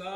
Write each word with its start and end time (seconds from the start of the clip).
Bonsoir 0.00 0.12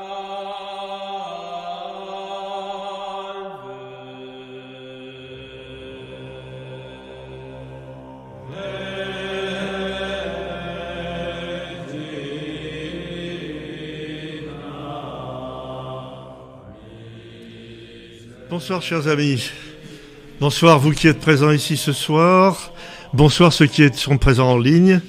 chers 18.82 19.08
amis. 19.08 19.50
Bonsoir 20.38 20.78
vous 20.78 20.92
qui 20.92 21.08
êtes 21.08 21.18
présents 21.18 21.50
ici 21.50 21.76
ce 21.76 21.92
soir. 21.92 22.72
Bonsoir 23.12 23.52
ceux 23.52 23.66
qui 23.66 23.88
sont 23.94 24.16
présents 24.16 24.52
en 24.52 24.58
ligne, 24.58 25.00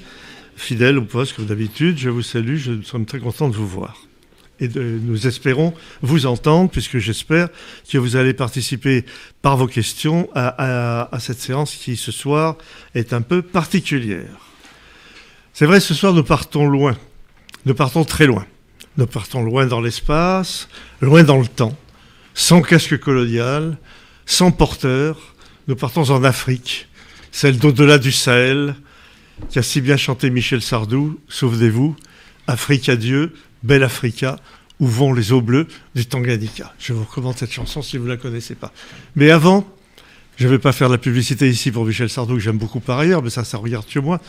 fidèles 0.56 0.98
au 0.98 1.04
poste 1.04 1.36
comme 1.36 1.46
d'habitude. 1.46 1.96
Je 1.96 2.10
vous 2.10 2.22
salue, 2.22 2.56
je 2.56 2.82
suis 2.82 3.04
très 3.04 3.20
content 3.20 3.48
de 3.48 3.54
vous 3.54 3.68
voir. 3.68 4.08
Et 4.60 4.68
nous 4.68 5.26
espérons 5.26 5.74
vous 6.00 6.26
entendre, 6.26 6.70
puisque 6.70 6.98
j'espère 6.98 7.48
que 7.90 7.98
vous 7.98 8.16
allez 8.16 8.34
participer 8.34 9.04
par 9.42 9.56
vos 9.56 9.66
questions 9.66 10.28
à, 10.34 11.14
à 11.14 11.18
cette 11.18 11.40
séance 11.40 11.74
qui 11.74 11.96
ce 11.96 12.12
soir 12.12 12.56
est 12.94 13.12
un 13.12 13.22
peu 13.22 13.42
particulière. 13.42 14.52
C'est 15.52 15.66
vrai, 15.66 15.80
ce 15.80 15.94
soir 15.94 16.12
nous 16.12 16.22
partons 16.22 16.66
loin. 16.66 16.96
Nous 17.66 17.74
partons 17.74 18.04
très 18.04 18.26
loin. 18.26 18.46
Nous 18.96 19.06
partons 19.06 19.42
loin 19.42 19.66
dans 19.66 19.80
l'espace, 19.80 20.68
loin 21.00 21.24
dans 21.24 21.40
le 21.40 21.48
temps 21.48 21.76
sans 22.34 22.62
casque 22.62 22.98
colonial, 22.98 23.78
sans 24.26 24.50
porteur. 24.50 25.34
Nous 25.68 25.76
partons 25.76 26.10
en 26.10 26.24
Afrique, 26.24 26.88
celle 27.30 27.58
d'au-delà 27.58 27.98
du 27.98 28.12
Sahel, 28.12 28.74
qui 29.48 29.58
a 29.58 29.62
si 29.62 29.80
bien 29.80 29.96
chanté 29.96 30.30
Michel 30.30 30.60
Sardou, 30.60 31.18
souvenez-vous, 31.28 31.96
Afrique 32.46 32.88
à 32.88 32.96
Dieu, 32.96 33.32
Belle 33.64 33.82
Africa, 33.82 34.36
où 34.78 34.86
vont 34.86 35.12
les 35.12 35.32
eaux 35.32 35.40
bleues 35.40 35.66
du 35.94 36.06
Tanganyika. 36.06 36.72
Je 36.78 36.92
vous 36.92 37.04
recommande 37.04 37.36
cette 37.36 37.52
chanson 37.52 37.82
si 37.82 37.96
vous 37.96 38.04
ne 38.04 38.10
la 38.10 38.16
connaissez 38.16 38.54
pas. 38.54 38.72
Mais 39.16 39.30
avant, 39.30 39.66
je 40.36 40.46
ne 40.46 40.52
vais 40.52 40.58
pas 40.58 40.72
faire 40.72 40.88
la 40.88 40.98
publicité 40.98 41.48
ici 41.48 41.70
pour 41.72 41.84
Michel 41.84 42.10
Sardou, 42.10 42.34
que 42.34 42.40
j'aime 42.40 42.58
beaucoup 42.58 42.80
par 42.80 42.98
ailleurs, 42.98 43.22
mais 43.22 43.30
ça, 43.30 43.42
ça 43.42 43.58
regarde 43.58 43.86
que 43.86 43.98
moi. 43.98 44.20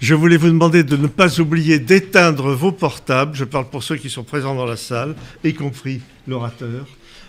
Je 0.00 0.14
voulais 0.14 0.36
vous 0.36 0.48
demander 0.48 0.84
de 0.84 0.96
ne 0.96 1.06
pas 1.06 1.40
oublier 1.40 1.78
d'éteindre 1.78 2.54
vos 2.54 2.72
portables. 2.72 3.34
Je 3.34 3.44
parle 3.44 3.68
pour 3.68 3.82
ceux 3.82 3.96
qui 3.96 4.08
sont 4.08 4.24
présents 4.24 4.54
dans 4.54 4.66
la 4.66 4.76
salle, 4.76 5.16
y 5.44 5.52
compris 5.52 6.00
l'orateur 6.26 6.86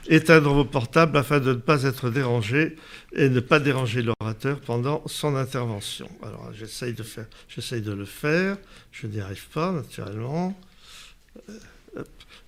éteindre 0.10 0.54
vos 0.54 0.66
portables 0.66 1.18
afin 1.18 1.40
de 1.40 1.50
ne 1.50 1.60
pas 1.60 1.84
être 1.84 2.10
dérangé 2.10 2.76
et 3.14 3.30
ne 3.30 3.40
pas 3.40 3.60
déranger 3.60 4.02
l'orateur 4.02 4.60
pendant 4.62 5.04
son 5.06 5.36
intervention. 5.36 6.10
Alors 6.24 6.50
j'essaye 6.58 6.94
de, 6.94 7.04
j'essaye 7.50 7.82
de 7.82 7.94
le 7.94 8.06
faire, 8.06 8.58
je 8.92 9.08
n'y 9.08 9.20
arrive 9.20 9.48
pas 9.54 9.72
naturellement, 9.72 10.58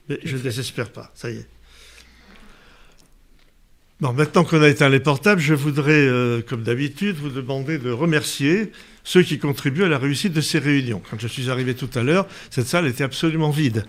mais 0.08 0.20
je 0.24 0.38
ne 0.38 0.42
désespère 0.42 0.90
pas, 0.90 1.12
ça 1.16 1.30
y 1.30 1.38
est. 1.38 1.48
Bon, 4.02 4.14
maintenant 4.14 4.46
qu'on 4.46 4.62
a 4.62 4.70
éteint 4.70 4.88
les 4.88 5.02
portables, 5.02 5.42
je 5.42 5.54
voudrais, 5.54 5.92
euh, 5.92 6.42
comme 6.42 6.64
d'habitude, 6.64 7.18
vous 7.18 7.30
demander 7.30 7.78
de 7.78 7.92
remercier 7.92 8.72
ceux 9.04 9.24
qui 9.24 9.40
contribuent 9.40 9.84
à 9.84 9.90
la 9.90 9.98
réussite 9.98 10.32
de 10.32 10.40
ces 10.40 10.58
réunions. 10.58 11.02
Quand 11.10 11.20
je 11.20 11.28
suis 11.28 11.50
arrivé 11.50 11.76
tout 11.76 11.90
à 11.96 12.04
l'heure, 12.04 12.26
cette 12.50 12.68
salle 12.68 12.88
était 12.88 13.04
absolument 13.04 13.50
vide 13.50 13.86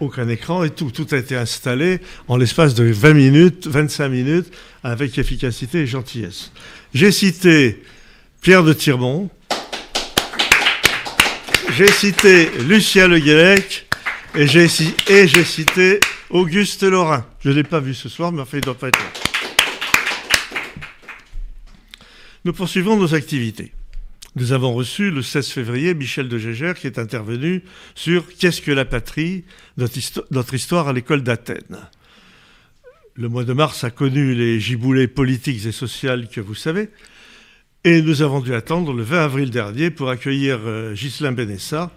aucun 0.00 0.28
écran 0.28 0.64
et 0.64 0.70
tout. 0.70 0.90
Tout 0.90 1.06
a 1.12 1.16
été 1.16 1.36
installé 1.36 2.00
en 2.26 2.36
l'espace 2.36 2.74
de 2.74 2.84
20 2.84 3.14
minutes, 3.14 3.66
25 3.66 4.08
minutes, 4.08 4.52
avec 4.82 5.18
efficacité 5.18 5.78
et 5.78 5.86
gentillesse. 5.86 6.52
J'ai 6.94 7.12
cité 7.12 7.82
Pierre 8.40 8.64
de 8.64 8.72
Tirmont, 8.72 9.30
j'ai 11.76 11.88
cité 11.88 12.50
Lucien 12.66 13.08
Le 13.08 13.18
Guélec 13.18 13.87
et 14.34 14.46
j'ai 14.46 14.68
cité 15.44 16.00
Auguste 16.30 16.82
Lorrain. 16.82 17.26
Je 17.40 17.50
ne 17.50 17.54
l'ai 17.54 17.64
pas 17.64 17.80
vu 17.80 17.94
ce 17.94 18.08
soir, 18.08 18.32
mais 18.32 18.42
enfin, 18.42 18.58
il 18.58 18.60
ne 18.60 18.64
doit 18.64 18.74
pas 18.74 18.88
être 18.88 18.98
là. 18.98 19.12
Nous 22.44 22.52
poursuivons 22.52 22.96
nos 22.96 23.14
activités. 23.14 23.72
Nous 24.36 24.52
avons 24.52 24.72
reçu 24.72 25.10
le 25.10 25.22
16 25.22 25.48
février 25.48 25.94
Michel 25.94 26.28
de 26.28 26.38
Gégère 26.38 26.74
qui 26.74 26.86
est 26.86 26.98
intervenu 26.98 27.62
sur 27.94 28.24
Qu'est-ce 28.38 28.62
que 28.62 28.70
la 28.70 28.84
patrie 28.84 29.44
notre, 29.76 30.54
histoire 30.54 30.88
à 30.88 30.92
l'école 30.92 31.22
d'Athènes. 31.22 31.88
Le 33.14 33.28
mois 33.28 33.44
de 33.44 33.52
mars 33.52 33.82
a 33.82 33.90
connu 33.90 34.34
les 34.34 34.60
giboulées 34.60 35.08
politiques 35.08 35.66
et 35.66 35.72
sociales 35.72 36.28
que 36.28 36.40
vous 36.40 36.54
savez, 36.54 36.88
et 37.82 38.00
nous 38.02 38.22
avons 38.22 38.40
dû 38.40 38.54
attendre 38.54 38.92
le 38.92 39.02
20 39.02 39.24
avril 39.24 39.50
dernier 39.50 39.90
pour 39.90 40.08
accueillir 40.08 40.60
euh, 40.64 40.94
Ghislain 40.94 41.32
Benessa, 41.32 41.90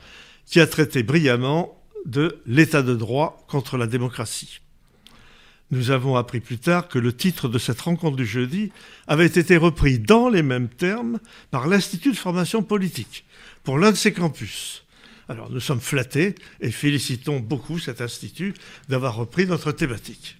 qui 0.48 0.60
a 0.60 0.68
traité 0.68 1.04
brillamment 1.04 1.81
de 2.06 2.42
l'état 2.46 2.82
de 2.82 2.96
droit 2.96 3.46
contre 3.48 3.78
la 3.78 3.88
démocratie. 3.88 4.60
Nous 5.72 5.90
avons 5.90 6.18
appris 6.18 6.42
plus 6.42 6.58
tard 6.58 6.90
que 6.90 7.00
le 7.00 7.16
titre 7.16 7.48
de 7.48 7.58
cette 7.58 7.80
rencontre 7.80 8.18
du 8.18 8.26
jeudi 8.26 8.72
avait 9.08 9.26
été 9.26 9.56
repris 9.56 10.00
dans 10.00 10.28
les 10.28 10.44
mêmes 10.44 10.68
termes 10.68 11.20
par 11.50 11.68
l'Institut 11.68 12.12
de 12.12 12.18
formation 12.18 12.62
politique 12.62 13.26
pour 13.64 13.78
l'un 13.78 13.92
de 13.92 13.96
ses 13.96 14.12
campus. 14.12 14.84
Alors 15.30 15.50
nous 15.50 15.62
sommes 15.62 15.80
flattés 15.80 16.36
et 16.60 16.72
félicitons 16.72 17.40
beaucoup 17.40 17.80
cet 17.80 18.02
institut 18.02 18.54
d'avoir 18.90 19.16
repris 19.16 19.48
notre 19.48 19.72
thématique. 19.72 20.38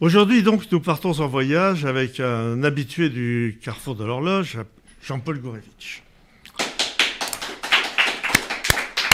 Aujourd'hui 0.00 0.44
donc 0.44 0.70
nous 0.70 0.80
partons 0.80 1.18
en 1.18 1.26
voyage 1.26 1.84
avec 1.84 2.20
un 2.20 2.62
habitué 2.62 3.08
du 3.08 3.58
carrefour 3.60 3.96
de 3.96 4.04
l'horloge, 4.04 4.58
Jean-Paul 5.02 5.40
Gourevitch. 5.40 6.04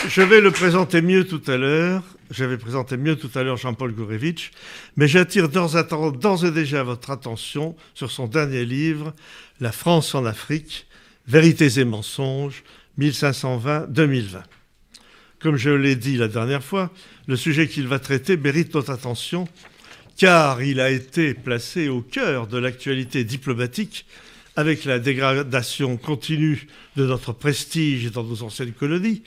Je 0.08 0.22
vais 0.22 0.40
le 0.40 0.50
présenter 0.50 1.02
mieux 1.02 1.26
tout 1.26 1.42
à 1.46 1.56
l'heure 1.56 2.02
j'avais 2.30 2.56
présenté 2.56 2.96
mieux 2.96 3.16
tout 3.16 3.30
à 3.34 3.42
l'heure 3.42 3.56
Jean-Paul 3.56 3.92
Gourevitch, 3.92 4.50
mais 4.96 5.08
j'attire 5.08 5.48
d'ores 5.48 5.76
et 5.76 6.50
déjà 6.50 6.82
votre 6.82 7.10
attention 7.10 7.76
sur 7.94 8.10
son 8.10 8.26
dernier 8.26 8.64
livre, 8.64 9.14
La 9.60 9.72
France 9.72 10.14
en 10.14 10.24
Afrique, 10.24 10.86
Vérités 11.26 11.78
et 11.80 11.84
mensonges, 11.84 12.64
1520-2020. 12.98 14.42
Comme 15.38 15.56
je 15.56 15.70
l'ai 15.70 15.96
dit 15.96 16.16
la 16.16 16.28
dernière 16.28 16.64
fois, 16.64 16.90
le 17.26 17.36
sujet 17.36 17.68
qu'il 17.68 17.86
va 17.86 17.98
traiter 17.98 18.36
mérite 18.36 18.74
notre 18.74 18.90
attention, 18.90 19.46
car 20.16 20.62
il 20.62 20.80
a 20.80 20.90
été 20.90 21.34
placé 21.34 21.88
au 21.88 22.00
cœur 22.00 22.46
de 22.46 22.58
l'actualité 22.58 23.24
diplomatique 23.24 24.06
avec 24.56 24.84
la 24.84 24.98
dégradation 24.98 25.96
continue 25.96 26.68
de 26.96 27.04
notre 27.04 27.32
prestige 27.32 28.10
dans 28.12 28.22
nos 28.22 28.42
anciennes 28.42 28.72
colonies, 28.72 29.22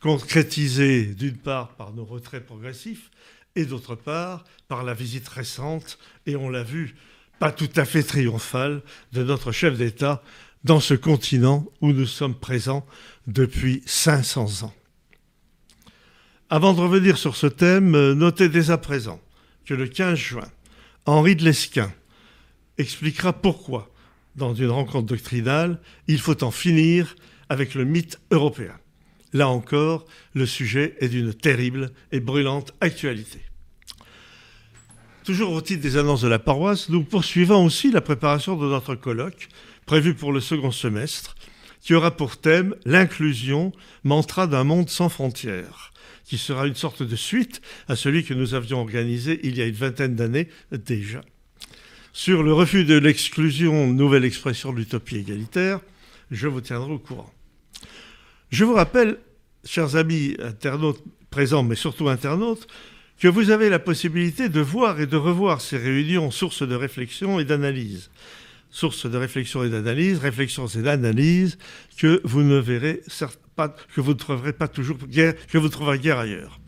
concrétisé 0.00 1.06
d'une 1.06 1.36
part 1.36 1.74
par 1.76 1.92
nos 1.92 2.04
retraits 2.04 2.44
progressifs 2.44 3.10
et 3.56 3.64
d'autre 3.64 3.94
part 3.94 4.44
par 4.68 4.84
la 4.84 4.94
visite 4.94 5.28
récente, 5.28 5.98
et 6.26 6.36
on 6.36 6.48
l'a 6.48 6.62
vu, 6.62 6.94
pas 7.38 7.52
tout 7.52 7.70
à 7.76 7.84
fait 7.84 8.02
triomphale, 8.02 8.82
de 9.12 9.22
notre 9.22 9.52
chef 9.52 9.76
d'État 9.76 10.22
dans 10.64 10.80
ce 10.80 10.94
continent 10.94 11.66
où 11.80 11.92
nous 11.92 12.06
sommes 12.06 12.34
présents 12.34 12.86
depuis 13.26 13.82
500 13.86 14.64
ans. 14.64 14.74
Avant 16.50 16.72
de 16.72 16.80
revenir 16.80 17.18
sur 17.18 17.36
ce 17.36 17.46
thème, 17.46 18.12
notez 18.12 18.48
dès 18.48 18.70
à 18.70 18.78
présent 18.78 19.20
que 19.64 19.74
le 19.74 19.86
15 19.86 20.18
juin, 20.18 20.48
Henri 21.04 21.36
de 21.36 21.44
Lesquin 21.44 21.92
expliquera 22.78 23.32
pourquoi, 23.32 23.90
dans 24.36 24.54
une 24.54 24.70
rencontre 24.70 25.06
doctrinale, 25.06 25.80
il 26.06 26.18
faut 26.20 26.42
en 26.44 26.50
finir 26.50 27.16
avec 27.48 27.74
le 27.74 27.84
mythe 27.84 28.20
européen. 28.30 28.74
Là 29.32 29.48
encore, 29.48 30.06
le 30.34 30.46
sujet 30.46 30.96
est 31.00 31.08
d'une 31.08 31.34
terrible 31.34 31.92
et 32.12 32.20
brûlante 32.20 32.72
actualité. 32.80 33.40
Toujours 35.24 35.52
au 35.52 35.60
titre 35.60 35.82
des 35.82 35.98
annonces 35.98 36.22
de 36.22 36.28
la 36.28 36.38
paroisse, 36.38 36.88
nous 36.88 37.04
poursuivons 37.04 37.64
aussi 37.64 37.90
la 37.90 38.00
préparation 38.00 38.56
de 38.56 38.66
notre 38.66 38.94
colloque, 38.94 39.48
prévu 39.84 40.14
pour 40.14 40.32
le 40.32 40.40
second 40.40 40.70
semestre, 40.70 41.34
qui 41.82 41.94
aura 41.94 42.16
pour 42.16 42.38
thème 42.38 42.74
l'inclusion, 42.86 43.72
mantra 44.04 44.46
d'un 44.46 44.64
monde 44.64 44.88
sans 44.88 45.10
frontières, 45.10 45.92
qui 46.24 46.38
sera 46.38 46.66
une 46.66 46.74
sorte 46.74 47.02
de 47.02 47.16
suite 47.16 47.60
à 47.88 47.96
celui 47.96 48.24
que 48.24 48.32
nous 48.32 48.54
avions 48.54 48.80
organisé 48.80 49.40
il 49.42 49.58
y 49.58 49.62
a 49.62 49.66
une 49.66 49.74
vingtaine 49.74 50.14
d'années 50.14 50.48
déjà. 50.72 51.20
Sur 52.14 52.42
le 52.42 52.52
refus 52.54 52.84
de 52.84 52.96
l'exclusion, 52.96 53.86
nouvelle 53.86 54.24
expression 54.24 54.72
de 54.72 54.78
l'utopie 54.78 55.16
égalitaire, 55.16 55.80
je 56.30 56.48
vous 56.48 56.62
tiendrai 56.62 56.92
au 56.92 56.98
courant. 56.98 57.32
Je 58.50 58.64
vous 58.64 58.74
rappelle, 58.74 59.18
chers 59.64 59.96
amis 59.96 60.36
internautes 60.40 61.02
présents, 61.30 61.62
mais 61.62 61.74
surtout 61.74 62.08
internautes, 62.08 62.66
que 63.18 63.28
vous 63.28 63.50
avez 63.50 63.68
la 63.68 63.78
possibilité 63.78 64.48
de 64.48 64.60
voir 64.60 65.00
et 65.00 65.06
de 65.06 65.16
revoir 65.16 65.60
ces 65.60 65.76
réunions 65.76 66.30
sources 66.30 66.66
de 66.66 66.74
réflexion 66.74 67.40
et 67.40 67.44
d'analyse. 67.44 68.10
Sources 68.70 69.06
de 69.06 69.16
réflexion 69.16 69.64
et 69.64 69.70
d'analyse, 69.70 70.18
réflexions 70.18 70.66
et 70.66 70.82
d'analyse 70.82 71.58
que 71.96 72.20
vous 72.24 72.42
ne 72.42 72.58
verrez 72.58 73.02
pas, 73.56 73.74
que 73.94 74.00
vous 74.00 74.12
ne 74.12 74.18
trouverez 74.18 74.52
pas 74.52 74.68
toujours 74.68 74.98
guère, 74.98 75.34
que 75.48 75.58
vous 75.58 75.68
trouverez 75.68 75.98
guère 75.98 76.18
ailleurs. 76.18 76.60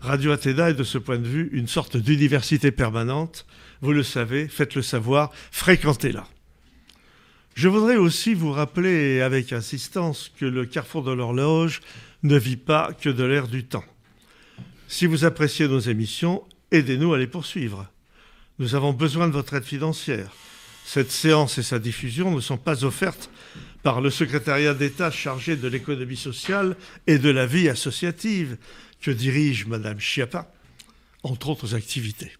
Radio 0.00 0.32
Athéna 0.32 0.70
est 0.70 0.74
de 0.74 0.84
ce 0.84 0.98
point 0.98 1.18
de 1.18 1.26
vue 1.26 1.48
une 1.52 1.68
sorte 1.68 1.96
d'université 1.96 2.70
permanente. 2.70 3.46
Vous 3.80 3.92
le 3.92 4.02
savez, 4.02 4.48
faites-le 4.48 4.82
savoir, 4.82 5.30
fréquentez-la. 5.50 6.26
Je 7.54 7.68
voudrais 7.68 7.96
aussi 7.96 8.34
vous 8.34 8.50
rappeler 8.50 9.20
avec 9.20 9.52
insistance 9.52 10.32
que 10.36 10.44
le 10.44 10.66
carrefour 10.66 11.04
de 11.04 11.12
l'horloge 11.12 11.82
ne 12.24 12.36
vit 12.36 12.56
pas 12.56 12.92
que 12.92 13.08
de 13.08 13.22
l'air 13.22 13.46
du 13.46 13.64
temps. 13.64 13.84
Si 14.88 15.06
vous 15.06 15.24
appréciez 15.24 15.68
nos 15.68 15.78
émissions, 15.78 16.42
aidez-nous 16.72 17.14
à 17.14 17.18
les 17.18 17.28
poursuivre. 17.28 17.86
Nous 18.58 18.74
avons 18.74 18.92
besoin 18.92 19.28
de 19.28 19.32
votre 19.32 19.54
aide 19.54 19.64
financière. 19.64 20.32
Cette 20.84 21.12
séance 21.12 21.56
et 21.58 21.62
sa 21.62 21.78
diffusion 21.78 22.34
ne 22.34 22.40
sont 22.40 22.56
pas 22.58 22.84
offertes 22.84 23.30
par 23.84 24.00
le 24.00 24.10
secrétariat 24.10 24.74
d'État 24.74 25.12
chargé 25.12 25.56
de 25.56 25.68
l'économie 25.68 26.16
sociale 26.16 26.76
et 27.06 27.18
de 27.18 27.30
la 27.30 27.46
vie 27.46 27.68
associative 27.68 28.56
que 29.00 29.12
dirige 29.12 29.66
Madame 29.66 30.00
Chiappa, 30.00 30.52
entre 31.22 31.50
autres 31.50 31.74
activités. 31.74 32.32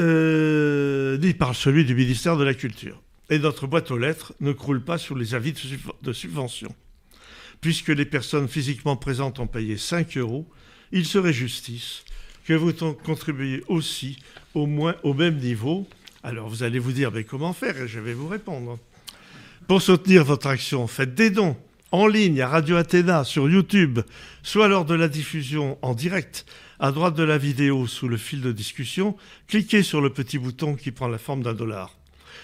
Euh, 0.00 1.18
ni 1.18 1.34
par 1.34 1.56
celui 1.56 1.84
du 1.84 1.94
ministère 1.94 2.36
de 2.36 2.44
la 2.44 2.54
Culture. 2.54 3.02
Et 3.30 3.38
notre 3.40 3.66
boîte 3.66 3.90
aux 3.90 3.98
lettres 3.98 4.32
ne 4.40 4.52
croule 4.52 4.82
pas 4.82 4.96
sous 4.96 5.16
les 5.16 5.34
avis 5.34 5.52
de 6.02 6.12
subvention. 6.12 6.72
Puisque 7.60 7.88
les 7.88 8.04
personnes 8.04 8.46
physiquement 8.46 8.96
présentes 8.96 9.40
ont 9.40 9.48
payé 9.48 9.76
5 9.76 10.16
euros, 10.16 10.48
il 10.92 11.04
serait 11.04 11.32
justice 11.32 12.04
que 12.44 12.54
vous 12.54 12.72
contribuiez 13.04 13.64
aussi 13.66 14.18
au 14.54 14.66
moins 14.66 14.94
au 15.02 15.14
même 15.14 15.36
niveau. 15.36 15.86
Alors 16.22 16.48
vous 16.48 16.62
allez 16.62 16.78
vous 16.78 16.92
dire, 16.92 17.10
mais 17.10 17.24
comment 17.24 17.52
faire? 17.52 17.76
Et 17.76 17.88
je 17.88 17.98
vais 17.98 18.14
vous 18.14 18.28
répondre. 18.28 18.78
Pour 19.66 19.82
soutenir 19.82 20.24
votre 20.24 20.46
action, 20.46 20.86
faites 20.86 21.14
des 21.14 21.30
dons 21.30 21.56
en 21.90 22.06
ligne 22.06 22.40
à 22.40 22.48
Radio 22.48 22.76
Athéna 22.76 23.24
sur 23.24 23.50
YouTube, 23.50 24.00
soit 24.42 24.68
lors 24.68 24.84
de 24.84 24.94
la 24.94 25.08
diffusion 25.08 25.76
en 25.82 25.94
direct 25.94 26.46
à 26.80 26.92
droite 26.92 27.14
de 27.14 27.22
la 27.22 27.38
vidéo 27.38 27.86
sous 27.86 28.08
le 28.08 28.16
fil 28.16 28.40
de 28.40 28.52
discussion, 28.52 29.16
cliquez 29.46 29.82
sur 29.82 30.00
le 30.00 30.10
petit 30.10 30.38
bouton 30.38 30.74
qui 30.74 30.90
prend 30.90 31.08
la 31.08 31.18
forme 31.18 31.42
d'un 31.42 31.54
dollar 31.54 31.98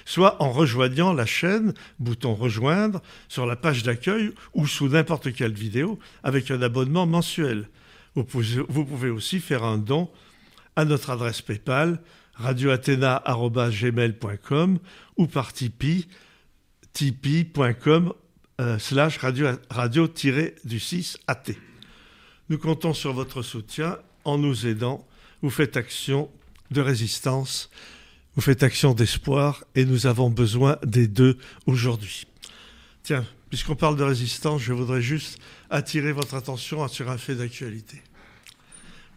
soit 0.05 0.43
en 0.43 0.51
rejoignant 0.53 1.13
la 1.13 1.27
chaîne, 1.27 1.75
bouton 1.99 2.35
rejoindre, 2.35 3.03
sur 3.29 3.47
la 3.47 3.57
page 3.57 3.83
d'accueil 3.83 4.31
ou 4.53 4.67
sous 4.67 4.89
n'importe 4.89 5.33
quelle 5.33 5.55
vidéo 5.55 5.99
avec 6.23 6.51
un 6.51 6.61
abonnement 6.63 7.07
mensuel. 7.07 7.69
Vous 8.15 8.25
pouvez, 8.25 9.11
aussi 9.11 9.41
faire 9.41 9.65
un 9.65 9.77
don 9.79 10.11
à 10.77 10.85
notre 10.85 11.09
adresse 11.11 11.43
PayPal 11.43 12.01
radioathena.gmail.com 12.35 14.79
ou 15.17 15.27
par 15.27 15.53
Tipeee 15.53 16.07
tipeee.com 16.93 18.13
euh, 18.61 18.79
slash 18.79 19.19
radio-du-6-AT. 19.19 21.51
Nous 22.51 22.59
comptons 22.59 22.95
sur 22.95 23.13
votre 23.13 23.43
soutien 23.43 23.99
en 24.25 24.39
nous 24.39 24.67
aidant. 24.67 25.07
Vous 25.43 25.51
faites 25.51 25.77
action 25.77 26.31
de 26.71 26.81
résistance 26.81 27.71
vous 28.37 28.43
faites 28.43 28.65
action 28.65 28.95
d'espoir 28.95 29.65
et 29.77 29.85
nous 29.85 30.07
avons 30.07 30.29
besoin 30.29 30.77
des 30.85 31.07
deux 31.07 31.39
aujourd'hui. 31.67 32.27
Tiens, 33.05 33.25
puisqu'on 33.49 33.77
parle 33.77 33.97
de 33.97 34.03
résistance, 34.03 34.61
je 34.61 34.73
voudrais 34.73 35.03
juste 35.03 35.39
attirer 35.71 36.11
votre 36.11 36.35
attention 36.35 36.87
sur 36.89 37.11
un 37.11 37.19
fait 37.19 37.37
d'actualité. 37.37 38.03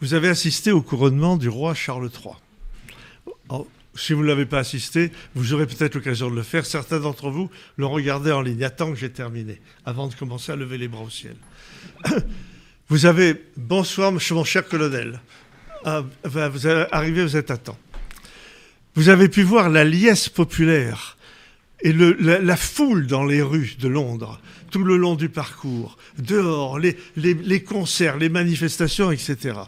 Vous 0.01 0.13
avez 0.13 0.27
assisté 0.27 0.71
au 0.71 0.83
couronnement 0.83 1.37
du 1.37 1.49
roi 1.49 1.73
Charles 1.73 2.11
III. 2.23 3.63
si 3.95 4.13
vous 4.13 4.21
ne 4.21 4.27
l'avez 4.27 4.45
pas 4.45 4.59
assisté, 4.59 5.11
vous 5.33 5.53
aurez 5.53 5.65
peut-être 5.65 5.95
l'occasion 5.95 6.29
de 6.29 6.35
le 6.35 6.43
faire. 6.43 6.67
Certains 6.67 6.99
d'entre 6.99 7.31
vous 7.31 7.49
l'ont 7.77 7.89
regardé 7.89 8.31
en 8.31 8.41
ligne. 8.41 8.63
Attends 8.63 8.91
que 8.91 8.99
j'ai 8.99 9.11
terminé, 9.11 9.59
avant 9.83 10.07
de 10.07 10.13
commencer 10.13 10.51
à 10.51 10.55
lever 10.55 10.77
les 10.77 10.87
bras 10.87 11.01
au 11.01 11.09
ciel. 11.09 11.37
Vous 12.89 13.05
avez... 13.05 13.35
Bonsoir, 13.57 14.11
mon 14.11 14.43
cher 14.43 14.67
colonel. 14.67 15.19
Ah, 15.83 16.03
vous 16.23 16.67
arrivez, 16.91 17.23
vous 17.23 17.35
êtes 17.35 17.51
à 17.51 17.57
temps. 17.57 17.77
Vous 18.95 19.09
avez 19.09 19.27
pu 19.27 19.43
voir 19.43 19.69
la 19.69 19.83
liesse 19.83 20.29
populaire 20.29 21.17
et 21.81 21.93
la, 21.93 22.57
foule 22.57 23.05
dans 23.05 23.23
les 23.23 23.41
rues 23.41 23.75
de 23.79 23.87
Londres, 23.87 24.41
tout 24.71 24.83
le 24.83 24.97
long 24.97 25.15
du 25.15 25.29
parcours, 25.29 25.97
dehors, 26.17 26.79
les, 26.79 27.63
concerts, 27.63 28.17
les 28.17 28.29
manifestations, 28.29 29.11
etc. 29.11 29.59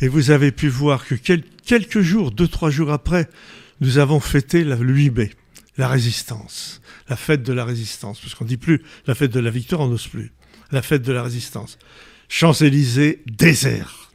Et 0.00 0.08
vous 0.08 0.30
avez 0.30 0.52
pu 0.52 0.68
voir 0.68 1.04
que 1.04 1.14
quelques 1.14 2.00
jours, 2.00 2.30
deux, 2.30 2.48
trois 2.48 2.70
jours 2.70 2.92
après, 2.92 3.28
nous 3.80 3.98
avons 3.98 4.20
fêté 4.20 4.64
le 4.64 4.76
8 4.76 5.10
mai, 5.10 5.32
la 5.76 5.88
résistance, 5.88 6.80
la 7.08 7.16
fête 7.16 7.42
de 7.42 7.52
la 7.52 7.64
résistance, 7.64 8.20
parce 8.20 8.34
qu'on 8.34 8.44
ne 8.44 8.48
dit 8.48 8.56
plus 8.56 8.82
la 9.06 9.14
fête 9.14 9.32
de 9.32 9.40
la 9.40 9.50
victoire, 9.50 9.82
on 9.82 9.88
n'ose 9.88 10.06
plus, 10.06 10.32
la 10.70 10.82
fête 10.82 11.02
de 11.02 11.12
la 11.12 11.22
résistance. 11.22 11.78
Champs-Élysées, 12.28 13.22
désert. 13.26 14.10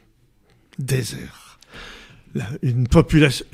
Désert 0.78 1.44
une 2.62 2.88
population, 2.88 3.46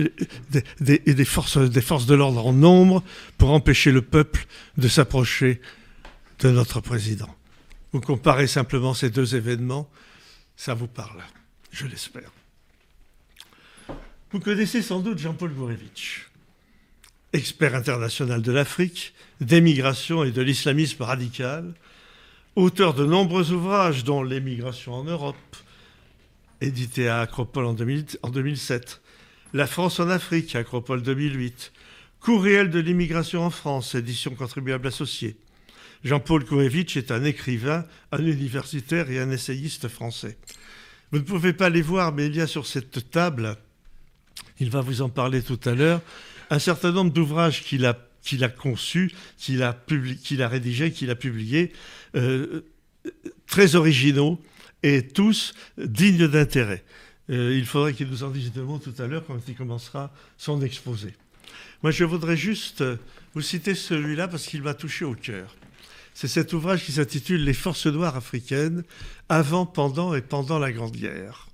des, 0.81 0.99
des, 1.01 1.25
forces, 1.25 1.59
des 1.59 1.81
forces 1.81 2.07
de 2.07 2.15
l'ordre 2.15 2.47
en 2.47 2.53
nombre 2.53 3.03
pour 3.39 3.51
empêcher 3.51 3.93
le 3.93 4.03
peuple 4.03 4.47
de 4.79 4.89
s'approcher 4.89 5.61
de 6.41 6.51
notre 6.51 6.81
président. 6.81 7.35
Vous 7.93 8.01
comparez 8.01 8.47
simplement 8.47 8.95
ces 8.95 9.11
deux 9.11 9.35
événements, 9.37 9.91
ça 10.57 10.75
vous 10.75 10.87
parle, 10.87 11.23
je 11.73 11.87
l'espère. 11.87 12.31
Vous 14.33 14.41
connaissez 14.41 14.81
sans 14.81 15.01
doute 15.01 15.19
Jean-Paul 15.19 15.53
Gourevitch, 15.53 16.31
expert 17.33 17.75
international 17.75 18.43
de 18.43 18.53
l'Afrique, 18.53 19.13
d'émigration 19.41 20.25
et 20.25 20.31
de 20.31 20.41
l'islamisme 20.41 21.03
radical, 21.03 21.75
auteur 22.57 22.95
de 22.95 23.05
nombreux 23.05 23.53
ouvrages 23.53 24.05
dont 24.05 24.23
L'émigration 24.23 24.95
en 24.95 25.05
Europe, 25.05 25.57
édité 26.61 27.09
à 27.09 27.21
Acropole 27.21 27.65
en, 27.67 27.75
2007. 27.75 29.01
La 29.53 29.67
France 29.67 30.01
en 30.01 30.09
Afrique, 30.09 30.55
Acropole 30.55 31.03
2008. 31.03 31.73
Cours 32.21 32.43
réel 32.43 32.71
de 32.71 32.79
l'immigration 32.79 33.45
en 33.45 33.51
France, 33.51 33.95
édition 33.95 34.35
contribuable 34.35 34.87
associée. 34.87 35.37
Jean-Paul 36.05 36.45
Kourevitch 36.45 36.97
est 36.97 37.11
un 37.11 37.25
écrivain, 37.25 37.85
un 38.13 38.25
universitaire 38.25 39.11
et 39.11 39.21
un 39.21 39.31
essayiste 39.31 39.89
français. 39.89 40.39
Vous 41.13 41.19
ne 41.19 41.25
pouvez 41.25 41.53
pas 41.53 41.71
les 41.71 41.83
voir, 41.83 42.13
mais 42.13 42.27
il 42.27 42.37
y 42.37 42.41
a 42.41 42.47
sur 42.47 42.67
cette 42.67 43.11
table, 43.11 43.57
il 44.61 44.71
va 44.71 44.81
vous 44.81 45.03
en 45.03 45.09
parler 45.09 45.43
tout 45.43 45.61
à 45.65 45.73
l'heure, 45.73 46.01
un 46.51 46.59
certain 46.59 46.93
nombre 46.93 47.13
d'ouvrages 47.13 47.63
qu'il 47.63 47.87
a, 47.87 47.97
qu'il 48.23 48.45
a 48.45 48.49
conçus, 48.49 49.13
qu'il 49.39 49.63
a, 49.63 49.75
rédigés, 50.49 50.93
qu'il 50.93 51.11
a 51.11 51.15
publiés, 51.15 51.73
euh, 52.15 52.63
très 53.47 53.75
originaux, 53.75 54.41
et 54.83 55.07
tous 55.07 55.53
dignes 55.77 56.29
d'intérêt. 56.29 56.85
Euh, 57.31 57.57
il 57.57 57.67
faudrait 57.67 57.93
qu'il 57.93 58.09
nous 58.09 58.25
en 58.25 58.31
dise 58.31 58.53
deux 58.53 58.63
mots 58.63 58.79
tout 58.79 58.95
à 58.99 59.07
l'heure 59.07 59.25
quand 59.27 59.39
il 59.47 59.55
commencera 59.55 60.13
son 60.39 60.63
exposé. 60.63 61.15
Moi, 61.83 61.93
je 61.93 62.05
voudrais 62.05 62.37
juste 62.37 62.83
vous 63.35 63.43
citer 63.43 63.75
celui-là 63.75 64.29
parce 64.29 64.47
qu'il 64.47 64.63
m'a 64.63 64.75
touché 64.75 65.05
au 65.05 65.15
cœur. 65.15 65.55
C'est 66.15 66.29
cet 66.29 66.53
ouvrage 66.53 66.85
qui 66.85 66.93
s'intitule 66.93 67.45
Les 67.45 67.55
forces 67.55 67.87
noires 67.87 68.17
africaines 68.17 68.83
avant, 69.29 69.65
pendant 69.65 70.15
et 70.15 70.23
pendant 70.23 70.59
la 70.59 70.73
Grande 70.73 70.97
Guerre. 70.97 71.49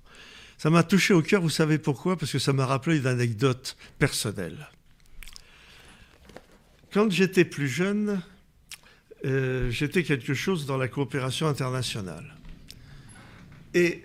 Ça 0.58 0.70
m'a 0.70 0.82
touché 0.82 1.12
au 1.12 1.22
cœur, 1.22 1.42
vous 1.42 1.50
savez 1.50 1.78
pourquoi? 1.78 2.16
Parce 2.16 2.32
que 2.32 2.38
ça 2.38 2.52
m'a 2.52 2.66
rappelé 2.66 2.96
une 2.96 3.06
anecdote 3.06 3.76
personnelle. 3.98 4.68
Quand 6.92 7.10
j'étais 7.10 7.44
plus 7.44 7.68
jeune, 7.68 8.20
euh, 9.24 9.70
j'étais 9.70 10.02
quelque 10.02 10.34
chose 10.34 10.66
dans 10.66 10.76
la 10.76 10.88
coopération 10.88 11.46
internationale. 11.46 12.36
Et 13.74 14.04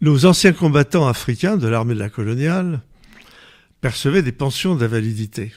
nos 0.00 0.26
anciens 0.26 0.52
combattants 0.52 1.06
africains 1.06 1.56
de 1.56 1.68
l'armée 1.68 1.94
de 1.94 2.00
la 2.00 2.10
coloniale 2.10 2.80
percevaient 3.80 4.22
des 4.22 4.32
pensions 4.32 4.74
d'invalidité. 4.74 5.52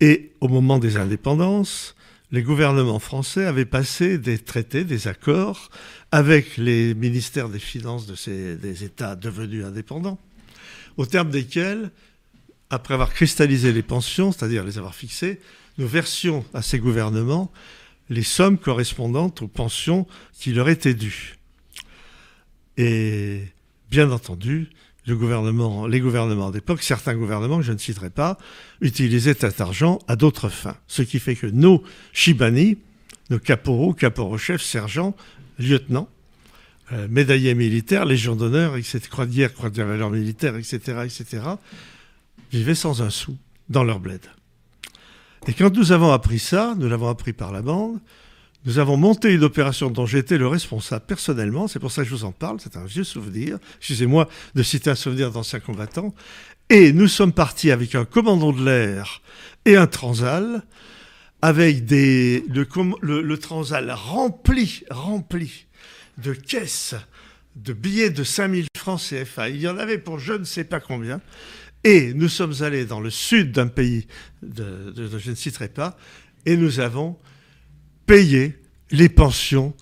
Et 0.00 0.32
au 0.40 0.48
moment 0.48 0.78
des 0.78 0.96
indépendances, 0.96 1.94
les 2.32 2.42
gouvernements 2.42 2.98
français 2.98 3.44
avaient 3.44 3.66
passé 3.66 4.18
des 4.18 4.38
traités, 4.38 4.84
des 4.84 5.06
accords 5.06 5.70
avec 6.10 6.56
les 6.56 6.94
ministères 6.94 7.48
des 7.48 7.58
Finances 7.58 8.06
de 8.06 8.14
ces, 8.14 8.56
des 8.56 8.84
États 8.84 9.16
devenus 9.16 9.64
indépendants, 9.64 10.18
au 10.96 11.06
terme 11.06 11.30
desquels, 11.30 11.90
après 12.72 12.94
avoir 12.94 13.12
cristallisé 13.12 13.70
les 13.70 13.82
pensions, 13.82 14.32
c'est-à-dire 14.32 14.64
les 14.64 14.78
avoir 14.78 14.94
fixées, 14.94 15.38
nous 15.78 15.86
versions 15.86 16.44
à 16.54 16.62
ces 16.62 16.78
gouvernements 16.78 17.52
les 18.08 18.22
sommes 18.22 18.58
correspondantes 18.58 19.42
aux 19.42 19.48
pensions 19.48 20.06
qui 20.32 20.52
leur 20.52 20.68
étaient 20.68 20.94
dues. 20.94 21.38
Et 22.78 23.42
bien 23.90 24.10
entendu, 24.10 24.70
les 25.06 25.14
gouvernements 25.14 26.50
d'époque, 26.50 26.82
certains 26.82 27.14
gouvernements 27.14 27.58
que 27.58 27.64
je 27.64 27.72
ne 27.72 27.78
citerai 27.78 28.08
pas, 28.08 28.38
utilisaient 28.80 29.36
cet 29.38 29.60
argent 29.60 29.98
à 30.08 30.16
d'autres 30.16 30.48
fins. 30.48 30.76
Ce 30.86 31.02
qui 31.02 31.18
fait 31.18 31.36
que 31.36 31.46
nos 31.46 31.82
Shibani, 32.12 32.78
nos 33.28 33.38
caporaux, 33.38 33.92
caporaux-chefs, 33.92 34.62
sergents, 34.62 35.14
lieutenants, 35.58 36.08
euh, 36.92 37.06
médaillés 37.08 37.54
militaires, 37.54 38.06
légion 38.06 38.34
d'honneur, 38.34 38.76
etc., 38.76 39.00
croix 39.10 39.26
de 39.26 39.34
guerre, 39.34 39.52
croix 39.52 39.70
de 39.70 39.82
valeur 39.82 40.10
militaire, 40.10 40.56
etc., 40.56 40.78
etc., 41.04 41.42
vivaient 42.52 42.74
sans 42.74 43.02
un 43.02 43.10
sou 43.10 43.36
dans 43.68 43.84
leur 43.84 44.00
bled. 44.00 44.20
Et 45.48 45.54
quand 45.54 45.74
nous 45.74 45.92
avons 45.92 46.12
appris 46.12 46.38
ça, 46.38 46.74
nous 46.78 46.88
l'avons 46.88 47.08
appris 47.08 47.32
par 47.32 47.52
la 47.52 47.62
bande, 47.62 47.98
nous 48.64 48.78
avons 48.78 48.96
monté 48.96 49.32
une 49.32 49.42
opération 49.42 49.90
dont 49.90 50.06
j'étais 50.06 50.38
le 50.38 50.46
responsable 50.46 51.04
personnellement, 51.04 51.66
c'est 51.66 51.80
pour 51.80 51.90
ça 51.90 52.02
que 52.02 52.08
je 52.08 52.14
vous 52.14 52.24
en 52.24 52.30
parle, 52.30 52.58
c'est 52.60 52.76
un 52.76 52.84
vieux 52.84 53.02
souvenir, 53.02 53.58
excusez-moi 53.78 54.28
de 54.54 54.62
citer 54.62 54.90
un 54.90 54.94
souvenir 54.94 55.32
d'ancien 55.32 55.58
combattant, 55.58 56.14
et 56.70 56.92
nous 56.92 57.08
sommes 57.08 57.32
partis 57.32 57.72
avec 57.72 57.96
un 57.96 58.04
commandant 58.04 58.52
de 58.52 58.64
l'air 58.64 59.20
et 59.64 59.76
un 59.76 59.88
transal 59.88 60.62
avec 61.42 61.84
des, 61.84 62.44
le, 62.48 63.36
Transal 63.36 63.90
rempli, 63.90 64.84
rempli 64.90 65.66
de 66.18 66.32
caisses 66.32 66.94
de 67.56 67.72
billets 67.72 68.10
de 68.10 68.22
5000 68.22 68.66
francs 68.76 69.00
CFA. 69.00 69.48
Il 69.48 69.60
y 69.60 69.68
en 69.68 69.76
avait 69.76 69.98
pour 69.98 70.20
je 70.20 70.34
ne 70.34 70.44
sais 70.44 70.64
pas 70.64 70.78
combien. 70.78 71.20
Et 71.84 72.14
nous 72.14 72.28
sommes 72.28 72.54
allés 72.60 72.84
dans 72.84 73.00
le 73.00 73.10
sud 73.10 73.52
d'un 73.52 73.66
pays, 73.66 74.06
de, 74.42 74.94
je 75.18 75.30
ne 75.30 75.34
citerai 75.34 75.68
pas, 75.68 75.96
et 76.46 76.56
nous 76.56 76.80
avons 76.80 77.16
payé 78.06 78.58
les 78.90 79.08
pensions 79.08 79.74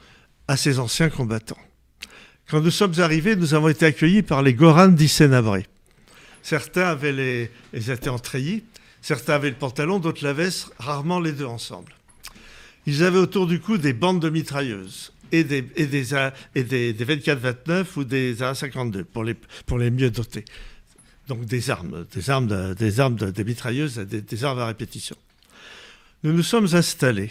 à 0.48 0.56
ces 0.56 0.78
anciens 0.78 1.10
combattants. 1.10 1.58
Quand 2.48 2.60
nous 2.60 2.70
sommes 2.70 2.98
arrivés, 2.98 3.36
nous 3.36 3.54
avons 3.54 3.68
été 3.68 3.86
accueillis 3.86 4.22
par 4.22 4.42
les 4.42 4.54
Gorans 4.54 4.88
d'Issénabré. 4.88 5.66
Certains 6.42 6.88
avaient 6.88 7.12
les, 7.12 7.50
ils 7.74 7.90
étaient 7.90 8.08
en 8.08 8.18
treillis, 8.18 8.64
certains 9.02 9.34
avaient 9.34 9.50
le 9.50 9.56
pantalon, 9.56 9.98
d'autres 9.98 10.24
la 10.24 10.32
veste, 10.32 10.72
rarement 10.78 11.20
les 11.20 11.32
deux 11.32 11.44
ensemble. 11.44 11.92
Ils 12.86 13.04
avaient 13.04 13.18
autour 13.18 13.46
du 13.46 13.60
cou 13.60 13.78
des 13.78 13.92
bandes 13.92 14.20
de 14.20 14.30
mitrailleuses 14.30 15.12
et 15.32 15.44
des, 15.44 15.64
et 15.76 15.84
et 16.54 16.64
des, 16.64 16.94
24-29 16.94 17.84
ou 17.96 18.04
des 18.04 18.36
A52 18.36 19.04
pour 19.04 19.22
les, 19.22 19.34
pour 19.66 19.78
les 19.78 19.90
mieux 19.90 20.10
dotés. 20.10 20.44
Donc 21.30 21.44
des 21.44 21.70
armes, 21.70 22.06
des 22.12 22.28
armes, 22.28 22.74
des, 22.74 22.98
armes 22.98 23.14
des 23.14 23.44
mitrailleuses, 23.44 23.98
des, 23.98 24.20
des 24.20 24.44
armes 24.44 24.58
à 24.58 24.66
répétition. 24.66 25.14
Nous 26.24 26.32
nous 26.32 26.42
sommes 26.42 26.66
installés 26.74 27.30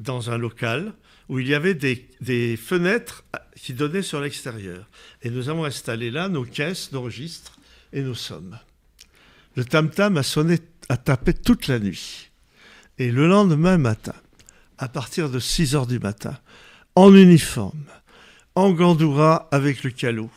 dans 0.00 0.32
un 0.32 0.36
local 0.36 0.92
où 1.28 1.38
il 1.38 1.46
y 1.46 1.54
avait 1.54 1.74
des, 1.74 2.56
fenêtres 2.56 3.22
qui 3.54 3.74
donnaient 3.74 4.02
sur 4.02 4.20
l'extérieur. 4.20 4.88
Et 5.22 5.30
nous 5.30 5.48
avons 5.48 5.64
installé 5.64 6.10
là 6.10 6.28
nos 6.28 6.42
caisses, 6.42 6.90
nos 6.90 7.02
registres 7.02 7.52
et 7.92 8.02
nos 8.02 8.16
sommes. 8.16 8.58
Le 9.54 9.64
tam-tam 9.64 10.16
a 10.16 10.24
sonné, 10.24 10.58
a 10.88 10.96
tapé 10.96 11.32
toute 11.32 11.68
la 11.68 11.78
nuit. 11.78 12.32
Et 12.98 13.12
le 13.12 13.28
lendemain 13.28 13.78
matin, 13.78 14.16
à 14.78 14.88
partir 14.88 15.30
de 15.30 15.38
6 15.38 15.76
heures 15.76 15.86
du 15.86 16.00
matin, 16.00 16.36
en 16.96 17.14
uniforme, 17.14 17.86
en 18.56 18.72
gandoura 18.72 19.46
avec 19.52 19.84
le 19.84 19.90
calot, 19.90 20.30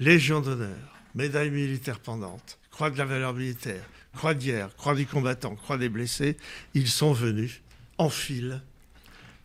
Légion 0.00 0.40
d'honneur, 0.40 0.93
médaille 1.14 1.50
militaire 1.50 2.00
pendante, 2.00 2.58
croix 2.70 2.90
de 2.90 2.98
la 2.98 3.04
valeur 3.04 3.34
militaire, 3.34 3.84
croix 4.14 4.34
guerre, 4.34 4.74
croix 4.76 4.94
du 4.94 5.06
combattant, 5.06 5.54
croix 5.54 5.78
des 5.78 5.88
blessés, 5.88 6.36
ils 6.74 6.88
sont 6.88 7.12
venus 7.12 7.62
en 7.98 8.08
file 8.08 8.60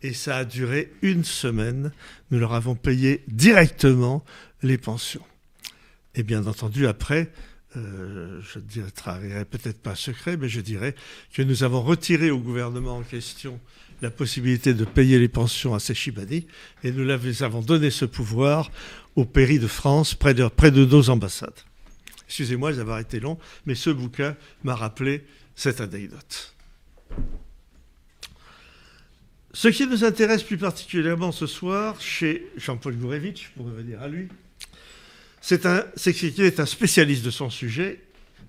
et 0.02 0.12
ça 0.14 0.38
a 0.38 0.44
duré 0.44 0.92
une 1.02 1.24
semaine. 1.24 1.92
Nous 2.30 2.38
leur 2.38 2.54
avons 2.54 2.74
payé 2.74 3.22
directement 3.28 4.24
les 4.62 4.78
pensions. 4.78 5.24
Et 6.14 6.22
bien 6.22 6.46
entendu, 6.46 6.86
après, 6.86 7.30
euh, 7.76 8.40
je 8.42 8.80
ne 8.80 8.88
travaillerai 8.88 9.44
peut-être 9.44 9.80
pas 9.80 9.94
secret, 9.94 10.36
mais 10.36 10.48
je 10.48 10.60
dirais 10.60 10.94
que 11.32 11.42
nous 11.42 11.62
avons 11.62 11.82
retiré 11.82 12.30
au 12.30 12.38
gouvernement 12.38 12.96
en 12.96 13.02
question 13.02 13.60
la 14.02 14.10
possibilité 14.10 14.74
de 14.74 14.84
payer 14.84 15.18
les 15.18 15.28
pensions 15.28 15.74
à 15.74 15.78
ces 15.78 15.94
Chibani 15.94 16.46
et 16.82 16.90
nous 16.90 17.42
avons 17.42 17.60
donné 17.60 17.90
ce 17.90 18.06
pouvoir 18.06 18.70
au 19.16 19.24
Péri 19.24 19.58
de 19.58 19.66
France, 19.66 20.14
près 20.14 20.34
de, 20.34 20.46
près 20.48 20.70
de 20.70 20.84
nos 20.84 21.10
ambassades. 21.10 21.60
Excusez-moi 22.26 22.72
d'avoir 22.72 23.00
été 23.00 23.18
long, 23.18 23.38
mais 23.66 23.74
ce 23.74 23.90
bouquin 23.90 24.36
m'a 24.62 24.74
rappelé 24.74 25.24
cette 25.56 25.80
anecdote. 25.80 26.54
Ce 29.52 29.66
qui 29.66 29.86
nous 29.86 30.04
intéresse 30.04 30.44
plus 30.44 30.58
particulièrement 30.58 31.32
ce 31.32 31.46
soir, 31.46 32.00
chez 32.00 32.46
Jean-Paul 32.56 32.94
Gourevitch, 32.94 33.50
pour 33.56 33.66
revenir 33.66 34.00
à 34.00 34.06
lui, 34.06 34.28
c'est 35.40 36.12
qu'il 36.12 36.40
est 36.42 36.60
un 36.60 36.66
spécialiste 36.66 37.24
de 37.24 37.30
son 37.30 37.50
sujet. 37.50 38.00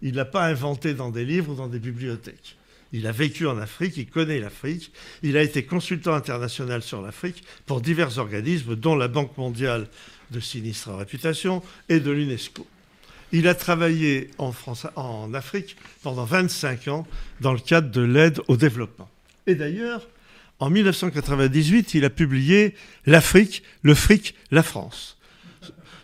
Il 0.03 0.13
n'a 0.13 0.25
pas 0.25 0.45
inventé 0.45 0.93
dans 0.93 1.09
des 1.09 1.25
livres 1.25 1.53
ou 1.53 1.55
dans 1.55 1.67
des 1.67 1.79
bibliothèques. 1.79 2.57
Il 2.93 3.07
a 3.07 3.11
vécu 3.11 3.47
en 3.47 3.57
Afrique, 3.57 3.95
il 3.97 4.07
connaît 4.07 4.39
l'Afrique, 4.39 4.91
il 5.23 5.37
a 5.37 5.41
été 5.41 5.63
consultant 5.63 6.13
international 6.13 6.83
sur 6.83 7.01
l'Afrique 7.01 7.43
pour 7.65 7.81
divers 7.81 8.17
organismes, 8.17 8.75
dont 8.75 8.95
la 8.95 9.07
Banque 9.07 9.37
mondiale 9.37 9.87
de 10.31 10.39
sinistre 10.39 10.93
réputation 10.93 11.61
et 11.89 11.99
de 11.99 12.11
l'UNESCO. 12.11 12.65
Il 13.33 13.47
a 13.47 13.55
travaillé 13.55 14.29
en, 14.37 15.33
Afrique 15.33 15.77
pendant 16.03 16.25
25 16.25 16.87
ans 16.89 17.07
dans 17.39 17.53
le 17.53 17.59
cadre 17.59 17.89
de 17.89 18.01
l'aide 18.01 18.41
au 18.47 18.57
développement. 18.57 19.09
Et 19.47 19.55
d'ailleurs, 19.55 20.07
en 20.59 20.69
1998, 20.69 21.93
il 21.93 22.05
a 22.05 22.09
publié 22.09 22.75
L'Afrique, 23.05 23.63
le 23.83 23.95
fric, 23.95 24.35
la 24.51 24.63
France. 24.63 25.17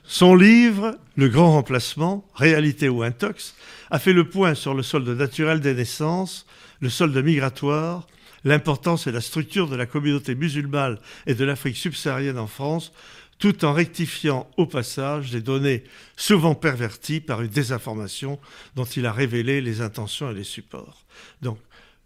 Son 0.03 0.35
livre, 0.35 0.97
Le 1.17 1.27
grand 1.27 1.51
remplacement, 1.51 2.25
réalité 2.35 2.87
ou 2.87 3.03
intox, 3.03 3.55
a 3.91 3.99
fait 3.99 4.13
le 4.13 4.29
point 4.29 4.53
sur 4.53 4.73
le 4.73 4.83
solde 4.83 5.09
naturel 5.09 5.59
des 5.59 5.73
naissances, 5.73 6.45
le 6.79 6.89
solde 6.89 7.17
migratoire, 7.17 8.07
l'importance 8.43 9.07
et 9.07 9.11
la 9.11 9.21
structure 9.21 9.67
de 9.67 9.75
la 9.75 9.85
communauté 9.85 10.35
musulmane 10.35 10.97
et 11.25 11.33
de 11.33 11.43
l'Afrique 11.43 11.75
subsaharienne 11.75 12.37
en 12.37 12.47
France, 12.47 12.93
tout 13.39 13.65
en 13.65 13.73
rectifiant 13.73 14.49
au 14.57 14.65
passage 14.65 15.31
des 15.31 15.41
données 15.41 15.83
souvent 16.15 16.55
perverties 16.55 17.19
par 17.19 17.41
une 17.41 17.49
désinformation 17.49 18.39
dont 18.75 18.85
il 18.85 19.05
a 19.05 19.11
révélé 19.11 19.61
les 19.61 19.81
intentions 19.81 20.31
et 20.31 20.33
les 20.33 20.43
supports. 20.43 21.05
Donc, 21.41 21.59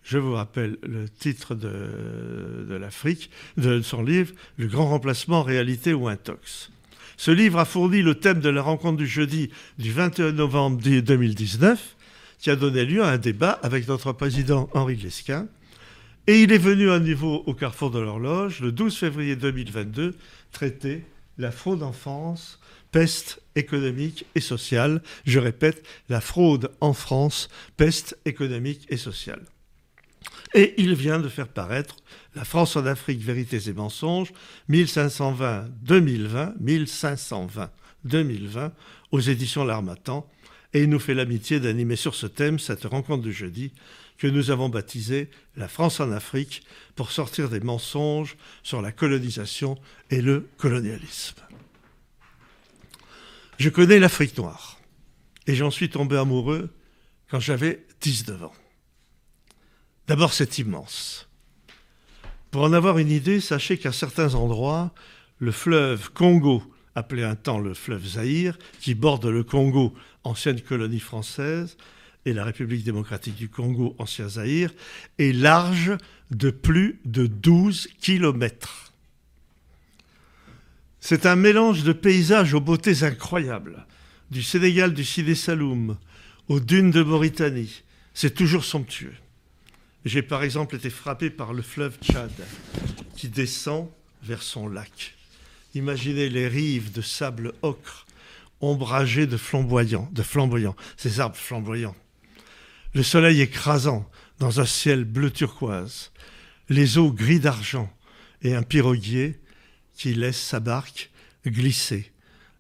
je 0.03 0.17
vous 0.17 0.33
rappelle 0.33 0.77
le 0.83 1.07
titre 1.07 1.55
de, 1.55 2.75
l'Afrique, 2.75 3.29
de 3.57 3.81
son 3.81 4.03
livre, 4.03 4.33
Le 4.57 4.67
grand 4.67 4.89
remplacement, 4.89 5.43
réalité 5.43 5.93
ou 5.93 6.07
intox. 6.07 6.71
Ce 7.17 7.29
livre 7.29 7.59
a 7.59 7.65
fourni 7.65 8.01
le 8.01 8.15
thème 8.15 8.39
de 8.39 8.49
la 8.49 8.63
rencontre 8.63 8.97
du 8.97 9.05
jeudi 9.05 9.51
du 9.77 9.91
21 9.91 10.31
novembre 10.31 10.81
2019, 10.81 11.95
qui 12.39 12.49
a 12.49 12.55
donné 12.55 12.83
lieu 12.83 13.03
à 13.03 13.09
un 13.09 13.17
débat 13.19 13.59
avec 13.61 13.87
notre 13.87 14.11
président 14.11 14.69
Henri 14.73 14.95
Lesquin. 14.95 15.47
Et 16.25 16.41
il 16.41 16.51
est 16.51 16.57
venu 16.57 16.89
à 16.89 16.99
nouveau 16.99 17.43
au 17.45 17.53
carrefour 17.53 17.91
de 17.91 17.99
l'horloge 17.99 18.59
le 18.59 18.71
12 18.71 18.97
février 18.97 19.35
2022 19.35 20.15
traiter 20.51 21.03
la 21.37 21.51
fraude 21.51 21.83
en 21.83 21.93
France, 21.93 22.59
peste 22.91 23.41
économique 23.55 24.25
et 24.35 24.41
sociale. 24.41 25.01
Je 25.25 25.39
répète, 25.39 25.85
la 26.09 26.21
fraude 26.21 26.71
en 26.81 26.93
France, 26.93 27.49
peste 27.77 28.17
économique 28.25 28.85
et 28.89 28.97
sociale. 28.97 29.41
Et 30.53 30.75
il 30.77 30.93
vient 30.95 31.19
de 31.19 31.29
faire 31.29 31.47
paraître 31.47 31.95
La 32.35 32.45
France 32.45 32.75
en 32.75 32.85
Afrique, 32.85 33.21
vérités 33.21 33.69
et 33.69 33.73
mensonges, 33.73 34.31
1520-2020, 34.69 36.57
1520-2020, 38.05 38.71
aux 39.11 39.19
éditions 39.19 39.63
L'Armatan. 39.63 40.29
Et 40.73 40.83
il 40.83 40.89
nous 40.89 40.99
fait 40.99 41.13
l'amitié 41.13 41.59
d'animer 41.59 41.97
sur 41.97 42.15
ce 42.15 42.27
thème 42.27 42.59
cette 42.59 42.85
rencontre 42.85 43.23
de 43.23 43.31
jeudi 43.31 43.73
que 44.21 44.27
nous 44.27 44.51
avons 44.51 44.69
baptisée 44.69 45.31
La 45.55 45.67
France 45.67 45.99
en 45.99 46.11
Afrique 46.11 46.61
pour 46.95 47.09
sortir 47.09 47.49
des 47.49 47.59
mensonges 47.59 48.37
sur 48.61 48.79
la 48.79 48.91
colonisation 48.91 49.79
et 50.11 50.21
le 50.21 50.47
colonialisme. 50.57 51.41
Je 53.57 53.69
connais 53.69 53.97
l'Afrique 53.97 54.37
noire 54.37 54.79
et 55.47 55.55
j'en 55.55 55.71
suis 55.71 55.89
tombé 55.89 56.17
amoureux 56.17 56.69
quand 57.31 57.39
j'avais 57.39 57.83
19 58.01 58.43
ans. 58.43 58.53
D'abord, 60.05 60.33
c'est 60.33 60.59
immense. 60.59 61.27
Pour 62.51 62.61
en 62.61 62.73
avoir 62.73 62.99
une 62.99 63.09
idée, 63.09 63.39
sachez 63.39 63.79
qu'à 63.79 63.91
certains 63.91 64.35
endroits, 64.35 64.93
le 65.39 65.51
fleuve 65.51 66.11
Congo, 66.11 66.61
appelé 66.93 67.23
un 67.23 67.35
temps 67.35 67.57
le 67.57 67.73
fleuve 67.73 68.05
Zaïre, 68.05 68.59
qui 68.81 68.93
borde 68.93 69.25
le 69.25 69.43
Congo, 69.43 69.95
ancienne 70.23 70.61
colonie 70.61 70.99
française, 70.99 71.75
et 72.25 72.33
la 72.33 72.43
République 72.43 72.83
démocratique 72.83 73.35
du 73.35 73.49
Congo, 73.49 73.95
ancien 73.97 74.29
Zaïre, 74.29 74.73
est 75.17 75.33
large 75.33 75.97
de 76.29 76.49
plus 76.51 76.99
de 77.05 77.27
12 77.27 77.87
kilomètres. 77.99 78.93
C'est 80.99 81.25
un 81.25 81.35
mélange 81.35 81.83
de 81.83 81.93
paysages 81.93 82.53
aux 82.53 82.61
beautés 82.61 83.03
incroyables, 83.03 83.85
du 84.29 84.43
Sénégal 84.43 84.93
du 84.93 85.03
Sidi 85.03 85.35
Saloum 85.35 85.97
aux 86.47 86.59
dunes 86.59 86.91
de 86.91 87.01
Mauritanie. 87.01 87.83
C'est 88.13 88.35
toujours 88.35 88.65
somptueux. 88.65 89.15
J'ai 90.05 90.21
par 90.21 90.43
exemple 90.43 90.75
été 90.75 90.89
frappé 90.89 91.29
par 91.29 91.53
le 91.53 91.61
fleuve 91.61 91.97
Tchad 92.01 92.31
qui 93.15 93.29
descend 93.29 93.89
vers 94.23 94.41
son 94.41 94.67
lac. 94.67 95.15
Imaginez 95.73 96.29
les 96.29 96.47
rives 96.47 96.91
de 96.91 97.01
sable 97.01 97.53
ocre 97.61 98.05
ombragées 98.61 99.27
de 99.27 99.37
flamboyants, 99.37 100.09
de 100.11 100.21
flamboyants, 100.21 100.75
ces 100.97 101.19
arbres 101.19 101.35
flamboyants. 101.35 101.95
Le 102.93 103.03
soleil 103.03 103.41
écrasant 103.41 104.09
dans 104.39 104.59
un 104.59 104.65
ciel 104.65 105.03
bleu 105.03 105.31
turquoise, 105.31 106.11
les 106.69 106.97
eaux 106.97 107.11
gris 107.11 107.39
d'argent 107.39 107.91
et 108.41 108.55
un 108.55 108.63
piroguier 108.63 109.39
qui 109.95 110.13
laisse 110.13 110.41
sa 110.41 110.59
barque 110.59 111.11
glisser 111.45 112.11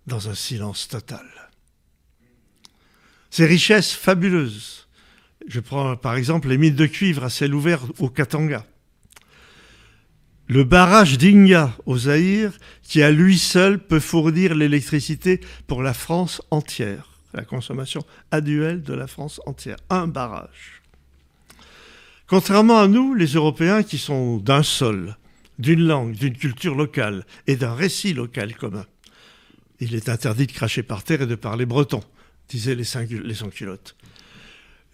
dans 0.07 0.29
un 0.29 0.35
silence 0.35 0.87
total. 0.87 1.25
Ces 3.29 3.45
richesses 3.45 3.93
fabuleuses 3.93 4.81
je 5.47 5.59
prends 5.59 5.95
par 5.95 6.15
exemple 6.15 6.49
les 6.49 6.57
mines 6.57 6.75
de 6.75 6.85
cuivre 6.85 7.23
à 7.23 7.29
ciel 7.29 7.53
ouvert 7.53 7.81
au 7.99 8.09
Katanga. 8.09 8.65
Le 10.47 10.63
barrage 10.63 11.17
d'Inga 11.17 11.75
au 11.85 11.97
Zaïre, 11.97 12.51
qui 12.83 13.01
à 13.01 13.11
lui 13.11 13.37
seul 13.37 13.79
peut 13.79 14.01
fournir 14.01 14.53
l'électricité 14.53 15.39
pour 15.67 15.81
la 15.81 15.93
France 15.93 16.41
entière, 16.51 17.10
la 17.33 17.43
consommation 17.43 18.05
annuelle 18.31 18.81
de 18.81 18.93
la 18.93 19.07
France 19.07 19.41
entière. 19.45 19.77
Un 19.89 20.07
barrage. 20.07 20.81
Contrairement 22.27 22.79
à 22.79 22.87
nous, 22.87 23.13
les 23.13 23.33
Européens 23.33 23.83
qui 23.83 23.97
sont 23.97 24.37
d'un 24.37 24.63
sol, 24.63 25.17
d'une 25.59 25.85
langue, 25.85 26.13
d'une 26.13 26.37
culture 26.37 26.75
locale 26.75 27.25
et 27.47 27.55
d'un 27.55 27.73
récit 27.73 28.13
local 28.13 28.55
commun. 28.55 28.85
Il 29.79 29.95
est 29.95 30.09
interdit 30.09 30.47
de 30.47 30.51
cracher 30.51 30.83
par 30.83 31.03
terre 31.03 31.23
et 31.23 31.27
de 31.27 31.35
parler 31.35 31.65
breton, 31.65 32.01
disaient 32.49 32.75
les, 32.75 32.85
les 33.23 33.33
sans-culottes. 33.33 33.95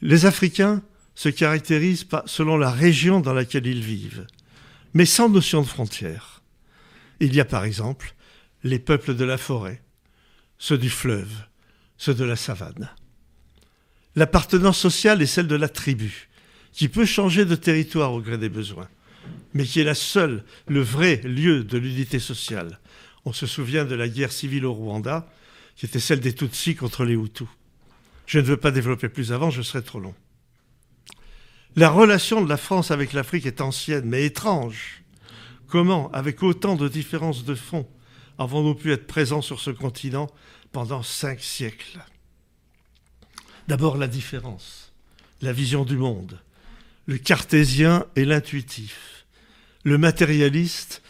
Les 0.02 0.26
Africains 0.26 0.82
se 1.16 1.30
caractérisent 1.30 2.08
selon 2.26 2.58
la 2.58 2.72
région 2.72 3.20
dans 3.20 3.34
laquelle 3.34 3.66
ils 3.66 3.84
vivent, 3.84 4.28
mais 4.94 5.06
sans 5.06 5.30
notion 5.30 5.62
de 5.62 5.68
frontière. 5.68 6.42
Il 7.20 7.36
y 7.36 7.40
a 7.40 7.46
par 7.46 7.66
exemple 7.66 8.14
les 8.64 8.80
peuples 8.80 9.16
de 9.16 9.26
la 9.26 9.38
forêt, 9.38 9.82
ceux 10.58 10.78
du 10.78 10.90
fleuve, 10.90 11.47
ceux 11.98 12.14
de 12.14 12.24
la 12.24 12.36
savane. 12.36 12.90
L'appartenance 14.16 14.80
sociale 14.80 15.22
est 15.22 15.28
celle 15.28 15.48
de 15.48 15.56
la 15.56 15.70
tribu, 15.70 16.30
qui 16.72 16.88
peut 16.88 17.06
changer 17.06 17.46
de 17.46 17.56
territoire 17.56 18.14
au 18.14 18.22
gré 18.22 18.38
des 18.38 18.50
besoins, 18.50 18.88
mais 19.54 19.64
qui 19.64 19.80
est 19.80 19.84
la 19.84 19.96
seule, 19.96 20.44
le 20.68 20.82
vrai 20.82 21.18
lieu 21.24 21.64
de 21.64 21.78
l'unité 21.78 22.20
sociale. 22.20 22.80
On 23.26 23.34
se 23.34 23.46
souvient 23.46 23.86
de 23.86 23.96
la 23.96 24.08
guerre 24.08 24.32
civile 24.32 24.66
au 24.66 24.74
Rwanda, 24.74 25.28
qui 25.76 25.86
était 25.86 26.00
celle 26.00 26.20
des 26.20 26.34
Tutsis 26.34 26.76
contre 26.76 27.04
les 27.04 27.14
Hutus. 27.14 27.48
Je 28.26 28.40
ne 28.40 28.46
veux 28.46 28.58
pas 28.58 28.72
développer 28.72 29.10
plus 29.10 29.32
avant, 29.32 29.50
je 29.50 29.62
serai 29.62 29.84
trop 29.84 30.00
long. 30.00 30.16
La 31.76 31.90
relation 31.90 32.42
de 32.44 32.50
la 32.50 32.58
France 32.58 32.90
avec 32.90 33.14
l'Afrique 33.14 33.46
est 33.46 33.62
ancienne, 33.62 34.06
mais 34.06 34.26
étrange. 34.26 35.04
Comment, 35.68 36.12
avec 36.12 36.42
autant 36.42 36.76
de 36.76 36.88
différences 36.88 37.46
de 37.46 37.54
fond, 37.54 37.88
avons-nous 38.40 38.74
pu 38.74 38.92
être 38.92 39.06
présents 39.06 39.42
sur 39.42 39.60
ce 39.60 39.70
continent 39.70 40.28
pendant 40.78 41.02
cinq 41.02 41.40
siècles 41.40 42.06
D'abord 43.68 43.98
la 43.98 44.08
différence, 44.08 44.94
la 45.42 45.52
vision 45.52 45.86
du 45.86 45.98
monde, 45.98 46.40
le 47.08 47.18
cartésien 47.18 48.06
et 48.16 48.26
l'intuitif, 48.26 49.26
le 49.84 49.98
matérialiste 49.98 51.02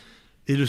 et 0.48 0.56
le, 0.56 0.68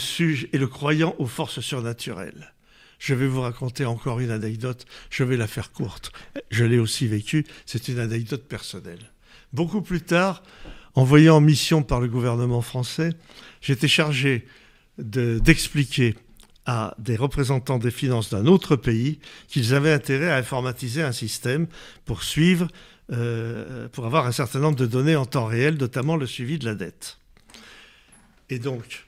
et 0.53 0.57
le 0.57 0.67
croyant 0.67 1.15
aux 1.17 1.27
forces 1.27 1.61
surnaturelles. 1.61 2.53
Je 2.97 3.13
vais 3.13 3.27
vous 3.27 3.39
raconter 3.39 3.85
encore 3.85 4.19
une 4.19 4.31
anecdote, 4.31 4.85
je 5.09 5.23
vais 5.23 5.37
la 5.37 5.47
faire 5.47 5.71
courte. 5.71 6.11
Je 6.51 6.65
l'ai 6.65 6.77
aussi 6.77 7.07
vécue, 7.07 7.45
c'est 7.65 7.87
une 7.87 7.99
anecdote 7.99 8.49
personnelle. 8.49 9.13
Beaucoup 9.53 9.81
plus 9.81 10.01
tard, 10.01 10.43
envoyé 10.93 11.29
en 11.29 11.39
mission 11.39 11.83
par 11.83 12.01
le 12.01 12.09
gouvernement 12.09 12.61
français, 12.61 13.11
j'étais 13.61 13.87
chargé 13.87 14.45
d'expliquer 14.97 16.15
à 16.69 16.93
des 16.99 17.15
représentants 17.15 17.79
des 17.79 17.89
finances 17.89 18.29
d'un 18.29 18.45
autre 18.45 18.75
pays 18.75 19.17
qu'ils 19.47 19.73
avaient 19.73 19.91
intérêt 19.91 20.29
à 20.29 20.35
informatiser 20.35 21.01
un 21.01 21.11
système 21.11 21.65
pour 22.05 22.21
suivre, 22.21 22.67
euh, 23.11 23.89
pour 23.89 24.05
avoir 24.05 24.27
un 24.27 24.31
certain 24.31 24.59
nombre 24.59 24.77
de 24.77 24.85
données 24.85 25.15
en 25.15 25.25
temps 25.25 25.47
réel, 25.47 25.77
notamment 25.79 26.15
le 26.15 26.27
suivi 26.27 26.59
de 26.59 26.65
la 26.65 26.75
dette. 26.75 27.17
Et 28.51 28.59
donc, 28.59 29.07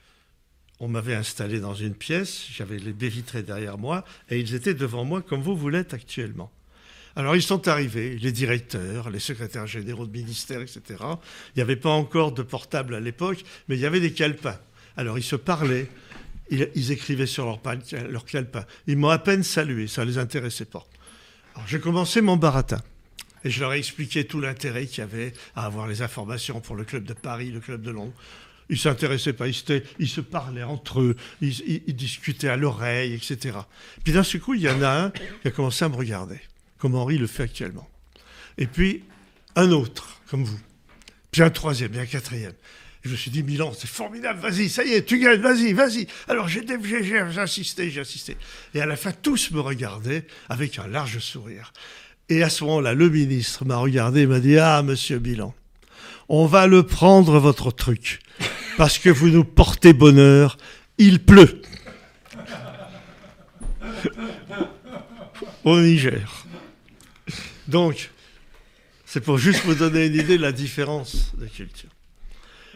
on 0.80 0.88
m'avait 0.88 1.14
installé 1.14 1.60
dans 1.60 1.76
une 1.76 1.94
pièce, 1.94 2.46
j'avais 2.52 2.78
les 2.78 2.92
baies 2.92 3.08
vitrées 3.08 3.44
derrière 3.44 3.78
moi, 3.78 4.04
et 4.28 4.40
ils 4.40 4.56
étaient 4.56 4.74
devant 4.74 5.04
moi 5.04 5.22
comme 5.22 5.40
vous 5.40 5.56
vous 5.56 5.68
l'êtes 5.68 5.94
actuellement. 5.94 6.50
Alors 7.14 7.36
ils 7.36 7.42
sont 7.42 7.68
arrivés, 7.68 8.18
les 8.18 8.32
directeurs, 8.32 9.08
les 9.08 9.20
secrétaires 9.20 9.68
généraux 9.68 10.06
de 10.06 10.12
ministères, 10.12 10.62
etc. 10.62 10.82
Il 10.98 11.58
n'y 11.58 11.62
avait 11.62 11.76
pas 11.76 11.90
encore 11.90 12.32
de 12.32 12.42
portable 12.42 12.96
à 12.96 13.00
l'époque, 13.00 13.44
mais 13.68 13.76
il 13.76 13.80
y 13.80 13.86
avait 13.86 14.00
des 14.00 14.12
calepins. 14.12 14.58
Alors 14.96 15.16
ils 15.16 15.22
se 15.22 15.36
parlaient, 15.36 15.86
ils, 16.74 16.92
écrivaient 16.92 17.26
sur 17.26 17.46
leur, 17.46 18.24
calepin. 18.24 18.64
Ils 18.86 18.96
m'ont 18.96 19.08
à 19.08 19.18
peine 19.18 19.42
salué, 19.42 19.86
ça 19.86 20.04
ne 20.04 20.10
les 20.10 20.18
intéressait 20.18 20.64
pas. 20.64 20.86
Alors 21.54 21.66
j'ai 21.66 21.80
commencé 21.80 22.20
mon 22.20 22.36
baratin. 22.36 22.80
Et 23.44 23.50
je 23.50 23.60
leur 23.60 23.72
ai 23.72 23.78
expliqué 23.78 24.24
tout 24.24 24.40
l'intérêt 24.40 24.86
qu'il 24.86 24.98
y 24.98 25.02
avait 25.02 25.32
à 25.56 25.66
avoir 25.66 25.88
les 25.88 26.02
informations 26.02 26.60
pour 26.60 26.76
le 26.76 26.84
club 26.84 27.04
de 27.04 27.12
Paris, 27.12 27.50
le 27.50 27.60
club 27.60 27.82
de 27.82 27.90
Londres. 27.90 28.12
Ils 28.68 28.74
ne 28.74 28.78
s'intéressaient 28.78 29.32
pas, 29.32 29.48
ils, 29.48 29.54
se 30.08 30.20
parlaient 30.20 30.62
entre 30.62 31.00
eux, 31.00 31.16
ils, 31.40 31.82
ils 31.86 31.96
discutaient 31.96 32.48
à 32.48 32.56
l'oreille, 32.56 33.12
etc. 33.12 33.58
Puis 34.04 34.12
d'un 34.12 34.22
seul 34.22 34.40
coup, 34.40 34.54
il 34.54 34.62
y 34.62 34.68
en 34.68 34.80
a 34.82 34.88
un 34.88 35.10
qui 35.10 35.48
a 35.48 35.50
commencé 35.50 35.84
à 35.84 35.88
me 35.88 35.96
regarder 35.96 36.40
comme 36.82 36.96
Henri 36.96 37.16
le 37.16 37.28
fait 37.28 37.44
actuellement. 37.44 37.88
Et 38.58 38.66
puis 38.66 39.04
un 39.54 39.70
autre, 39.70 40.20
comme 40.28 40.42
vous. 40.42 40.58
Puis 41.30 41.40
un 41.40 41.50
troisième, 41.50 41.92
puis 41.92 42.00
un 42.00 42.06
quatrième. 42.06 42.54
Je 43.04 43.10
me 43.10 43.16
suis 43.16 43.32
dit, 43.32 43.42
Milan, 43.42 43.72
c'est 43.76 43.88
formidable, 43.88 44.38
vas-y, 44.40 44.68
ça 44.68 44.84
y 44.84 44.92
est, 44.92 45.02
tu 45.04 45.18
gagnes, 45.18 45.40
vas-y, 45.40 45.72
vas-y. 45.72 46.06
Alors 46.28 46.46
j'ai 46.46 46.64
insisté, 47.38 47.90
j'ai 47.90 48.00
insisté. 48.00 48.36
Et 48.74 48.80
à 48.80 48.86
la 48.86 48.94
fin, 48.96 49.10
tous 49.10 49.50
me 49.50 49.60
regardaient 49.60 50.24
avec 50.48 50.78
un 50.78 50.86
large 50.86 51.18
sourire. 51.18 51.72
Et 52.28 52.44
à 52.44 52.48
ce 52.48 52.62
moment-là, 52.64 52.94
le 52.94 53.10
ministre 53.10 53.64
m'a 53.64 53.76
regardé 53.76 54.20
et 54.20 54.26
m'a 54.26 54.38
dit, 54.38 54.56
ah, 54.56 54.82
monsieur 54.84 55.18
Milan, 55.18 55.52
on 56.28 56.46
va 56.46 56.68
le 56.68 56.84
prendre, 56.84 57.40
votre 57.40 57.72
truc, 57.72 58.20
parce 58.76 58.98
que 58.98 59.10
vous 59.10 59.30
nous 59.30 59.44
portez 59.44 59.92
bonheur, 59.92 60.56
il 60.96 61.24
pleut. 61.24 61.60
Au 65.64 65.80
Niger. 65.80 66.46
Donc, 67.66 68.10
c'est 69.04 69.20
pour 69.20 69.38
juste 69.38 69.64
vous 69.64 69.74
donner 69.74 70.06
une 70.06 70.14
idée 70.14 70.38
de 70.38 70.42
la 70.42 70.52
différence 70.52 71.32
de 71.36 71.46
culture. 71.46 71.90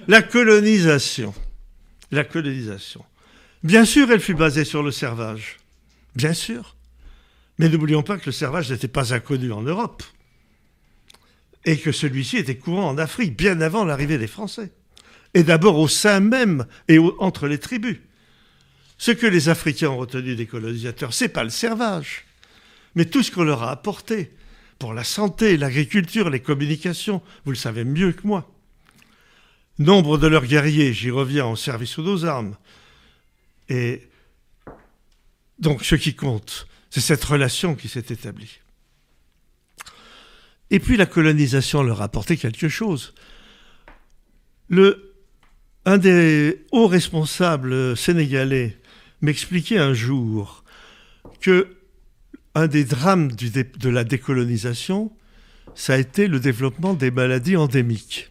La 0.09 0.22
colonisation. 0.22 1.35
La 2.11 2.24
colonisation. 2.24 3.04
Bien 3.62 3.85
sûr, 3.85 4.11
elle 4.11 4.20
fut 4.20 4.35
basée 4.35 4.64
sur 4.64 4.82
le 4.82 4.90
servage. 4.90 5.56
Bien 6.14 6.32
sûr. 6.32 6.76
Mais 7.59 7.68
n'oublions 7.68 8.02
pas 8.02 8.18
que 8.18 8.26
le 8.26 8.32
servage 8.32 8.70
n'était 8.70 8.88
pas 8.88 9.14
inconnu 9.14 9.50
en 9.52 9.62
Europe. 9.62 10.02
Et 11.64 11.78
que 11.78 11.90
celui-ci 11.90 12.37
était 12.37 12.56
courant 12.56 12.88
en 12.88 12.98
Afrique, 12.98 13.37
bien 13.37 13.61
avant 13.61 13.85
l'arrivée 13.85 14.18
des 14.18 14.28
Français. 14.28 14.70
Et 15.35 15.42
d'abord 15.42 15.78
au 15.78 15.88
sein 15.88 16.20
même 16.20 16.66
et 16.88 16.98
entre 17.18 17.48
les 17.48 17.59
tribus. 17.59 17.98
Ce 18.98 19.11
que 19.11 19.26
les 19.26 19.48
Africains 19.48 19.90
ont 19.90 19.98
retenu 19.98 20.37
des 20.37 20.46
colonisateurs, 20.46 21.12
c'est 21.12 21.28
pas 21.28 21.44
le 21.44 21.50
servage, 21.50 22.24
mais 22.94 23.04
tout 23.04 23.22
ce 23.22 23.30
qu'on 23.30 23.44
leur 23.44 23.62
a 23.62 23.70
apporté 23.70 24.32
pour 24.78 24.94
la 24.94 25.04
santé, 25.04 25.56
l'agriculture, 25.56 26.30
les 26.30 26.40
communications, 26.40 27.22
vous 27.44 27.50
le 27.50 27.56
savez 27.56 27.85
mieux 27.85 28.12
que 28.12 28.26
moi. 28.26 28.50
Nombre 29.78 30.16
de 30.18 30.26
leurs 30.26 30.46
guerriers, 30.46 30.92
j'y 30.92 31.10
reviens, 31.10 31.44
en 31.44 31.56
service 31.56 31.90
sous 31.90 32.02
nos 32.02 32.24
armes. 32.24 32.56
Et 33.68 34.08
donc 35.58 35.84
ce 35.84 35.94
qui 35.94 36.14
compte, 36.14 36.66
c'est 36.90 37.00
cette 37.00 37.24
relation 37.24 37.74
qui 37.74 37.88
s'est 37.88 38.06
établie. 38.08 38.60
Et 40.70 40.80
puis 40.80 40.96
la 40.96 41.06
colonisation 41.06 41.82
leur 41.82 42.00
a 42.00 42.04
apporté 42.04 42.36
quelque 42.36 42.68
chose. 42.68 43.14
Le, 44.68 45.14
un 45.84 45.98
des 45.98 46.64
hauts 46.72 46.88
responsables 46.88 47.96
sénégalais 47.96 48.78
m'expliquait 49.20 49.78
un 49.78 49.94
jour 49.94 50.64
que 51.40 51.76
un 52.54 52.66
des 52.66 52.84
drames 52.84 53.32
de 53.32 53.88
la 53.90 54.02
décolonisation, 54.02 55.12
ça 55.74 55.92
a 55.92 55.98
été 55.98 56.26
le 56.26 56.40
développement 56.40 56.94
des 56.94 57.10
maladies 57.10 57.56
endémiques. 57.56 58.30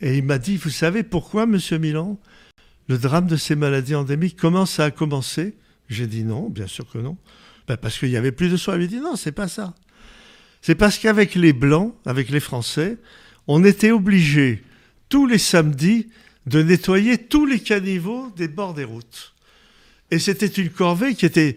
Et 0.00 0.18
il 0.18 0.24
m'a 0.24 0.38
dit, 0.38 0.56
vous 0.56 0.70
savez 0.70 1.02
pourquoi, 1.02 1.46
monsieur 1.46 1.78
Milan, 1.78 2.18
le 2.88 2.98
drame 2.98 3.26
de 3.26 3.36
ces 3.36 3.56
maladies 3.56 3.94
endémiques, 3.94 4.36
comment 4.38 4.66
ça 4.66 4.86
a 4.86 4.90
commencé? 4.90 5.56
J'ai 5.88 6.06
dit 6.06 6.24
non, 6.24 6.48
bien 6.48 6.66
sûr 6.66 6.88
que 6.88 6.98
non. 6.98 7.16
Ben, 7.66 7.76
parce 7.76 7.98
qu'il 7.98 8.10
y 8.10 8.16
avait 8.16 8.32
plus 8.32 8.48
de 8.48 8.56
soins. 8.56 8.74
Il 8.76 8.80
m'a 8.80 8.86
dit 8.86 9.00
non, 9.00 9.16
c'est 9.16 9.32
pas 9.32 9.48
ça. 9.48 9.74
C'est 10.62 10.74
parce 10.74 10.98
qu'avec 10.98 11.34
les 11.34 11.52
Blancs, 11.52 11.94
avec 12.06 12.30
les 12.30 12.40
Français, 12.40 12.98
on 13.46 13.64
était 13.64 13.90
obligé 13.90 14.62
tous 15.08 15.26
les 15.26 15.38
samedis 15.38 16.08
de 16.46 16.62
nettoyer 16.62 17.18
tous 17.18 17.46
les 17.46 17.60
caniveaux 17.60 18.30
des 18.36 18.48
bords 18.48 18.74
des 18.74 18.84
routes. 18.84 19.34
Et 20.10 20.18
c'était 20.18 20.46
une 20.46 20.70
corvée 20.70 21.14
qui 21.14 21.26
était 21.26 21.56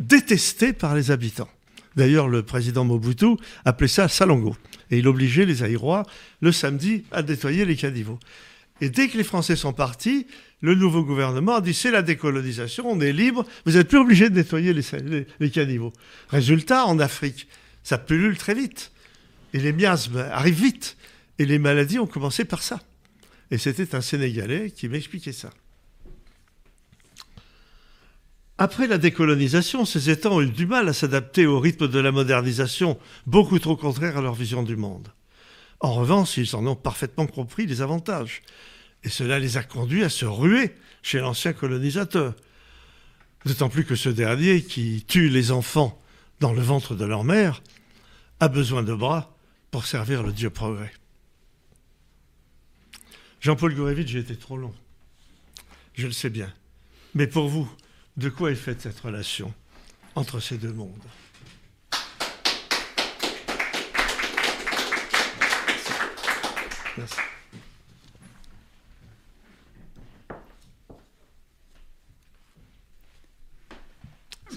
détesté 0.00 0.72
par 0.72 0.94
les 0.94 1.10
habitants. 1.10 1.48
D'ailleurs, 1.96 2.28
le 2.28 2.42
président 2.42 2.84
Mobutu 2.84 3.36
appelait 3.64 3.88
ça 3.88 4.08
salongo. 4.08 4.56
Et 4.90 4.98
il 4.98 5.08
obligeait 5.08 5.46
les 5.46 5.62
Aïrois, 5.62 6.04
le 6.40 6.52
samedi, 6.52 7.04
à 7.12 7.22
nettoyer 7.22 7.64
les 7.64 7.76
caniveaux. 7.76 8.18
Et 8.80 8.90
dès 8.90 9.08
que 9.08 9.16
les 9.16 9.24
Français 9.24 9.56
sont 9.56 9.72
partis, 9.72 10.26
le 10.60 10.74
nouveau 10.74 11.04
gouvernement 11.04 11.56
a 11.56 11.60
dit 11.60 11.74
c'est 11.74 11.90
la 11.90 12.02
décolonisation, 12.02 12.90
on 12.90 13.00
est 13.00 13.12
libre, 13.12 13.46
vous 13.64 13.72
n'êtes 13.72 13.88
plus 13.88 13.98
obligé 13.98 14.30
de 14.30 14.34
nettoyer 14.34 14.72
les, 14.72 15.26
les, 15.38 15.50
caniveaux. 15.50 15.92
Résultat, 16.28 16.86
en 16.86 16.98
Afrique, 16.98 17.46
ça 17.82 17.98
pullule 17.98 18.36
très 18.36 18.54
vite. 18.54 18.90
Et 19.52 19.58
les 19.58 19.72
miasmes 19.72 20.18
arrivent 20.32 20.60
vite. 20.62 20.96
Et 21.38 21.46
les 21.46 21.58
maladies 21.58 21.98
ont 21.98 22.06
commencé 22.06 22.44
par 22.44 22.62
ça. 22.62 22.80
Et 23.50 23.58
c'était 23.58 23.94
un 23.94 24.00
Sénégalais 24.00 24.70
qui 24.70 24.88
m'expliquait 24.88 25.32
ça. 25.32 25.50
Après 28.56 28.86
la 28.86 28.98
décolonisation, 28.98 29.84
ces 29.84 30.10
États 30.10 30.30
ont 30.30 30.40
eu 30.40 30.48
du 30.48 30.66
mal 30.66 30.88
à 30.88 30.92
s'adapter 30.92 31.44
au 31.44 31.58
rythme 31.58 31.88
de 31.88 31.98
la 31.98 32.12
modernisation, 32.12 32.98
beaucoup 33.26 33.58
trop 33.58 33.76
contraire 33.76 34.16
à 34.16 34.20
leur 34.20 34.34
vision 34.34 34.62
du 34.62 34.76
monde. 34.76 35.08
En 35.80 35.92
revanche, 35.92 36.36
ils 36.36 36.54
en 36.54 36.66
ont 36.66 36.76
parfaitement 36.76 37.26
compris 37.26 37.66
les 37.66 37.82
avantages. 37.82 38.42
Et 39.02 39.08
cela 39.08 39.38
les 39.38 39.56
a 39.56 39.64
conduits 39.64 40.04
à 40.04 40.08
se 40.08 40.24
ruer 40.24 40.74
chez 41.02 41.18
l'ancien 41.18 41.52
colonisateur. 41.52 42.34
D'autant 43.44 43.68
plus 43.68 43.84
que 43.84 43.96
ce 43.96 44.08
dernier, 44.08 44.62
qui 44.62 45.04
tue 45.06 45.28
les 45.28 45.50
enfants 45.50 46.00
dans 46.40 46.52
le 46.52 46.62
ventre 46.62 46.94
de 46.94 47.04
leur 47.04 47.24
mère, 47.24 47.62
a 48.40 48.48
besoin 48.48 48.82
de 48.82 48.94
bras 48.94 49.36
pour 49.70 49.84
servir 49.84 50.22
le 50.22 50.32
Dieu 50.32 50.48
progrès. 50.48 50.92
Jean-Paul 53.40 53.74
Gourevitch, 53.74 54.08
j'ai 54.08 54.20
été 54.20 54.36
trop 54.36 54.56
long. 54.56 54.72
Je 55.94 56.06
le 56.06 56.12
sais 56.12 56.30
bien. 56.30 56.50
Mais 57.14 57.26
pour 57.26 57.48
vous, 57.48 57.70
de 58.16 58.28
quoi 58.28 58.50
est 58.50 58.56
faite 58.56 58.80
cette 58.80 59.00
relation 59.00 59.52
entre 60.14 60.40
ces 60.40 60.58
deux 60.58 60.72
mondes? 60.72 60.90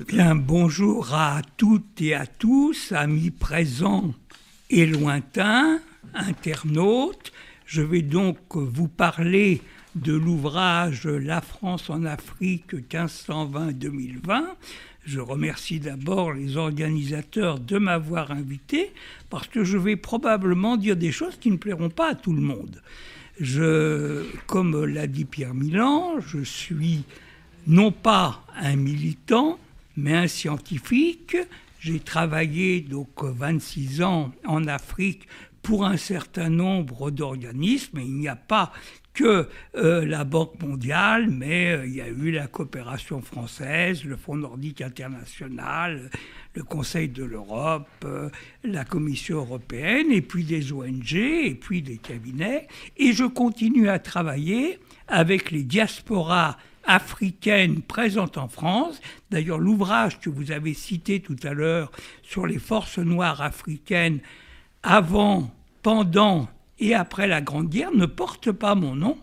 Bien, 0.08 0.36
bonjour 0.36 1.14
à 1.16 1.42
toutes 1.58 2.00
et 2.02 2.14
à 2.14 2.28
tous, 2.28 2.92
amis 2.92 3.32
présents 3.32 4.14
et 4.70 4.86
lointains, 4.86 5.82
internautes. 6.14 7.34
Je 7.66 7.82
vais 7.82 8.04
donc 8.04 8.38
vous 8.56 8.88
parler 8.88 9.62
de 9.96 10.14
l'ouvrage 10.14 11.08
La 11.08 11.42
France 11.42 11.90
en 11.90 12.04
Afrique 12.06 12.74
1520-2020. 12.92 14.44
Je 15.06 15.20
remercie 15.20 15.80
d'abord 15.80 16.34
les 16.34 16.58
organisateurs 16.58 17.60
de 17.60 17.78
m'avoir 17.78 18.32
invité 18.32 18.92
parce 19.30 19.48
que 19.48 19.64
je 19.64 19.78
vais 19.78 19.96
probablement 19.96 20.78
dire 20.78 20.98
des 20.98 21.12
choses 21.12 21.38
qui 21.40 21.50
ne 21.50 21.58
plairont 21.58 21.90
pas 21.90 22.12
à 22.12 22.16
tout 22.16 22.34
le 22.34 22.42
monde. 22.42 22.82
Je, 23.40 24.26
comme 24.48 24.86
l'a 24.86 25.08
dit 25.08 25.26
Pierre 25.26 25.54
Milan, 25.54 26.20
je 26.20 26.44
suis 26.44 27.04
non 27.68 27.92
pas 27.92 28.44
un 28.58 28.76
militant, 28.76 29.60
mais 29.96 30.14
un 30.14 30.28
scientifique. 30.28 31.38
J'ai 31.80 32.00
travaillé 32.00 32.82
donc 32.82 33.24
26 33.24 34.02
ans 34.02 34.32
en 34.46 34.68
Afrique 34.68 35.28
pour 35.62 35.86
un 35.86 35.98
certain 35.98 36.50
nombre 36.50 37.12
d'organismes. 37.12 38.00
Il 38.00 38.16
n'y 38.16 38.28
a 38.28 38.36
pas 38.36 38.74
que 39.18 39.50
euh, 39.76 40.06
la 40.06 40.24
Banque 40.24 40.62
mondiale, 40.62 41.28
mais 41.28 41.72
euh, 41.72 41.88
il 41.88 41.96
y 41.96 42.02
a 42.02 42.08
eu 42.08 42.30
la 42.30 42.46
coopération 42.46 43.20
française, 43.20 44.04
le 44.04 44.16
Fonds 44.16 44.36
nordique 44.36 44.80
international, 44.80 46.12
le 46.54 46.64
Conseil 46.64 47.10
de 47.10 47.24
l'Europe, 47.24 47.88
euh, 48.06 48.30
la 48.64 48.86
Commission 48.86 49.38
européenne, 49.38 50.12
et 50.12 50.22
puis 50.22 50.44
des 50.44 50.72
ONG, 50.72 51.16
et 51.16 51.56
puis 51.60 51.82
des 51.82 51.98
cabinets. 51.98 52.68
Et 52.96 53.12
je 53.12 53.24
continue 53.24 53.90
à 53.90 53.98
travailler 53.98 54.78
avec 55.08 55.50
les 55.50 55.64
diasporas 55.64 56.56
africaine 56.84 57.82
présente 57.82 58.38
en 58.38 58.48
France. 58.48 59.02
D'ailleurs, 59.32 59.58
l'ouvrage 59.58 60.20
que 60.20 60.30
vous 60.30 60.52
avez 60.52 60.76
cité 60.76 61.22
tout 61.22 61.38
à 61.42 61.54
l'heure 61.54 61.92
sur 62.22 62.46
les 62.46 62.60
forces 62.60 63.00
noires 63.00 63.42
africaines 63.42 64.20
avant, 64.84 65.52
pendant 65.82 66.48
et 66.80 66.94
après 66.94 67.28
la 67.28 67.42
Grande 67.42 67.70
Guerre 67.70 67.94
ne 67.94 68.06
porte 68.06 68.52
pas 68.52 68.76
mon 68.76 68.96
nom, 68.96 69.18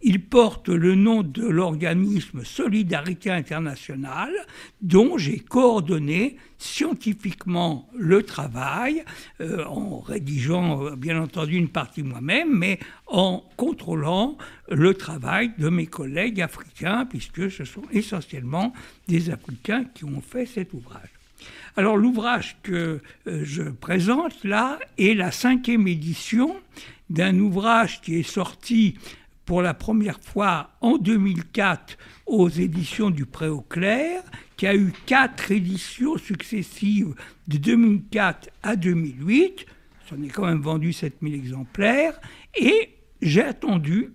il 0.00 0.24
porte 0.24 0.68
le 0.68 0.94
nom 0.94 1.22
de 1.22 1.46
l'organisme 1.46 2.44
Solidarité 2.44 3.30
internationale 3.30 4.32
dont 4.80 5.18
j'ai 5.18 5.40
coordonné 5.40 6.36
scientifiquement 6.58 7.88
le 7.96 8.22
travail 8.22 9.04
euh, 9.40 9.64
en 9.64 9.98
rédigeant 9.98 10.84
euh, 10.84 10.96
bien 10.96 11.20
entendu 11.20 11.56
une 11.56 11.68
partie 11.68 12.02
moi-même 12.02 12.56
mais 12.56 12.78
en 13.06 13.42
contrôlant 13.56 14.36
le 14.68 14.94
travail 14.94 15.52
de 15.58 15.68
mes 15.68 15.86
collègues 15.86 16.40
africains 16.40 17.04
puisque 17.04 17.50
ce 17.50 17.64
sont 17.64 17.84
essentiellement 17.90 18.72
des 19.08 19.30
Africains 19.30 19.84
qui 19.94 20.04
ont 20.04 20.20
fait 20.20 20.46
cet 20.46 20.72
ouvrage. 20.74 21.17
Alors 21.76 21.96
l'ouvrage 21.96 22.56
que 22.62 23.00
euh, 23.26 23.40
je 23.44 23.62
présente 23.62 24.44
là 24.44 24.78
est 24.98 25.14
la 25.14 25.30
cinquième 25.30 25.86
édition 25.86 26.56
d'un 27.10 27.38
ouvrage 27.38 28.00
qui 28.00 28.16
est 28.16 28.22
sorti 28.22 28.98
pour 29.44 29.62
la 29.62 29.72
première 29.72 30.20
fois 30.20 30.72
en 30.82 30.98
2004 30.98 31.96
aux 32.26 32.50
éditions 32.50 33.08
du 33.08 33.24
Préau-Clair, 33.24 34.22
qui 34.58 34.66
a 34.66 34.74
eu 34.74 34.92
quatre 35.06 35.50
éditions 35.50 36.18
successives 36.18 37.14
de 37.46 37.56
2004 37.56 38.50
à 38.62 38.76
2008. 38.76 39.64
J'en 40.10 40.22
ai 40.22 40.28
quand 40.28 40.44
même 40.44 40.60
vendu 40.60 40.92
7000 40.92 41.34
exemplaires. 41.34 42.20
Et 42.60 42.90
j'ai 43.22 43.42
attendu 43.42 44.12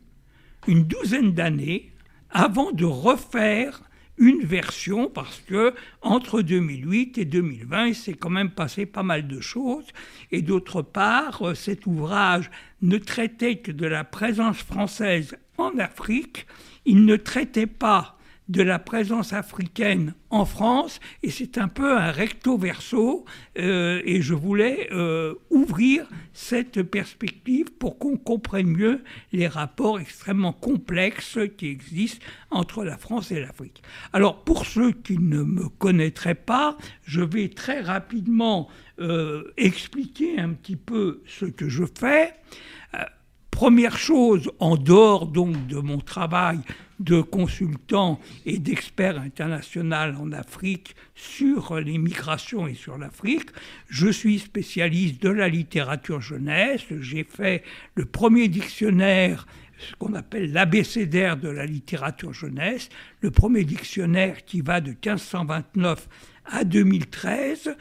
une 0.68 0.84
douzaine 0.84 1.34
d'années 1.34 1.92
avant 2.30 2.72
de 2.72 2.86
refaire 2.86 3.82
une 4.18 4.44
version 4.44 5.10
parce 5.10 5.40
que 5.40 5.74
entre 6.02 6.42
2008 6.42 7.18
et 7.18 7.26
2020, 7.26 7.88
il 7.88 7.96
s'est 7.96 8.14
quand 8.14 8.30
même 8.30 8.52
passé 8.52 8.86
pas 8.86 9.04
mal 9.04 9.28
de 9.28 9.40
choses. 9.40 9.88
Et 10.32 10.42
d'autre 10.42 10.82
part, 10.82 11.42
euh, 11.42 11.56
cet 11.56 11.86
ouvrage 11.86 12.50
ne 12.82 12.98
traitait 12.98 13.58
que 13.58 13.72
de 13.72 13.88
la 13.88 14.04
présence 14.04 14.58
française 14.58 15.38
en 15.58 15.78
Afrique. 15.80 16.46
Il 16.86 17.06
ne 17.06 17.16
traitait 17.16 17.68
pas 17.68 18.18
de 18.50 18.62
la 18.62 18.78
présence 18.78 19.34
africaine 19.34 20.14
en 20.30 20.46
France, 20.46 21.00
et 21.22 21.30
c'est 21.30 21.58
un 21.58 21.68
peu 21.68 21.98
un 21.98 22.12
recto 22.12 22.58
verso, 22.58 23.26
euh, 23.58 24.02
et 24.04 24.22
je 24.22 24.34
voulais 24.34 24.90
euh, 24.92 25.36
ouvrir 25.50 26.08
cette 26.34 26.82
perspective 26.84 27.72
pour 27.72 28.00
qu'on 28.00 28.18
comprenne 28.18 28.68
mieux 28.68 29.04
les 29.32 29.48
rapports 29.48 30.00
extrêmement 30.00 30.54
complexes 30.54 31.40
qui 31.58 31.68
existent 31.68 32.26
entre 32.52 32.84
la 32.84 32.98
France 32.98 33.32
et 33.32 33.40
l'Afrique. 33.40 33.82
Alors 34.12 34.44
pour 34.44 34.66
ceux 34.66 34.92
qui 34.92 35.18
ne 35.18 35.44
me 35.44 35.70
connaîtraient 35.70 36.36
pas, 36.36 36.78
je 37.06 37.22
vais 37.22 37.50
très 37.50 37.82
rapidement 37.82 38.68
euh, 39.00 39.54
expliquer 39.58 40.40
un 40.40 40.50
petit 40.50 40.76
peu 40.76 41.22
ce 41.28 41.46
que 41.46 41.70
je 41.70 41.84
fais. 41.86 42.34
Première 43.54 44.00
chose, 44.00 44.52
en 44.60 44.78
dehors 44.78 45.28
donc 45.28 45.68
de 45.68 45.78
mon 45.78 46.00
travail 46.00 46.60
de 47.04 47.22
consultant 47.22 48.20
et 48.46 48.60
d'expert 48.60 49.20
international 49.20 50.16
en 50.20 50.32
Afrique 50.32 50.96
sur 51.16 51.80
les 51.80 51.98
migrations 51.98 52.68
et 52.68 52.74
sur 52.74 52.98
l'Afrique, 52.98 53.50
je 53.90 54.10
suis 54.10 54.40
spécialiste 54.40 55.22
de 55.22 55.30
la 55.30 55.50
littérature 55.50 56.22
jeunesse. 56.22 56.82
J'ai 57.02 57.24
fait 57.24 57.64
le 57.96 58.06
premier 58.06 58.48
dictionnaire 58.48 59.46
ce 59.80 59.96
qu'on 59.96 60.14
appelle 60.14 60.54
l'abécédaire 60.54 61.36
de 61.36 61.50
la 61.50 61.66
littérature 61.66 62.32
jeunesse, 62.32 62.90
le 63.22 63.32
premier 63.32 63.66
dictionnaire 63.66 64.46
qui 64.46 64.62
va 64.62 64.80
de 64.80 64.92
1529 64.92 66.08
à 66.46 66.64
2013 66.64 67.76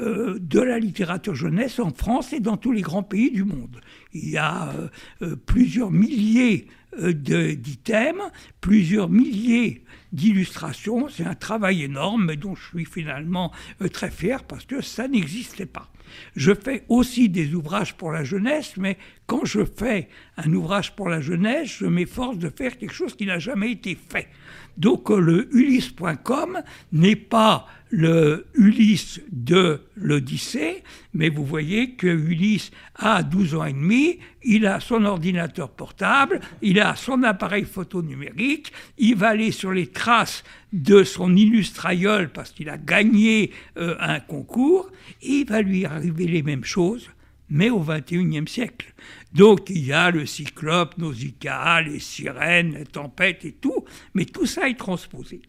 euh, 0.00 0.38
de 0.38 0.60
la 0.60 0.78
littérature 0.78 1.34
jeunesse 1.34 1.78
en 1.78 1.90
France 1.90 2.32
et 2.34 2.40
dans 2.40 2.58
tous 2.58 2.72
les 2.72 2.82
grands 2.82 3.02
pays 3.02 3.30
du 3.30 3.44
monde. 3.44 3.80
Il 4.12 4.28
y 4.28 4.36
a 4.36 4.68
euh, 4.74 4.88
euh, 5.22 5.36
plusieurs 5.36 5.90
milliers 5.90 6.66
d'items, 6.98 8.22
plusieurs 8.60 9.08
milliers 9.08 9.84
d'illustrations. 10.12 11.08
C'est 11.08 11.26
un 11.26 11.34
travail 11.34 11.82
énorme, 11.82 12.26
mais 12.26 12.36
dont 12.36 12.54
je 12.54 12.66
suis 12.66 12.84
finalement 12.84 13.52
très 13.92 14.10
fier 14.10 14.44
parce 14.44 14.64
que 14.64 14.80
ça 14.80 15.08
n'existait 15.08 15.66
pas. 15.66 15.90
Je 16.34 16.52
fais 16.54 16.84
aussi 16.88 17.28
des 17.28 17.54
ouvrages 17.54 17.94
pour 17.96 18.12
la 18.12 18.24
jeunesse, 18.24 18.76
mais 18.76 18.96
quand 19.26 19.44
je 19.44 19.64
fais 19.64 20.08
un 20.36 20.52
ouvrage 20.52 20.94
pour 20.94 21.08
la 21.08 21.20
jeunesse, 21.20 21.78
je 21.78 21.86
m'efforce 21.86 22.38
de 22.38 22.48
faire 22.48 22.78
quelque 22.78 22.94
chose 22.94 23.16
qui 23.16 23.26
n'a 23.26 23.38
jamais 23.38 23.72
été 23.72 23.96
fait. 23.96 24.28
Donc 24.76 25.10
le 25.10 25.48
ulysse.com 25.54 26.62
n'est 26.92 27.16
pas 27.16 27.66
le 27.90 28.46
Ulysse 28.54 29.20
de 29.30 29.80
l'Odyssée, 29.96 30.82
mais 31.14 31.28
vous 31.28 31.44
voyez 31.44 31.92
que 31.92 32.06
Ulysse 32.06 32.70
a 32.96 33.22
12 33.22 33.54
ans 33.54 33.64
et 33.64 33.72
demi, 33.72 34.18
il 34.42 34.66
a 34.66 34.80
son 34.80 35.04
ordinateur 35.04 35.70
portable, 35.70 36.40
il 36.62 36.80
a 36.80 36.96
son 36.96 37.22
appareil 37.22 37.64
photo 37.64 38.02
numérique, 38.02 38.72
il 38.98 39.16
va 39.16 39.28
aller 39.28 39.52
sur 39.52 39.72
les 39.72 39.86
traces 39.86 40.42
de 40.72 41.04
son 41.04 41.36
illustraïeul 41.36 42.30
parce 42.30 42.50
qu'il 42.50 42.68
a 42.68 42.76
gagné 42.76 43.52
euh, 43.78 43.96
un 44.00 44.20
concours, 44.20 44.90
et 45.22 45.40
il 45.40 45.46
va 45.46 45.62
lui 45.62 45.84
arriver 45.84 46.26
les 46.26 46.42
mêmes 46.42 46.64
choses 46.64 47.08
mais 47.48 47.70
au 47.70 47.80
XXIe 47.80 48.46
siècle. 48.46 48.92
Donc 49.32 49.70
il 49.70 49.84
y 49.84 49.92
a 49.92 50.10
le 50.10 50.26
cyclope, 50.26 50.98
Nausicaa, 50.98 51.82
les 51.82 52.00
sirènes, 52.00 52.74
les 52.74 52.84
tempêtes 52.84 53.44
et 53.44 53.52
tout, 53.52 53.84
mais 54.14 54.24
tout 54.24 54.46
ça 54.46 54.68
est 54.68 54.78
transposé. 54.78 55.42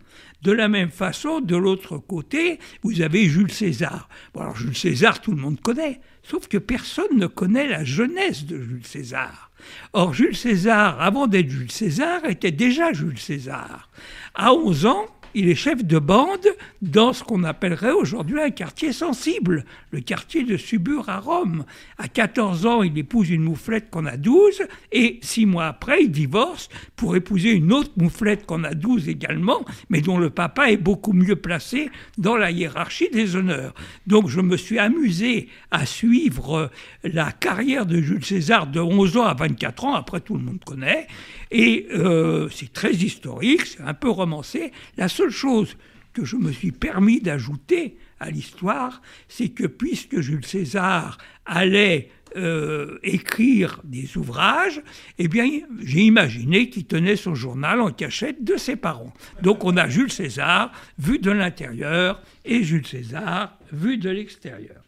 De 0.44 0.52
la 0.52 0.68
même 0.68 0.92
façon, 0.92 1.42
de 1.42 1.56
l'autre 1.56 1.98
côté, 1.98 2.60
vous 2.84 3.02
avez 3.02 3.26
Jules 3.26 3.52
César. 3.52 4.08
Alors 4.36 4.56
Jules 4.56 4.78
César, 4.78 5.20
tout 5.20 5.32
le 5.32 5.42
monde 5.42 5.60
connaît, 5.60 6.00
sauf 6.24 6.48
que 6.48 6.58
personne 6.58 7.18
ne 7.18 7.28
connaît 7.28 7.68
la 7.68 7.84
jeunesse 7.84 8.46
de 8.46 8.62
Jules 8.62 8.86
César. 8.86 9.52
Or, 9.94 10.14
Jules 10.14 10.36
César, 10.36 11.02
avant 11.02 11.28
d'être 11.28 11.50
Jules 11.50 11.72
César, 11.72 12.26
était 12.26 12.52
déjà 12.52 12.94
Jules 12.94 13.20
César. 13.20 13.90
À 14.36 14.54
11 14.54 14.86
ans, 14.86 15.06
il 15.38 15.50
est 15.50 15.56
chef 15.56 15.86
de 15.86 16.00
bande 16.00 16.48
dans 16.82 17.14
ce 17.14 17.24
qu'on 17.24 17.44
appellerait 17.44 17.92
aujourd'hui 17.92 18.42
un 18.42 18.50
quartier 18.50 18.92
sensible, 18.92 19.66
le 19.92 20.02
quartier 20.02 20.44
de 20.44 20.58
Subur 20.58 21.10
à 21.10 21.20
Rome. 21.20 21.64
À 22.00 22.08
14 22.08 22.66
ans, 22.66 22.82
il 22.82 22.98
épouse 22.98 23.30
une 23.30 23.44
mouflette 23.44 23.92
qu'on 23.92 24.08
a 24.08 24.18
12, 24.18 24.64
et 24.92 25.20
six 25.22 25.46
mois 25.46 25.68
après, 25.68 26.02
il 26.02 26.12
divorce 26.12 26.70
pour 26.96 27.16
épouser 27.16 27.52
une 27.52 27.72
autre 27.72 27.92
mouflette 27.98 28.48
qu'on 28.48 28.64
a 28.64 28.74
12 28.74 29.10
également, 29.10 29.64
mais 29.92 30.02
dont 30.02 30.18
le 30.18 30.32
papa 30.32 30.72
est 30.72 30.78
beaucoup 30.78 31.14
mieux 31.14 31.36
placé 31.36 31.92
dans 32.18 32.36
la 32.36 32.50
hiérarchie 32.50 33.10
des 33.14 33.36
honneurs. 33.36 33.76
Donc 34.08 34.30
je 34.30 34.42
me 34.42 34.58
suis 34.58 34.80
amusé 34.80 35.50
à 35.70 35.86
suivre 35.86 36.72
la 37.04 37.32
carrière 37.32 37.86
de 37.86 38.02
Jules 38.02 38.26
César 38.26 38.66
de 38.66 38.80
11 38.80 39.18
ans 39.18 39.26
à 39.26 39.36
24 39.36 39.86
ans, 39.86 39.94
après 39.94 40.20
tout 40.20 40.36
le 40.36 40.42
monde 40.42 40.64
connaît, 40.66 41.06
et 41.52 41.88
euh, 41.94 42.50
c'est 42.50 42.74
très 42.74 42.94
historique, 42.94 43.68
c'est 43.68 43.84
un 43.84 43.94
peu 43.94 44.10
romancé. 44.10 44.72
La 44.98 45.08
chose 45.30 45.78
que 46.14 46.26
je 46.26 46.36
me 46.36 46.52
suis 46.52 46.72
permis 46.72 47.22
d'ajouter 47.22 47.98
à 48.20 48.32
l'histoire, 48.32 49.02
c'est 49.28 49.50
que 49.50 49.68
puisque 49.68 50.20
Jules 50.20 50.46
César 50.46 51.20
allait 51.46 52.10
euh, 52.36 52.98
écrire 53.04 53.82
des 53.84 54.18
ouvrages, 54.18 54.82
eh 55.18 55.28
bien, 55.28 55.48
j'ai 55.80 56.02
imaginé 56.02 56.70
qu'il 56.70 56.86
tenait 56.86 57.16
son 57.16 57.36
journal 57.36 57.80
en 57.80 57.92
cachette 57.92 58.44
de 58.44 58.58
ses 58.58 58.76
parents. 58.76 59.14
Donc, 59.42 59.64
on 59.64 59.78
a 59.78 59.88
Jules 59.88 60.12
César 60.12 60.72
vu 60.98 61.20
de 61.20 61.32
l'intérieur 61.32 62.22
et 62.46 62.64
Jules 62.64 62.88
César 62.88 63.58
vu 63.72 63.98
de 63.98 64.10
l'extérieur. 64.10 64.84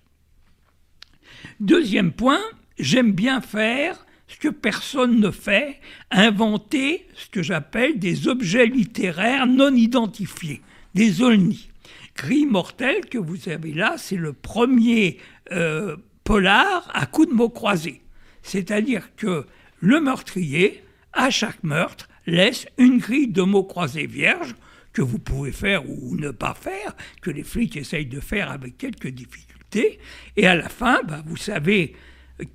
Deuxième 1.60 2.12
point, 2.12 2.42
j'aime 2.78 3.12
bien 3.12 3.42
faire 3.42 4.06
ce 4.30 4.38
que 4.38 4.48
personne 4.48 5.20
ne 5.20 5.32
fait, 5.32 5.80
inventer 6.12 7.08
ce 7.16 7.28
que 7.30 7.42
j'appelle 7.42 8.00
des 8.00 8.28
objets 8.28 8.68
littéraires 8.68 9.48
non 9.48 9.74
identifiés, 9.74 10.62
des 10.94 11.22
olnis. 11.22 11.70
Gris 12.16 12.46
mortel 12.46 13.06
que 13.06 13.18
vous 13.18 13.50
avez 13.50 13.74
là, 13.74 13.96
c'est 13.98 14.16
le 14.16 14.34
premier 14.34 15.18
euh, 15.52 15.98
polar 16.24 16.90
à 16.94 17.06
coups 17.08 17.30
de 17.30 17.34
mots 17.34 17.50
croisés. 17.50 18.02
C'est-à-dire 18.44 19.16
que 19.16 19.46
le 19.80 20.00
meurtrier, 20.00 20.84
à 21.14 21.32
chaque 21.32 21.64
meurtre, 21.64 22.08
laisse 22.28 22.68
une 22.78 23.00
grille 23.00 23.30
de 23.30 23.42
mots 23.42 23.64
croisés 23.64 24.06
vierges 24.06 24.56
que 24.94 25.02
vous 25.02 25.20
pouvez 25.20 25.52
faire 25.52 25.90
ou 25.90 26.16
ne 26.16 26.30
pas 26.30 26.54
faire, 26.54 26.96
que 27.22 27.32
les 27.32 27.44
flics 27.44 27.78
essayent 27.78 28.06
de 28.06 28.20
faire 28.20 28.52
avec 28.52 28.78
quelques 28.78 29.08
difficultés. 29.08 30.00
Et 30.36 30.46
à 30.46 30.56
la 30.56 30.70
fin, 30.70 31.02
bah, 31.08 31.24
vous 31.26 31.38
savez 31.38 31.96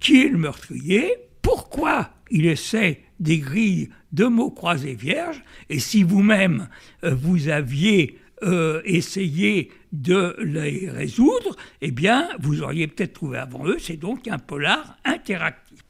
qui 0.01 0.23
est 0.23 0.29
le 0.29 0.39
meurtrier, 0.39 1.15
pourquoi 1.45 2.11
il 2.31 2.47
essaie 2.47 3.03
des 3.21 3.39
grilles 3.39 3.91
de 4.13 4.25
mots 4.25 4.51
croisés 4.51 4.95
vierges, 4.95 5.45
et 5.69 5.79
si 5.79 6.03
vous-même 6.03 6.69
euh, 7.05 7.15
vous 7.15 7.49
aviez 7.49 8.19
euh, 8.43 8.81
essayé 8.85 9.71
de 9.93 10.35
les 10.41 10.91
résoudre, 10.91 11.55
eh 11.83 11.91
bien, 11.91 12.31
vous 12.41 12.63
auriez 12.63 12.87
peut-être 12.89 13.13
trouvé 13.13 13.39
avant 13.39 13.67
eux, 13.67 13.77
c'est 13.79 13.99
donc 13.99 14.27
un 14.27 14.39
polar 14.39 14.97
interactif. 15.05 15.81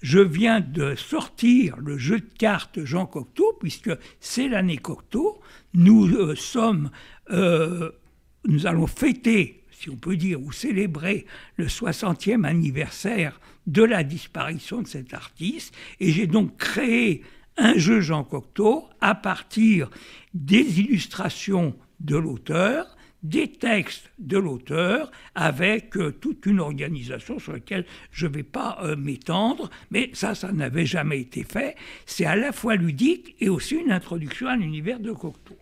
Je 0.00 0.20
viens 0.20 0.60
de 0.60 0.94
sortir 0.94 1.76
le 1.76 1.98
jeu 1.98 2.20
de 2.20 2.32
cartes 2.38 2.82
Jean 2.84 3.04
Cocteau, 3.06 3.56
puisque 3.60 3.92
c'est 4.20 4.48
l'année 4.48 4.78
Cocteau. 4.78 5.40
Nous 5.74 6.08
euh, 6.14 6.34
sommes, 6.34 6.90
nous 7.30 8.66
allons 8.66 8.86
fêter 8.86 9.63
si 9.78 9.90
on 9.90 9.96
peut 9.96 10.16
dire, 10.16 10.40
ou 10.42 10.52
célébrer 10.52 11.26
le 11.56 11.66
60e 11.66 12.44
anniversaire 12.44 13.40
de 13.66 13.82
la 13.82 14.04
disparition 14.04 14.82
de 14.82 14.88
cet 14.88 15.14
artiste. 15.14 15.74
Et 16.00 16.10
j'ai 16.10 16.26
donc 16.26 16.56
créé 16.56 17.22
un 17.56 17.74
jeu 17.76 18.00
Jean 18.00 18.24
Cocteau 18.24 18.88
à 19.00 19.14
partir 19.14 19.90
des 20.32 20.80
illustrations 20.80 21.76
de 22.00 22.16
l'auteur, 22.16 22.96
des 23.22 23.48
textes 23.48 24.10
de 24.18 24.36
l'auteur, 24.36 25.10
avec 25.34 25.96
euh, 25.96 26.12
toute 26.12 26.44
une 26.44 26.60
organisation 26.60 27.38
sur 27.38 27.52
laquelle 27.52 27.86
je 28.10 28.26
ne 28.26 28.32
vais 28.32 28.42
pas 28.42 28.78
euh, 28.82 28.96
m'étendre, 28.96 29.70
mais 29.90 30.10
ça, 30.12 30.34
ça 30.34 30.52
n'avait 30.52 30.84
jamais 30.84 31.20
été 31.20 31.42
fait. 31.42 31.74
C'est 32.04 32.26
à 32.26 32.36
la 32.36 32.52
fois 32.52 32.76
ludique 32.76 33.34
et 33.40 33.48
aussi 33.48 33.76
une 33.76 33.92
introduction 33.92 34.48
à 34.48 34.56
l'univers 34.56 35.00
de 35.00 35.12
Cocteau. 35.12 35.56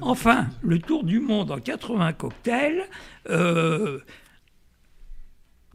Enfin, 0.00 0.48
le 0.62 0.78
tour 0.78 1.04
du 1.04 1.20
monde 1.20 1.50
en 1.50 1.58
80 1.58 2.12
cocktails, 2.14 2.88
euh, 3.28 3.98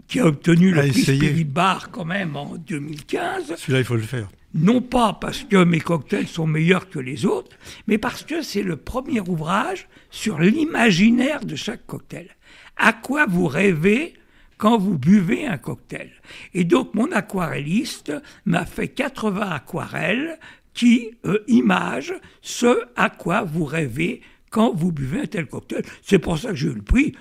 qui 0.07 0.19
a 0.19 0.25
obtenu 0.25 0.71
le 0.71 0.87
prix 0.87 1.01
Spirit 1.01 1.43
Bar 1.43 1.91
quand 1.91 2.05
même 2.05 2.35
en 2.35 2.55
2015. 2.55 3.55
Celui-là, 3.55 3.79
il 3.79 3.85
faut 3.85 3.95
le 3.95 4.01
faire. 4.01 4.27
Non 4.53 4.81
pas 4.81 5.13
parce 5.13 5.43
que 5.43 5.63
mes 5.63 5.79
cocktails 5.79 6.27
sont 6.27 6.47
meilleurs 6.47 6.89
que 6.89 6.99
les 6.99 7.25
autres, 7.25 7.55
mais 7.85 7.97
parce 7.97 8.23
que 8.23 8.41
c'est 8.41 8.63
le 8.63 8.77
premier 8.77 9.19
ouvrage 9.19 9.87
sur 10.09 10.39
l'imaginaire 10.39 11.43
de 11.43 11.55
chaque 11.55 11.85
cocktail. 11.85 12.29
À 12.77 12.93
quoi 12.93 13.25
vous 13.27 13.47
rêvez 13.47 14.13
quand 14.57 14.77
vous 14.77 14.97
buvez 14.97 15.45
un 15.45 15.57
cocktail? 15.57 16.11
Et 16.53 16.63
donc 16.63 16.93
mon 16.95 17.11
aquarelliste 17.11 18.13
m'a 18.45 18.65
fait 18.65 18.87
80 18.87 19.49
aquarelles 19.49 20.39
qui 20.77 21.09
euh, 21.25 21.43
image 21.47 22.13
ce 22.41 22.83
à 22.95 23.09
quoi 23.09 23.41
vous 23.41 23.65
rêvez 23.65 24.21
quand 24.51 24.73
vous 24.73 24.91
buvez 24.91 25.21
un 25.21 25.25
tel 25.25 25.47
cocktail. 25.47 25.83
C'est 26.03 26.19
pour 26.19 26.37
ça 26.37 26.51
que 26.51 26.55
j'ai 26.55 26.67
eu 26.67 26.73
le 26.73 26.83
prix. 26.83 27.15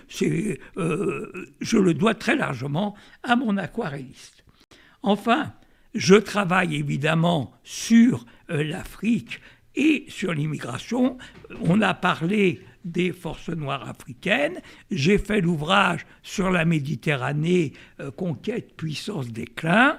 Euh, 0.76 1.48
je 1.60 1.78
le 1.78 1.94
dois 1.94 2.14
très 2.14 2.36
largement 2.36 2.94
à 3.22 3.34
mon 3.34 3.56
aquarelliste. 3.56 4.44
Enfin, 5.02 5.54
je 5.94 6.14
travaille 6.16 6.76
évidemment 6.76 7.52
sur 7.64 8.26
euh, 8.50 8.62
l'Afrique 8.62 9.40
et 9.74 10.04
sur 10.08 10.34
l'immigration. 10.34 11.16
On 11.62 11.80
a 11.80 11.94
parlé 11.94 12.60
des 12.84 13.12
forces 13.12 13.48
noires 13.48 13.88
africaines. 13.88 14.60
J'ai 14.90 15.16
fait 15.16 15.40
l'ouvrage 15.40 16.06
sur 16.22 16.50
la 16.50 16.64
Méditerranée, 16.64 17.72
conquête, 18.16 18.76
puissance, 18.76 19.28
déclin. 19.28 19.98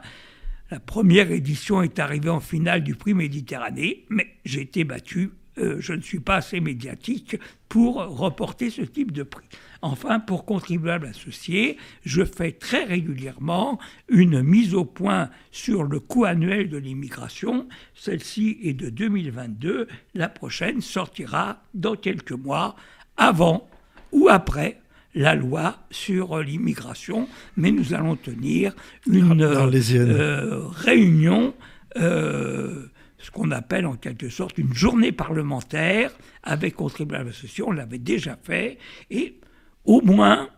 La 0.69 0.79
première 0.81 1.31
édition 1.31 1.81
est 1.81 1.97
arrivée 1.97 2.29
en 2.29 2.41
finale 2.41 2.83
du 2.83 2.95
prix 2.95 3.13
Méditerranée, 3.13 4.05
mais 4.09 4.27
j'ai 4.43 4.61
été 4.61 4.83
battu. 4.83 5.31
Euh, 5.59 5.77
je 5.79 5.93
ne 5.93 6.01
suis 6.01 6.19
pas 6.19 6.35
assez 6.35 6.59
médiatique 6.59 7.37
pour 7.69 7.95
reporter 7.95 8.69
ce 8.69 8.81
type 8.81 9.13
de 9.13 9.23
prix. 9.23 9.47
Enfin, 9.81 10.19
pour 10.19 10.43
contribuables 10.43 11.07
associés, 11.07 11.77
je 12.03 12.23
fais 12.25 12.51
très 12.51 12.83
régulièrement 12.83 13.79
une 14.09 14.43
mise 14.43 14.73
au 14.73 14.83
point 14.83 15.29
sur 15.51 15.83
le 15.83 16.01
coût 16.01 16.25
annuel 16.25 16.69
de 16.69 16.77
l'immigration. 16.77 17.67
Celle-ci 17.95 18.59
est 18.61 18.73
de 18.73 18.89
2022. 18.89 19.87
La 20.15 20.27
prochaine 20.27 20.81
sortira 20.81 21.63
dans 21.73 21.95
quelques 21.95 22.33
mois, 22.33 22.75
avant 23.15 23.69
ou 24.11 24.27
après 24.29 24.81
la 25.17 25.33
loi 25.33 25.79
sur 25.89 26.37
l'immigration, 26.37 27.27
mais 27.55 27.71
nous 27.71 27.95
allons 27.95 28.15
tenir 28.15 28.75
une 29.07 29.41
euh, 29.41 30.67
réunion, 30.67 31.55
euh, 31.97 32.85
ce 33.17 33.31
qu'on 33.31 33.49
appelle 33.49 33.87
en 33.87 33.95
quelque 33.95 34.29
sorte 34.29 34.59
une 34.59 34.73
journée 34.73 35.11
parlementaire 35.11 36.11
avec 36.43 36.75
contribuables 36.75 37.29
associés. 37.29 37.63
On 37.65 37.71
l'avait 37.71 37.97
déjà 37.97 38.37
fait 38.41 38.77
et 39.09 39.39
au 39.85 40.01
moins 40.01 40.49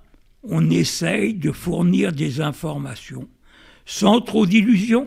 on 0.44 0.70
essaye 0.70 1.34
de 1.34 1.52
fournir 1.54 2.12
des 2.12 2.42
informations 2.42 3.30
sans 3.86 4.20
trop 4.20 4.46
d'illusions, 4.46 5.06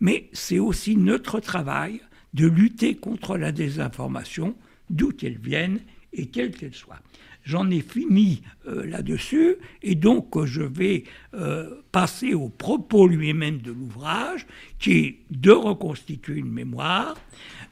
mais 0.00 0.30
c'est 0.32 0.58
aussi 0.58 0.96
notre 0.96 1.38
travail 1.38 2.00
de 2.32 2.46
lutter 2.46 2.96
contre 2.96 3.36
la 3.36 3.52
désinformation, 3.52 4.56
d'où 4.88 5.10
qu'elle 5.10 5.38
vienne 5.38 5.80
et 6.12 6.26
quelle 6.26 6.50
qu'elle 6.50 6.74
soit. 6.74 7.00
J'en 7.46 7.70
ai 7.70 7.80
fini 7.80 8.42
euh, 8.66 8.84
là-dessus 8.84 9.54
et 9.80 9.94
donc 9.94 10.36
euh, 10.36 10.46
je 10.46 10.62
vais 10.62 11.04
euh, 11.32 11.80
passer 11.92 12.34
au 12.34 12.48
propos 12.48 13.06
lui-même 13.06 13.58
de 13.58 13.70
l'ouvrage 13.70 14.48
qui 14.80 14.98
est 14.98 15.18
de 15.30 15.52
reconstituer 15.52 16.38
une 16.38 16.50
mémoire, 16.50 17.16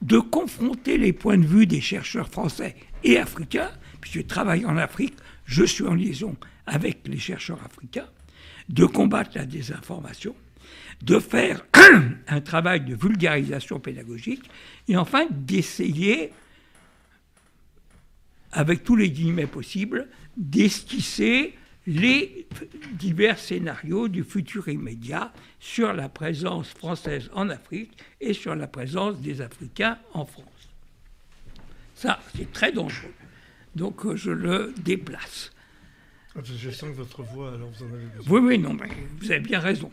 de 0.01 0.21
confronter 0.21 0.97
les 0.97 1.13
points 1.13 1.39
de 1.39 1.47
vue 1.47 1.67
des 1.67 1.81
chercheurs 1.81 2.29
français 2.29 2.77
et 3.03 3.19
africains, 3.19 3.73
puisque 4.01 4.19
je 4.19 4.23
travaille 4.23 4.65
en 4.65 4.77
Afrique, 4.77 5.15
je 5.45 5.65
suis 5.65 5.85
en 5.85 5.95
liaison 5.95 6.37
avec 6.67 7.01
les 7.09 7.19
chercheurs 7.19 7.63
africains, 7.65 8.09
de 8.69 8.85
combattre 8.85 9.33
la 9.35 9.45
désinformation, 9.45 10.37
de 11.03 11.19
faire 11.19 11.67
un 12.29 12.41
travail 12.41 12.83
de 12.83 12.95
vulgarisation 12.95 13.81
pédagogique 13.81 14.45
et 14.87 14.97
enfin 14.97 15.27
d'essayer 15.33 16.31
avec 18.55 18.85
tous 18.85 18.97
les 18.97 19.11
guillemets 19.11 19.47
possibles, 19.47 20.09
d'esquisser 20.37 21.55
les 21.87 22.47
divers 22.93 23.39
scénarios 23.39 24.09
du 24.09 24.25
futur 24.25 24.69
immédiat 24.69 25.33
sur 25.61 25.93
la 25.93 26.09
présence 26.09 26.69
française 26.69 27.31
en 27.35 27.51
Afrique 27.51 27.93
et 28.21 28.33
sur 28.33 28.55
la 28.55 28.67
présence 28.67 29.21
des 29.21 29.43
Africains 29.43 29.99
en 30.15 30.25
France. 30.25 30.47
Ça, 31.95 32.21
c'est 32.37 32.51
très 32.53 32.73
dangereux. 32.73 33.13
Donc 33.75 34.07
euh, 34.07 34.17
je 34.17 34.31
le 34.31 34.73
déplace. 34.79 35.53
Ah, 36.37 36.41
je 36.43 36.71
sens 36.71 36.91
que 36.91 36.97
votre 36.97 37.23
voix, 37.23 37.53
alors 37.53 37.71
vous 37.71 37.85
en 37.85 37.93
avez 37.93 38.07
besoin. 38.07 38.41
Oui, 38.41 38.47
oui, 38.47 38.59
non, 38.59 38.73
mais 38.73 38.89
vous 39.21 39.31
avez 39.31 39.41
bien 39.41 39.61
raison. 39.61 39.93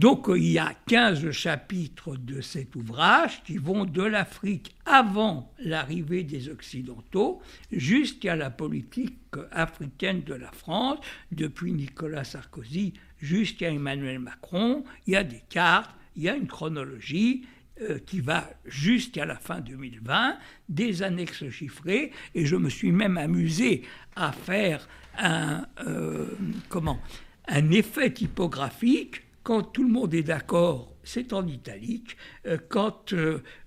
Donc 0.00 0.30
il 0.34 0.52
y 0.52 0.58
a 0.58 0.72
15 0.86 1.30
chapitres 1.30 2.16
de 2.16 2.40
cet 2.40 2.74
ouvrage 2.74 3.42
qui 3.44 3.58
vont 3.58 3.84
de 3.84 4.02
l'Afrique 4.02 4.74
avant 4.86 5.52
l'arrivée 5.58 6.22
des 6.24 6.48
Occidentaux 6.48 7.42
jusqu'à 7.70 8.34
la 8.34 8.48
politique 8.48 9.18
africaine 9.52 10.22
de 10.22 10.32
la 10.32 10.50
France, 10.52 11.00
depuis 11.32 11.74
Nicolas 11.74 12.24
Sarkozy 12.24 12.94
jusqu'à 13.18 13.68
Emmanuel 13.68 14.20
Macron. 14.20 14.84
Il 15.06 15.12
y 15.12 15.16
a 15.16 15.22
des 15.22 15.42
cartes, 15.50 15.94
il 16.16 16.22
y 16.22 16.30
a 16.30 16.34
une 16.34 16.46
chronologie 16.46 17.44
euh, 17.82 17.98
qui 17.98 18.20
va 18.22 18.48
jusqu'à 18.64 19.26
la 19.26 19.36
fin 19.36 19.60
2020, 19.60 20.38
des 20.70 21.02
annexes 21.02 21.50
chiffrées, 21.50 22.10
et 22.34 22.46
je 22.46 22.56
me 22.56 22.70
suis 22.70 22.90
même 22.90 23.18
amusé 23.18 23.82
à 24.16 24.32
faire 24.32 24.88
un, 25.18 25.66
euh, 25.86 26.24
comment, 26.70 27.00
un 27.48 27.70
effet 27.70 28.10
typographique. 28.10 29.24
Quand 29.42 29.62
tout 29.62 29.82
le 29.82 29.88
monde 29.88 30.14
est 30.14 30.22
d'accord, 30.22 30.94
c'est 31.02 31.32
en 31.32 31.46
italique. 31.46 32.16
Euh, 32.46 32.58
quand 32.68 33.14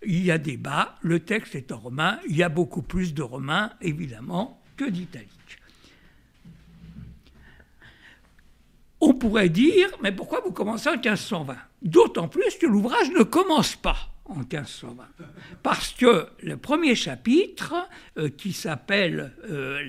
il 0.05 0.23
y 0.23 0.31
a 0.31 0.37
débat, 0.37 0.95
le 1.01 1.19
texte 1.19 1.55
est 1.55 1.71
en 1.71 1.79
romain. 1.79 2.19
Il 2.29 2.35
y 2.35 2.43
a 2.43 2.49
beaucoup 2.49 2.81
plus 2.81 3.13
de 3.13 3.23
romain, 3.23 3.71
évidemment, 3.81 4.61
que 4.77 4.85
d'italique. 4.85 5.29
On 9.05 9.13
pourrait 9.13 9.49
dire, 9.49 9.89
mais 10.01 10.13
pourquoi 10.13 10.39
vous 10.39 10.53
commencez 10.53 10.87
en 10.87 10.93
1520 10.93 11.57
D'autant 11.81 12.29
plus 12.29 12.55
que 12.55 12.65
l'ouvrage 12.65 13.11
ne 13.11 13.23
commence 13.23 13.75
pas 13.75 13.97
en 14.23 14.35
1520. 14.35 15.03
Parce 15.61 15.91
que 15.91 16.27
le 16.41 16.55
premier 16.55 16.95
chapitre, 16.95 17.75
euh, 18.17 18.29
qui 18.29 18.53
s'appelle 18.53 19.33
euh, 19.49 19.81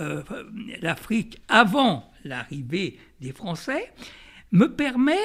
euh, 0.00 0.22
l'Afrique 0.82 1.40
avant 1.46 2.10
l'arrivée 2.24 2.98
des 3.20 3.30
Français, 3.32 3.92
me 4.52 4.66
permet 4.66 5.16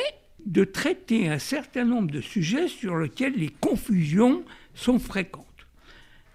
de 0.45 0.63
traiter 0.63 1.29
un 1.29 1.39
certain 1.39 1.85
nombre 1.85 2.11
de 2.11 2.21
sujets 2.21 2.67
sur 2.67 2.97
lesquels 2.97 3.35
les 3.35 3.49
confusions 3.49 4.43
sont 4.73 4.99
fréquentes. 4.99 5.45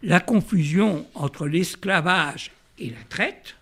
La 0.03 0.21
confusion 0.21 1.07
entre 1.15 1.47
l'esclavage 1.47 2.51
et 2.79 2.91
la 2.91 3.05
traite, 3.09 3.57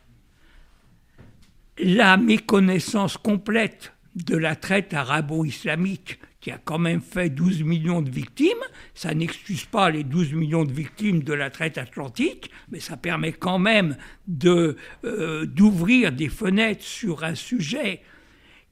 la 1.78 2.16
méconnaissance 2.16 3.16
complète 3.16 3.92
de 4.14 4.36
la 4.36 4.56
traite 4.56 4.94
arabo-islamique 4.94 6.20
qui 6.40 6.52
a 6.52 6.58
quand 6.64 6.78
même 6.78 7.00
fait 7.00 7.28
12 7.28 7.64
millions 7.64 8.02
de 8.02 8.10
victimes, 8.10 8.62
ça 8.94 9.12
n'excuse 9.14 9.64
pas 9.64 9.90
les 9.90 10.04
12 10.04 10.32
millions 10.32 10.64
de 10.64 10.72
victimes 10.72 11.24
de 11.24 11.32
la 11.32 11.50
traite 11.50 11.76
atlantique, 11.76 12.52
mais 12.70 12.78
ça 12.78 12.96
permet 12.96 13.32
quand 13.32 13.58
même 13.58 13.96
euh, 14.44 15.44
d'ouvrir 15.46 16.12
des 16.12 16.28
fenêtres 16.28 16.84
sur 16.84 17.24
un 17.24 17.34
sujet 17.34 18.00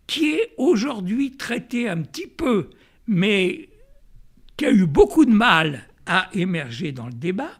qui 0.06 0.32
est 0.32 0.52
aujourd'hui 0.56 1.36
traité 1.36 1.88
un 1.88 2.02
petit 2.02 2.26
peu, 2.26 2.70
mais 3.06 3.68
qui 4.56 4.66
a 4.66 4.70
eu 4.70 4.86
beaucoup 4.86 5.24
de 5.24 5.32
mal 5.32 5.88
à 6.06 6.28
émerger 6.34 6.92
dans 6.92 7.06
le 7.06 7.12
débat, 7.12 7.52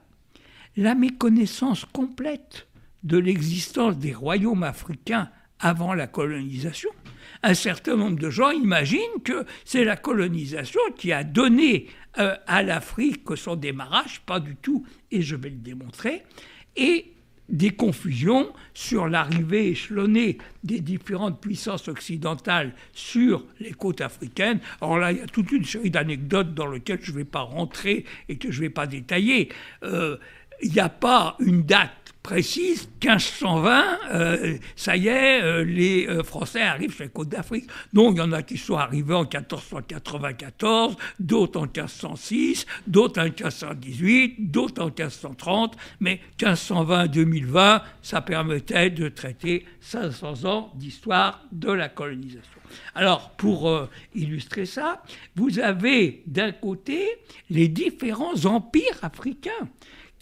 la 0.76 0.94
méconnaissance 0.94 1.84
complète 1.84 2.66
de 3.02 3.18
l'existence 3.18 3.98
des 3.98 4.14
royaumes 4.14 4.62
africains 4.62 5.30
avant 5.60 5.94
la 5.94 6.06
colonisation. 6.06 6.90
Un 7.42 7.54
certain 7.54 7.96
nombre 7.96 8.18
de 8.18 8.30
gens 8.30 8.50
imaginent 8.50 9.22
que 9.22 9.44
c'est 9.64 9.84
la 9.84 9.96
colonisation 9.96 10.80
qui 10.96 11.12
a 11.12 11.24
donné 11.24 11.86
euh, 12.18 12.36
à 12.46 12.62
l'Afrique 12.62 13.36
son 13.36 13.56
démarrage, 13.56 14.20
pas 14.24 14.40
du 14.40 14.56
tout, 14.56 14.86
et 15.10 15.22
je 15.22 15.36
vais 15.36 15.50
le 15.50 15.56
démontrer, 15.56 16.22
et 16.76 17.13
des 17.48 17.70
confusions 17.70 18.52
sur 18.72 19.06
l'arrivée 19.06 19.68
échelonnée 19.68 20.38
des 20.62 20.80
différentes 20.80 21.40
puissances 21.40 21.88
occidentales 21.88 22.72
sur 22.92 23.44
les 23.60 23.72
côtes 23.72 24.00
africaines. 24.00 24.60
Alors 24.80 24.98
là, 24.98 25.12
il 25.12 25.18
y 25.18 25.20
a 25.20 25.26
toute 25.26 25.52
une 25.52 25.64
série 25.64 25.90
d'anecdotes 25.90 26.54
dans 26.54 26.66
lesquelles 26.66 27.00
je 27.02 27.12
ne 27.12 27.18
vais 27.18 27.24
pas 27.24 27.40
rentrer 27.40 28.04
et 28.28 28.36
que 28.36 28.50
je 28.50 28.58
ne 28.58 28.66
vais 28.66 28.70
pas 28.70 28.86
détailler. 28.86 29.50
Euh, 29.82 30.16
il 30.62 30.72
n'y 30.72 30.80
a 30.80 30.88
pas 30.88 31.36
une 31.40 31.62
date 31.62 32.03
précise, 32.24 32.88
1520, 33.04 33.98
euh, 34.14 34.56
ça 34.76 34.96
y 34.96 35.08
est, 35.08 35.42
euh, 35.42 35.62
les 35.62 36.08
euh, 36.08 36.22
Français 36.22 36.62
arrivent 36.62 36.94
sur 36.94 37.04
les 37.04 37.10
côtes 37.10 37.28
d'Afrique. 37.28 37.66
Non, 37.92 38.12
il 38.12 38.16
y 38.16 38.20
en 38.22 38.32
a 38.32 38.42
qui 38.42 38.56
sont 38.56 38.76
arrivés 38.76 39.12
en 39.12 39.24
1494, 39.24 40.96
d'autres 41.20 41.60
en 41.60 41.64
1506, 41.64 42.64
d'autres 42.86 43.20
en 43.20 43.24
1518, 43.24 44.50
d'autres 44.50 44.82
en 44.82 44.86
1530, 44.86 45.76
mais 46.00 46.18
1520-2020, 46.38 47.82
ça 48.00 48.22
permettait 48.22 48.88
de 48.88 49.10
traiter 49.10 49.66
500 49.82 50.46
ans 50.46 50.72
d'histoire 50.76 51.44
de 51.52 51.70
la 51.70 51.90
colonisation. 51.90 52.40
Alors, 52.94 53.32
pour 53.32 53.88
illustrer 54.14 54.64
ça, 54.64 55.02
vous 55.36 55.58
avez 55.58 56.22
d'un 56.26 56.52
côté 56.52 57.06
les 57.50 57.68
différents 57.68 58.46
empires 58.46 58.98
africains 59.02 59.68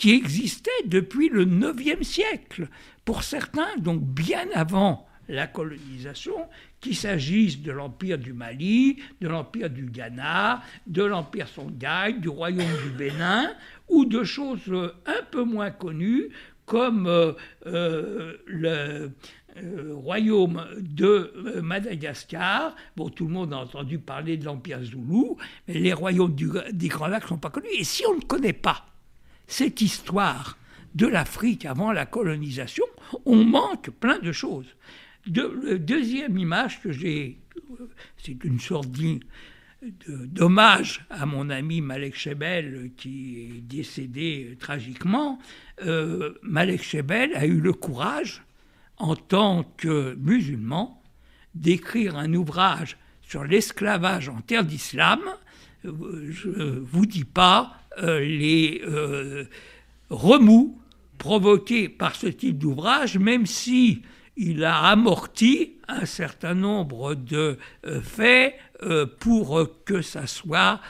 qui 0.02 0.10
existait 0.14 0.70
depuis 0.86 1.28
le 1.28 1.44
IXe 1.44 2.04
siècle, 2.04 2.66
pour 3.04 3.22
certains, 3.22 3.76
donc 3.78 4.02
bien 4.02 4.48
avant 4.52 5.06
la 5.28 5.46
colonisation, 5.46 6.34
qu'il 6.80 6.96
s'agisse 6.96 7.62
de 7.62 7.70
l'Empire 7.70 8.18
du 8.18 8.32
Mali, 8.32 9.00
de 9.20 9.28
l'Empire 9.28 9.70
du 9.70 9.86
Ghana, 9.86 10.60
de 10.88 11.04
l'Empire 11.04 11.46
Songhai, 11.46 12.14
du 12.18 12.28
Royaume 12.28 12.66
du 12.82 12.90
Bénin, 12.98 13.52
ou 13.88 14.04
de 14.04 14.24
choses 14.24 14.92
un 15.06 15.22
peu 15.30 15.44
moins 15.44 15.70
connues 15.70 16.30
comme 16.66 17.06
euh, 17.06 17.34
euh, 17.66 18.38
le 18.46 19.12
euh, 19.62 19.94
royaume 19.94 20.66
de 20.80 21.60
Madagascar. 21.62 22.74
Bon, 22.96 23.08
tout 23.08 23.28
le 23.28 23.34
monde 23.34 23.52
a 23.52 23.58
entendu 23.58 24.00
parler 24.00 24.36
de 24.36 24.46
l'Empire 24.46 24.82
Zoulou, 24.82 25.36
mais 25.68 25.74
les 25.74 25.92
royaumes 25.92 26.34
des 26.72 26.88
Grands 26.88 27.06
Lacs 27.06 27.22
ne 27.22 27.28
sont 27.28 27.38
pas 27.38 27.50
connus. 27.50 27.68
Et 27.78 27.84
si 27.84 28.04
on 28.04 28.16
ne 28.16 28.22
connaît 28.22 28.52
pas 28.52 28.86
cette 29.52 29.82
histoire 29.82 30.56
de 30.94 31.06
l'Afrique 31.06 31.66
avant 31.66 31.92
la 31.92 32.06
colonisation, 32.06 32.86
on 33.26 33.44
manque 33.44 33.90
plein 33.90 34.18
de 34.18 34.32
choses. 34.32 34.76
De, 35.26 35.76
deuxième 35.76 36.38
image 36.38 36.80
que 36.80 36.90
j'ai, 36.90 37.38
c'est 38.16 38.42
une 38.44 38.58
sorte 38.58 38.88
d'hommage 40.06 41.04
à 41.10 41.26
mon 41.26 41.50
ami 41.50 41.82
Malek 41.82 42.16
Chebel 42.16 42.92
qui 42.96 43.40
est 43.40 43.60
décédé 43.60 44.56
tragiquement. 44.58 45.38
Euh, 45.84 46.32
Malek 46.42 46.82
Chebel 46.82 47.34
a 47.34 47.44
eu 47.44 47.60
le 47.60 47.74
courage, 47.74 48.42
en 48.96 49.16
tant 49.16 49.64
que 49.76 50.14
musulman, 50.14 51.02
d'écrire 51.54 52.16
un 52.16 52.32
ouvrage 52.32 52.96
sur 53.20 53.44
l'esclavage 53.44 54.30
en 54.30 54.40
terre 54.40 54.64
d'islam. 54.64 55.20
Euh, 55.84 56.30
je 56.30 56.48
ne 56.48 56.78
vous 56.80 57.04
dis 57.04 57.24
pas 57.24 57.76
euh, 57.76 57.81
les 58.00 58.82
euh, 58.84 59.44
remous 60.10 60.80
provoqués 61.18 61.88
par 61.88 62.14
ce 62.16 62.26
type 62.26 62.58
d'ouvrage, 62.58 63.18
même 63.18 63.46
si 63.46 64.02
il 64.36 64.64
a 64.64 64.78
amorti 64.88 65.74
un 65.88 66.06
certain 66.06 66.54
nombre 66.54 67.14
de 67.14 67.58
euh, 67.86 68.00
faits 68.00 68.54
pour 69.20 69.68
que 69.84 70.02
ça 70.02 70.26
soit 70.26 70.80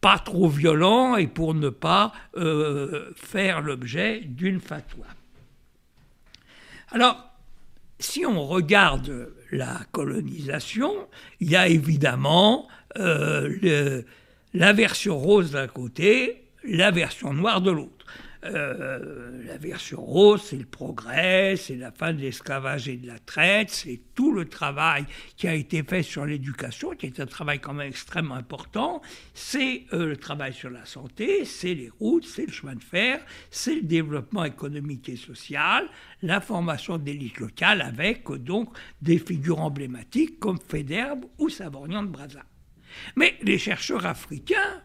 pas 0.00 0.18
trop 0.18 0.48
violent 0.48 1.16
et 1.16 1.26
pour 1.26 1.52
ne 1.52 1.68
pas 1.68 2.12
faire 3.16 3.60
l'objet 3.60 4.22
d'une 4.24 4.60
fatwa. 4.60 5.04
Alors, 6.90 7.34
si 7.98 8.24
on 8.26 8.46
regarde 8.46 9.32
la 9.50 9.80
colonisation, 9.92 11.08
il 11.40 11.50
y 11.50 11.56
a 11.56 11.68
évidemment 11.68 12.68
euh, 12.98 14.02
la 14.52 14.72
version 14.72 15.18
rose 15.18 15.52
d'un 15.52 15.66
côté, 15.66 16.44
la 16.64 16.90
version 16.90 17.32
noire 17.32 17.60
de 17.60 17.70
l'autre. 17.70 18.06
Euh, 18.44 19.42
la 19.46 19.56
version 19.56 20.04
rose, 20.04 20.42
c'est 20.42 20.58
le 20.58 20.66
progrès, 20.66 21.56
c'est 21.56 21.76
la 21.76 21.90
fin 21.90 22.12
de 22.12 22.20
l'esclavage 22.20 22.88
et 22.88 22.96
de 22.96 23.06
la 23.06 23.18
traite, 23.18 23.70
c'est 23.70 24.00
tout 24.14 24.32
le 24.32 24.44
travail 24.44 25.06
qui 25.36 25.48
a 25.48 25.54
été 25.54 25.82
fait 25.82 26.02
sur 26.02 26.26
l'éducation, 26.26 26.90
qui 26.90 27.06
est 27.06 27.20
un 27.20 27.26
travail 27.26 27.58
quand 27.60 27.72
même 27.72 27.88
extrêmement 27.88 28.34
important, 28.34 29.00
c'est 29.32 29.84
euh, 29.94 30.08
le 30.08 30.16
travail 30.18 30.52
sur 30.52 30.68
la 30.68 30.84
santé, 30.84 31.46
c'est 31.46 31.74
les 31.74 31.90
routes, 32.00 32.26
c'est 32.26 32.44
le 32.44 32.52
chemin 32.52 32.74
de 32.74 32.82
fer, 32.82 33.24
c'est 33.50 33.76
le 33.76 33.82
développement 33.82 34.44
économique 34.44 35.08
et 35.08 35.16
social, 35.16 35.88
la 36.20 36.42
formation 36.42 36.98
d'élites 36.98 37.38
locales 37.38 37.80
avec 37.80 38.30
donc 38.30 38.68
des 39.00 39.18
figures 39.18 39.60
emblématiques 39.60 40.38
comme 40.38 40.58
Fédère 40.58 41.14
ou 41.38 41.48
Savorgnan 41.48 42.02
de 42.02 42.08
Brazza. 42.08 42.42
Mais 43.16 43.36
les 43.42 43.58
chercheurs 43.58 44.06
africains, 44.06 44.82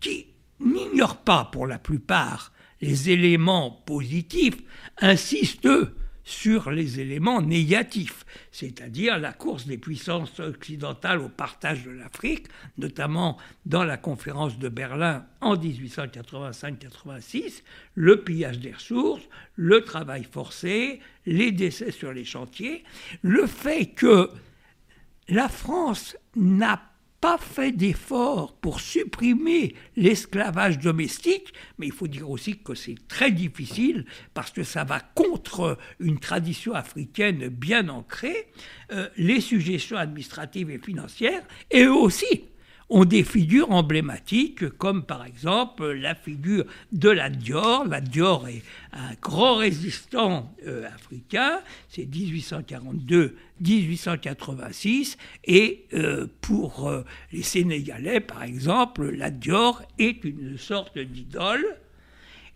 qui 0.00 0.26
n'ignorent 0.60 1.22
pas 1.22 1.44
pour 1.44 1.66
la 1.66 1.78
plupart 1.78 2.52
les 2.80 3.10
éléments 3.10 3.70
positifs, 3.70 4.56
insistent 4.98 5.66
eux 5.66 5.94
sur 6.30 6.70
les 6.70 7.00
éléments 7.00 7.42
négatifs, 7.42 8.24
c'est-à-dire 8.52 9.18
la 9.18 9.32
course 9.32 9.66
des 9.66 9.78
puissances 9.78 10.38
occidentales 10.38 11.18
au 11.18 11.28
partage 11.28 11.82
de 11.84 11.90
l'Afrique, 11.90 12.46
notamment 12.78 13.36
dans 13.66 13.82
la 13.82 13.96
conférence 13.96 14.56
de 14.58 14.68
Berlin 14.68 15.26
en 15.40 15.56
1885-86, 15.56 17.64
le 17.94 18.22
pillage 18.22 18.60
des 18.60 18.70
ressources, 18.72 19.24
le 19.56 19.80
travail 19.80 20.22
forcé, 20.24 21.00
les 21.26 21.50
décès 21.50 21.90
sur 21.90 22.12
les 22.12 22.24
chantiers, 22.24 22.84
le 23.22 23.46
fait 23.46 23.86
que 23.86 24.30
la 25.28 25.48
France 25.48 26.16
n'a 26.36 26.89
pas 27.20 27.38
fait 27.38 27.72
d'efforts 27.72 28.54
pour 28.56 28.80
supprimer 28.80 29.74
l'esclavage 29.96 30.78
domestique, 30.78 31.52
mais 31.78 31.86
il 31.86 31.92
faut 31.92 32.06
dire 32.06 32.30
aussi 32.30 32.58
que 32.58 32.74
c'est 32.74 32.96
très 33.08 33.30
difficile 33.30 34.06
parce 34.32 34.50
que 34.50 34.62
ça 34.62 34.84
va 34.84 35.00
contre 35.00 35.76
une 35.98 36.18
tradition 36.18 36.72
africaine 36.72 37.48
bien 37.48 37.88
ancrée, 37.88 38.48
euh, 38.92 39.08
les 39.16 39.40
suggestions 39.40 39.98
administratives 39.98 40.70
et 40.70 40.78
financières, 40.78 41.42
et 41.70 41.86
aussi 41.86 42.44
ont 42.90 43.04
des 43.04 43.22
figures 43.22 43.70
emblématiques, 43.70 44.68
comme 44.70 45.04
par 45.04 45.24
exemple 45.24 45.92
la 45.92 46.14
figure 46.16 46.64
de 46.92 47.08
la 47.08 47.30
Dior. 47.30 47.86
La 47.86 48.00
Dior 48.00 48.48
est 48.48 48.62
un 48.92 49.14
grand 49.22 49.54
résistant 49.56 50.52
euh, 50.66 50.86
africain, 50.88 51.60
c'est 51.88 52.04
1842-1886, 53.62 55.16
et 55.44 55.86
euh, 55.94 56.26
pour 56.40 56.88
euh, 56.88 57.04
les 57.32 57.42
Sénégalais, 57.42 58.18
par 58.20 58.42
exemple, 58.42 59.08
la 59.10 59.30
Dior 59.30 59.82
est 59.98 60.24
une 60.24 60.58
sorte 60.58 60.98
d'idole. 60.98 61.64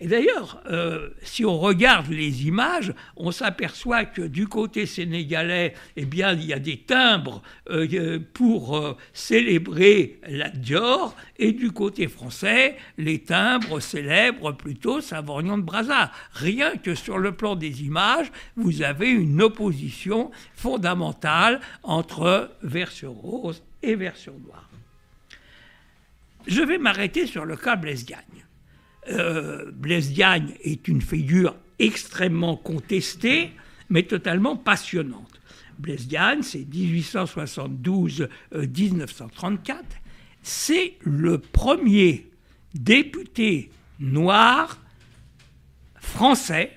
Et 0.04 0.06
d'ailleurs, 0.06 0.60
euh, 0.66 1.08
si 1.22 1.46
on 1.46 1.58
regarde 1.58 2.10
les 2.10 2.46
images, 2.46 2.92
on 3.16 3.32
s'aperçoit 3.32 4.04
que 4.04 4.20
du 4.20 4.46
côté 4.46 4.84
sénégalais, 4.84 5.72
eh 5.96 6.04
bien, 6.04 6.34
il 6.34 6.44
y 6.44 6.52
a 6.52 6.58
des 6.58 6.76
timbres 6.76 7.40
euh, 7.70 8.18
pour 8.34 8.76
euh, 8.76 8.98
célébrer 9.14 10.20
la 10.28 10.50
Dior, 10.50 11.16
et 11.38 11.52
du 11.52 11.72
côté 11.72 12.06
français, 12.06 12.76
les 12.98 13.20
timbres 13.20 13.80
célèbrent 13.80 14.54
plutôt 14.54 15.00
Savorgnan 15.00 15.56
de 15.56 15.62
Brazza. 15.62 16.12
Rien 16.34 16.76
que 16.76 16.94
sur 16.94 17.16
le 17.16 17.32
plan 17.32 17.56
des 17.56 17.82
images, 17.82 18.30
vous 18.56 18.82
avez 18.82 19.08
une 19.08 19.40
opposition 19.40 20.30
fondamentale 20.54 21.62
entre 21.82 22.50
version 22.62 23.14
rose 23.14 23.62
et 23.82 23.94
version 23.94 24.34
noire. 24.46 24.68
Je 26.46 26.60
vais 26.60 26.76
m'arrêter 26.76 27.26
sur 27.26 27.46
le 27.46 27.56
cas 27.56 27.76
Blaise. 27.76 28.04
Euh, 29.10 29.70
Blaise 29.72 30.12
Diagne 30.12 30.54
est 30.62 30.88
une 30.88 31.02
figure 31.02 31.56
extrêmement 31.78 32.56
contestée, 32.56 33.52
mais 33.90 34.04
totalement 34.04 34.56
passionnante. 34.56 35.40
Blaise 35.78 36.06
Diagne, 36.06 36.42
c'est 36.42 36.64
1872-1934. 36.64 38.28
Euh, 38.54 39.82
c'est 40.42 40.94
le 41.00 41.38
premier 41.38 42.30
député 42.74 43.70
noir 43.98 44.78
français 45.96 46.72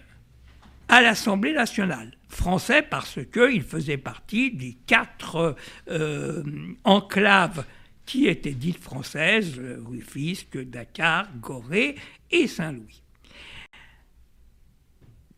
à 0.88 1.02
l'Assemblée 1.02 1.54
nationale. 1.54 2.12
Français 2.30 2.82
parce 2.82 3.20
qu'il 3.32 3.64
faisait 3.64 3.98
partie 3.98 4.52
des 4.52 4.78
quatre 4.86 5.56
euh, 5.90 6.44
enclaves 6.84 7.66
qui 8.08 8.28
étaient 8.28 8.54
dites 8.54 8.82
françaises, 8.82 9.62
Rufisque, 9.86 10.58
Dakar, 10.58 11.28
Gorée 11.40 11.96
et 12.32 12.48
Saint-Louis. 12.48 13.04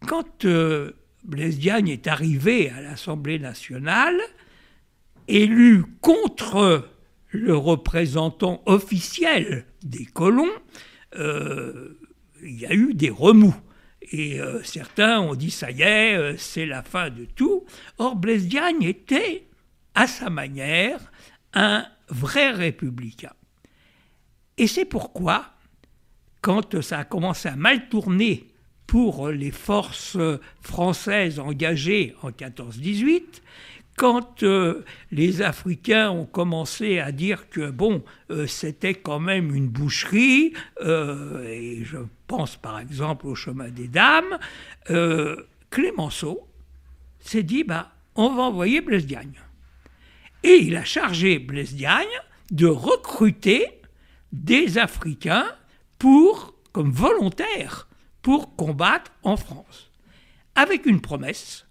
Quand 0.08 0.46
euh, 0.46 0.94
Blaise 1.26 1.58
Diagne 1.58 1.90
est 1.90 2.08
arrivé 2.08 2.70
à 2.70 2.80
l'Assemblée 2.80 3.40
nationale, 3.40 4.18
élu 5.28 5.84
contre 6.00 6.88
le 7.32 7.58
représentant 7.58 8.62
officiel 8.66 9.66
des 9.84 10.06
colons, 10.06 10.48
euh, 11.16 11.98
il 12.42 12.60
y 12.60 12.66
a 12.66 12.74
eu 12.74 12.94
des 12.94 13.10
remous. 13.10 13.56
Et 14.12 14.40
euh, 14.40 14.64
certains 14.64 15.20
ont 15.20 15.36
dit 15.36 15.52
ça 15.52 15.72
y 15.72 15.82
est, 15.82 16.38
c'est 16.38 16.66
la 16.66 16.84
fin 16.84 17.10
de 17.10 17.26
tout. 17.26 17.66
Or, 17.98 18.16
Blaise 18.16 18.48
Diagne 18.48 18.84
était, 18.84 19.48
à 19.96 20.08
sa 20.08 20.30
manière, 20.30 21.12
un 21.54 21.86
vrai 22.10 22.52
républicain. 22.52 23.34
Et 24.58 24.68
c'est 24.68 24.86
pourquoi 24.86 25.46
quand 26.42 26.82
ça 26.82 27.00
a 27.00 27.04
commencé 27.04 27.50
à 27.50 27.56
mal 27.56 27.90
tourner 27.90 28.48
pour 28.88 29.30
les 29.30 29.52
forces 29.52 30.18
françaises 30.62 31.40
engagées 31.40 32.16
en 32.24 32.30
14-18, 32.32 33.42
quand 34.00 34.44
euh, 34.44 34.86
les 35.12 35.42
Africains 35.42 36.10
ont 36.10 36.26
commencé 36.26 37.00
à 37.00 37.12
dire 37.12 37.50
que 37.50 37.70
bon, 37.70 38.02
euh, 38.32 38.48
c'était 38.48 38.94
quand 38.94 39.20
même 39.20 39.54
une 39.54 39.68
boucherie, 39.68 40.54
euh, 40.82 41.44
et 41.50 41.84
je 41.84 41.98
pense 42.26 42.56
par 42.56 42.80
exemple 42.80 43.28
au 43.28 43.36
chemin 43.36 43.68
des 43.68 43.90
dames, 43.90 44.38
Clémenceau 45.70 46.48
s'est 47.20 47.44
dit 47.44 47.66
bah, 47.66 47.92
on 48.16 48.34
va 48.34 48.44
envoyer 48.44 48.80
Blaise. 48.80 49.06
Et 50.44 50.58
il 50.58 50.76
a 50.76 50.84
chargé 50.84 51.40
Blaise 51.40 51.76
Diagne 51.76 52.08
de 52.52 52.68
recruter 52.68 53.82
des 54.32 54.78
Africains 54.78 55.48
pour, 55.98 56.56
comme 56.72 56.92
volontaires 56.92 57.88
pour 58.22 58.56
combattre 58.56 59.12
en 59.24 59.38
France. 59.38 59.92
Avec 60.56 60.86
une 60.86 61.02
promesse, 61.02 61.66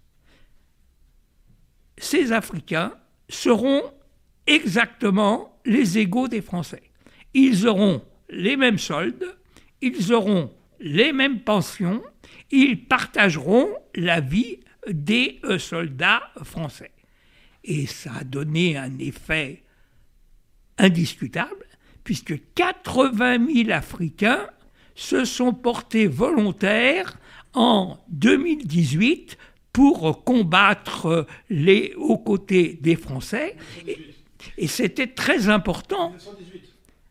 ces 1.97 2.31
Africains 2.31 2.93
seront 3.27 3.83
exactement 4.47 5.59
les 5.65 5.99
égaux 5.99 6.27
des 6.27 6.41
Français. 6.41 6.83
Ils 7.33 7.67
auront 7.67 8.03
les 8.29 8.57
mêmes 8.57 8.79
soldes, 8.79 9.37
ils 9.81 10.13
auront 10.13 10.51
les 10.79 11.13
mêmes 11.13 11.41
pensions, 11.41 12.01
ils 12.51 12.85
partageront 12.85 13.69
la 13.95 14.21
vie 14.21 14.59
des 14.87 15.39
euh, 15.43 15.59
soldats 15.59 16.23
français. 16.43 16.91
Et 17.69 17.85
ça 17.85 18.11
a 18.19 18.23
donné 18.23 18.77
un 18.77 18.97
effet 18.97 19.63
indiscutable 20.79 21.65
puisque 22.03 22.33
80 22.55 23.45
000 23.65 23.69
Africains 23.71 24.47
se 24.95 25.23
sont 25.23 25.53
portés 25.53 26.07
volontaires 26.07 27.19
en 27.53 27.99
2018 28.09 29.37
pour 29.71 30.23
combattre 30.23 31.27
les, 31.51 31.93
aux 31.95 32.17
côtés 32.17 32.79
des 32.81 32.95
Français. 32.95 33.55
Et, 34.57 34.67
c'était 34.67 35.07
très 35.07 35.49
important. 35.49 36.09
1918. 36.09 36.63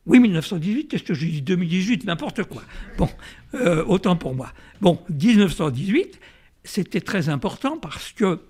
Oui, 0.07 0.19
1918, 0.19 0.89
qu'est-ce 0.89 1.05
que 1.05 1.15
je 1.15 1.27
dis 1.27 1.43
2018, 1.43 2.05
n'importe 2.05 2.43
quoi. 2.45 2.63
Bon, 2.97 3.09
euh, 3.55 3.85
autant 3.85 4.17
pour 4.17 4.35
moi. 4.35 4.53
Bon, 4.81 4.99
1918, 5.11 6.19
c'était 6.65 7.01
très 7.01 7.29
important 7.29 7.77
parce 7.79 8.13
que 8.13 8.41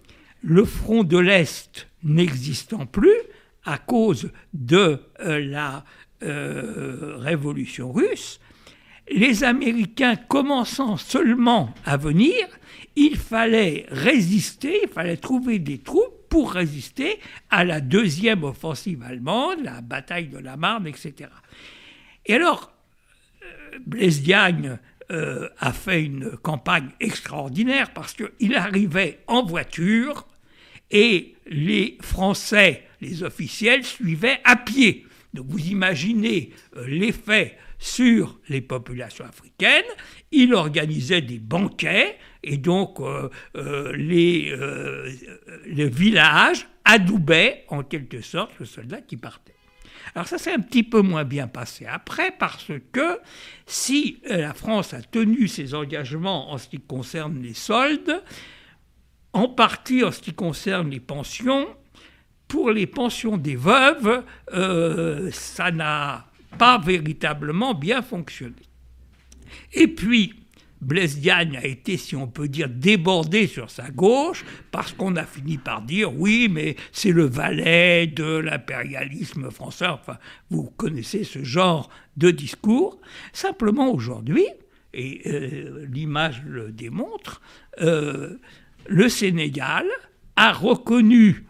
le 0.41 0.65
front 0.65 1.05
de 1.05 1.19
l'Est 1.19 1.88
n'existant 2.03 2.87
plus, 2.87 3.17
à 3.65 3.79
cause 3.79 4.31
de 4.55 5.01
euh, 5.21 5.41
la 5.45 5.85
euh, 6.23 7.17
révolution 7.19 7.93
russe, 7.93 8.41
les 9.11 9.45
Américains 9.45 10.17
commençant 10.17 10.97
seulement 10.97 11.75
à 11.85 11.97
venir, 11.97 12.35
il 12.97 13.17
fallait 13.17 13.87
résister, 13.91 14.81
il 14.85 14.89
fallait 14.89 15.17
trouver 15.17 15.59
des 15.59 15.79
troupes 15.79 16.29
pour 16.29 16.53
résister 16.53 17.19
à 17.51 17.65
la 17.65 17.81
deuxième 17.81 18.45
offensive 18.45 19.03
allemande, 19.03 19.61
la 19.63 19.81
bataille 19.81 20.29
de 20.29 20.39
la 20.39 20.57
Marne, 20.57 20.87
etc. 20.87 21.31
Et 22.27 22.35
alors, 22.35 22.71
euh, 23.43 23.79
Blaise 23.87 24.23
Diagne 24.23 24.79
a 25.11 25.73
fait 25.73 26.03
une 26.03 26.37
campagne 26.37 26.91
extraordinaire 27.01 27.95
parce 27.95 28.13
qu'il 28.13 28.55
arrivait 28.55 29.21
en 29.27 29.43
voiture 29.43 30.27
et 30.91 31.35
les 31.49 31.99
Français, 32.01 32.85
les 33.01 33.23
officiels, 33.23 33.85
suivaient 33.85 34.41
à 34.45 34.57
pied. 34.57 35.07
Donc 35.35 35.47
vous 35.49 35.67
imaginez 35.69 36.51
euh, 36.77 36.87
l'effet 36.87 37.59
sur 37.79 38.39
les 38.49 38.61
populations 38.61 39.25
africaines. 39.25 39.85
Il 40.33 40.55
organisait 40.55 41.21
des 41.21 41.39
banquets 41.39 42.17
et 42.43 42.57
donc 42.57 43.01
euh, 43.01 43.29
euh, 43.57 43.93
les, 43.95 44.55
les 45.67 45.89
villages 45.89 46.67
adoubaient 46.85 47.65
en 47.69 47.83
quelque 47.83 48.21
sorte 48.21 48.53
le 48.59 48.67
soldat 48.67 49.01
qui 49.01 49.17
partait. 49.17 49.55
Alors 50.15 50.27
ça 50.27 50.39
s'est 50.39 50.53
un 50.53 50.61
petit 50.61 50.83
peu 50.83 51.03
moins 51.03 51.25
bien 51.25 51.47
passé 51.47 51.85
après 51.85 52.33
parce 52.39 52.73
que 52.93 53.21
si 53.67 54.21
la 54.25 54.55
France 54.55 54.95
a 54.95 55.03
tenu 55.03 55.47
ses 55.49 55.75
engagements 55.75 56.51
en 56.51 56.57
ce 56.59 56.69
qui 56.69 56.81
concerne 56.81 57.43
les 57.43 57.53
soldes, 57.53 58.23
en 59.39 59.49
partie 59.49 60.03
en 60.03 60.11
ce 60.11 60.21
qui 60.21 60.35
concerne 60.35 60.91
les 60.91 61.01
pensions, 61.01 61.69
pour 62.49 62.71
les 62.71 62.87
pensions 62.87 63.37
des 63.37 63.55
veuves, 63.55 64.25
euh, 64.53 65.31
ça 65.33 65.71
n'a 65.71 66.27
pas 66.59 66.79
véritablement 66.79 67.75
bien 67.75 68.03
fonctionné. 68.03 68.57
Et 69.73 69.87
puis, 69.87 70.35
Blaise 70.81 71.21
Diagne 71.21 71.57
a 71.57 71.65
été, 71.65 71.97
si 71.97 72.17
on 72.17 72.27
peut 72.27 72.49
dire, 72.49 72.69
débordé 72.69 73.47
sur 73.47 73.71
sa 73.71 73.91
gauche, 73.91 74.45
parce 74.73 74.93
qu'on 74.93 75.15
a 75.15 75.25
fini 75.25 75.57
par 75.57 75.83
dire 75.83 76.13
oui, 76.15 76.49
mais 76.51 76.75
c'est 76.91 77.13
le 77.13 77.25
valet 77.25 78.09
de 78.09 78.39
l'impérialisme 78.39 79.51
français. 79.51 79.87
Enfin, 79.87 80.19
vous 80.51 80.65
connaissez 80.77 81.23
ce 81.23 81.45
genre 81.45 81.91
de 82.17 82.33
discours. 82.33 83.01
Simplement 83.33 83.93
aujourd'hui, 83.93 84.47
et 84.95 85.23
euh, 85.27 85.87
l'image 85.93 86.43
le 86.45 86.73
démontre, 86.73 87.41
euh, 87.81 88.39
le 88.89 89.09
Sénégal 89.09 89.87
a 90.37 90.53
reconnu 90.53 91.45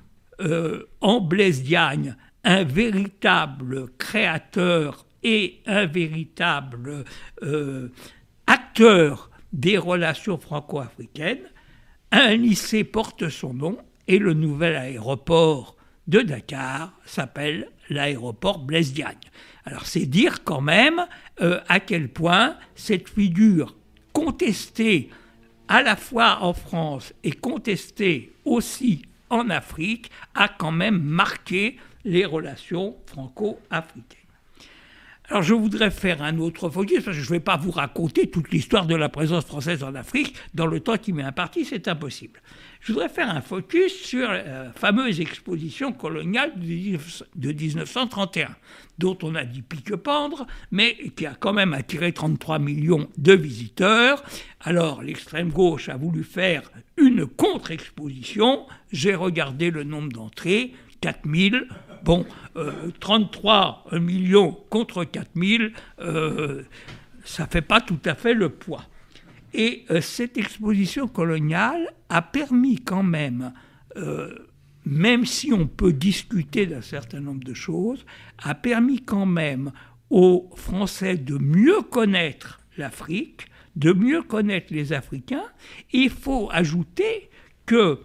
en 1.01 1.20
Blaise 1.20 1.62
Diagne 1.62 2.14
un 2.45 2.62
véritable 2.64 3.89
créateur 3.99 5.07
et 5.22 5.61
un 5.66 5.86
véritable 5.86 7.05
acteur 8.47 9.30
des 9.53 9.78
relations 9.78 10.39
franco-africaines. 10.39 11.51
Un 12.11 12.36
lycée 12.36 12.84
porte 12.84 13.28
son 13.28 13.55
nom 13.55 13.78
et 14.07 14.18
le 14.18 14.32
nouvel 14.34 14.76
aéroport 14.76 15.76
de 16.07 16.20
Dakar 16.20 16.93
s'appelle 17.05 17.68
l'aéroport 17.91 18.59
Blaise 18.59 18.93
Diagne. 18.93 19.16
Alors 19.64 19.86
c'est 19.86 20.07
dire 20.07 20.45
quand 20.45 20.62
même 20.62 21.07
euh, 21.43 21.61
à 21.68 21.80
quel 21.80 22.09
point 22.09 22.57
cette 22.74 23.09
figure 23.09 23.76
contestée 24.12 25.11
à 25.68 25.82
la 25.82 25.96
fois 25.96 26.38
en 26.42 26.52
France 26.52 27.12
et 27.22 27.32
contestée 27.32 28.32
aussi 28.44 29.02
en 29.30 29.50
Afrique 29.50 30.10
a 30.34 30.48
quand 30.48 30.72
même 30.72 31.00
marqué 31.00 31.76
les 32.04 32.24
relations 32.24 32.96
franco-africaines. 33.06 34.18
Alors 35.28 35.42
je 35.42 35.52
voudrais 35.52 35.90
faire 35.90 36.22
un 36.22 36.38
autre 36.38 36.70
focus, 36.70 37.04
parce 37.04 37.16
que 37.16 37.22
je 37.22 37.28
ne 37.28 37.36
vais 37.36 37.40
pas 37.40 37.58
vous 37.58 37.70
raconter 37.70 38.30
toute 38.30 38.50
l'histoire 38.50 38.86
de 38.86 38.94
la 38.94 39.10
présence 39.10 39.44
française 39.44 39.84
en 39.84 39.94
Afrique 39.94 40.34
dans 40.54 40.66
le 40.66 40.80
temps 40.80 40.96
qui 40.96 41.12
m'est 41.12 41.22
imparti, 41.22 41.66
c'est 41.66 41.86
impossible. 41.86 42.40
Je 42.80 42.92
voudrais 42.92 43.08
faire 43.08 43.28
un 43.28 43.40
focus 43.40 43.92
sur 43.92 44.30
la 44.30 44.72
fameuse 44.72 45.20
exposition 45.20 45.92
coloniale 45.92 46.52
de 46.56 47.52
1931, 47.52 48.48
dont 48.98 49.18
on 49.22 49.34
a 49.34 49.44
dit 49.44 49.62
pique-pendre, 49.62 50.46
mais 50.70 50.96
qui 51.16 51.26
a 51.26 51.34
quand 51.34 51.52
même 51.52 51.74
attiré 51.74 52.12
33 52.12 52.58
millions 52.58 53.08
de 53.18 53.32
visiteurs. 53.32 54.22
Alors 54.60 55.02
l'extrême 55.02 55.50
gauche 55.50 55.88
a 55.88 55.96
voulu 55.96 56.24
faire 56.24 56.70
une 56.96 57.26
contre-exposition, 57.26 58.66
j'ai 58.92 59.14
regardé 59.14 59.70
le 59.70 59.84
nombre 59.84 60.12
d'entrées, 60.12 60.72
4000, 61.00 61.66
Bon, 62.04 62.24
33 63.00 63.86
euh, 63.92 64.00
millions 64.00 64.56
contre 64.70 65.04
4 65.04 65.30
000, 65.34 65.64
euh, 66.00 66.62
ça 67.24 67.44
ne 67.44 67.48
fait 67.48 67.62
pas 67.62 67.80
tout 67.80 67.98
à 68.04 68.14
fait 68.14 68.34
le 68.34 68.48
poids. 68.50 68.84
Et 69.55 69.84
euh, 69.90 70.01
cette 70.01 70.36
exposition 70.36 71.09
coloniale 71.09 71.92
a 72.09 72.22
permis 72.22 72.76
quand 72.76 73.03
même, 73.03 73.53
même 74.86 75.26
si 75.26 75.53
on 75.53 75.66
peut 75.66 75.92
discuter 75.92 76.66
d'un 76.66 76.82
certain 76.82 77.20
nombre 77.20 77.42
de 77.42 77.53
choses, 77.53 78.07
a 78.38 78.55
permis 78.55 79.01
quand 79.03 79.26
même 79.26 79.72
aux 80.09 80.49
Français 80.55 81.16
de 81.16 81.36
mieux 81.36 81.82
connaître 81.82 82.61
l'Afrique, 82.76 83.49
de 83.76 83.92
mieux 83.92 84.22
connaître 84.22 84.72
les 84.72 84.92
Africains. 84.92 85.44
Il 85.92 86.11
faut 86.11 86.49
ajouter 86.53 87.28
que 87.66 88.01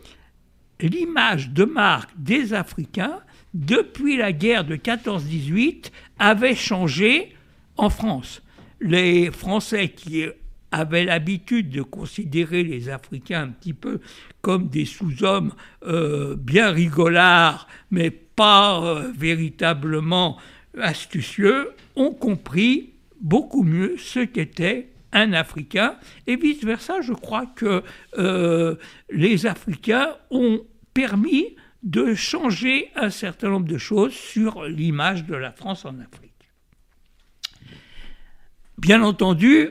l'image 0.82 1.52
de 1.52 1.64
marque 1.64 2.12
des 2.18 2.54
Africains 2.54 3.22
depuis 3.54 4.18
la 4.18 4.32
guerre 4.32 4.66
de 4.66 4.76
14-18, 4.76 5.92
avait 6.20 6.56
changé 6.56 7.36
en 7.78 7.90
France. 7.90 8.42
Les 8.82 9.32
Français 9.32 9.90
qui 9.90 10.26
avaient 10.74 11.06
l'habitude 11.06 11.70
de 11.70 11.84
considérer 11.84 12.64
les 12.64 12.90
Africains 12.90 13.44
un 13.44 13.50
petit 13.50 13.74
peu 13.74 14.02
comme 14.42 14.70
des 14.70 14.86
sous-hommes 14.86 15.54
euh, 15.86 16.36
bien 16.36 16.72
rigolards, 16.72 17.68
mais 17.92 18.10
pas 18.10 18.84
euh, 18.84 19.12
véritablement 19.16 20.38
astucieux, 20.82 21.72
ont 21.96 22.12
compris 22.12 22.94
beaucoup 23.22 23.64
mieux 23.64 23.96
ce 23.98 24.22
qu'était 24.22 24.90
un 25.12 25.34
Africain. 25.34 25.96
Et 26.26 26.38
vice-versa, 26.38 27.02
je 27.02 27.14
crois 27.14 27.46
que 27.46 27.84
euh, 28.18 28.76
les 29.12 29.46
Africains 29.46 30.16
ont 30.32 30.66
permis 30.96 31.56
de 31.84 32.16
changer 32.16 32.90
un 32.96 33.12
certain 33.12 33.50
nombre 33.50 33.68
de 33.68 33.78
choses 33.78 34.14
sur 34.14 34.64
l'image 34.64 35.26
de 35.26 35.36
la 35.36 35.52
France 35.52 35.86
en 35.86 36.00
Afrique. 36.00 36.32
Bien 38.80 39.04
entendu, 39.04 39.70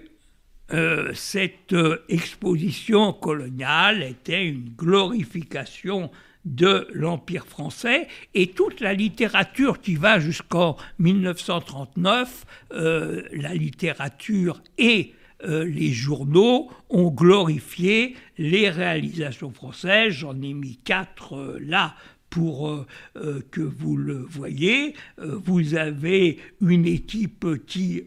euh, 0.72 1.10
cette 1.12 1.74
euh, 1.74 2.02
exposition 2.08 3.12
coloniale 3.12 4.02
était 4.02 4.46
une 4.46 4.70
glorification 4.70 6.10
de 6.46 6.88
l'Empire 6.92 7.46
français 7.46 8.08
et 8.32 8.48
toute 8.48 8.80
la 8.80 8.94
littérature 8.94 9.80
qui 9.80 9.96
va 9.96 10.18
jusqu'en 10.18 10.76
1939, 10.98 12.46
euh, 12.72 13.22
la 13.32 13.54
littérature 13.54 14.62
et 14.78 15.14
les 15.44 15.90
journaux 15.90 16.70
ont 16.88 17.10
glorifié 17.10 18.14
les 18.38 18.70
réalisations 18.70 19.50
françaises. 19.50 20.12
J'en 20.12 20.40
ai 20.40 20.54
mis 20.54 20.76
quatre 20.76 21.58
là 21.58 21.96
pour 22.32 22.70
euh, 22.70 22.86
euh, 23.16 23.40
que 23.50 23.60
vous 23.60 23.94
le 23.98 24.14
voyez. 24.16 24.94
Euh, 25.18 25.38
vous 25.44 25.74
avez 25.74 26.38
une 26.62 26.86
équipe 26.86 27.46
qui 27.66 28.04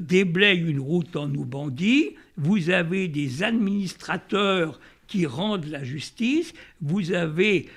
déblaye 0.00 0.60
une 0.62 0.80
route 0.80 1.14
en 1.14 1.32
Oubandie. 1.34 2.16
Vous 2.38 2.70
avez 2.70 3.06
des 3.08 3.42
administrateurs 3.42 4.80
qui 5.06 5.26
rendent 5.26 5.66
la 5.66 5.84
justice. 5.84 6.54
Vous 6.80 7.12
avez 7.12 7.68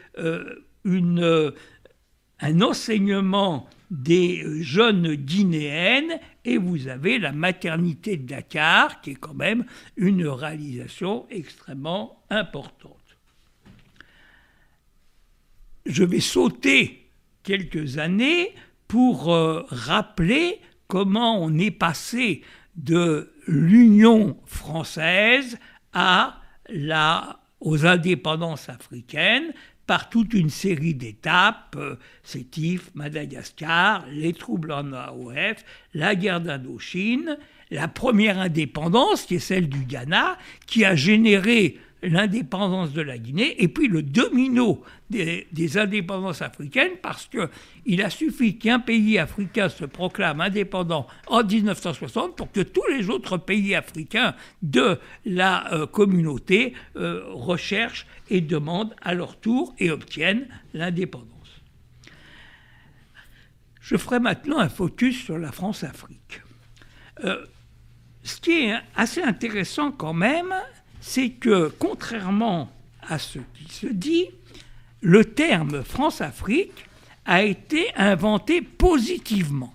un 0.86 2.62
enseignement 2.62 3.68
des 3.89 4.45
jeunes 4.62 5.16
guinéennes 5.16 6.20
et 6.45 6.58
vous 6.58 6.88
avez 6.88 7.20
la 7.20 7.34
maternité 7.34 8.16
de 8.16 8.26
Dakar 8.26 9.02
qui 9.02 9.12
est 9.12 9.16
quand 9.16 9.34
même 9.34 9.66
une 9.97 10.26
réalisation 10.28 11.26
extrêmement 11.30 12.24
importante 12.30 13.01
je 15.86 16.04
vais 16.04 16.20
sauter 16.20 17.10
quelques 17.44 17.98
années 17.98 18.54
pour 18.88 19.34
euh, 19.34 19.64
rappeler 19.70 20.60
comment 20.88 21.42
on 21.42 21.58
est 21.58 21.72
passé 21.72 22.42
de 22.76 23.32
l'Union 23.48 24.38
française 24.46 25.58
à 25.94 26.42
la, 26.70 27.40
aux 27.60 27.86
indépendances 27.86 28.70
africaines 28.70 29.54
par 29.88 30.10
toute 30.10 30.34
une 30.34 30.50
série 30.50 30.94
d'étapes, 30.94 31.76
euh, 31.78 31.96
Madagascar, 32.94 34.06
les 34.10 34.34
troubles 34.34 34.72
en 34.72 34.94
AOF, 34.94 35.66
la 35.94 36.16
guerre 36.16 36.40
d'Indochine, 36.40 37.38
la 37.72 37.88
première 37.88 38.40
indépendance, 38.40 39.24
qui 39.24 39.36
est 39.36 39.40
celle 39.40 39.68
du 39.68 39.86
Ghana, 39.86 40.38
qui 40.66 40.86
a 40.86 40.96
généré 40.96 41.78
l'indépendance 42.04 42.93
de 42.93 43.02
la 43.02 43.18
Guinée 43.18 43.62
et 43.62 43.68
puis 43.68 43.88
le 43.88 44.02
domino 44.02 44.84
des, 45.10 45.78
indépendances 45.78 46.41
africaines 46.41 46.93
parce 47.02 47.28
qu'il 47.28 48.02
a 48.02 48.10
suffi 48.10 48.58
qu'un 48.58 48.80
pays 48.80 49.18
africain 49.20 49.70
se 49.70 49.86
proclame 49.86 50.41
indépendant 50.41 51.08
en 51.28 51.43
1960 51.43 52.36
pour 52.36 52.52
que 52.52 52.62
tous 52.62 52.86
les 52.89 53.10
autres 53.10 53.38
pays 53.38 53.76
africains 53.76 54.36
de 54.62 54.99
la 55.26 55.74
euh, 55.74 55.86
communauté 55.86 56.74
euh, 56.95 57.24
recherchent 57.28 58.08
et 58.30 58.41
demandent 58.41 58.95
à 59.02 59.14
leur 59.14 59.39
tour 59.39 59.76
et 59.78 59.91
obtiennent 59.91 60.47
l'indépendance. 60.74 61.28
Je 63.80 63.97
ferai 63.97 64.20
maintenant 64.20 64.60
un 64.60 64.70
focus 64.70 65.24
sur 65.24 65.38
la 65.38 65.52
France-Afrique. 65.52 66.41
Euh, 67.24 67.45
ce 68.24 68.39
qui 68.39 68.52
est 68.52 68.78
assez 68.95 69.22
intéressant 69.22 69.91
quand 69.91 70.14
même, 70.14 70.54
c'est 71.02 71.32
que 71.32 71.74
contrairement 71.80 72.72
à 73.02 73.20
ce 73.20 73.39
qui 73.56 73.74
se 73.74 73.88
dit, 73.88 74.28
le 75.02 75.26
terme 75.26 75.84
France-Afrique 75.84 76.86
a 77.26 77.43
été 77.43 77.93
inventé 77.95 78.62
positivement. 78.62 79.74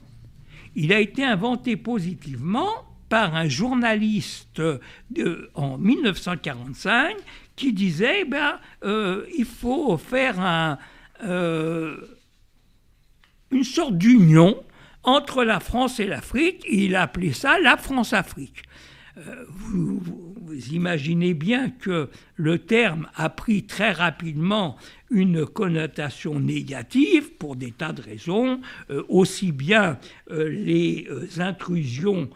Il 0.77 0.93
a 0.93 1.01
été 1.01 1.25
inventé 1.25 1.77
positivement 1.77 2.69
par 3.09 3.35
un 3.35 3.49
journaliste 3.49 4.63
en 5.55 5.79
1945 5.79 7.17
qui 7.57 7.73
disait 7.73 8.25
ben, 8.25 8.59
euh, 8.85 9.27
il 9.37 9.45
faut 9.45 9.97
faire 9.97 10.79
euh, 11.25 11.97
une 13.51 13.65
sorte 13.65 13.97
d'union 13.97 14.63
entre 15.03 15.45
la 15.45 15.61
France 15.61 16.01
et 16.01 16.07
l'Afrique. 16.07 16.65
Il 16.69 16.95
a 16.97 17.03
appelé 17.03 17.33
ça 17.33 17.59
la 17.59 17.77
France-Afrique. 17.77 18.63
Euh, 19.19 19.45
vous, 19.49 20.03
imaginez 20.73 21.33
bien 21.35 21.71
que 21.71 22.09
le 22.37 22.59
terme 22.59 23.09
a 23.15 23.31
pris 23.31 23.65
très 23.65 23.93
rapidement 23.93 24.77
une 25.11 25.47
connotation 25.47 26.39
négative 26.39 27.33
pour 27.39 27.57
des 27.57 27.73
tas 27.73 27.93
de 27.93 28.03
raisons, 28.03 28.61
euh, 28.91 29.03
aussi 29.09 29.53
bien 29.53 29.99
euh, 30.31 30.49
les 30.49 31.09
intrusions 31.39 32.31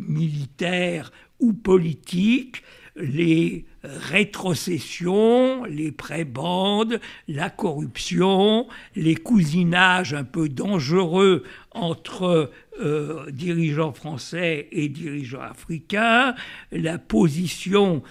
militaires 0.00 1.10
ou 1.40 1.54
politiques, 1.54 2.62
les 2.94 3.64
rétrocessions, 3.86 5.64
les 5.64 5.92
prébandes, 5.92 7.00
la 7.28 7.50
corruption, 7.50 8.66
les 8.94 9.16
cousinages 9.16 10.14
un 10.14 10.24
peu 10.24 10.48
dangereux 10.48 11.44
entre 11.72 12.50
euh, 12.80 13.30
dirigeants 13.30 13.92
français 13.92 14.68
et 14.72 14.88
dirigeants 14.88 15.42
africains, 15.42 16.34
la 16.72 16.98
position 16.98 18.02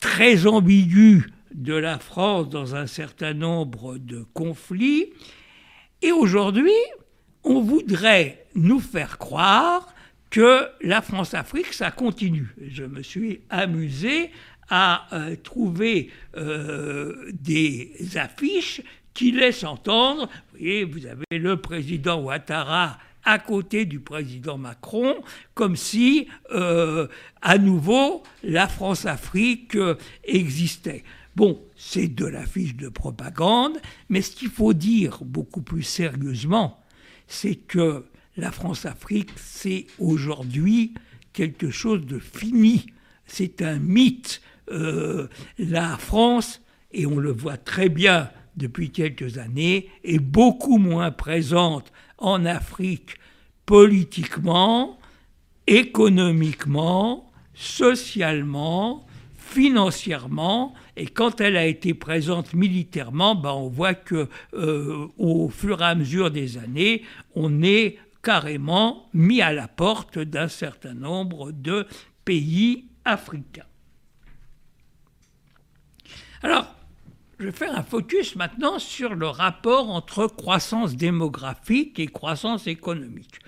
très 0.00 0.46
ambiguë 0.46 1.26
de 1.54 1.74
la 1.74 1.98
France 1.98 2.48
dans 2.48 2.74
un 2.74 2.86
certain 2.86 3.34
nombre 3.34 3.98
de 3.98 4.24
conflits. 4.34 5.12
Et 6.02 6.12
aujourd'hui, 6.12 6.72
on 7.44 7.60
voudrait 7.60 8.46
nous 8.54 8.80
faire 8.80 9.18
croire 9.18 9.94
que 10.30 10.68
la 10.80 11.02
France-Afrique, 11.02 11.72
ça 11.72 11.90
continue. 11.90 12.54
Je 12.68 12.84
me 12.84 13.02
suis 13.02 13.40
amusé 13.50 14.30
à 14.70 15.06
euh, 15.12 15.36
trouver 15.36 16.10
euh, 16.36 17.30
des 17.32 17.92
affiches 18.14 18.80
qui 19.12 19.32
laissent 19.32 19.64
entendre, 19.64 20.26
vous 20.52 20.58
voyez, 20.58 20.84
vous 20.84 21.06
avez 21.06 21.38
le 21.38 21.56
président 21.60 22.22
Ouattara 22.22 22.98
à 23.24 23.38
côté 23.38 23.84
du 23.84 24.00
président 24.00 24.56
Macron, 24.56 25.16
comme 25.52 25.76
si, 25.76 26.28
euh, 26.52 27.06
à 27.42 27.58
nouveau, 27.58 28.22
la 28.42 28.66
France-Afrique 28.66 29.76
existait. 30.24 31.04
Bon, 31.36 31.60
c'est 31.76 32.08
de 32.08 32.24
l'affiche 32.24 32.76
de 32.76 32.88
propagande, 32.88 33.78
mais 34.08 34.22
ce 34.22 34.34
qu'il 34.34 34.48
faut 34.48 34.72
dire 34.72 35.18
beaucoup 35.22 35.60
plus 35.60 35.82
sérieusement, 35.82 36.82
c'est 37.26 37.56
que 37.56 38.04
la 38.36 38.50
France-Afrique, 38.50 39.30
c'est 39.36 39.86
aujourd'hui 39.98 40.94
quelque 41.32 41.70
chose 41.70 42.06
de 42.06 42.18
fini. 42.18 42.86
C'est 43.26 43.62
un 43.62 43.78
mythe. 43.78 44.40
Euh, 44.70 45.28
la 45.58 45.96
France, 45.96 46.60
et 46.92 47.06
on 47.06 47.18
le 47.18 47.32
voit 47.32 47.56
très 47.56 47.88
bien 47.88 48.30
depuis 48.56 48.90
quelques 48.90 49.38
années, 49.38 49.88
est 50.04 50.18
beaucoup 50.18 50.78
moins 50.78 51.10
présente 51.10 51.92
en 52.18 52.44
Afrique 52.44 53.16
politiquement, 53.66 54.98
économiquement, 55.66 57.30
socialement, 57.54 59.06
financièrement, 59.38 60.74
et 60.96 61.06
quand 61.06 61.40
elle 61.40 61.56
a 61.56 61.66
été 61.66 61.94
présente 61.94 62.54
militairement, 62.54 63.34
ben 63.34 63.52
on 63.52 63.68
voit 63.68 63.94
que 63.94 64.28
euh, 64.54 65.06
au 65.18 65.48
fur 65.48 65.80
et 65.80 65.84
à 65.84 65.94
mesure 65.94 66.30
des 66.30 66.58
années, 66.58 67.02
on 67.34 67.62
est 67.62 67.98
carrément 68.22 69.08
mis 69.14 69.40
à 69.40 69.52
la 69.52 69.66
porte 69.66 70.18
d'un 70.18 70.48
certain 70.48 70.94
nombre 70.94 71.52
de 71.52 71.86
pays 72.24 72.86
africains. 73.04 73.69
Alors, 76.42 76.74
je 77.38 77.46
vais 77.46 77.52
faire 77.52 77.76
un 77.76 77.82
focus 77.82 78.36
maintenant 78.36 78.78
sur 78.78 79.14
le 79.14 79.26
rapport 79.26 79.90
entre 79.90 80.26
croissance 80.26 80.96
démographique 80.96 81.98
et 81.98 82.06
croissance 82.06 82.66
économique 82.66 83.40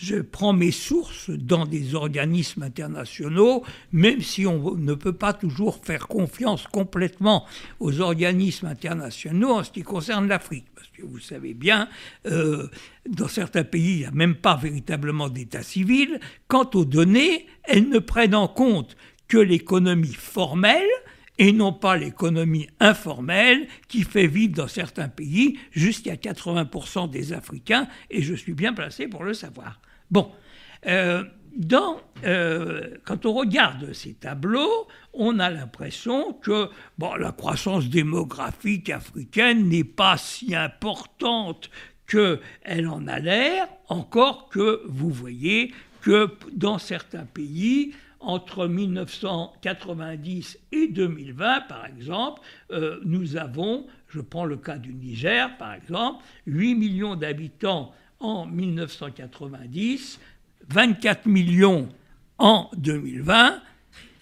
je 0.00 0.16
prends 0.16 0.54
mes 0.54 0.70
sources 0.70 1.28
dans 1.28 1.66
des 1.66 1.94
organismes 1.94 2.62
internationaux, 2.62 3.62
même 3.92 4.22
si 4.22 4.46
on 4.46 4.74
ne 4.76 4.94
peut 4.94 5.12
pas 5.12 5.34
toujours 5.34 5.84
faire 5.84 6.08
confiance 6.08 6.66
complètement 6.66 7.44
aux 7.80 8.00
organismes 8.00 8.66
internationaux 8.66 9.50
en 9.50 9.64
ce 9.64 9.70
qui 9.70 9.82
concerne 9.82 10.26
l'Afrique. 10.26 10.64
Parce 10.74 10.88
que 10.88 11.02
vous 11.02 11.18
savez 11.18 11.52
bien, 11.52 11.86
euh, 12.26 12.68
dans 13.06 13.28
certains 13.28 13.64
pays, 13.64 13.92
il 13.92 13.98
n'y 13.98 14.04
a 14.06 14.10
même 14.10 14.36
pas 14.36 14.56
véritablement 14.56 15.28
d'état 15.28 15.62
civil. 15.62 16.18
Quant 16.48 16.70
aux 16.72 16.86
données, 16.86 17.46
elles 17.64 17.88
ne 17.88 17.98
prennent 17.98 18.34
en 18.34 18.48
compte 18.48 18.96
que 19.28 19.38
l'économie 19.38 20.14
formelle, 20.14 20.88
et 21.40 21.52
non 21.52 21.72
pas 21.72 21.96
l'économie 21.96 22.68
informelle 22.80 23.66
qui 23.88 24.02
fait 24.02 24.26
vivre 24.26 24.54
dans 24.54 24.68
certains 24.68 25.08
pays 25.08 25.58
jusqu'à 25.72 26.14
80% 26.14 27.08
des 27.08 27.32
Africains, 27.32 27.88
et 28.10 28.20
je 28.20 28.34
suis 28.34 28.52
bien 28.52 28.74
placé 28.74 29.08
pour 29.08 29.24
le 29.24 29.32
savoir. 29.32 29.80
Bon, 30.10 30.30
euh, 30.86 31.24
euh, 32.24 32.94
quand 33.06 33.24
on 33.24 33.32
regarde 33.32 33.94
ces 33.94 34.12
tableaux, 34.12 34.86
on 35.14 35.38
a 35.38 35.48
l'impression 35.48 36.34
que 36.34 36.68
la 37.18 37.32
croissance 37.32 37.88
démographique 37.88 38.90
africaine 38.90 39.66
n'est 39.66 39.82
pas 39.82 40.18
si 40.18 40.54
importante 40.54 41.70
qu'elle 42.06 42.86
en 42.86 43.06
a 43.06 43.18
l'air, 43.18 43.66
encore 43.88 44.50
que 44.50 44.82
vous 44.86 45.10
voyez 45.10 45.72
que 46.02 46.28
dans 46.52 46.78
certains 46.78 47.24
pays, 47.24 47.94
entre 48.20 48.66
1990 48.66 50.58
et 50.72 50.88
2020, 50.88 51.62
par 51.62 51.86
exemple, 51.86 52.42
euh, 52.70 53.00
nous 53.04 53.36
avons, 53.36 53.86
je 54.08 54.20
prends 54.20 54.44
le 54.44 54.56
cas 54.56 54.76
du 54.78 54.92
Niger, 54.94 55.56
par 55.56 55.72
exemple, 55.72 56.22
8 56.46 56.74
millions 56.74 57.16
d'habitants 57.16 57.92
en 58.20 58.44
1990, 58.46 60.20
24 60.68 61.26
millions 61.26 61.88
en 62.38 62.70
2020, 62.76 63.62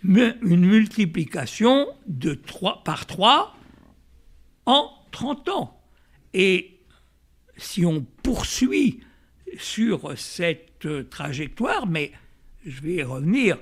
une 0.05 0.67
multiplication 0.67 1.89
de 2.07 2.35
3, 2.35 2.85
par 2.85 3.07
3 3.07 3.57
en 4.67 4.91
30 5.11 5.49
ans. 5.49 5.81
Et 6.35 6.79
si 7.57 7.85
on 7.85 8.07
poursuit 8.23 9.01
sur 9.59 10.17
cette 10.17 11.11
trajectoire, 11.11 11.87
mais 11.87 12.13
je 12.65 12.81
vais 12.81 12.95
y 12.97 13.03
revenir, 13.03 13.59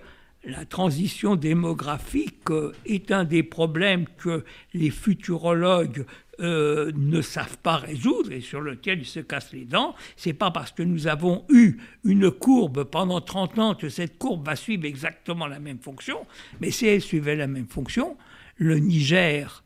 la 0.46 0.64
transition 0.64 1.34
démographique 1.34 2.44
est 2.86 3.10
un 3.10 3.24
des 3.24 3.42
problèmes 3.42 4.06
que 4.16 4.44
les 4.74 4.90
futurologues 4.90 6.06
euh, 6.38 6.92
ne 6.94 7.20
savent 7.20 7.58
pas 7.58 7.76
résoudre 7.76 8.30
et 8.30 8.40
sur 8.40 8.60
lequel 8.60 9.00
ils 9.00 9.06
se 9.06 9.20
cassent 9.20 9.52
les 9.52 9.64
dents. 9.64 9.94
C'est 10.16 10.34
pas 10.34 10.52
parce 10.52 10.70
que 10.70 10.84
nous 10.84 11.08
avons 11.08 11.44
eu 11.48 11.78
une 12.04 12.30
courbe 12.30 12.84
pendant 12.84 13.20
30 13.20 13.58
ans 13.58 13.74
que 13.74 13.88
cette 13.88 14.18
courbe 14.18 14.46
va 14.46 14.54
suivre 14.54 14.84
exactement 14.84 15.46
la 15.48 15.58
même 15.58 15.78
fonction. 15.80 16.26
Mais 16.60 16.70
si 16.70 16.86
elle 16.86 17.00
suivait 17.00 17.36
la 17.36 17.48
même 17.48 17.66
fonction, 17.68 18.16
le 18.56 18.78
Niger 18.78 19.64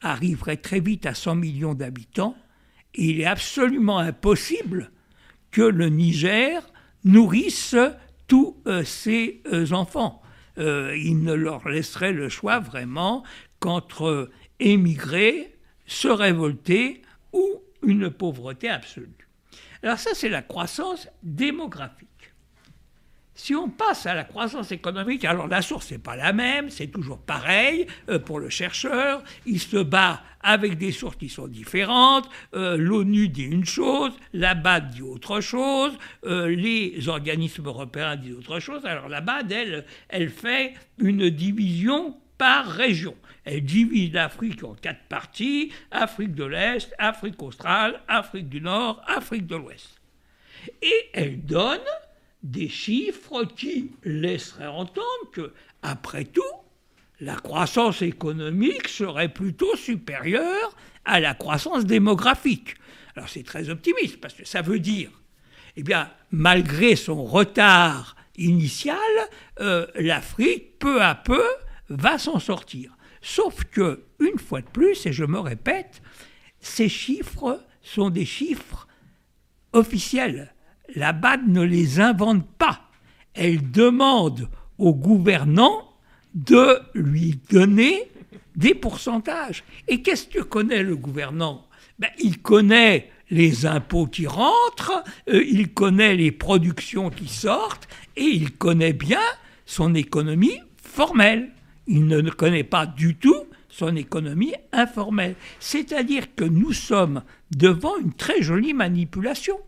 arriverait 0.00 0.58
très 0.58 0.80
vite 0.80 1.06
à 1.06 1.14
100 1.14 1.34
millions 1.34 1.74
d'habitants 1.74 2.36
et 2.94 3.04
il 3.06 3.20
est 3.20 3.26
absolument 3.26 3.98
impossible 3.98 4.92
que 5.50 5.62
le 5.62 5.88
Niger 5.88 6.62
nourrisse 7.04 7.74
tous 8.28 8.56
euh, 8.66 8.84
ses 8.84 9.42
euh, 9.52 9.72
enfants. 9.72 10.19
Il 10.60 11.22
ne 11.22 11.32
leur 11.32 11.68
laisserait 11.68 12.12
le 12.12 12.28
choix 12.28 12.58
vraiment 12.58 13.24
qu'entre 13.60 14.30
émigrer 14.58 15.56
se 15.86 16.08
révolter 16.08 17.02
ou 17.32 17.62
une 17.82 18.10
pauvreté 18.10 18.68
absolue. 18.68 19.08
Alors 19.82 19.98
ça, 19.98 20.10
c'est 20.14 20.28
la 20.28 20.42
croissance 20.42 21.08
démographique. 21.22 22.09
Si 23.42 23.54
on 23.54 23.70
passe 23.70 24.04
à 24.04 24.14
la 24.14 24.24
croissance 24.24 24.70
économique, 24.70 25.24
alors 25.24 25.48
la 25.48 25.62
source 25.62 25.90
n'est 25.92 25.98
pas 25.98 26.14
la 26.14 26.34
même, 26.34 26.68
c'est 26.68 26.88
toujours 26.88 27.18
pareil 27.18 27.86
euh, 28.10 28.18
pour 28.18 28.38
le 28.38 28.50
chercheur, 28.50 29.24
il 29.46 29.58
se 29.58 29.78
bat 29.78 30.22
avec 30.42 30.76
des 30.76 30.92
sources 30.92 31.16
qui 31.16 31.30
sont 31.30 31.48
différentes, 31.48 32.28
euh, 32.52 32.76
l'ONU 32.76 33.28
dit 33.30 33.44
une 33.44 33.64
chose, 33.64 34.12
la 34.34 34.54
BAD 34.54 34.90
dit 34.90 35.00
autre 35.00 35.40
chose, 35.40 35.96
euh, 36.26 36.54
les 36.54 37.08
organismes 37.08 37.64
européens 37.64 38.16
disent 38.16 38.36
autre 38.36 38.60
chose, 38.60 38.84
alors 38.84 39.08
la 39.08 39.22
BAD, 39.22 39.50
elle, 39.50 39.86
elle 40.10 40.28
fait 40.28 40.74
une 40.98 41.30
division 41.30 42.18
par 42.36 42.66
région. 42.66 43.16
Elle 43.46 43.64
divise 43.64 44.12
l'Afrique 44.12 44.62
en 44.64 44.74
quatre 44.74 45.08
parties, 45.08 45.72
Afrique 45.90 46.34
de 46.34 46.44
l'Est, 46.44 46.94
Afrique 46.98 47.42
australe, 47.42 48.02
Afrique 48.06 48.50
du 48.50 48.60
Nord, 48.60 49.02
Afrique 49.06 49.46
de 49.46 49.56
l'Ouest. 49.56 49.98
Et 50.82 51.08
elle 51.14 51.40
donne 51.40 51.80
des 52.42 52.68
chiffres 52.68 53.44
qui 53.44 53.90
laisseraient 54.04 54.66
entendre 54.66 55.30
que, 55.32 55.52
après 55.82 56.24
tout, 56.24 56.42
la 57.20 57.36
croissance 57.36 58.02
économique 58.02 58.88
serait 58.88 59.28
plutôt 59.28 59.76
supérieure 59.76 60.74
à 61.04 61.20
la 61.20 61.34
croissance 61.34 61.84
démographique. 61.84 62.76
Alors 63.14 63.28
c'est 63.28 63.42
très 63.42 63.68
optimiste 63.68 64.20
parce 64.20 64.34
que 64.34 64.46
ça 64.46 64.62
veut 64.62 64.78
dire, 64.78 65.10
eh 65.76 65.82
bien, 65.82 66.10
malgré 66.30 66.96
son 66.96 67.24
retard 67.24 68.16
initial, 68.36 68.96
euh, 69.60 69.86
l'Afrique, 69.96 70.78
peu 70.78 71.02
à 71.02 71.14
peu, 71.14 71.44
va 71.90 72.18
s'en 72.18 72.38
sortir. 72.38 72.96
Sauf 73.20 73.64
que, 73.64 74.04
une 74.18 74.38
fois 74.38 74.62
de 74.62 74.68
plus, 74.68 75.04
et 75.04 75.12
je 75.12 75.24
me 75.24 75.38
répète, 75.38 76.00
ces 76.60 76.88
chiffres 76.88 77.62
sont 77.82 78.10
des 78.10 78.24
chiffres 78.24 78.86
officiels. 79.72 80.54
La 80.94 81.12
BAD 81.12 81.48
ne 81.48 81.62
les 81.62 82.00
invente 82.00 82.46
pas. 82.58 82.80
Elle 83.34 83.70
demande 83.70 84.48
aux 84.78 84.94
gouvernants 84.94 85.88
de 86.34 86.78
lui 86.94 87.40
donner 87.50 88.10
des 88.56 88.74
pourcentages. 88.74 89.64
Et 89.88 90.02
qu'est-ce 90.02 90.26
que 90.26 90.40
connaît 90.40 90.82
le 90.82 90.96
gouvernant? 90.96 91.66
Ben, 91.98 92.10
Il 92.18 92.40
connaît 92.40 93.10
les 93.30 93.66
impôts 93.66 94.06
qui 94.06 94.26
rentrent, 94.26 95.04
euh, 95.28 95.44
il 95.44 95.72
connaît 95.72 96.16
les 96.16 96.32
productions 96.32 97.10
qui 97.10 97.28
sortent, 97.28 97.88
et 98.16 98.24
il 98.24 98.52
connaît 98.52 98.92
bien 98.92 99.20
son 99.66 99.94
économie 99.94 100.58
formelle 100.82 101.50
il 101.90 102.06
ne 102.06 102.30
connaît 102.30 102.64
pas 102.64 102.86
du 102.86 103.16
tout 103.16 103.46
son 103.68 103.96
économie 103.96 104.54
informelle. 104.72 105.34
C'est-à-dire 105.58 106.34
que 106.36 106.44
nous 106.44 106.72
sommes 106.72 107.22
devant 107.56 107.96
une 107.98 108.12
très 108.12 108.42
jolie 108.42 108.74
manipulation. 108.74 109.58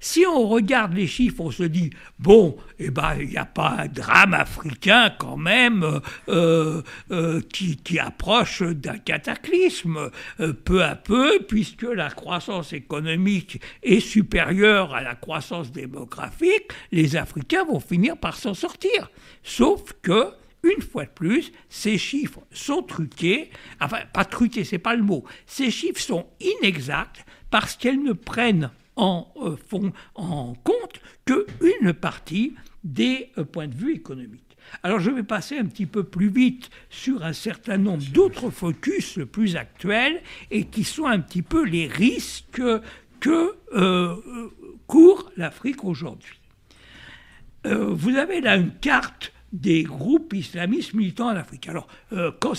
Si 0.00 0.24
on 0.26 0.48
regarde 0.48 0.94
les 0.94 1.06
chiffres, 1.06 1.40
on 1.40 1.50
se 1.50 1.62
dit, 1.62 1.90
bon, 2.18 2.56
eh 2.78 2.90
ben, 2.90 3.16
il 3.20 3.28
n'y 3.28 3.36
a 3.36 3.44
pas 3.44 3.76
un 3.80 3.86
drame 3.86 4.32
africain 4.32 5.12
quand 5.18 5.36
même 5.36 6.00
euh, 6.28 6.82
euh, 7.10 7.40
qui, 7.52 7.98
approche 7.98 8.62
d'un 8.62 8.96
cataclysme. 8.96 10.10
Euh, 10.40 10.54
peu 10.54 10.82
à 10.82 10.96
peu, 10.96 11.40
puisque 11.46 11.82
la 11.82 12.08
croissance 12.08 12.72
économique 12.72 13.60
est 13.82 14.00
supérieure 14.00 14.94
à 14.94 15.02
la 15.02 15.14
croissance 15.14 15.70
démographique, 15.70 16.72
les 16.92 17.16
Africains 17.16 17.64
vont 17.64 17.80
finir 17.80 18.16
par 18.16 18.36
s'en 18.36 18.54
sortir. 18.54 19.10
Sauf 19.42 19.92
que 20.00 20.32
une 20.62 20.82
fois 20.82 21.04
de 21.04 21.10
plus, 21.10 21.52
ces 21.68 21.98
chiffres 21.98 22.40
sont 22.52 22.82
truqués, 22.82 23.50
enfin 23.80 24.00
pas 24.12 24.24
truqués, 24.24 24.64
c'est 24.64 24.78
pas 24.78 24.94
le 24.94 25.02
mot, 25.02 25.24
ces 25.46 25.70
chiffres 25.70 26.00
sont 26.00 26.26
inexacts 26.40 27.24
parce 27.50 27.76
qu'elles 27.76 28.02
ne 28.02 28.12
prennent 28.12 28.70
en, 28.96 29.32
euh, 29.42 29.56
en 30.14 30.54
compte 30.64 31.00
qu'une 31.24 31.92
partie 31.92 32.54
des 32.84 33.30
euh, 33.38 33.44
points 33.44 33.68
de 33.68 33.74
vue 33.74 33.94
économiques. 33.94 34.56
Alors 34.82 35.00
je 35.00 35.10
vais 35.10 35.22
passer 35.22 35.58
un 35.58 35.64
petit 35.64 35.86
peu 35.86 36.04
plus 36.04 36.28
vite 36.28 36.70
sur 36.90 37.24
un 37.24 37.32
certain 37.32 37.76
nombre 37.76 38.04
d'autres 38.12 38.50
focus 38.50 39.18
plus 39.32 39.56
actuels 39.56 40.22
et 40.50 40.66
qui 40.66 40.84
sont 40.84 41.06
un 41.06 41.18
petit 41.18 41.42
peu 41.42 41.64
les 41.64 41.86
risques 41.86 42.62
que 43.20 43.56
euh, 43.72 44.16
court 44.86 45.30
l'Afrique 45.36 45.84
aujourd'hui. 45.84 46.38
vous 47.64 48.16
avez 48.16 48.40
là 48.40 48.56
une 48.56 48.72
carte 48.72 49.32
des 49.52 49.82
groupes 49.82 50.32
islamistes 50.32 50.94
militants 50.94 51.28
en 51.28 51.36
Afrique. 51.36 51.68
Alors, 51.68 51.88
euh, 52.12 52.30
quand, 52.40 52.52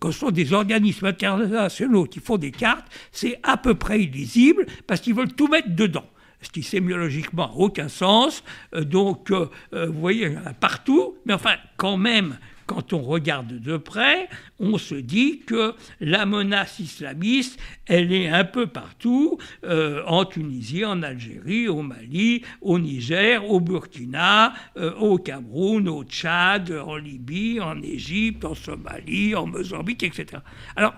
quand 0.00 0.12
ce 0.12 0.18
sont 0.18 0.30
des 0.30 0.52
organismes 0.52 1.06
internationaux 1.06 2.04
qui 2.04 2.20
font 2.20 2.38
des 2.38 2.50
cartes, 2.50 2.86
c'est 3.12 3.38
à 3.42 3.56
peu 3.56 3.74
près 3.74 4.02
illisible 4.02 4.66
parce 4.86 5.00
qu'ils 5.00 5.14
veulent 5.14 5.34
tout 5.34 5.48
mettre 5.48 5.74
dedans. 5.74 6.04
Ce 6.40 6.50
qui 6.50 6.62
sémiologiquement 6.62 7.48
n'a 7.48 7.54
aucun 7.54 7.88
sens. 7.88 8.42
Euh, 8.74 8.84
donc, 8.84 9.30
euh, 9.30 9.48
vous 9.72 10.00
voyez, 10.00 10.26
il 10.26 10.32
y 10.32 10.36
en 10.38 10.46
a 10.46 10.54
partout. 10.54 11.16
Mais 11.26 11.34
enfin, 11.34 11.54
quand 11.76 11.96
même, 11.96 12.38
quand 12.66 12.92
on 12.92 13.02
regarde 13.02 13.60
de 13.60 13.76
près, 13.76 14.28
on 14.58 14.78
se 14.78 14.94
dit 14.94 15.40
que 15.40 15.74
la 16.00 16.26
menace 16.26 16.78
islamiste, 16.78 17.58
elle 17.86 18.12
est 18.12 18.28
un 18.28 18.44
peu 18.44 18.66
partout, 18.66 19.38
euh, 19.64 20.02
en 20.06 20.24
Tunisie, 20.24 20.84
en 20.84 21.02
Algérie, 21.02 21.68
au 21.68 21.82
Mali, 21.82 22.42
au 22.60 22.78
Niger, 22.78 23.48
au 23.48 23.60
Burkina, 23.60 24.54
euh, 24.76 24.94
au 24.94 25.18
Cameroun, 25.18 25.88
au 25.88 26.04
Tchad, 26.04 26.70
en 26.70 26.96
Libye, 26.96 27.60
en 27.60 27.80
Égypte, 27.82 28.44
en 28.44 28.54
Somalie, 28.54 29.34
en 29.34 29.46
Mozambique, 29.46 30.02
etc. 30.02 30.42
Alors, 30.76 30.94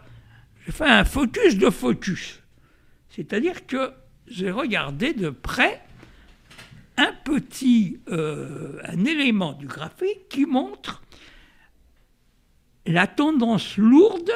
j'ai 0.65 0.73
fait 0.73 0.85
un 0.85 1.05
focus 1.05 1.57
de 1.57 1.71
focus. 1.71 2.41
C'est-à-dire 3.09 3.67
que 3.67 3.93
j'ai 4.27 4.51
regardé 4.51 5.15
de 5.15 5.31
près 5.31 5.83
un 6.97 7.13
petit 7.25 7.99
euh, 8.09 8.79
un 8.85 9.05
élément 9.05 9.53
du 9.53 9.67
graphique 9.67 10.29
qui 10.29 10.47
montre 10.47 11.03
la 12.87 13.07
tendance 13.07 13.77
lourde 13.77 14.33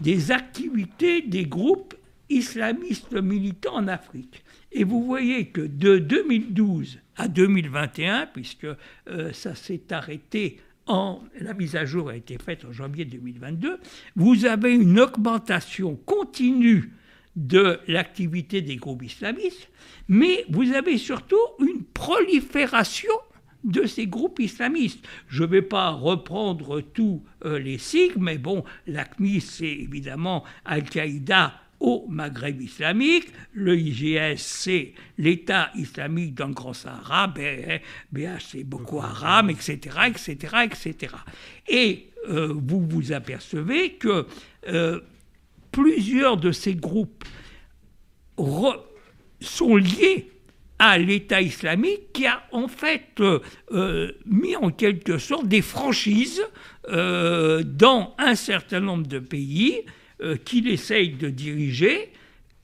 des 0.00 0.32
activités 0.32 1.22
des 1.22 1.44
groupes 1.44 1.94
islamistes 2.28 3.14
militants 3.14 3.76
en 3.76 3.88
Afrique. 3.88 4.42
Et 4.72 4.84
vous 4.84 5.04
voyez 5.04 5.46
que 5.46 5.60
de 5.60 5.98
2012 5.98 6.98
à 7.16 7.28
2021, 7.28 8.26
puisque 8.26 8.66
euh, 9.08 9.32
ça 9.32 9.54
s'est 9.54 9.92
arrêté 9.92 10.58
en, 10.86 11.22
la 11.40 11.54
mise 11.54 11.76
à 11.76 11.84
jour 11.84 12.10
a 12.10 12.16
été 12.16 12.36
faite 12.38 12.64
en 12.64 12.72
janvier 12.72 13.04
2022, 13.04 13.78
vous 14.16 14.44
avez 14.44 14.74
une 14.74 15.00
augmentation 15.00 15.96
continue 16.04 16.92
de 17.36 17.80
l'activité 17.88 18.60
des 18.62 18.76
groupes 18.76 19.02
islamistes, 19.02 19.68
mais 20.08 20.44
vous 20.48 20.72
avez 20.72 20.98
surtout 20.98 21.36
une 21.60 21.84
prolifération 21.84 23.12
de 23.64 23.86
ces 23.86 24.06
groupes 24.06 24.40
islamistes. 24.40 25.06
Je 25.28 25.42
ne 25.42 25.48
vais 25.48 25.62
pas 25.62 25.90
reprendre 25.90 26.80
tous 26.80 27.22
euh, 27.44 27.58
les 27.58 27.78
sigles, 27.78 28.18
mais 28.18 28.38
bon, 28.38 28.64
l'ACMI, 28.86 29.40
c'est 29.40 29.66
évidemment 29.66 30.44
Al-Qaïda 30.64 31.54
au 31.80 32.06
Maghreb 32.08 32.62
islamique, 32.62 33.26
le 33.52 33.76
IGS, 33.76 34.38
c'est 34.38 34.94
l'État 35.18 35.70
islamique 35.74 36.34
dans 36.34 36.46
le 36.46 36.54
Grand 36.54 36.72
Sahara, 36.72 37.26
BH, 37.26 38.40
c'est 38.40 38.64
Boko 38.64 39.00
Haram, 39.00 39.50
etc., 39.50 39.78
etc., 40.06 40.56
etc. 40.64 41.14
Et 41.68 42.10
euh, 42.28 42.54
vous 42.56 42.86
vous 42.86 43.12
apercevez 43.12 43.94
que 43.94 44.26
euh, 44.68 45.00
plusieurs 45.72 46.36
de 46.36 46.52
ces 46.52 46.74
groupes 46.74 47.24
sont 49.40 49.76
liés 49.76 50.30
à 50.78 50.98
l'État 50.98 51.40
islamique 51.40 52.12
qui 52.12 52.26
a 52.26 52.42
en 52.52 52.68
fait 52.68 53.20
euh, 53.20 53.40
euh, 53.72 54.12
mis 54.26 54.56
en 54.56 54.70
quelque 54.70 55.18
sorte 55.18 55.46
des 55.46 55.62
franchises 55.62 56.42
euh, 56.88 57.62
dans 57.62 58.14
un 58.18 58.34
certain 58.34 58.80
nombre 58.80 59.06
de 59.06 59.18
pays 59.18 59.82
qu'il 60.44 60.68
essaye 60.68 61.10
de 61.10 61.28
diriger. 61.28 62.12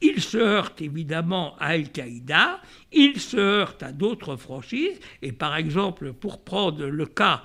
Il 0.01 0.23
se 0.23 0.39
heurte 0.39 0.81
évidemment 0.81 1.57
à 1.59 1.73
Al-Qaïda, 1.73 2.61
il 2.93 3.21
se 3.21 3.37
heurte 3.37 3.83
à 3.83 3.93
d'autres 3.93 4.37
franchises, 4.37 4.99
et 5.21 5.33
par 5.33 5.57
exemple, 5.57 6.15
pour 6.15 6.43
prendre 6.43 6.87
le 6.87 7.07
cas, 7.07 7.43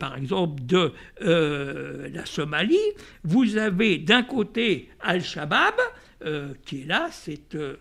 par 0.00 0.16
exemple, 0.16 0.62
de 0.64 0.92
la 1.20 2.26
Somalie, 2.26 2.78
vous 3.22 3.58
avez 3.58 3.98
d'un 3.98 4.22
côté 4.24 4.88
Al-Shabaab, 5.00 5.74
euh, 6.24 6.54
qui 6.64 6.82
est 6.82 6.86
là, 6.86 7.08
c'est 7.12 7.54
euh, 7.54 7.76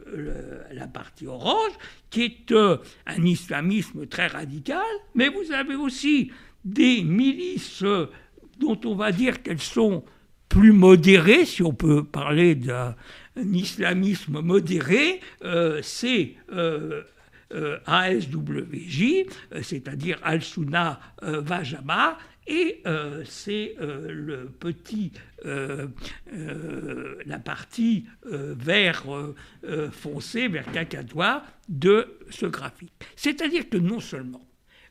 la 0.74 0.86
partie 0.88 1.28
orange, 1.28 1.72
qui 2.10 2.24
est 2.24 2.52
euh, 2.52 2.76
un 3.06 3.24
islamisme 3.24 4.06
très 4.06 4.28
radical, 4.28 4.84
mais 5.16 5.30
vous 5.30 5.54
avez 5.54 5.76
aussi 5.76 6.30
des 6.66 7.04
milices 7.04 7.86
dont 8.60 8.80
on 8.84 8.96
va 8.96 9.14
dire 9.14 9.44
qu'elles 9.44 9.62
sont 9.62 10.04
plus 10.50 10.74
modérées, 10.74 11.46
si 11.46 11.64
on 11.64 11.74
peut 11.74 12.04
parler 12.04 12.56
d'un 12.56 12.96
islamisme 13.38 14.42
modéré, 14.42 15.22
c'est 15.82 16.36
ASWJ, 17.86 19.26
c'est-à-dire 19.62 20.20
Al-Sunna 20.22 21.00
Vajama, 21.22 22.18
et 22.48 22.82
euh, 22.86 23.24
c'est 23.26 23.76
euh, 23.80 24.08
le 24.12 24.46
petit, 24.46 25.12
euh, 25.46 25.88
la 27.26 27.40
partie 27.40 28.06
vert 28.26 29.04
foncé, 29.92 30.48
vert 30.48 30.72
cacadois 30.72 31.44
de 31.70 32.18
ce 32.30 32.46
graphique. 32.46 32.94
C'est-à-dire 33.16 33.70
que 33.70 33.78
non 33.78 34.00
seulement 34.00 34.46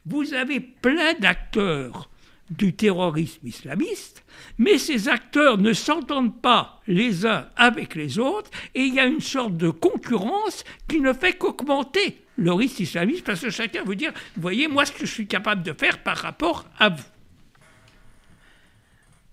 vous 0.07 0.35
avez 0.35 0.61
plein 0.61 1.15
d'acteurs 1.15 2.11
du 2.51 2.75
terrorisme 2.75 3.47
islamiste, 3.47 4.25
mais 4.59 4.77
ces 4.77 5.09
acteurs 5.09 5.59
ne 5.59 5.73
s'entendent 5.73 6.41
pas 6.41 6.83
les 6.87 7.25
uns 7.25 7.47
avec 7.57 7.95
les 7.95 8.19
autres, 8.19 8.51
et 8.75 8.83
il 8.83 8.95
y 8.95 9.01
a 9.01 9.07
une 9.07 9.21
sorte 9.21 9.57
de 9.57 9.71
concurrence 9.71 10.65
qui 10.89 11.01
ne 11.01 11.13
fait 11.13 11.35
qu'augmenter 11.35 12.19
le 12.37 12.53
risque 12.53 12.81
islamiste, 12.81 13.25
parce 13.25 13.41
que 13.41 13.51
chacun 13.51 13.85
veut 13.85 13.97
dire, 13.97 14.13
voyez, 14.37 14.69
moi 14.69 14.85
ce 14.85 14.93
que 14.93 15.07
je 15.07 15.13
suis 15.13 15.27
capable 15.27 15.63
de 15.63 15.73
faire 15.73 16.03
par 16.03 16.17
rapport 16.17 16.67
à 16.79 16.91
vous. 16.91 17.12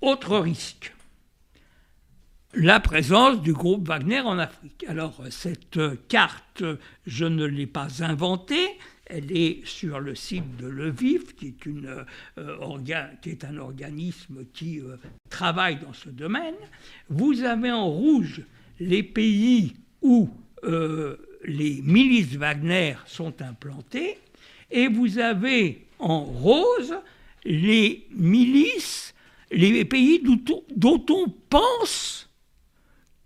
Autre 0.01 0.37
risque, 0.37 0.93
la 2.53 2.79
présence 2.79 3.41
du 3.41 3.51
groupe 3.51 3.85
Wagner 3.85 4.21
en 4.21 4.39
Afrique. 4.39 4.85
Alors 4.87 5.21
cette 5.29 6.07
carte, 6.07 6.63
je 7.05 7.25
ne 7.25 7.43
l'ai 7.43 7.67
pas 7.67 8.01
inventée, 8.01 8.69
elle 9.07 9.35
est 9.35 9.59
sur 9.65 9.99
le 9.99 10.15
site 10.15 10.55
de 10.55 10.67
Levif, 10.67 11.35
qui 11.35 11.47
est, 11.47 11.67
euh, 11.67 12.77
qui 13.21 13.29
est 13.29 13.43
un 13.43 13.57
organisme 13.57 14.45
qui 14.53 14.79
euh, 14.79 14.95
travaille 15.29 15.79
dans 15.79 15.91
ce 15.91 16.07
domaine. 16.07 16.55
Vous 17.09 17.43
avez 17.43 17.71
en 17.71 17.89
rouge 17.89 18.41
les 18.79 19.03
pays 19.03 19.75
où 20.01 20.29
euh, 20.63 21.17
les 21.43 21.81
milices 21.81 22.35
Wagner 22.35 22.95
sont 23.05 23.41
implantées, 23.41 24.17
et 24.71 24.87
vous 24.87 25.19
avez 25.19 25.87
en 25.99 26.23
rose 26.23 26.95
les 27.43 28.07
milices 28.11 29.13
les 29.51 29.85
pays 29.85 30.21
dont 30.75 31.05
on 31.09 31.29
pense 31.49 32.29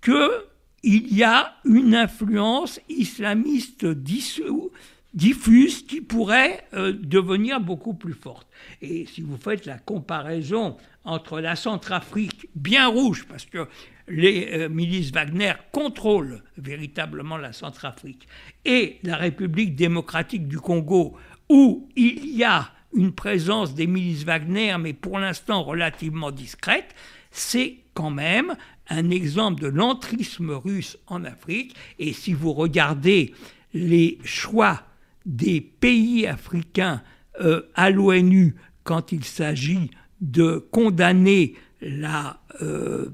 qu'il 0.02 1.14
y 1.14 1.24
a 1.24 1.56
une 1.66 1.96
influence 1.96 2.80
islamiste 2.90 3.86
diffuse 3.86 5.84
qui 5.84 6.02
pourrait 6.02 6.66
euh, 6.74 6.94
devenir 6.94 7.62
beaucoup 7.62 7.94
plus 7.94 8.14
forte. 8.14 8.48
Et 8.82 9.06
si 9.06 9.22
vous 9.22 9.38
faites 9.38 9.66
la 9.66 9.78
comparaison 9.78 10.76
entre 11.06 11.40
la 11.40 11.56
Centrafrique, 11.56 12.50
bien 12.56 12.88
rouge, 12.88 13.26
parce 13.30 13.46
que 13.46 13.68
les 14.08 14.50
euh, 14.52 14.70
milices 14.70 15.12
Wagner 15.12 15.54
contrôlent 15.72 16.44
véritablement 16.58 17.38
la 17.38 17.54
Centrafrique, 17.54 18.28
et 18.66 19.00
la 19.04 19.16
République 19.16 19.76
démocratique 19.76 20.48
du 20.48 20.60
Congo, 20.60 21.16
où 21.50 21.88
il 21.96 22.36
y 22.36 22.44
a 22.44 22.73
une 22.96 23.12
présence 23.12 23.74
des 23.74 23.88
milices 23.88 24.24
Wagner, 24.24 24.76
mais 24.80 24.94
pour 24.94 25.20
l'instant 25.20 25.64
relativement 25.64 26.32
discrète, 26.32 26.94
c'est 27.32 27.78
quand 27.94 28.12
même 28.12 28.56
un 28.90 29.10
exemple 29.10 29.62
de 29.62 29.68
l'entrisme 29.68 30.52
russe 30.52 30.98
en 31.08 31.24
Afrique. 31.24 31.76
Et 32.00 32.14
si 32.14 32.34
vous 32.34 32.54
regardez 32.54 33.34
les 33.74 34.18
choix 34.24 34.84
des 35.26 35.62
pays 35.62 36.28
africains 36.28 37.02
euh, 37.42 37.64
à 37.76 37.90
l'ONU 37.90 38.56
quand 38.84 39.12
il 39.12 39.24
s'agit 39.24 39.90
de 40.22 40.58
condamner 40.72 41.56
euh, 41.82 43.06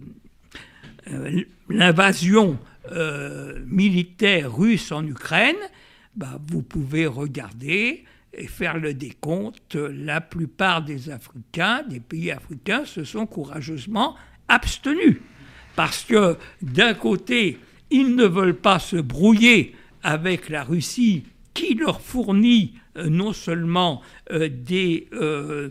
l'invasion 1.70 2.60
militaire 3.68 4.56
russe 4.56 4.92
en 4.92 5.06
Ukraine, 5.06 5.56
bah, 6.16 6.40
vous 6.48 6.64
pouvez 6.64 7.06
regarder 7.06 8.04
et 8.40 8.48
faire 8.48 8.78
le 8.78 8.94
décompte. 8.94 9.76
La 9.76 10.22
plupart 10.22 10.84
des 10.84 11.10
Africains, 11.10 11.84
des 11.88 12.00
pays 12.00 12.32
africains, 12.32 12.86
se 12.86 13.04
sont 13.04 13.26
courageusement 13.26 14.16
abstenus. 14.48 15.18
Parce 15.76 16.04
que 16.04 16.38
d'un 16.62 16.94
côté, 16.94 17.58
ils 17.92 18.16
ne 18.16 18.26
veulent 18.26 18.58
pas 18.58 18.80
se 18.80 18.96
brouiller 18.96 19.76
avec 20.04 20.50
la 20.50 20.64
Russie 20.64 21.24
qui 21.54 21.76
leur 21.76 22.02
fournit 22.02 22.76
euh, 22.98 23.10
non 23.10 23.34
seulement 23.34 24.02
euh, 24.32 24.50
des, 24.50 25.08
euh, 25.14 25.70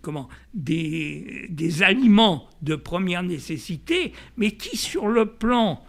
comment, 0.00 0.28
des, 0.54 1.46
des, 1.50 1.82
aliments 1.82 2.48
de 2.62 2.76
première 2.76 3.22
nécessité, 3.22 4.12
mais 4.36 4.52
qui 4.52 4.76
sur 4.76 5.08
le 5.08 5.26
plan 5.26 5.84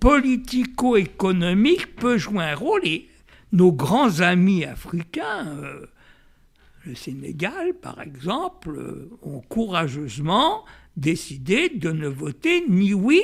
politico-économique 0.00 1.94
peut 1.96 2.18
jouer 2.18 2.44
un 2.44 2.54
rôle. 2.54 2.80
Et 2.84 3.08
nos 3.52 3.72
grands 3.72 4.20
amis 4.20 4.64
africains, 4.64 5.56
le 6.84 6.94
Sénégal 6.94 7.74
par 7.74 8.00
exemple, 8.00 9.08
ont 9.22 9.40
courageusement 9.40 10.64
décidé 10.96 11.68
de 11.68 11.90
ne 11.90 12.08
voter 12.08 12.64
ni 12.68 12.94
oui 12.94 13.22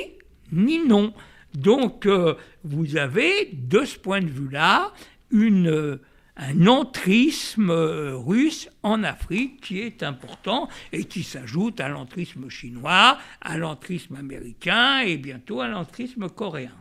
ni 0.51 0.85
non. 0.85 1.13
Donc 1.53 2.05
euh, 2.05 2.35
vous 2.63 2.97
avez, 2.97 3.49
de 3.53 3.83
ce 3.83 3.97
point 3.97 4.21
de 4.21 4.29
vue-là, 4.29 4.93
euh, 5.33 5.97
un 6.37 6.67
entrisme 6.67 7.69
euh, 7.69 8.15
russe 8.15 8.69
en 8.83 9.03
Afrique 9.03 9.61
qui 9.61 9.79
est 9.79 10.03
important 10.03 10.69
et 10.91 11.05
qui 11.05 11.23
s'ajoute 11.23 11.79
à 11.79 11.89
l'entrisme 11.89 12.49
chinois, 12.49 13.17
à 13.41 13.57
l'entrisme 13.57 14.15
américain 14.15 14.99
et 14.99 15.17
bientôt 15.17 15.61
à 15.61 15.67
l'entrisme 15.67 16.29
coréen. 16.29 16.78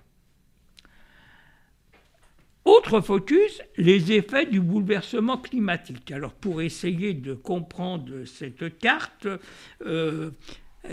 Autre 2.68 3.00
focus, 3.00 3.62
les 3.78 4.12
effets 4.12 4.44
du 4.44 4.60
bouleversement 4.60 5.38
climatique. 5.38 6.12
Alors 6.12 6.34
pour 6.34 6.60
essayer 6.60 7.14
de 7.14 7.32
comprendre 7.32 8.26
cette 8.26 8.78
carte, 8.78 9.26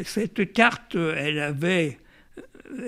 cette 0.05 0.53
carte, 0.53 0.95
elle 0.95 1.39
avait 1.39 1.97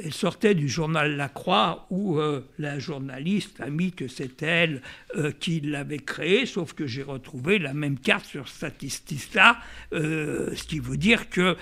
elle 0.03 0.13
sortait 0.13 0.55
du 0.55 0.69
journal 0.69 1.17
La 1.17 1.27
Croix 1.27 1.85
où 1.89 2.17
euh, 2.17 2.47
la 2.57 2.79
journaliste 2.79 3.59
a 3.61 3.69
mis 3.69 3.91
que 3.91 4.07
c'était 4.07 4.45
elle 4.45 4.81
euh, 5.15 5.31
qui 5.31 5.59
l'avait 5.59 5.99
créée, 5.99 6.45
sauf 6.45 6.73
que 6.73 6.87
j'ai 6.87 7.03
retrouvé 7.03 7.59
la 7.59 7.73
même 7.73 7.99
carte 7.99 8.25
sur 8.25 8.47
Statistista, 8.47 9.57
euh, 9.93 10.55
ce 10.55 10.63
qui 10.63 10.79
veut 10.79 10.97
dire 10.97 11.29
que 11.29 11.57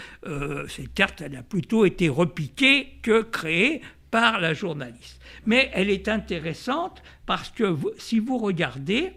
cette 0.70 0.94
carte, 0.94 1.22
elle 1.22 1.36
a 1.36 1.44
plutôt 1.44 1.86
été 1.86 2.08
repiquée 2.08 3.00
que 3.02 3.22
créée 3.22 3.82
par 4.16 4.40
la 4.40 4.54
journaliste. 4.54 5.20
Mais 5.46 5.70
elle 5.74 5.90
est 5.90 6.08
intéressante 6.08 7.04
parce 7.26 7.50
que 7.50 7.76
si 7.98 8.20
vous 8.20 8.38
regardez, 8.38 9.12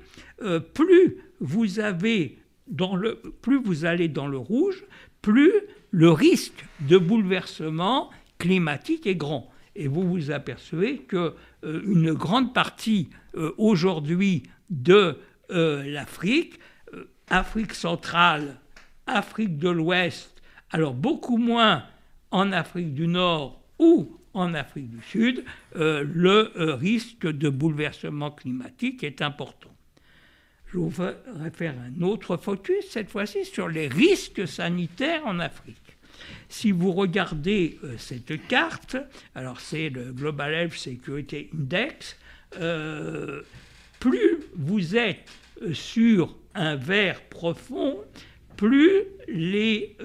plus 0.74 1.18
vous 1.40 1.78
avez 1.78 2.38
dans 2.66 2.96
le, 2.96 3.14
plus 3.42 3.62
vous 3.62 3.84
allez 3.84 4.08
dans 4.08 4.26
le 4.26 4.38
rouge, 4.38 4.84
plus 5.22 5.52
le 5.92 6.10
risque 6.10 6.64
de 6.80 6.98
bouleversement 6.98 8.10
climatique 8.38 9.06
est 9.06 9.14
grand. 9.14 9.50
Et 9.76 9.86
vous 9.86 10.02
vous 10.02 10.30
apercevez 10.30 10.98
que 10.98 11.34
euh, 11.64 11.82
une 11.86 12.12
grande 12.12 12.52
partie 12.52 13.10
euh, 13.36 13.52
aujourd'hui 13.58 14.42
de 14.70 15.16
euh, 15.50 15.84
l'Afrique, 15.84 16.58
Afrique 17.30 17.74
centrale, 17.74 18.56
Afrique 19.06 19.58
de 19.58 19.68
l'Ouest, 19.68 20.42
alors 20.70 20.94
beaucoup 20.94 21.38
moins 21.38 21.84
en 22.30 22.52
Afrique 22.52 22.94
du 22.94 23.06
Nord 23.06 23.62
ou 23.78 24.17
en 24.38 24.54
Afrique 24.54 24.90
du 24.90 25.02
Sud, 25.02 25.44
le 25.74 26.74
risque 26.74 27.26
de 27.26 27.48
bouleversement 27.48 28.30
climatique 28.30 29.04
est 29.04 29.22
important. 29.22 29.70
Je 30.72 30.76
voudrais 30.76 31.50
faire 31.52 31.74
un 31.78 32.02
autre 32.02 32.36
focus, 32.36 32.84
cette 32.90 33.10
fois-ci, 33.10 33.44
sur 33.46 33.68
les 33.68 33.88
risques 33.88 34.46
sanitaires 34.46 35.26
en 35.26 35.38
Afrique. 35.38 35.76
Si 36.48 36.72
vous 36.72 36.92
regardez 36.92 37.78
euh, 37.84 37.94
cette 37.96 38.46
carte, 38.48 38.96
alors 39.34 39.60
c'est 39.60 39.88
le 39.88 40.12
Global 40.12 40.52
Health 40.52 40.74
Security 40.74 41.48
Index, 41.54 42.16
euh, 42.60 43.42
plus 43.98 44.38
vous 44.56 44.96
êtes 44.96 45.30
euh, 45.62 45.72
sur 45.72 46.36
un 46.54 46.76
vert 46.76 47.22
profond, 47.22 47.98
plus 48.56 49.04
les 49.28 49.96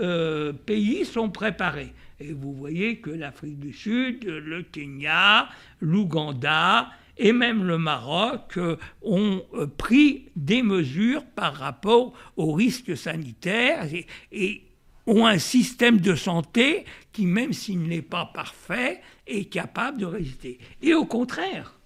pays 0.68 1.06
sont 1.06 1.30
préparés. 1.32 1.92
Et 2.24 2.32
vous 2.32 2.54
voyez 2.54 3.00
que 3.00 3.10
l'Afrique 3.10 3.60
du 3.60 3.74
Sud, 3.74 4.24
le 4.24 4.64
Kenya, 4.64 5.50
l'Ouganda 5.82 6.90
et 7.18 7.34
même 7.34 7.66
le 7.66 7.78
Maroc 7.78 8.58
ont 9.02 9.44
pris 9.78 10.30
des 10.38 10.64
mesures 10.64 11.26
par 11.26 11.54
rapport 11.56 12.14
aux 12.38 12.54
risques 12.54 12.96
sanitaires 12.96 13.90
et 14.32 14.62
ont 15.06 15.26
un 15.26 15.38
système 15.38 16.00
de 16.00 16.16
santé 16.16 16.86
qui, 17.12 17.26
même 17.26 17.52
s'il 17.52 17.84
n'est 17.84 18.02
pas 18.02 18.32
parfait, 18.34 19.02
est 19.28 19.52
capable 19.52 19.98
de 19.98 20.06
résister. 20.06 20.60
Et 20.82 20.94
au 20.94 21.06
contraire, 21.06 21.78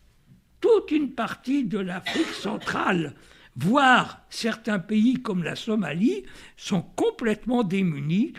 toute 0.62 0.92
une 0.92 1.14
partie 1.14 1.64
de 1.64 1.80
l'Afrique 1.80 2.28
centrale, 2.28 3.16
voire 3.56 4.22
certains 4.30 4.80
pays 4.80 5.16
comme 5.16 5.44
la 5.44 5.56
Somalie, 5.56 6.26
sont 6.58 6.84
complètement 6.96 7.64
démunis 7.64 8.34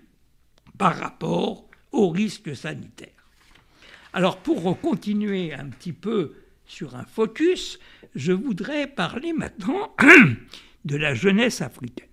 par 0.79 0.97
rapport 0.97 1.68
aux 1.99 2.11
risques 2.11 2.55
sanitaires. 2.55 3.09
Alors 4.13 4.39
pour 4.39 4.81
continuer 4.81 5.53
un 5.53 5.67
petit 5.67 5.93
peu 5.93 6.35
sur 6.65 6.97
un 6.97 7.05
focus, 7.05 7.79
je 8.15 8.33
voudrais 8.33 8.87
parler 8.87 9.33
maintenant 9.33 9.95
de 10.85 10.97
la 10.97 11.15
jeunesse 11.15 11.61
africaine. 11.61 12.07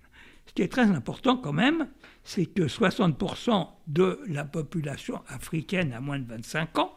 Ce 0.46 0.52
qui 0.52 0.62
est 0.62 0.72
très 0.72 0.90
important 0.90 1.36
quand 1.36 1.52
même, 1.52 1.88
c'est 2.24 2.46
que 2.46 2.62
60% 2.62 3.68
de 3.86 4.20
la 4.26 4.44
population 4.44 5.20
africaine 5.28 5.92
a 5.92 6.00
moins 6.00 6.18
de 6.18 6.26
25 6.26 6.78
ans, 6.78 6.92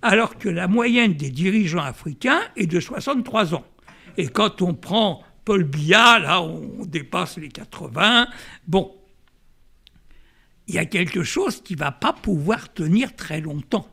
alors 0.00 0.38
que 0.38 0.48
la 0.48 0.68
moyenne 0.68 1.14
des 1.14 1.30
dirigeants 1.30 1.82
africains 1.82 2.40
est 2.56 2.66
de 2.66 2.80
63 2.80 3.54
ans. 3.54 3.64
Et 4.16 4.28
quand 4.28 4.62
on 4.62 4.74
prend 4.74 5.22
Paul 5.44 5.64
Biya, 5.64 6.18
là, 6.20 6.40
on 6.40 6.84
dépasse 6.86 7.36
les 7.36 7.48
80. 7.48 8.28
Bon, 8.66 8.94
il 10.68 10.74
y 10.74 10.78
a 10.78 10.84
quelque 10.84 11.22
chose 11.22 11.62
qui 11.62 11.74
va 11.74 11.92
pas 11.92 12.12
pouvoir 12.12 12.72
tenir 12.72 13.14
très 13.14 13.40
longtemps. 13.40 13.88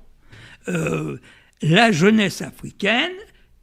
Euh, 0.67 1.17
la 1.61 1.91
jeunesse 1.91 2.41
africaine, 2.41 3.11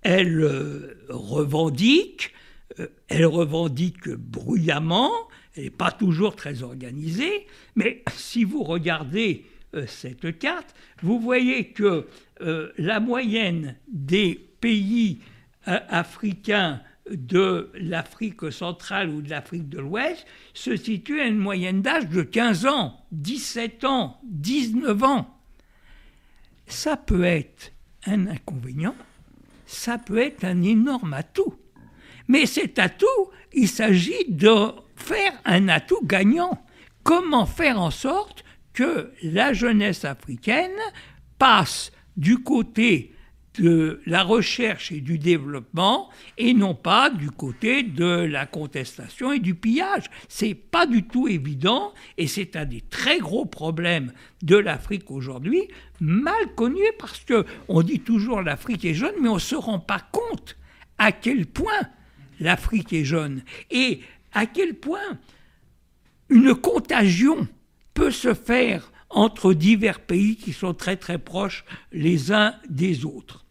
elle 0.02 0.40
euh, 0.40 0.98
revendique, 1.08 2.32
euh, 2.78 2.88
elle 3.08 3.26
revendique 3.26 4.08
bruyamment, 4.08 5.12
elle 5.56 5.64
n'est 5.64 5.70
pas 5.70 5.90
toujours 5.90 6.36
très 6.36 6.62
organisée, 6.62 7.46
mais 7.76 8.02
si 8.14 8.44
vous 8.44 8.62
regardez 8.62 9.44
cette 9.86 10.38
carte, 10.38 10.74
vous 11.02 11.20
voyez 11.20 11.72
que 11.72 12.06
la 12.78 13.00
moyenne 13.00 13.76
des 13.86 14.34
pays 14.60 15.18
africains 15.66 16.80
de 17.12 17.70
l'Afrique 17.74 18.50
centrale 18.52 19.08
ou 19.10 19.22
de 19.22 19.30
l'Afrique 19.30 19.68
de 19.68 19.78
l'Ouest 19.78 20.26
se 20.54 20.76
situe 20.76 21.20
à 21.20 21.26
une 21.26 21.38
moyenne 21.38 21.82
d'âge 21.82 22.08
de 22.08 22.22
15 22.22 22.66
ans, 22.66 23.04
17 23.12 23.84
ans, 23.84 24.20
19 24.24 25.02
ans. 25.04 25.40
Ça 26.66 26.96
peut 26.96 27.24
être 27.24 27.72
un 28.06 28.26
inconvénient, 28.26 28.94
ça 29.66 29.98
peut 29.98 30.18
être 30.18 30.44
un 30.44 30.62
énorme 30.62 31.14
atout. 31.14 31.54
Mais 32.28 32.46
cet 32.46 32.78
atout, 32.78 33.06
il 33.52 33.68
s'agit 33.68 34.26
de 34.28 34.72
faire 34.96 35.32
un 35.44 35.68
atout 35.68 36.00
gagnant. 36.04 36.62
Comment 37.02 37.46
faire 37.46 37.80
en 37.80 37.90
sorte 37.90 38.44
que 38.74 39.12
la 39.22 39.52
jeunesse 39.52 40.04
africaine 40.04 40.78
passe 41.38 41.90
du 42.16 42.38
côté 42.38 43.14
de 43.58 44.00
la 44.06 44.22
recherche 44.22 44.92
et 44.92 45.00
du 45.00 45.18
développement 45.18 46.10
et 46.36 46.54
non 46.54 46.74
pas 46.74 47.10
du 47.10 47.30
côté 47.30 47.82
de 47.82 48.06
la 48.06 48.46
contestation 48.46 49.32
et 49.32 49.38
du 49.38 49.54
pillage. 49.54 50.04
C'est 50.28 50.54
pas 50.54 50.86
du 50.86 51.04
tout 51.04 51.28
évident 51.28 51.92
et 52.16 52.26
c'est 52.26 52.56
un 52.56 52.64
des 52.64 52.80
très 52.80 53.18
gros 53.18 53.46
problèmes 53.46 54.12
de 54.42 54.56
l'Afrique 54.56 55.10
aujourd'hui, 55.10 55.68
mal 56.00 56.54
connu 56.54 56.84
parce 56.98 57.20
que 57.20 57.44
on 57.68 57.82
dit 57.82 58.00
toujours 58.00 58.42
l'Afrique 58.42 58.84
est 58.84 58.94
jeune 58.94 59.14
mais 59.20 59.28
on 59.28 59.38
se 59.38 59.56
rend 59.56 59.80
pas 59.80 60.00
compte 60.12 60.56
à 60.98 61.12
quel 61.12 61.46
point 61.46 61.88
l'Afrique 62.40 62.92
est 62.92 63.04
jeune. 63.04 63.42
Et 63.70 64.00
à 64.32 64.46
quel 64.46 64.74
point 64.74 65.18
une 66.28 66.54
contagion 66.54 67.48
peut 67.94 68.10
se 68.10 68.34
faire 68.34 68.92
entre 69.10 69.54
divers 69.54 70.00
pays 70.00 70.36
qui 70.36 70.52
sont 70.52 70.74
très 70.74 70.96
très 70.96 71.18
proches 71.18 71.64
les 71.92 72.32
uns 72.32 72.54
des 72.68 73.04
autres. 73.04 73.46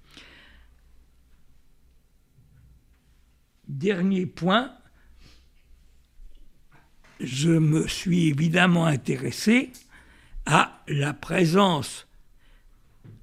Dernier 3.68 4.26
point, 4.26 4.74
je 7.20 7.50
me 7.50 7.88
suis 7.88 8.28
évidemment 8.28 8.86
intéressé 8.86 9.72
à 10.46 10.82
la 10.88 11.14
présence 11.14 12.08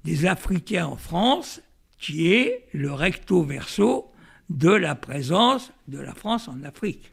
des 0.03 0.25
Africains 0.25 0.85
en 0.85 0.97
France, 0.97 1.61
qui 1.97 2.31
est 2.31 2.67
le 2.73 2.91
recto 2.91 3.41
verso 3.41 4.11
de 4.49 4.69
la 4.69 4.93
présence 4.95 5.71
de 5.87 5.99
la 5.99 6.13
France 6.13 6.47
en 6.47 6.63
Afrique. 6.63 7.11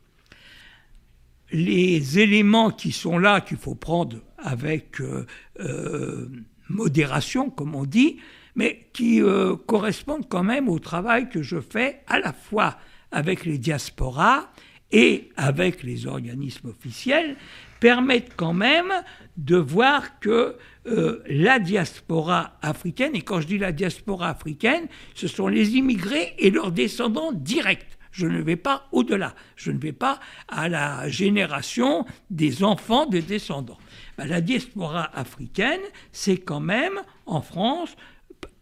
Les 1.50 2.18
éléments 2.18 2.70
qui 2.70 2.92
sont 2.92 3.18
là, 3.18 3.40
qu'il 3.40 3.56
faut 3.56 3.74
prendre 3.74 4.18
avec 4.38 5.00
euh, 5.00 5.26
euh, 5.60 6.28
modération, 6.68 7.50
comme 7.50 7.74
on 7.74 7.84
dit, 7.84 8.18
mais 8.54 8.88
qui 8.92 9.22
euh, 9.22 9.56
correspondent 9.56 10.28
quand 10.28 10.42
même 10.42 10.68
au 10.68 10.78
travail 10.78 11.28
que 11.28 11.42
je 11.42 11.60
fais 11.60 12.02
à 12.06 12.18
la 12.18 12.32
fois 12.32 12.76
avec 13.12 13.44
les 13.44 13.58
diasporas 13.58 14.50
et 14.90 15.30
avec 15.36 15.82
les 15.82 16.06
organismes 16.06 16.68
officiels, 16.68 17.36
permettent 17.80 18.34
quand 18.36 18.52
même 18.52 18.92
de 19.36 19.56
voir 19.56 20.20
que 20.20 20.56
euh, 20.86 21.22
la 21.26 21.58
diaspora 21.58 22.58
africaine, 22.62 23.14
et 23.14 23.22
quand 23.22 23.40
je 23.40 23.46
dis 23.46 23.58
la 23.58 23.72
diaspora 23.72 24.28
africaine, 24.28 24.86
ce 25.14 25.28
sont 25.28 25.48
les 25.48 25.76
immigrés 25.76 26.34
et 26.38 26.50
leurs 26.50 26.72
descendants 26.72 27.32
directs. 27.32 27.98
Je 28.12 28.26
ne 28.26 28.42
vais 28.42 28.56
pas 28.56 28.88
au-delà, 28.92 29.34
je 29.56 29.70
ne 29.70 29.78
vais 29.78 29.92
pas 29.92 30.20
à 30.48 30.68
la 30.68 31.08
génération 31.08 32.04
des 32.30 32.62
enfants 32.62 33.06
des 33.06 33.22
descendants. 33.22 33.78
Ben, 34.18 34.26
la 34.26 34.42
diaspora 34.42 35.10
africaine, 35.16 35.80
c'est 36.12 36.36
quand 36.36 36.60
même 36.60 37.00
en 37.24 37.40
France 37.40 37.96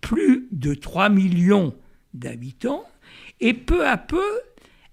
plus 0.00 0.46
de 0.52 0.74
3 0.74 1.08
millions 1.08 1.74
d'habitants, 2.14 2.84
et 3.40 3.54
peu 3.54 3.86
à 3.86 3.96
peu, 3.96 4.40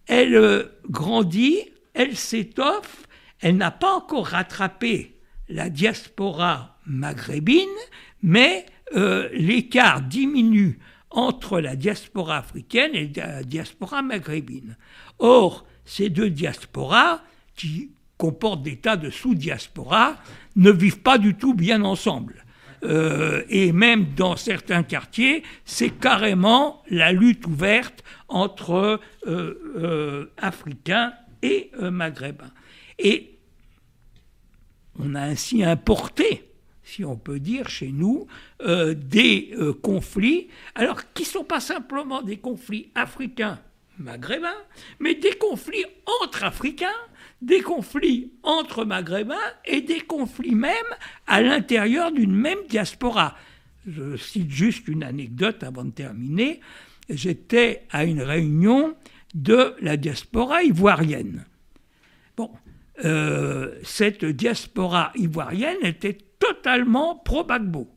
elle 0.08 0.36
euh, 0.36 0.64
grandit, 0.89 1.60
elle 1.93 2.16
s'étoffe, 2.16 3.08
elle 3.41 3.58
n'a 3.58 3.72
pas 3.72 3.93
encore 3.93 4.28
rattrapé 4.28 5.18
la 5.50 5.70
diaspora 5.70 6.78
maghrébine, 6.86 7.68
mais 8.22 8.66
euh, 8.95 9.30
l'écart 9.34 10.02
diminue 10.02 10.80
entre 11.10 11.60
la 11.60 11.76
diaspora 11.76 12.38
africaine 12.38 12.91
et 12.93 13.12
la 13.16 13.43
diaspora 13.43 14.02
maghrébine. 14.02 14.78
Or, 15.20 15.66
ces 15.86 16.10
deux 16.10 16.30
diasporas, 16.30 17.22
qui 17.56 17.91
comportent 18.18 18.64
des 18.64 18.78
tas 18.78 18.98
de 18.98 19.10
sous-diasporas, 19.10 20.18
ne 20.56 20.72
vivent 20.72 21.02
pas 21.02 21.18
du 21.18 21.36
tout 21.36 21.54
bien 21.54 21.84
ensemble. 21.84 22.45
Euh, 22.84 23.43
et 23.49 23.71
même 23.71 24.13
dans 24.15 24.36
certains 24.36 24.84
quartiers, 24.84 25.43
c'est 25.65 25.89
carrément 25.89 26.84
la 26.89 27.11
lutte 27.11 27.47
ouverte 27.47 28.03
entre 28.28 28.99
euh, 29.28 30.32
Africains 30.38 31.13
et 31.41 31.71
Maghrébins. 31.80 32.51
Et 32.99 33.38
on 34.99 35.15
a 35.15 35.21
ainsi 35.21 35.63
importé, 35.63 36.49
si 36.84 37.05
on 37.05 37.15
peut 37.15 37.39
dire, 37.39 37.69
chez 37.69 37.91
nous, 37.91 38.28
euh, 38.61 38.93
des 38.93 39.51
euh, 39.57 39.73
conflits, 39.73 40.47
alors 40.75 41.13
qui 41.13 41.23
ne 41.23 41.28
sont 41.28 41.43
pas 41.43 41.59
simplement 41.59 42.21
des 42.21 42.38
conflits 42.38 42.89
africains 42.95 43.59
maghrébins, 43.99 44.63
mais 44.99 45.15
des 45.15 45.34
conflits 45.34 45.86
entre 46.21 46.43
Africains, 46.43 46.88
des 47.42 47.62
conflits 47.62 48.32
entre 48.44 48.86
Maghrébins 48.86 49.36
et 49.66 49.82
des 49.82 50.02
conflits 50.02 50.56
même 50.56 50.74
à 51.28 51.42
l'intérieur 51.42 52.12
d'une 52.12 52.36
même 52.36 52.60
diaspora. 52.70 53.36
Je 53.88 54.18
cite 54.18 54.52
juste 54.52 54.88
une 54.88 55.04
anecdote 55.04 55.64
avant 55.64 55.86
de 55.86 55.92
terminer. 55.92 56.60
J'étais 57.10 57.84
à 57.92 58.04
une 58.04 58.22
réunion 58.22 58.96
de 59.34 59.76
la 59.82 59.98
diaspora 59.98 60.64
ivoirienne. 60.64 61.46
Bon, 62.36 62.52
euh, 63.06 63.76
cette 63.84 64.26
diaspora 64.26 65.12
ivoirienne 65.16 65.78
était 65.84 66.18
totalement 66.40 67.16
pro-Bagbo. 67.16 67.90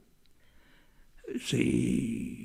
C'est. 1.41 2.37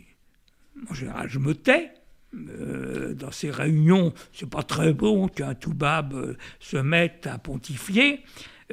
En 0.89 0.93
général, 0.93 1.29
je 1.29 1.39
me 1.39 1.53
tais. 1.53 1.91
Euh, 2.35 3.13
dans 3.13 3.31
ces 3.31 3.49
réunions, 3.49 4.13
c'est 4.33 4.49
pas 4.49 4.63
très 4.63 4.93
bon 4.93 5.27
qu'un 5.27 5.53
Toubab 5.53 6.13
euh, 6.13 6.37
se 6.59 6.77
mette 6.77 7.27
à 7.27 7.37
pontifier. 7.37 8.21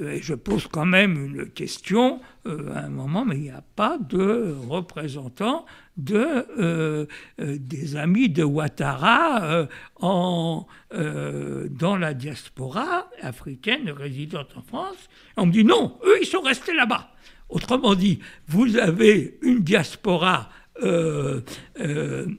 Euh, 0.01 0.19
je 0.21 0.35
pose 0.35 0.69
quand 0.69 0.87
même 0.87 1.25
une 1.25 1.47
question 1.51 2.21
à 2.45 2.81
un 2.81 2.89
moment, 2.89 3.25
mais 3.25 3.37
il 3.37 3.43
n'y 3.43 3.51
a 3.51 3.63
pas 3.77 3.99
de 3.99 4.57
représentant 4.69 5.65
de, 5.97 7.07
des 7.39 7.95
amis 7.95 8.31
de 8.31 8.43
Ouattara 8.43 9.69
en, 10.01 10.67
dans 10.91 11.97
la 11.97 12.15
diaspora 12.15 13.09
africaine 13.21 13.91
résidant 13.91 14.47
en 14.57 14.63
France. 14.63 15.09
On 15.37 15.47
me 15.47 15.53
dit 15.53 15.65
non, 15.65 15.99
eux, 16.05 16.19
ils 16.21 16.27
sont 16.27 16.41
restés 16.41 16.75
là-bas. 16.75 17.13
Autrement 17.49 17.95
dit, 17.95 18.19
vous 18.49 18.77
avez 18.77 19.39
une 19.43 19.61
diaspora 19.61 20.49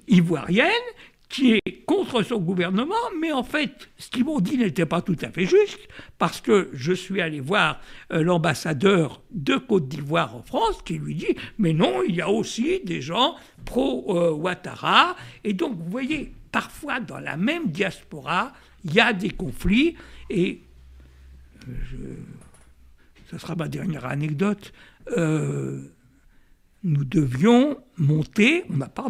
ivoirienne 0.08 0.72
qui 1.34 1.54
est 1.66 1.84
contre 1.88 2.22
son 2.22 2.38
gouvernement, 2.38 2.94
mais 3.20 3.32
en 3.32 3.42
fait, 3.42 3.90
ce 3.98 4.08
qu'ils 4.12 4.24
m'ont 4.24 4.40
dit 4.40 4.56
n'était 4.56 4.86
pas 4.86 5.02
tout 5.02 5.18
à 5.24 5.32
fait 5.32 5.48
juste, 5.48 5.80
parce 6.20 6.40
que 6.40 6.70
je 6.74 6.94
suis 6.94 7.22
allé 7.22 7.40
voir 7.40 7.82
euh, 8.12 8.22
l'ambassadeur 8.22 9.20
de 9.32 9.56
Côte 9.56 9.88
d'Ivoire 9.88 10.36
en 10.36 10.44
France, 10.44 10.84
qui 10.86 11.00
lui 11.00 11.16
dit, 11.16 11.36
mais 11.58 11.74
non, 11.74 12.04
il 12.08 12.16
y 12.16 12.22
a 12.22 12.30
aussi 12.30 12.82
des 12.86 13.02
gens 13.02 13.36
pro-Ouattara, 13.66 15.16
et 15.44 15.54
donc 15.54 15.76
vous 15.76 15.90
voyez, 15.90 16.32
parfois 16.52 17.00
dans 17.00 17.20
la 17.20 17.36
même 17.36 17.72
diaspora, 17.72 18.54
il 18.86 18.94
y 18.94 19.00
a 19.00 19.12
des 19.12 19.32
conflits, 19.32 19.96
et 20.30 20.62
euh, 21.68 21.72
je, 21.90 21.98
ça 23.32 23.40
sera 23.40 23.56
ma 23.56 23.68
dernière 23.68 24.06
anecdote, 24.06 24.72
euh, 25.18 25.82
nous 26.84 27.06
devions 27.06 27.78
monter, 27.98 28.66
on 28.70 28.78
n'a 28.78 28.90
pas 28.90 29.08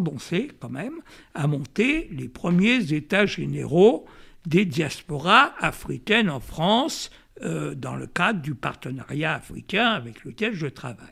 quand 0.60 0.70
même, 0.70 1.00
à 1.34 1.46
monter 1.46 2.08
les 2.12 2.28
premiers 2.28 2.92
états 2.92 3.26
généraux 3.26 4.06
des 4.46 4.64
diasporas 4.64 5.54
africaines 5.58 6.30
en 6.30 6.40
France 6.40 7.10
euh, 7.42 7.74
dans 7.74 7.96
le 7.96 8.06
cadre 8.06 8.40
du 8.40 8.54
partenariat 8.54 9.34
africain 9.34 9.88
avec 9.88 10.24
lequel 10.24 10.54
je 10.54 10.66
travaille. 10.66 11.08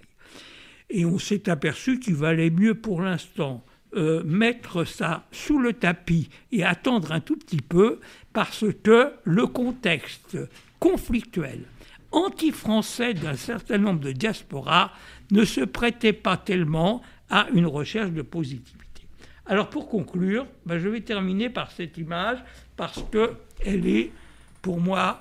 Et 0.90 1.04
on 1.04 1.18
s'est 1.18 1.48
aperçu 1.48 1.98
qu'il 1.98 2.14
valait 2.14 2.50
mieux 2.50 2.74
pour 2.74 3.00
l'instant 3.00 3.64
euh, 3.94 4.22
mettre 4.24 4.84
ça 4.84 5.26
sous 5.32 5.58
le 5.58 5.72
tapis 5.72 6.28
et 6.52 6.64
attendre 6.64 7.12
un 7.12 7.20
tout 7.20 7.36
petit 7.36 7.60
peu 7.60 7.98
parce 8.32 8.64
que 8.82 9.12
le 9.24 9.46
contexte 9.46 10.38
conflictuel 10.78 11.64
anti-français 12.12 13.14
d'un 13.14 13.36
certain 13.36 13.78
nombre 13.78 14.00
de 14.00 14.12
diasporas 14.12 14.92
ne 15.32 15.44
se 15.44 15.62
prêtait 15.62 16.12
pas 16.12 16.36
tellement 16.36 17.02
à 17.30 17.48
une 17.52 17.66
recherche 17.66 18.12
de 18.12 18.22
positivité. 18.22 19.08
Alors 19.46 19.68
pour 19.70 19.88
conclure, 19.88 20.46
ben, 20.66 20.78
je 20.78 20.88
vais 20.88 21.00
terminer 21.00 21.50
par 21.50 21.72
cette 21.72 21.98
image 21.98 22.38
parce 22.76 23.04
qu'elle 23.10 23.86
est 23.86 24.12
pour 24.60 24.80
moi 24.80 25.20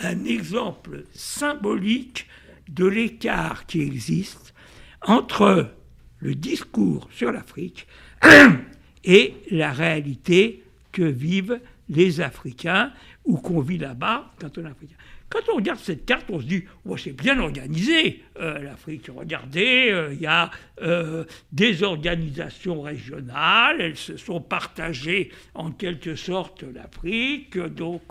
un 0.00 0.24
exemple 0.24 1.04
symbolique 1.12 2.26
de 2.68 2.86
l'écart 2.86 3.66
qui 3.66 3.82
existe 3.82 4.54
entre 5.02 5.70
le 6.18 6.34
discours 6.34 7.08
sur 7.12 7.30
l'Afrique 7.30 7.86
et 9.04 9.34
la 9.50 9.72
réalité 9.72 10.64
que 10.90 11.02
vivent 11.02 11.60
les 11.88 12.20
Africains 12.20 12.92
ou 13.24 13.36
qu'on 13.36 13.60
vit 13.60 13.78
là-bas 13.78 14.30
quand 14.40 14.58
on 14.58 14.64
est 14.64 14.70
africain. 14.70 14.96
Quand 15.32 15.50
on 15.50 15.56
regarde 15.56 15.78
cette 15.78 16.04
carte, 16.04 16.26
on 16.28 16.40
se 16.40 16.44
dit, 16.44 16.64
oh, 16.84 16.98
c'est 16.98 17.12
bien 17.12 17.40
organisé, 17.40 18.22
euh, 18.38 18.58
l'Afrique. 18.58 19.08
Regardez, 19.08 19.88
euh, 19.90 20.12
il 20.12 20.20
y 20.20 20.26
a 20.26 20.50
euh, 20.82 21.24
des 21.52 21.82
organisations 21.82 22.82
régionales, 22.82 23.80
elles 23.80 23.96
se 23.96 24.18
sont 24.18 24.42
partagées 24.42 25.30
en 25.54 25.70
quelque 25.70 26.16
sorte 26.16 26.64
l'Afrique. 26.64 27.56
Donc, 27.56 28.02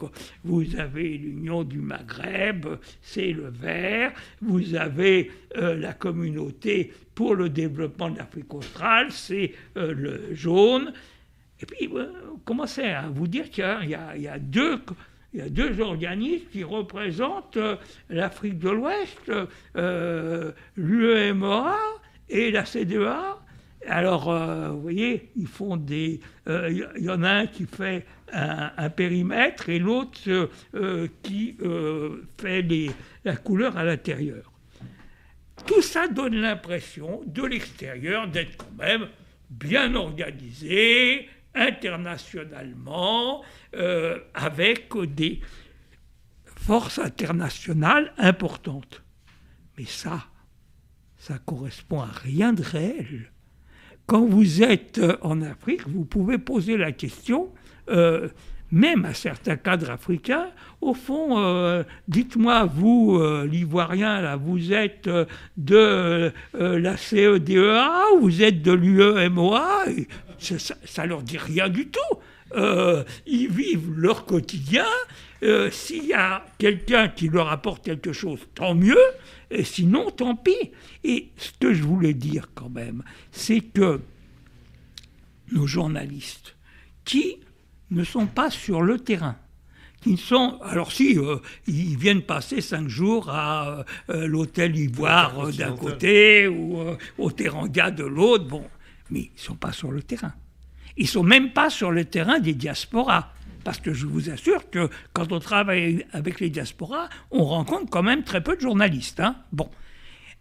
vous 0.43 0.75
avez 0.79 1.15
l'Union 1.15 1.63
du 1.63 1.77
Maghreb, 1.77 2.65
c'est 3.03 3.33
le 3.33 3.49
vert. 3.49 4.13
Vous 4.41 4.73
avez 4.73 5.29
la 5.53 5.93
communauté 5.93 6.91
pour 7.13 7.35
le 7.35 7.49
développement 7.49 8.09
de 8.09 8.17
l'Afrique 8.17 8.51
australe, 8.51 9.11
c'est 9.11 9.51
le 9.75 10.33
jaune. 10.33 10.91
Et 11.59 11.65
puis, 11.65 11.87
vous 11.87 12.39
commencez 12.45 12.83
à 12.83 13.09
vous 13.09 13.27
dire 13.27 13.49
qu'il 13.49 13.63
y, 13.63 14.27
a 14.27 14.39
deux 14.39 14.79
il 15.33 15.39
y 15.39 15.43
a 15.43 15.49
deux 15.49 15.79
organismes 15.79 16.45
qui 16.51 16.63
représentent 16.63 17.57
euh, 17.57 17.77
l'Afrique 18.09 18.59
de 18.59 18.69
l'Ouest, 18.69 19.31
euh, 19.77 20.51
l'UEMOA 20.75 21.77
et 22.29 22.51
la 22.51 22.65
CDA. 22.65 23.39
Alors, 23.87 24.29
euh, 24.29 24.69
vous 24.69 24.81
voyez, 24.81 25.31
ils 25.37 25.47
font 25.47 25.77
des. 25.77 26.19
Il 26.47 26.87
y, 26.97 27.09
en 27.09 27.23
a 27.23 27.29
un 27.29 27.47
qui 27.47 27.65
fait 27.65 28.05
un, 28.31 28.89
périmètre 28.89 29.69
et 29.69 29.79
l'autre 29.79 30.19
qui 31.23 31.57
fait 32.37 32.65
la 33.25 33.35
couleur 33.37 33.77
à 33.77 33.83
l'intérieur. 33.83 34.51
Tout 35.65 35.81
ça 35.81 36.07
donne 36.07 36.35
l'impression 36.35 37.21
de 37.25 37.43
l'extérieur 37.43 38.27
d'être 38.27 38.57
quand 38.57 38.77
même 38.77 39.07
bien 39.49 39.95
organisé, 39.95 41.27
internationalement 41.55 43.43
euh, 43.75 44.19
avec 44.33 44.93
des 45.15 45.41
forces 46.45 46.99
internationales 46.99 48.13
importantes. 48.17 49.03
Mais 49.77 49.85
ça, 49.85 50.25
ça 51.17 51.37
correspond 51.39 52.01
à 52.01 52.09
rien 52.23 52.53
de 52.53 52.63
réel. 52.63 53.31
Quand 54.07 54.25
vous 54.25 54.63
êtes 54.63 54.97
euh, 54.97 55.15
en 55.21 55.41
Afrique, 55.41 55.87
vous 55.87 56.03
pouvez 56.03 56.37
poser 56.37 56.77
la 56.77 56.91
question, 56.91 57.49
euh, 57.89 58.27
même 58.71 59.05
à 59.05 59.13
certains 59.13 59.55
cadres 59.55 59.89
africains, 59.89 60.49
au 60.81 60.93
fond, 60.93 61.39
euh, 61.39 61.83
dites-moi, 62.07 62.65
vous, 62.65 63.21
l'Ivoirien, 63.45 64.21
là, 64.21 64.35
vous 64.37 64.71
êtes 64.71 65.09
de 65.57 66.31
la 66.53 66.97
CEDEA, 66.97 67.89
vous 68.19 68.41
êtes 68.41 68.61
de 68.61 68.71
l'UEMOA, 68.71 69.85
ça, 70.41 71.03
ne 71.03 71.07
leur 71.07 71.23
dit 71.23 71.37
rien 71.37 71.69
du 71.69 71.87
tout. 71.87 72.17
ils 73.25 73.49
vivent 73.49 73.91
leur 73.95 74.25
quotidien. 74.25 74.85
S'il 75.71 76.05
y 76.05 76.13
a 76.13 76.45
quelqu'un 76.57 77.07
qui 77.07 77.27
leur 77.27 77.49
apporte 77.49 77.83
quelque 77.83 78.13
chose, 78.13 78.39
tant 78.53 78.75
mieux. 78.75 78.99
Et 79.49 79.63
sinon, 79.63 80.09
tant 80.11 80.35
pis. 80.35 80.71
Et 81.03 81.29
ce 81.37 81.51
que 81.59 81.73
je 81.73 81.83
voulais 81.83 82.13
dire 82.13 82.49
quand 82.55 82.69
même, 82.69 83.03
c'est 83.31 83.59
que 83.59 83.99
nos 85.51 85.67
journalistes, 85.67 86.55
qui 87.03 87.37
ne 87.91 88.03
sont 88.03 88.27
pas 88.27 88.49
sur 88.49 88.81
le 88.81 88.99
terrain, 88.99 89.35
qui 90.01 90.17
sont, 90.17 90.57
alors 90.63 90.91
si, 90.91 91.17
euh, 91.17 91.37
ils 91.67 91.97
viennent 91.97 92.23
passer 92.23 92.61
cinq 92.61 92.87
jours 92.87 93.29
à 93.29 93.85
euh, 94.09 94.27
l'hôtel 94.27 94.75
Ivoire 94.75 95.47
euh, 95.47 95.51
d'un 95.51 95.75
côté 95.75 96.47
ou 96.47 96.79
au 97.17 97.31
Teranga 97.31 97.91
de 97.91 98.03
l'autre, 98.03 98.45
bon, 98.45 98.63
mais 99.11 99.21
ils 99.21 99.33
ne 99.35 99.39
sont 99.39 99.55
pas 99.55 99.71
sur 99.71 99.91
le 99.91 100.01
terrain. 100.01 100.33
Ils 100.97 101.03
ne 101.03 101.09
sont 101.09 101.23
même 101.23 101.51
pas 101.51 101.69
sur 101.69 101.91
le 101.91 102.05
terrain 102.05 102.39
des 102.39 102.53
diasporas. 102.53 103.31
Parce 103.63 103.79
que 103.79 103.93
je 103.93 104.07
vous 104.07 104.29
assure 104.29 104.69
que 104.71 104.89
quand 105.13 105.31
on 105.31 105.39
travaille 105.39 106.05
avec 106.13 106.39
les 106.39 106.49
diasporas, 106.49 107.09
on 107.29 107.43
rencontre 107.43 107.89
quand 107.91 108.01
même 108.01 108.23
très 108.23 108.41
peu 108.41 108.55
de 108.55 108.61
journalistes. 108.61 109.19
Hein. 109.19 109.35
Bon. 109.51 109.69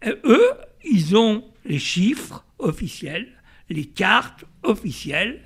Euh, 0.06 0.16
eux, 0.24 0.50
ils 0.84 1.16
ont 1.16 1.44
les 1.66 1.78
chiffres 1.78 2.44
officiels, 2.58 3.28
les 3.68 3.84
cartes 3.84 4.46
officielles, 4.62 5.42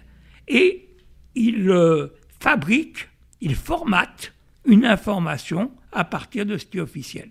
et 0.46 0.88
ils 1.34 1.68
euh, 1.68 2.08
fabriquent, 2.38 3.08
ils 3.40 3.56
formatent 3.56 4.32
une 4.64 4.84
information 4.84 5.72
à 5.90 6.04
partir 6.04 6.46
de 6.46 6.56
ce 6.56 6.66
qui 6.66 6.78
est 6.78 6.82
officiel. 6.82 7.30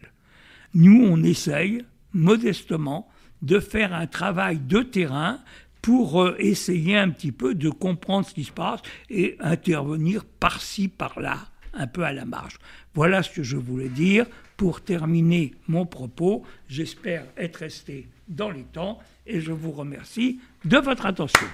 Nous, 0.74 1.06
on 1.06 1.24
essaye 1.24 1.84
modestement 2.14 3.10
de 3.42 3.60
faire 3.60 3.94
un 3.94 4.08
travail 4.08 4.58
de 4.58 4.82
terrain 4.82 5.40
pour 5.84 6.24
euh, 6.24 6.36
essayer 6.40 6.98
un 6.98 7.10
petit 7.10 7.34
peu 7.34 7.54
de 7.54 7.70
comprendre 7.70 8.26
ce 8.26 8.34
qui 8.34 8.46
se 8.46 8.52
passe 8.52 8.80
et 9.10 9.36
intervenir 9.42 10.24
par-ci, 10.24 10.88
par-là, 10.88 11.38
un 11.74 11.88
peu 11.88 12.04
à 12.04 12.14
la 12.14 12.24
marge. 12.24 12.58
Voilà 12.96 13.22
ce 13.22 13.30
que 13.30 13.44
je 13.44 13.58
voulais 13.58 13.90
dire 13.90 14.26
pour 14.56 14.82
terminer 14.82 15.54
mon 15.68 15.86
propos. 15.86 16.44
J'espère 16.70 17.26
être 17.36 17.58
resté 17.58 18.08
dans 18.30 18.50
les 18.50 18.64
temps 18.64 18.98
et 19.28 19.42
je 19.42 19.52
vous 19.52 19.72
remercie 19.72 20.40
de 20.64 20.78
votre 20.78 21.06
attention. 21.06 21.48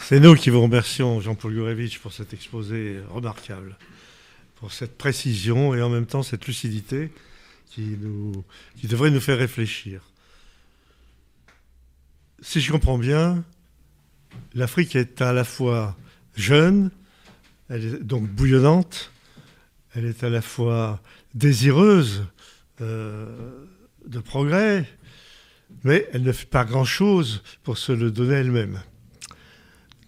C'est 0.00 0.20
nous 0.20 0.34
qui 0.34 0.50
vous 0.50 0.60
remercions, 0.60 1.20
Jean-Paul 1.20 1.54
Gurevitch, 1.54 2.00
pour 2.00 2.12
cet 2.12 2.34
exposé 2.34 2.98
remarquable, 3.08 3.76
pour 4.56 4.72
cette 4.72 4.98
précision 4.98 5.74
et 5.74 5.80
en 5.80 5.88
même 5.88 6.06
temps 6.06 6.22
cette 6.22 6.46
lucidité 6.46 7.10
qui, 7.70 7.96
devrait 8.84 9.10
nous 9.10 9.20
faire 9.20 9.38
réfléchir. 9.38 10.02
Si 12.40 12.60
je 12.60 12.72
comprends 12.72 12.98
bien, 12.98 13.44
l'Afrique 14.54 14.96
est 14.96 15.20
à 15.20 15.32
la 15.32 15.44
fois 15.44 15.96
jeune, 16.36 16.90
elle 17.68 17.84
est 17.84 18.02
donc 18.02 18.28
bouillonnante, 18.28 19.12
elle 19.94 20.04
est 20.04 20.22
à 20.24 20.28
la 20.28 20.42
fois 20.42 21.00
désireuse 21.34 22.24
euh, 22.80 23.66
de 24.06 24.20
progrès, 24.20 24.88
mais 25.84 26.08
elle 26.12 26.22
ne 26.22 26.32
fait 26.32 26.46
pas 26.46 26.64
grand-chose 26.64 27.42
pour 27.62 27.76
se 27.78 27.92
le 27.92 28.10
donner 28.10 28.34
elle-même. 28.34 28.80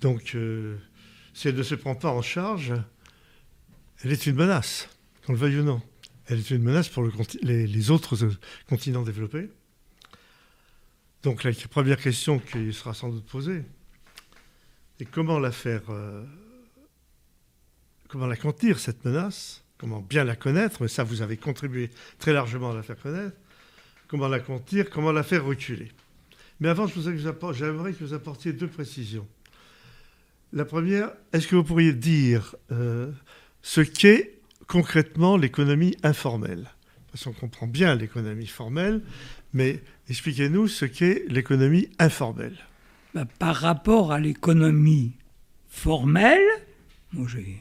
Donc, 0.00 0.34
euh, 0.34 0.76
si 1.34 1.48
elle 1.48 1.56
ne 1.56 1.62
se 1.62 1.74
prend 1.74 1.94
pas 1.94 2.10
en 2.10 2.22
charge, 2.22 2.72
elle 4.02 4.12
est 4.12 4.26
une 4.26 4.36
menace, 4.36 4.88
qu'on 5.26 5.32
le 5.32 5.38
veuille 5.38 5.58
ou 5.58 5.64
non 5.64 5.82
elle 6.30 6.38
est 6.38 6.50
une 6.50 6.62
menace 6.62 6.88
pour 6.88 7.04
les, 7.42 7.90
autres 7.90 8.24
euh, 8.24 8.32
continents 8.68 9.02
développés. 9.02 9.50
Donc 11.24 11.42
la 11.42 11.50
première 11.68 12.00
question 12.00 12.38
qui 12.38 12.72
sera 12.72 12.94
sans 12.94 13.08
doute 13.08 13.26
posée 13.26 13.62
est 15.00 15.04
comment 15.06 15.40
la 15.40 15.50
faire, 15.50 15.82
euh, 15.90 16.24
comment 18.08 18.26
la 18.26 18.36
contenir 18.36 18.78
cette 18.78 19.04
menace, 19.04 19.64
comment 19.76 20.00
bien 20.00 20.22
la 20.22 20.36
connaître, 20.36 20.82
mais 20.82 20.88
ça 20.88 21.02
vous 21.02 21.20
avez 21.20 21.36
contribué 21.36 21.90
très 22.20 22.32
largement 22.32 22.70
à 22.70 22.74
la 22.74 22.84
faire 22.84 22.98
connaître, 22.98 23.36
comment 24.06 24.28
la 24.28 24.38
contenir, 24.38 24.88
comment 24.88 25.10
la 25.10 25.24
faire 25.24 25.44
reculer? 25.44 25.90
Mais 26.60 26.68
avant, 26.68 26.86
j'aimerais 26.86 27.92
que 27.92 28.04
vous 28.04 28.14
apportiez 28.14 28.52
deux 28.52 28.68
précisions. 28.68 29.26
La 30.52 30.64
première, 30.64 31.10
est-ce 31.32 31.48
que 31.48 31.56
vous 31.56 31.64
pourriez 31.64 31.92
dire 31.92 32.54
euh, 32.70 33.10
ce 33.62 33.80
qu'est 33.80 34.39
concrètement 34.70 35.36
l'économie 35.36 35.96
informelle. 36.04 36.70
Parce 37.10 37.24
qu'on 37.24 37.32
comprend 37.32 37.66
bien 37.66 37.96
l'économie 37.96 38.46
formelle, 38.46 39.02
mais 39.52 39.82
expliquez-nous 40.08 40.68
ce 40.68 40.84
qu'est 40.84 41.24
l'économie 41.28 41.88
informelle. 41.98 42.56
Bah, 43.12 43.26
par 43.40 43.56
rapport 43.56 44.12
à 44.12 44.20
l'économie 44.20 45.10
formelle, 45.68 46.46
moi 47.12 47.26
j'ai 47.28 47.60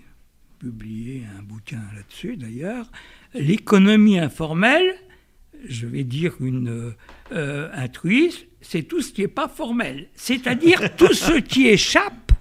publié 0.60 1.24
un 1.36 1.42
bouquin 1.42 1.82
là-dessus 1.96 2.38
d'ailleurs, 2.38 2.86
l'économie 3.34 4.20
informelle, 4.20 4.94
je 5.68 5.88
vais 5.88 6.04
dire 6.04 6.36
une 6.40 6.94
euh, 7.32 7.72
un 7.74 7.88
c'est 8.62 8.84
tout 8.84 9.02
ce 9.02 9.12
qui 9.12 9.22
n'est 9.22 9.28
pas 9.28 9.48
formel, 9.48 10.10
c'est-à-dire 10.14 10.96
tout 10.96 11.14
ce 11.16 11.40
qui 11.40 11.70
échappe 11.70 12.34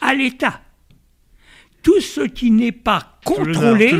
à 0.00 0.14
l'État 0.14 0.62
tout 1.86 2.00
ce 2.00 2.22
qui 2.22 2.50
n'est 2.50 2.72
pas 2.72 3.20
contrôlé 3.24 3.96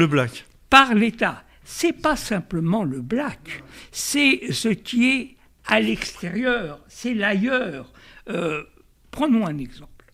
par 0.69 0.93
l'État. 0.93 1.45
C'est 1.63 1.93
pas 1.93 2.17
simplement 2.17 2.83
le 2.83 3.01
black, 3.01 3.63
c'est 3.93 4.53
ce 4.53 4.69
qui 4.71 5.09
est 5.09 5.37
à 5.67 5.79
l'extérieur, 5.79 6.81
c'est 6.89 7.15
l'ailleurs. 7.15 7.93
Euh, 8.29 8.65
prenons 9.13 9.47
un 9.47 9.59
exemple. 9.59 10.05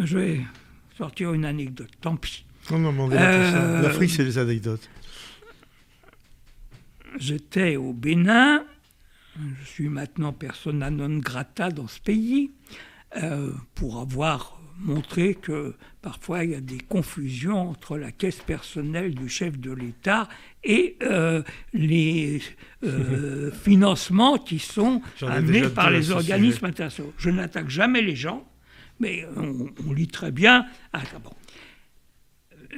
Je 0.00 0.18
vais 0.18 0.40
sortir 0.96 1.34
une 1.34 1.44
anecdote, 1.44 1.90
tant 2.00 2.16
pis. 2.16 2.46
Non, 2.70 2.78
non, 2.78 3.10
euh, 3.12 3.82
L'Afrique, 3.82 4.10
c'est 4.10 4.24
les 4.24 4.38
anecdotes. 4.38 4.88
J'étais 7.18 7.76
au 7.76 7.92
Bénin, 7.92 8.64
je 9.38 9.66
suis 9.66 9.90
maintenant 9.90 10.32
persona 10.32 10.90
non 10.90 11.18
grata 11.18 11.70
dans 11.70 11.86
ce 11.86 12.00
pays, 12.00 12.52
euh, 13.16 13.52
pour 13.74 14.00
avoir 14.00 14.57
montrer 14.78 15.34
que 15.34 15.74
parfois 16.02 16.44
il 16.44 16.50
y 16.50 16.54
a 16.54 16.60
des 16.60 16.78
confusions 16.78 17.70
entre 17.70 17.98
la 17.98 18.12
caisse 18.12 18.40
personnelle 18.40 19.14
du 19.14 19.28
chef 19.28 19.58
de 19.58 19.72
l'État 19.72 20.28
et 20.64 20.96
euh, 21.02 21.42
les 21.72 22.40
euh, 22.84 23.50
financements 23.62 24.38
qui 24.38 24.58
sont 24.58 25.02
amenés 25.22 25.68
par 25.68 25.90
les 25.90 26.10
organismes 26.10 26.66
internationaux. 26.66 27.12
Je 27.18 27.30
n'attaque 27.30 27.68
jamais 27.68 28.02
les 28.02 28.16
gens, 28.16 28.46
mais 29.00 29.26
on, 29.36 29.92
lit 29.92 30.08
très 30.08 30.30
bien. 30.30 30.66
Ah, 30.92 31.00
bon. 31.22 31.30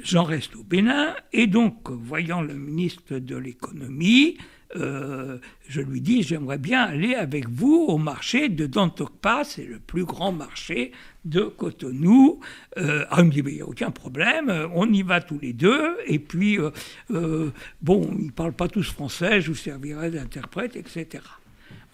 J'en 0.04 0.24
reste 0.24 0.54
au 0.56 0.62
Bénin, 0.62 1.14
et 1.32 1.46
donc, 1.46 1.90
voyant 1.90 2.42
le 2.42 2.54
ministre 2.54 3.18
de 3.18 3.36
l'économie, 3.36 4.38
euh, 4.76 5.38
je 5.68 5.80
lui 5.80 6.00
dis, 6.00 6.22
j'aimerais 6.22 6.58
bien 6.58 6.82
aller 6.82 7.14
avec 7.14 7.48
vous 7.48 7.86
au 7.88 7.98
marché 7.98 8.48
de 8.48 8.66
Dantokpa, 8.66 9.42
c'est 9.42 9.64
le 9.64 9.80
plus 9.80 10.04
grand 10.04 10.30
marché 10.30 10.92
de 11.24 11.42
Cotonou. 11.42 12.38
Euh, 12.78 13.04
ah, 13.10 13.16
il 13.18 13.24
me 13.24 13.30
dit, 13.30 13.42
il 13.44 13.54
n'y 13.54 13.60
a 13.60 13.66
aucun 13.66 13.90
problème, 13.90 14.68
on 14.72 14.90
y 14.92 15.02
va 15.02 15.20
tous 15.20 15.40
les 15.40 15.52
deux, 15.52 15.96
et 16.06 16.20
puis, 16.20 16.58
euh, 16.58 16.70
euh, 17.10 17.50
bon, 17.82 18.08
ils 18.16 18.26
ne 18.26 18.30
parlent 18.30 18.52
pas 18.52 18.68
tous 18.68 18.84
français, 18.84 19.40
je 19.40 19.48
vous 19.48 19.56
servirai 19.56 20.10
d'interprète, 20.10 20.76
etc. 20.76 21.24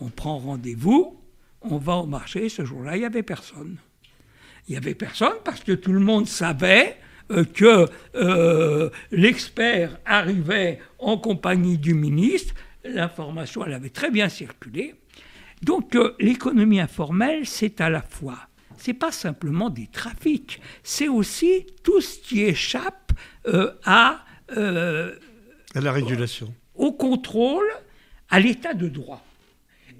On 0.01 0.11
prend 0.11 0.39
rendez-vous, 0.39 1.19
on 1.63 1.79
va 1.79 1.97
au 1.97 2.07
marché, 2.07 2.51
ce 2.51 2.65
jour-là, 2.67 2.97
il 2.97 3.01
n'y 3.01 3.07
avait 3.07 3.23
personne. 3.23 3.79
Il 4.69 4.73
n'y 4.73 4.77
avait 4.77 4.95
personne 4.95 5.37
parce 5.45 5.65
que 5.65 5.73
tout 5.73 5.93
le 5.93 6.01
monde 6.01 6.27
savait 6.27 6.99
que 7.29 7.87
l'expert 9.11 9.99
arrivait 10.05 10.81
en 10.99 11.19
compagnie 11.19 11.79
du 11.79 11.95
ministre, 11.95 12.55
l'information, 12.85 13.65
elle 13.65 13.75
avait 13.75 13.91
très 13.91 14.11
bien 14.11 14.29
circulé. 14.29 14.95
Donc 15.63 15.97
l'économie 16.19 16.81
informelle, 16.81 17.47
c'est 17.47 17.81
à 17.81 17.91
la 17.91 18.03
fois 18.03 18.39
c'est 18.77 18.95
pas 18.95 19.13
simplement 19.13 19.71
des 19.71 19.87
trafics, 19.87 20.61
c'est 20.83 21.09
aussi 21.09 21.67
tout 21.83 22.01
ce 22.01 22.19
qui 22.19 22.43
échappe 22.43 23.13
euh, 23.47 23.73
euh, 24.57 25.15
à, 25.75 25.81
la 25.81 25.93
régulation, 25.93 26.53
au, 26.75 26.93
contrôle, 26.93 27.67
à 28.29 28.41
l'état 28.41 28.75
de 28.75 28.89
droit. 28.89 29.25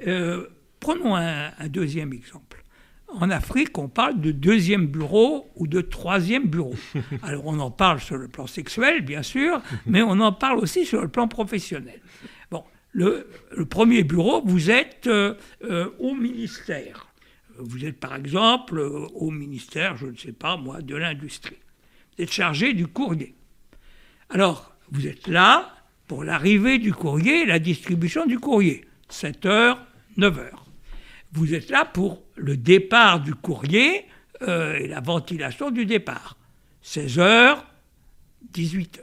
Euh, 0.07 0.49
prenons 0.81 1.17
un, 1.17 1.51
deuxième 1.69 2.13
exemple. 2.13 2.63
En 3.09 3.31
Afrique, 3.31 3.79
on 3.79 3.89
parle 3.89 4.21
de 4.21 4.33
deuxième 4.33 4.87
bureau 4.87 5.51
ou 5.55 5.67
de 5.67 5.81
troisième 5.81 6.49
bureau. 6.49 6.75
Alors 7.23 7.47
on 7.47 7.59
en 7.61 7.71
parle 7.71 8.01
sur 8.01 8.17
le 8.17 8.29
plan 8.29 8.47
sexuel, 8.47 9.03
bien 9.03 9.23
sûr, 9.23 9.63
mais 9.87 10.03
on 10.03 10.21
en 10.21 10.33
parle 10.33 10.59
aussi 10.59 10.85
sur 10.85 11.01
le 11.01 11.09
plan 11.09 11.29
professionnel. 11.29 12.01
Bon, 12.51 12.65
le, 12.93 13.29
premier 13.71 14.03
bureau, 14.03 14.43
vous 14.45 14.71
êtes 14.71 15.07
euh, 15.07 15.35
euh, 15.65 15.91
au 15.99 16.15
ministère. 16.15 17.07
Vous 17.59 17.85
êtes 17.85 17.99
par 17.99 18.17
exemple 18.17 18.81
au 18.81 19.31
ministère, 19.31 19.97
je 19.97 20.07
ne 20.07 20.17
sais 20.17 20.33
pas 20.33 20.57
moi, 20.57 20.83
de 20.83 20.97
l'industrie. 20.97 21.57
Vous 22.17 22.25
êtes 22.25 22.33
chargé 22.33 22.73
du 22.73 22.87
courrier. 22.87 23.35
Alors, 24.31 24.75
vous 24.91 25.07
êtes 25.07 25.27
là 25.29 25.73
pour 26.07 26.25
l'arrivée 26.25 26.79
du 26.79 26.93
courrier 26.93 27.43
et 27.43 27.47
la 27.47 27.59
distribution 27.59 28.27
du 28.27 28.39
courrier. 28.39 28.85
7h, 29.11 29.79
9h. 30.19 30.66
Vous 31.37 31.53
êtes 31.53 31.69
là 31.69 31.85
pour 31.85 32.23
le 32.35 32.57
départ 32.57 33.21
du 33.21 33.35
courrier 33.35 34.07
euh, 34.41 34.79
et 34.79 34.89
la 34.89 35.01
ventilation 35.01 35.71
du 35.71 35.85
départ. 35.85 36.39
16h, 36.83 37.59
18h. 38.55 39.01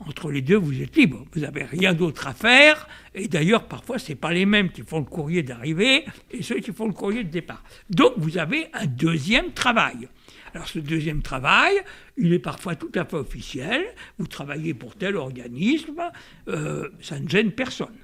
Entre 0.00 0.30
les 0.30 0.42
deux, 0.42 0.56
vous 0.56 0.82
êtes 0.82 0.94
libre. 0.94 1.24
Vous 1.32 1.40
n'avez 1.40 1.64
rien 1.64 1.94
d'autre 1.94 2.26
à 2.26 2.34
faire. 2.34 2.86
Et 3.14 3.26
d'ailleurs, 3.26 3.68
parfois, 3.68 3.98
ce 3.98 4.10
n'est 4.10 4.16
pas 4.16 4.34
les 4.34 4.44
mêmes 4.44 4.70
qui 4.70 4.82
font 4.82 4.98
le 4.98 5.06
courrier 5.06 5.42
d'arrivée 5.42 6.04
et 6.30 6.42
ceux 6.42 6.60
qui 6.60 6.74
font 6.74 6.86
le 6.86 6.92
courrier 6.92 7.24
de 7.24 7.30
départ. 7.30 7.64
Donc, 7.88 8.12
vous 8.18 8.36
avez 8.36 8.66
un 8.74 8.84
deuxième 8.84 9.52
travail. 9.52 10.10
Alors 10.52 10.68
ce 10.68 10.78
deuxième 10.78 11.22
travail, 11.22 11.74
il 12.18 12.32
est 12.34 12.38
parfois 12.38 12.76
tout 12.76 12.92
à 12.94 13.06
fait 13.06 13.16
officiel. 13.16 13.82
Vous 14.18 14.26
travaillez 14.26 14.74
pour 14.74 14.94
tel 14.94 15.16
organisme, 15.16 16.02
euh, 16.48 16.90
ça 17.00 17.18
ne 17.18 17.28
gêne 17.28 17.50
personne. 17.50 17.96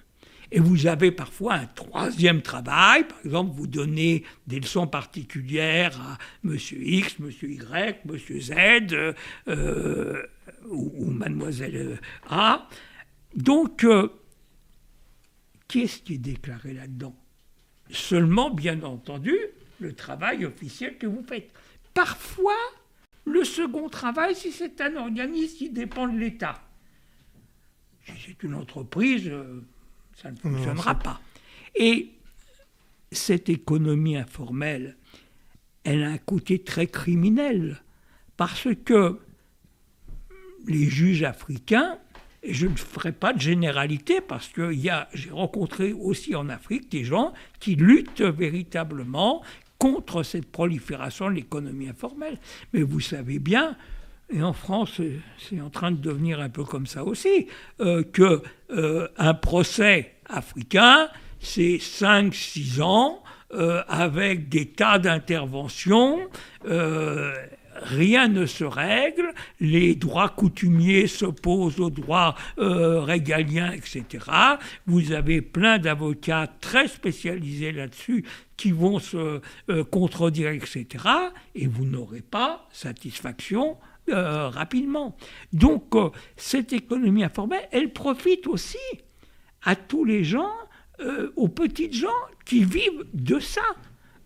Et 0.53 0.59
vous 0.59 0.87
avez 0.87 1.13
parfois 1.13 1.55
un 1.55 1.67
troisième 1.67 2.43
travail, 2.43 3.07
par 3.07 3.19
exemple, 3.25 3.53
vous 3.55 3.69
donnez 3.69 4.25
des 4.47 4.59
leçons 4.59 4.89
particulières 4.89 6.01
à 6.01 6.19
M. 6.45 6.57
X, 6.57 7.17
M. 7.21 7.31
Y, 7.31 8.01
M. 8.05 8.41
Z 8.41 8.53
euh, 9.49 10.23
ou, 10.67 10.93
ou, 10.97 11.11
Mademoiselle 11.11 12.01
A. 12.29 12.69
Donc, 13.37 13.85
euh, 13.85 14.09
qu'est-ce 15.69 16.03
qui 16.03 16.15
est 16.15 16.19
déclaré 16.19 16.73
là-dedans? 16.73 17.15
Seulement, 17.91 18.51
bien 18.51 18.83
entendu, 18.83 19.37
le 19.79 19.93
travail 19.93 20.45
officiel 20.45 20.99
que 20.99 21.07
vous 21.07 21.23
faites. 21.23 21.53
Parfois, 21.95 22.59
le 23.25 23.45
second 23.45 23.89
travail, 23.89 24.35
si 24.35 24.51
c'est 24.51 24.81
un 24.81 24.97
organisme 24.97 25.57
qui 25.57 25.71
dépend 25.71 26.09
de 26.09 26.19
l'État. 26.19 26.61
Si 28.05 28.13
c'est 28.27 28.43
une 28.43 28.55
entreprise, 28.55 29.29
euh, 29.29 29.63
ça 30.21 30.31
ne 30.31 30.37
fonctionnera 30.37 30.99
pas. 30.99 31.21
Et 31.75 32.11
cette 33.13 33.49
économie 33.49 34.17
informelle, 34.17 34.97
elle 35.85 36.03
a 36.03 36.11
un 36.11 36.19
côté 36.19 36.63
très 36.63 36.87
criminel, 36.87 37.83
parce 38.37 38.69
que 38.85 39.19
les 40.67 40.89
juges 40.89 41.23
africains, 41.23 41.99
et 42.43 42.55
je 42.55 42.67
ne 42.67 42.77
ferai 42.77 43.13
pas 43.13 43.33
de 43.33 43.41
généralité 43.41 44.21
parce 44.23 44.49
que 44.49 44.73
j'ai 44.73 45.31
rencontré 45.31 45.93
aussi 45.93 46.35
en 46.35 46.49
Afrique 46.49 46.91
des 46.91 47.05
gens 47.05 47.35
qui 47.59 47.75
luttent 47.75 48.23
véritablement 48.23 49.43
contre 49.79 50.23
cette 50.23 50.51
prolifération 50.51 51.29
de 51.29 51.35
l'économie 51.35 51.89
informelle. 51.89 52.39
Mais 52.73 52.83
vous 52.83 53.01
savez 53.01 53.39
bien, 53.39 53.77
et 54.33 54.43
en 54.43 54.53
France, 54.53 55.01
c'est 55.39 55.61
en 55.61 55.71
train 55.71 55.91
de 55.91 55.97
devenir 55.97 56.41
un 56.41 56.49
peu 56.49 56.65
comme 56.65 56.87
ça 56.87 57.05
aussi, 57.05 57.49
euh, 57.81 58.03
que 58.03 58.43
euh, 58.71 59.09
un 59.17 59.35
procès 59.35 60.15
africain, 60.27 61.09
c'est 61.41 61.79
5-6 61.79 62.81
ans, 62.83 63.23
euh, 63.53 63.83
avec 63.89 64.49
des 64.49 64.67
tas 64.67 64.99
d'interventions, 64.99 66.21
rien 67.83 68.29
ne 68.29 68.47
se 68.47 68.65
règle, 68.65 69.33
les 69.61 69.95
droits 69.95 70.29
coutumiers 70.29 71.07
s'opposent 71.07 71.81
aux 71.81 71.91
droits 71.91 72.35
euh, 72.59 73.01
régaliens, 73.01 73.73
etc. 73.73 74.25
Vous 74.87 75.13
avez 75.13 75.41
plein 75.41 75.79
d'avocats 75.79 76.49
très 76.61 76.89
spécialisés 76.89 77.73
là-dessus 77.73 78.25
qui 78.57 78.73
vont 78.73 78.99
se 78.99 79.41
euh, 79.71 79.85
contredire, 79.85 80.51
etc. 80.51 80.87
Et 81.55 81.67
vous 81.67 81.85
n'aurez 81.85 82.23
pas 82.23 82.69
satisfaction 82.73 83.77
euh, 84.09 84.49
rapidement. 84.49 85.17
Donc 85.53 85.95
cette 86.37 86.73
économie 86.73 87.25
informelle, 87.25 87.69
elle 87.71 87.93
profite 87.93 88.47
aussi 88.47 88.79
à 89.63 89.77
tous 89.77 90.05
les 90.05 90.25
gens, 90.25 90.53
aux 91.37 91.49
petites 91.49 91.95
gens 91.95 92.09
qui 92.45 92.65
vivent 92.65 93.05
de 93.15 93.39
ça. 93.39 93.63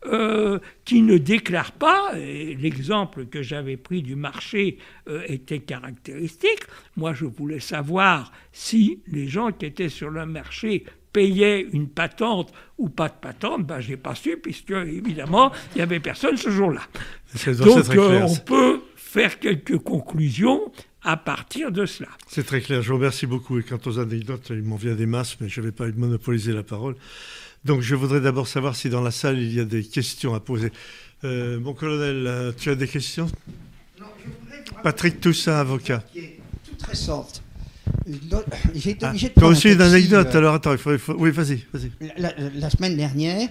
Euh, 0.06 0.59
qui 0.84 1.01
ne 1.01 1.16
déclarent 1.16 1.72
pas, 1.72 2.12
et 2.18 2.55
l'exemple 2.56 3.24
que 3.24 3.40
j'avais 3.40 3.78
pris 3.78 4.02
du 4.02 4.16
marché 4.16 4.76
euh, 5.09 5.22
était 5.28 5.60
caractéristique, 5.60 6.60
moi 6.94 7.14
je 7.14 7.24
voulais 7.24 7.59
savoir 7.59 8.30
si 8.52 9.01
les 9.06 9.28
gens 9.28 9.51
qui 9.51 9.64
étaient 9.64 9.88
sur 9.88 10.10
le 10.10 10.26
marché 10.26 10.84
payaient 11.14 11.66
une 11.72 11.88
patente 11.88 12.52
ou 12.76 12.90
pas 12.90 13.09
de 13.09 13.14
patente, 13.14 13.66
ben, 13.66 13.80
je 13.80 13.92
n'ai 13.92 13.96
pas 13.96 14.14
su, 14.14 14.36
puisque 14.36 14.72
évidemment, 14.72 15.52
il 15.74 15.76
n'y 15.76 15.82
avait 15.82 16.01
personne 16.01 16.36
ce 16.36 16.51
jour-là. 16.51 16.82
Donc 17.46 17.88
euh, 17.96 18.26
on 18.28 18.36
peut 18.36 18.82
faire 19.15 19.39
quelques 19.39 19.78
conclusions 19.78 20.73
à 21.03 21.16
partir 21.16 21.70
de 21.70 21.86
cela. 21.86 22.09
C'est 22.27 22.45
très 22.45 22.61
clair, 22.61 22.82
je 22.82 22.89
vous 22.89 22.97
remercie 22.97 23.27
beaucoup. 23.27 23.61
Et 23.61 23.62
quant 23.62 23.78
aux 23.86 24.01
anecdotes, 24.01 24.49
il 24.51 24.62
m'en 24.62 24.74
vient 24.74 24.97
des 24.97 25.07
masses, 25.07 25.36
mais 25.41 25.49
je 25.49 25.61
ne 25.61 25.66
vais 25.66 25.73
pas 25.73 25.86
monopoliser 25.86 26.53
la 26.53 26.65
parole. 26.65 26.97
Donc 27.65 27.81
je 27.81 27.95
voudrais 27.95 28.20
d'abord 28.20 28.49
savoir 28.49 28.74
si 28.74 28.91
dans 28.91 29.03
la 29.03 29.12
salle 29.12 29.39
il 29.39 29.55
y 29.55 29.61
a 29.61 29.65
des 29.65 29.85
questions 29.85 30.35
à 30.35 30.41
poser. 30.41 30.73
Euh, 31.23 31.61
mon 31.61 31.74
colonel, 31.74 32.27
euh, 32.27 32.53
tu 32.59 32.70
as 32.70 32.74
des 32.74 32.89
questions? 32.89 33.27
Non, 34.01 34.07
je 34.19 34.31
voudrais 34.31 34.82
Patrick 34.82 35.20
Toussaint, 35.20 35.61
avocat. 35.61 36.03
Qui 36.12 36.19
est 36.19 36.41
toute 36.69 36.82
récente. 36.82 37.41
J'ai 38.74 38.91
été 38.91 39.07
ah, 39.07 39.11
obligé 39.11 39.28
de. 39.28 39.35
Tu 39.35 39.45
as 39.45 39.47
aussi 39.47 39.73
une 39.73 39.81
anecdote, 39.81 40.27
euh, 40.35 40.39
alors 40.39 40.55
attends, 40.55 40.73
il 40.73 40.78
faut, 40.78 41.15
oui, 41.16 41.31
vas-y, 41.31 41.65
vas-y. 41.73 41.93
La, 42.19 42.69
semaine 42.69 42.97
dernière, 42.97 43.49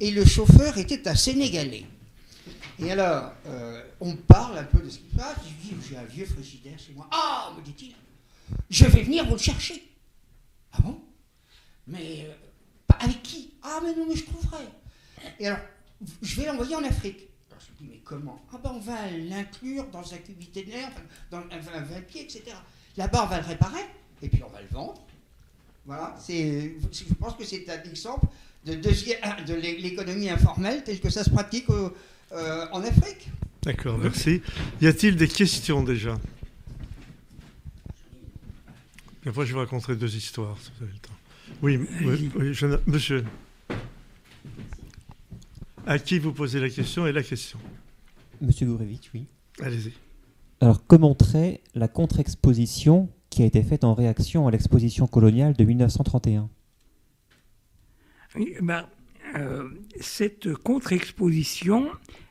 et 0.00 0.10
le 0.10 0.24
chauffeur 0.24 0.76
était 0.76 1.06
un 1.08 1.14
Sénégalais. 1.14 1.84
Et 2.78 2.90
alors, 2.90 3.32
on 4.00 4.16
parle 4.16 4.58
un 4.58 4.64
peu 4.64 4.80
de 4.80 4.88
ce 4.88 4.98
qui 4.98 5.10
se 5.10 5.16
passe. 5.16 5.36
Je 5.44 5.68
dis 5.68 5.76
j'ai 5.88 5.96
un 5.96 6.04
vieux 6.04 6.26
frigidaire 6.26 6.78
chez 6.78 6.92
moi. 6.92 7.08
Ah, 7.10 7.52
me 7.56 7.62
dit-il, 7.62 7.94
je 8.70 8.84
vais 8.86 9.02
venir 9.02 9.24
vous 9.26 9.32
le 9.32 9.38
chercher. 9.38 9.82
Ah 10.72 10.78
bon? 10.82 11.00
Mais 11.86 12.28
avec 12.98 13.22
qui? 13.22 13.54
Ah, 13.62 13.80
mais 13.82 13.94
non, 13.94 14.06
mais 14.08 14.16
je 14.16 14.24
trouverai. 14.24 14.64
Et 15.38 15.46
alors, 15.46 15.60
je 16.22 16.40
vais 16.40 16.46
l'envoyer 16.46 16.74
en 16.74 16.84
Afrique. 16.84 17.28
Alors 17.50 17.62
je 17.64 17.72
me 17.72 17.78
dis, 17.78 17.94
mais 17.94 18.00
comment? 18.04 18.42
Ah, 18.52 18.58
ben 18.62 18.72
on 18.74 18.80
va 18.80 19.10
l'inclure 19.10 19.86
dans 19.88 20.12
un 20.12 20.18
cubité 20.18 20.64
de 20.64 20.70
l'air, 20.70 20.90
dans 21.30 21.38
un 21.38 21.80
20 21.80 22.00
pieds, 22.06 22.22
etc. 22.22 22.42
Là-bas, 22.96 23.24
on 23.24 23.26
va 23.26 23.40
le 23.40 23.46
réparer, 23.46 23.84
et 24.22 24.28
puis 24.28 24.42
on 24.42 24.50
va 24.50 24.60
le 24.60 24.68
vendre. 24.68 25.02
Voilà, 25.86 26.16
c'est, 26.18 26.76
je 26.92 27.14
pense 27.14 27.34
que 27.34 27.44
c'est 27.44 27.68
un 27.68 27.82
exemple 27.82 28.26
de, 28.64 28.74
de 28.74 29.54
l'économie 29.82 30.30
informelle 30.30 30.82
telle 30.82 31.00
que 31.00 31.10
ça 31.10 31.22
se 31.22 31.30
pratique 31.30 31.66
euh, 32.32 32.66
en 32.72 32.82
Afrique. 32.82 33.28
D'accord, 33.62 33.98
merci. 33.98 34.42
Y 34.80 34.86
a-t-il 34.86 35.16
des 35.16 35.28
questions 35.28 35.82
déjà? 35.82 36.18
Après, 39.26 39.46
je 39.46 39.54
vais 39.54 39.60
raconter 39.60 39.96
deux 39.96 40.14
histoires, 40.16 40.58
si 40.60 40.70
vous 40.76 40.84
avez 40.84 40.92
le 40.92 40.98
temps. 40.98 41.12
Oui, 41.62 41.80
monsieur. 42.86 43.24
À 45.86 45.98
qui 45.98 46.18
vous 46.18 46.32
posez 46.32 46.60
la 46.60 46.68
question 46.68 47.06
et 47.06 47.12
la 47.12 47.22
question? 47.22 47.58
Monsieur 48.40 48.66
Gourevitch, 48.66 49.10
oui. 49.14 49.26
Allez-y. 49.62 49.92
Alors, 50.60 50.86
commenterait 50.86 51.62
la 51.74 51.88
contre-exposition 51.88 53.08
qui 53.30 53.42
a 53.42 53.46
été 53.46 53.62
faite 53.62 53.84
en 53.84 53.94
réaction 53.94 54.46
à 54.46 54.50
l'exposition 54.50 55.06
coloniale 55.06 55.54
de 55.54 55.64
1931 55.64 56.48
oui, 58.36 58.54
ben, 58.60 58.86
euh, 59.36 59.64
Cette 60.00 60.52
contre-exposition, 60.54 61.88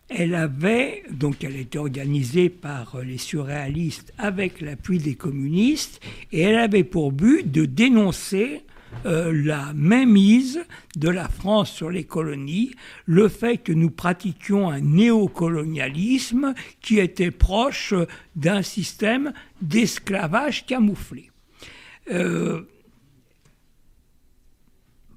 elle 0.09 0.35
avait, 0.35 1.03
donc 1.11 1.43
elle 1.43 1.55
était 1.55 1.77
organisée 1.77 2.49
par 2.49 2.99
les 3.01 3.17
surréalistes 3.17 4.13
avec 4.17 4.61
l'appui 4.61 4.99
des 4.99 5.15
communistes, 5.15 6.01
et 6.31 6.41
elle 6.41 6.57
avait 6.57 6.83
pour 6.83 7.11
but 7.11 7.49
de 7.49 7.65
dénoncer 7.65 8.63
euh, 9.05 9.33
la 9.33 9.73
mainmise 9.73 10.63
de 10.95 11.09
la 11.09 11.27
France 11.27 11.71
sur 11.71 11.89
les 11.89 12.03
colonies, 12.03 12.71
le 13.05 13.27
fait 13.27 13.57
que 13.57 13.73
nous 13.73 13.89
pratiquions 13.89 14.69
un 14.69 14.79
néocolonialisme 14.79 16.53
qui 16.79 16.99
était 16.99 17.31
proche 17.31 17.93
d'un 18.35 18.61
système 18.61 19.33
d'esclavage 19.61 20.65
camouflé. 20.65 21.31
Euh, 22.11 22.61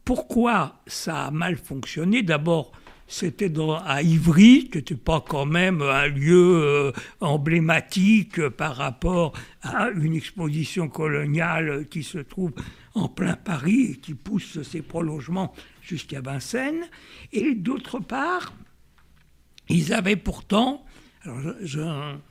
pourquoi 0.06 0.80
ça 0.86 1.26
a 1.26 1.30
mal 1.32 1.56
fonctionné? 1.56 2.22
D'abord, 2.22 2.70
c'était 3.08 3.52
à 3.84 4.02
Ivry, 4.02 4.68
qui 4.70 4.78
n'était 4.78 4.94
pas 4.94 5.20
quand 5.20 5.46
même 5.46 5.82
un 5.82 6.06
lieu 6.06 6.62
euh, 6.62 6.92
emblématique 7.20 8.48
par 8.50 8.76
rapport 8.76 9.32
à 9.62 9.88
une 9.90 10.14
exposition 10.14 10.88
coloniale 10.88 11.88
qui 11.88 12.04
se 12.04 12.18
trouve 12.18 12.52
en 12.94 13.08
plein 13.08 13.34
Paris 13.34 13.90
et 13.90 13.96
qui 13.96 14.14
pousse 14.14 14.62
ses 14.62 14.80
prolongements 14.80 15.52
jusqu'à 15.82 16.20
Vincennes. 16.20 16.84
Et 17.32 17.56
d'autre 17.56 17.98
part, 17.98 18.54
ils 19.68 19.92
avaient 19.92 20.14
pourtant, 20.14 20.84
alors 21.24 21.40
je, 21.62 21.80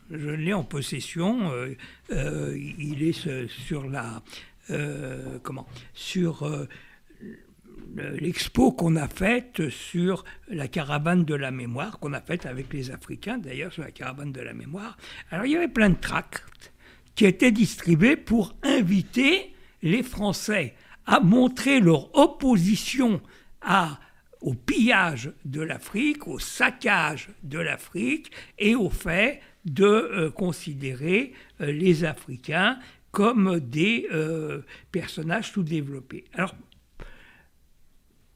l'ai 0.10 0.54
en 0.54 0.64
possession, 0.64 1.52
euh, 1.52 1.76
euh, 2.12 2.58
il 2.80 3.04
est 3.04 3.48
sur 3.50 3.90
la, 3.90 4.24
comment, 5.44 5.68
sur 5.94 6.50
l'expo 7.96 8.72
qu'on 8.72 8.96
a 8.96 9.08
faite 9.08 9.70
sur 9.70 10.24
la 10.50 10.68
caravane 10.68 11.26
de 11.26 11.36
la 11.36 11.52
mémoire, 11.52 12.00
qu'on 12.00 12.14
a 12.14 12.22
faite 12.22 12.46
avec 12.46 12.74
les 12.74 12.92
Africains 12.92 13.38
d'ailleurs 13.38 13.74
sur 13.74 13.84
la 13.84 13.92
caravane 13.92 14.32
de 14.32 14.42
la 14.42 14.54
mémoire. 14.54 14.98
Alors 15.32 15.46
il 15.46 15.54
y 15.54 15.56
avait 15.56 15.68
plein 15.68 15.90
de 15.90 16.00
tracts 16.00 16.44
qui 17.16 17.26
étaient 17.26 17.52
distribués 17.52 18.18
pour 18.18 18.56
inviter 18.64 19.54
les 19.82 20.04
Français 20.04 20.76
à 21.06 21.20
montrer 21.20 21.80
leur 21.80 22.16
opposition 22.18 23.22
au 24.42 24.54
pillage 24.54 25.32
de 25.46 25.62
l'Afrique, 25.62 26.28
au 26.28 26.40
saccage 26.40 27.30
de 27.44 27.60
l'Afrique 27.60 28.32
et 28.60 28.76
au 28.76 28.90
fait 28.90 29.42
de 29.66 29.86
euh, 29.86 30.30
considérer 30.30 31.34
euh, 31.62 31.72
les 31.72 32.04
Africains 32.04 32.78
comme 33.12 33.60
des 33.60 34.08
euh, 34.12 34.62
personnages 34.92 35.52
sous-développés. 35.52 36.26
Alors, 36.34 36.54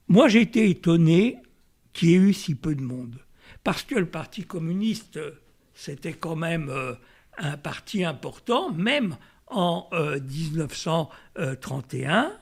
moi 0.10 0.27
j'ai 0.27 0.41
été 0.41 0.69
étonné 0.69 1.38
qu'il 1.94 2.10
y 2.10 2.15
ait 2.15 2.18
eu 2.18 2.34
si 2.34 2.56
peu 2.56 2.76
de 2.76 2.81
monde, 2.81 3.15
parce 3.64 3.84
que 3.84 3.95
le 3.95 4.07
Parti 4.07 4.44
communiste, 4.44 5.18
c'était 5.73 6.11
quand 6.14 6.36
même 6.36 6.69
un 7.38 7.56
parti 7.56 8.03
important, 8.03 8.69
même 8.72 9.15
en 9.48 9.90
1931. 9.94 12.38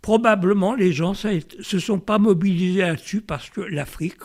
Probablement, 0.00 0.74
les 0.74 0.92
gens 0.92 1.12
ne 1.12 1.40
se 1.62 1.78
sont 1.78 2.00
pas 2.00 2.18
mobilisés 2.18 2.80
là-dessus 2.80 3.20
parce 3.20 3.50
que 3.50 3.60
l'Afrique, 3.60 4.22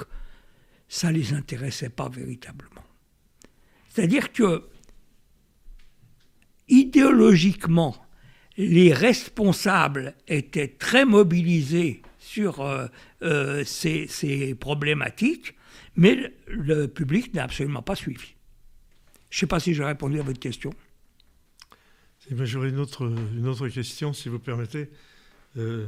ça 0.88 1.11
ne 1.11 1.17
les 1.17 1.34
intéressait 1.34 1.89
pas 1.89 2.07
véritablement. 2.09 2.85
C'est-à-dire 3.89 4.31
que, 4.31 4.63
idéologiquement, 6.67 7.95
les 8.57 8.91
responsables 8.91 10.15
étaient 10.27 10.67
très 10.67 11.05
mobilisés 11.05 12.01
sur 12.19 12.61
euh, 12.61 12.88
euh, 13.21 13.63
ces, 13.63 14.55
problématiques, 14.59 15.55
mais 15.95 16.34
le, 16.47 16.88
public 16.88 17.34
n'a 17.34 17.43
absolument 17.43 17.81
pas 17.81 17.95
suivi. 17.95 18.35
Je 19.29 19.38
ne 19.38 19.39
sais 19.41 19.47
pas 19.47 19.59
si 19.59 19.73
j'ai 19.73 19.84
répondu 19.84 20.19
à 20.19 20.23
votre 20.23 20.39
question. 20.39 20.73
J'aurais 22.29 22.69
une 22.69 22.79
autre, 22.79 23.09
une 23.38 23.47
autre 23.47 23.69
question, 23.69 24.11
si 24.11 24.27
vous 24.27 24.39
permettez. 24.39 24.89
Euh, 25.57 25.88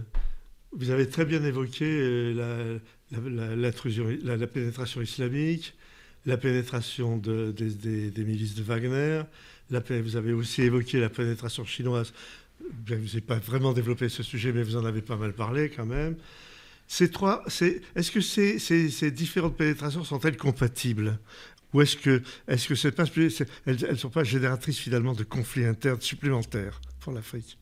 vous 0.71 0.89
avez 0.91 1.09
très 1.09 1.25
bien 1.25 1.43
évoqué 1.43 2.33
la, 2.33 2.79
la, 3.11 4.47
pénétration 4.47 5.01
islamique, 5.01 5.73
la 6.25 6.37
pénétration 6.37 7.17
des, 7.17 8.13
milices 8.17 8.55
de 8.55 8.63
Wagner. 8.63 9.23
vous 9.69 10.15
avez 10.15 10.31
aussi 10.31 10.61
évoqué 10.61 10.99
la 10.99 11.09
pénétration 11.09 11.65
chinoise. 11.65 12.13
Vous 12.59 12.95
n'avez 12.95 13.21
pas 13.21 13.35
vraiment 13.37 13.73
développé 13.73 14.09
ce 14.09 14.23
sujet, 14.23 14.51
mais 14.51 14.63
vous 14.63 14.75
en 14.75 14.85
avez 14.85 15.01
pas 15.01 15.15
mal 15.15 15.33
parlé 15.33 15.69
quand 15.69 15.85
même. 15.85 16.15
Ces 16.87 17.11
trois, 17.11 17.43
est-ce 17.45 18.11
que 18.11 18.21
ces, 18.21 18.59
ces, 18.59 19.11
différentes 19.11 19.55
pénétrations 19.55 20.03
sont-elles 20.03 20.37
compatibles? 20.37 21.19
Ou 21.73 21.81
est-ce 21.81 21.97
que, 21.97 22.23
est-ce 22.47 22.67
que 22.67 23.45
elles 23.67 23.91
ne 23.91 23.95
sont 23.95 24.09
pas 24.09 24.23
génératrices 24.23 24.79
finalement 24.79 25.13
de 25.13 25.23
conflits 25.23 25.65
internes 25.65 26.01
supplémentaires 26.01 26.81
pour 26.99 27.13
l'Afrique? 27.13 27.59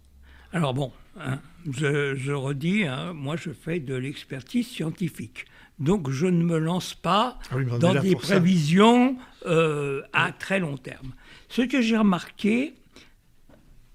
Alors 0.53 0.73
bon, 0.73 0.93
Hein, 1.19 1.39
je, 1.67 2.31
redis, 2.31 2.85
hein, 2.85 3.13
moi 3.13 3.35
je 3.37 3.49
fais 3.49 3.79
de 3.79 3.95
l'expertise 3.95 4.67
scientifique. 4.67 5.45
Donc 5.79 6.09
je 6.09 6.27
ne 6.27 6.43
me 6.43 6.57
lance 6.57 6.93
pas 6.93 7.39
ah 7.51 7.55
dans 7.79 7.95
des 7.95 8.15
prévisions 8.15 9.17
euh, 9.45 10.01
à 10.13 10.31
très 10.31 10.59
long 10.59 10.77
terme. 10.77 11.13
Ce 11.49 11.61
que 11.63 11.81
j'ai 11.81 11.97
remarqué, 11.97 12.75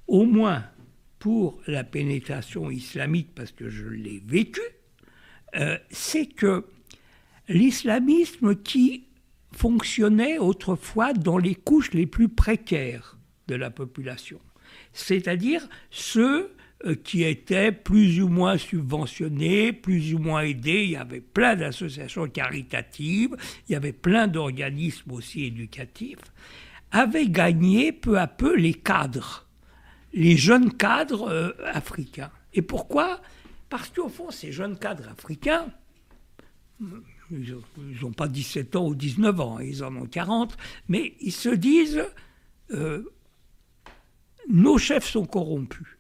au 0.09 0.25
moins 0.25 0.65
pour 1.23 1.61
la 1.69 1.85
pénétration 1.85 2.69
islamique, 2.69 3.29
parce 3.33 3.53
que 3.53 3.71
je 3.71 3.87
l'ai 3.87 4.21
vécu, 4.27 4.61
euh, 5.55 5.79
c'est 5.89 6.27
que 6.27 6.67
l'islamisme 7.49 8.57
qui 8.57 9.05
fonctionnait 9.53 10.39
autrefois 10.39 11.13
dans 11.13 11.39
les 11.39 11.55
couches 11.55 11.93
les 11.93 12.07
plus 12.07 12.29
précaires 12.29 13.19
de 13.47 13.55
la 13.55 13.71
population, 13.71 14.41
c'est-à-dire 14.93 15.69
ceux 15.93 16.57
euh, 16.87 16.97
qui 16.97 17.23
étaient 17.23 17.71
plus 17.71 18.21
ou 18.21 18.27
moins 18.27 18.59
subventionnés, 18.59 19.73
plus 19.73 20.15
ou 20.15 20.19
moins 20.19 20.41
aidés. 20.41 20.83
Il 20.83 20.91
y 20.91 20.97
avait 20.97 21.21
plein 21.21 21.55
d'associations 21.55 22.27
caritatives, 22.27 23.37
il 23.69 23.75
y 23.75 23.77
avait 23.77 23.93
plein 23.93 24.27
d'organismes 24.27 25.13
aussi 25.13 25.45
éducatifs, 25.45 26.19
avaient 26.91 27.29
gagné 27.29 27.93
peu 27.93 28.19
à 28.19 28.27
peu 28.27 28.57
les 28.57 28.75
cadres, 28.75 29.47
les 30.13 30.37
jeunes 30.37 30.73
cadres 30.73 31.29
euh, 31.29 31.53
africains. 31.65 32.31
Et 32.55 32.63
pourquoi? 32.63 33.21
Parce 33.69 33.89
qu'au 33.89 34.09
fond, 34.09 34.31
ces 34.31 34.53
jeunes 34.53 34.79
cadres 34.79 35.09
africains, 35.09 35.67
ils 37.31 37.55
n'ont 38.03 38.13
pas 38.13 38.29
17 38.29 38.77
ans 38.77 38.89
ou 38.89 38.95
19 38.95 39.41
ans, 39.41 39.59
ils 39.59 39.83
en 39.83 39.95
ont 39.97 40.07
40, 40.07 40.57
mais 40.89 41.15
ils 41.21 41.33
se 41.33 41.49
disent, 41.49 42.05
euh, 42.73 43.03
nos 44.49 44.77
chefs 44.79 45.09
sont 45.09 45.25
corrompus 45.25 45.97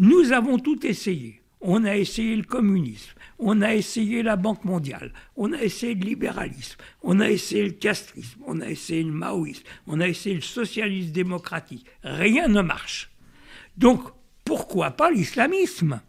nous 0.00 0.32
avons 0.32 0.58
tout 0.58 0.84
essayé. 0.86 1.42
On 1.60 1.84
a 1.84 1.94
essayé 1.94 2.34
le 2.34 2.42
communisme, 2.42 3.12
on 3.38 3.60
a 3.60 3.74
essayé 3.74 4.22
la 4.22 4.36
Banque 4.36 4.64
mondiale, 4.64 5.12
on 5.36 5.52
a 5.52 5.60
essayé 5.62 5.94
le 5.94 6.06
libéralisme, 6.06 6.78
on 7.02 7.20
a 7.20 7.28
essayé 7.28 7.64
le 7.64 7.72
castrisme, 7.72 8.40
on 8.46 8.62
a 8.62 8.70
essayé 8.70 9.02
le 9.02 9.12
maoïsme, 9.12 9.64
on 9.86 10.00
a 10.00 10.08
essayé 10.08 10.34
le 10.34 10.40
socialisme 10.40 11.12
démocratique. 11.12 11.84
Rien 12.02 12.48
ne 12.48 12.62
marche. 12.62 13.09
Donc, 13.80 14.02
pourquoi 14.44 14.90
pas 14.90 15.10
l'islamisme? 15.10 16.02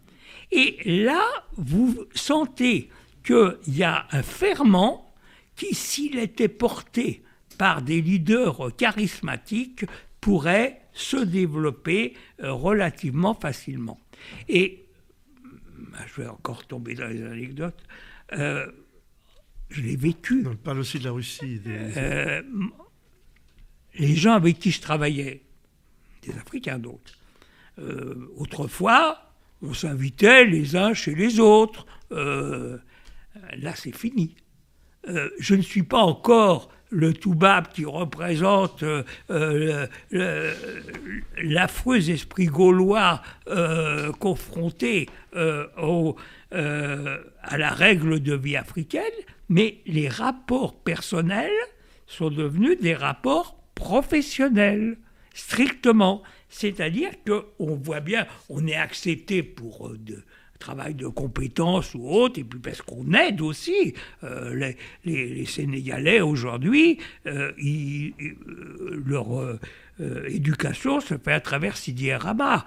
Et 0.50 0.76
là, 0.84 1.24
vous 1.56 2.04
sentez 2.14 2.90
qu'il 3.24 3.56
y 3.68 3.82
a 3.82 4.06
un 4.10 4.22
ferment 4.22 5.14
qui, 5.56 5.74
s'il 5.74 6.18
était 6.18 6.48
porté 6.48 7.22
par 7.56 7.80
des 7.80 8.02
leaders 8.02 8.76
charismatiques, 8.76 9.86
pourrait 10.20 10.82
se 10.92 11.16
développer 11.16 12.14
euh, 12.42 12.52
relativement 12.52 13.32
facilement. 13.32 13.98
Et 14.50 14.84
bah, 15.78 16.00
je 16.06 16.20
vais 16.20 16.28
encore 16.28 16.66
tomber 16.66 16.94
dans 16.94 17.08
les 17.08 17.22
anecdotes. 17.22 17.82
Euh, 18.34 18.70
je 19.70 19.80
l'ai 19.80 19.96
vécu. 19.96 20.44
On 20.46 20.56
parle 20.56 20.80
aussi 20.80 20.98
de 20.98 21.04
la 21.04 21.12
Russie. 21.12 21.58
Euh, 21.66 22.42
les 23.94 24.14
gens 24.14 24.34
avec 24.34 24.58
qui 24.58 24.70
je 24.70 24.82
travaillais, 24.82 25.40
des 26.20 26.36
Africains 26.36 26.78
d'autres, 26.78 27.14
autrefois, 28.36 29.18
on 29.62 29.74
s'invitait 29.74 30.44
les 30.44 30.76
uns 30.76 30.94
chez 30.94 31.14
les 31.14 31.40
autres. 31.40 31.86
là, 32.10 33.74
c'est 33.74 33.96
fini. 33.96 34.36
je 35.06 35.54
ne 35.54 35.62
suis 35.62 35.82
pas 35.82 36.00
encore 36.00 36.70
le 36.92 37.12
Toubab 37.14 37.68
qui 37.68 37.84
représente 37.84 38.82
euh, 38.82 39.02
euh, 39.30 39.86
l'affreux 41.38 42.10
esprit 42.10 42.46
gaulois 42.46 43.22
euh, 43.48 44.12
confronté 44.12 45.08
à 45.34 46.14
la 47.58 47.70
règle 47.70 48.20
de 48.20 48.34
vie 48.34 48.56
africaine, 48.56 49.02
mais 49.48 49.78
les 49.86 50.08
rapports 50.08 50.74
personnels 50.74 51.50
sont 52.06 52.30
devenus 52.30 52.78
des 52.78 52.94
rapports 52.94 53.56
professionnels, 53.74 54.98
strictement. 55.32 56.22
C'est-à-dire 56.52 57.10
qu'on 57.26 57.76
voit 57.76 58.00
bien, 58.00 58.26
on 58.50 58.66
est 58.66 58.76
accepté 58.76 59.42
pour 59.42 59.90
de, 59.98 60.22
travail 60.62 60.94
de 60.94 61.08
compétences 61.08 61.94
ou 61.94 62.08
autre, 62.08 62.38
et 62.38 62.44
puis 62.44 62.60
parce 62.60 62.82
qu'on 62.82 63.12
aide 63.14 63.40
aussi 63.40 63.94
euh, 64.22 64.72
les, 65.04 65.44
Sénégalais 65.46 66.20
aujourd'hui, 66.20 66.98
euh, 67.26 67.50
euh, 67.58 69.02
leur 69.04 69.58
éducation 70.28 71.00
se 71.00 71.18
fait 71.18 71.32
à 71.32 71.40
travers 71.40 71.76
Sidi 71.76 72.12
Rama. 72.12 72.64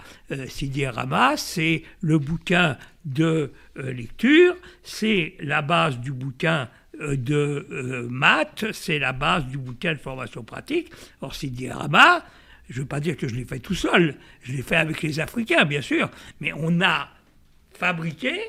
Sidi 0.47 0.85
Rama, 0.85 1.37
c'est 1.37 1.83
le 2.01 2.19
bouquin 2.19 2.77
de 3.05 3.51
lecture, 3.75 4.55
c'est 4.83 5.35
la 5.39 5.61
base 5.61 5.99
du 5.99 6.11
bouquin 6.11 6.69
de 6.99 8.07
maths, 8.09 8.65
c'est 8.73 8.99
la 8.99 9.13
base 9.13 9.45
du 9.45 9.57
bouquin 9.57 9.93
de 9.93 9.99
formation 9.99 10.43
pratique. 10.43 10.91
Or, 11.21 11.33
Sidi 11.33 11.69
Rama, 11.69 12.23
je 12.69 12.77
ne 12.77 12.81
veux 12.81 12.87
pas 12.87 12.99
dire 12.99 13.17
que 13.17 13.27
je 13.27 13.35
l'ai 13.35 13.45
fait 13.45 13.59
tout 13.59 13.75
seul, 13.75 14.15
je 14.41 14.51
l'ai 14.51 14.61
fait 14.61 14.75
avec 14.75 15.01
les 15.01 15.19
Africains, 15.19 15.65
bien 15.65 15.81
sûr, 15.81 16.09
mais 16.39 16.51
on 16.55 16.81
a 16.81 17.09
fabriquer 17.71 18.39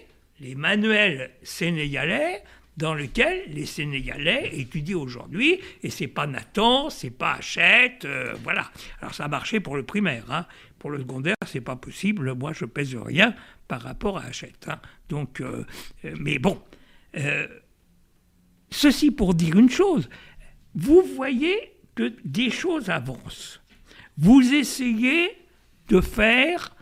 les 0.40 0.54
manuels 0.54 1.30
sénégalais 1.42 2.42
dans 2.76 2.94
lesquels 2.94 3.44
les 3.48 3.64
Sénégalais 3.64 4.50
étudient 4.52 4.98
aujourd'hui, 4.98 5.60
et 5.82 5.88
c'est 5.88 6.08
pas 6.08 6.26
Nathan, 6.26 6.90
c'est 6.90 7.10
pas 7.10 7.34
Hachette, 7.34 8.04
euh, 8.04 8.34
voilà. 8.42 8.70
Alors 9.00 9.14
ça 9.14 9.24
a 9.24 9.28
marché 9.28 9.60
pour 9.60 9.76
le 9.76 9.82
primaire, 9.82 10.30
hein. 10.30 10.46
Pour 10.78 10.90
le 10.90 10.98
secondaire, 10.98 11.36
c'est 11.46 11.62
pas 11.62 11.74
possible. 11.74 12.34
Moi, 12.34 12.52
je 12.52 12.66
pèse 12.66 12.94
rien 12.94 13.34
par 13.66 13.80
rapport 13.80 14.18
à 14.18 14.24
Hachette. 14.24 14.66
Hein. 14.68 14.78
Donc, 15.08 15.40
euh, 15.40 15.64
mais 16.20 16.38
bon. 16.38 16.62
ceci 18.70 19.10
pour 19.10 19.34
dire 19.34 19.56
une 19.56 19.70
chose. 19.70 20.10
Vous 20.74 21.02
voyez 21.16 21.72
que 21.94 22.12
des 22.24 22.50
choses 22.50 22.90
avancent. 22.90 23.62
Vous 24.18 24.54
essayez 24.54 25.30
de 25.88 26.00
faire, 26.00 26.74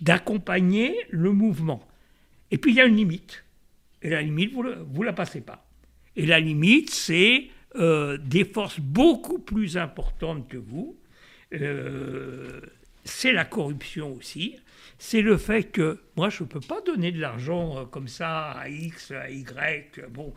d'accompagner 0.00 0.94
le 1.10 1.32
mouvement. 1.32 1.86
Et 2.50 2.58
puis 2.58 2.72
il 2.72 2.76
y 2.76 2.80
a 2.80 2.84
une 2.84 2.96
limite. 2.96 3.44
Et 4.02 4.10
la 4.10 4.22
limite, 4.22 4.52
vous 4.52 4.62
ne 4.62 5.04
la 5.04 5.12
passez 5.12 5.40
pas. 5.40 5.66
Et 6.16 6.26
la 6.26 6.38
limite, 6.40 6.90
c'est 6.90 7.48
euh, 7.76 8.18
des 8.18 8.44
forces 8.44 8.80
beaucoup 8.80 9.38
plus 9.38 9.76
importantes 9.76 10.48
que 10.48 10.56
vous. 10.56 10.96
Euh, 11.52 12.60
c'est 13.04 13.32
la 13.32 13.44
corruption 13.44 14.14
aussi. 14.14 14.56
C'est 14.98 15.22
le 15.22 15.36
fait 15.36 15.64
que 15.64 16.00
moi, 16.16 16.28
je 16.28 16.44
ne 16.44 16.48
peux 16.48 16.60
pas 16.60 16.80
donner 16.82 17.10
de 17.10 17.20
l'argent 17.20 17.78
euh, 17.78 17.84
comme 17.84 18.08
ça 18.08 18.52
à 18.52 18.68
X, 18.68 19.10
à 19.10 19.30
Y. 19.30 20.00
Bon, 20.10 20.32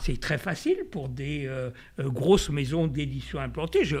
c'est 0.00 0.18
très 0.18 0.38
facile 0.38 0.84
pour 0.90 1.08
des 1.08 1.46
euh, 1.46 1.70
euh, 1.98 2.08
grosses 2.08 2.50
maisons 2.50 2.86
d'édition 2.86 3.38
implantées. 3.38 3.84
Je, 3.84 3.96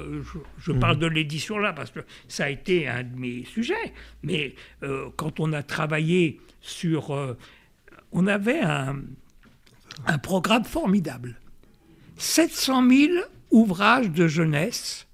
parle 0.72 0.96
mhm. 0.96 1.02
de 1.02 1.06
l'édition 1.06 1.58
là 1.58 1.72
parce 1.72 1.90
que 1.90 2.00
ça 2.28 2.44
a 2.44 2.48
été 2.48 2.88
un 2.88 3.04
de 3.04 3.16
mes 3.16 3.44
sujets. 3.44 3.92
Mais 4.22 4.54
euh, 4.82 5.10
quand 5.16 5.40
on 5.40 5.52
a 5.52 5.62
travaillé 5.62 6.40
sur... 6.60 7.36
on 8.12 8.26
avait 8.26 8.60
un, 8.60 9.00
un, 10.06 10.18
programme 10.18 10.64
formidable. 10.64 11.38
700 12.16 12.88
000 12.88 13.12
ouvrages 13.50 14.10
de 14.10 14.26
jeunesse 14.26 15.06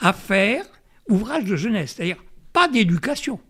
à 0.00 0.12
faire, 0.12 0.64
ouvrages 1.08 1.44
de 1.44 1.56
jeunesse, 1.56 1.94
c'est-à-dire 1.96 2.22
pas 2.52 2.68
d'éducation. 2.68 3.40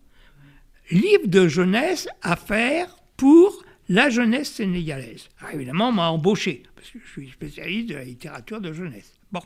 Livres 0.91 1.29
de 1.29 1.47
jeunesse 1.49 2.09
à 2.23 2.37
faire 2.37 2.97
pour 3.17 3.63
la 3.91 4.09
jeunesse 4.09 4.53
sénégalaise. 4.53 5.29
Alors 5.41 5.55
évidemment, 5.55 5.89
on 5.89 5.93
m'a 5.93 6.11
embauché, 6.11 6.63
parce 6.77 6.89
que 6.91 7.01
je 7.05 7.11
suis 7.11 7.29
spécialiste 7.29 7.89
de 7.89 7.97
la 7.97 8.05
littérature 8.05 8.61
de 8.61 8.73
jeunesse. 8.73 9.13
Bon, 9.33 9.43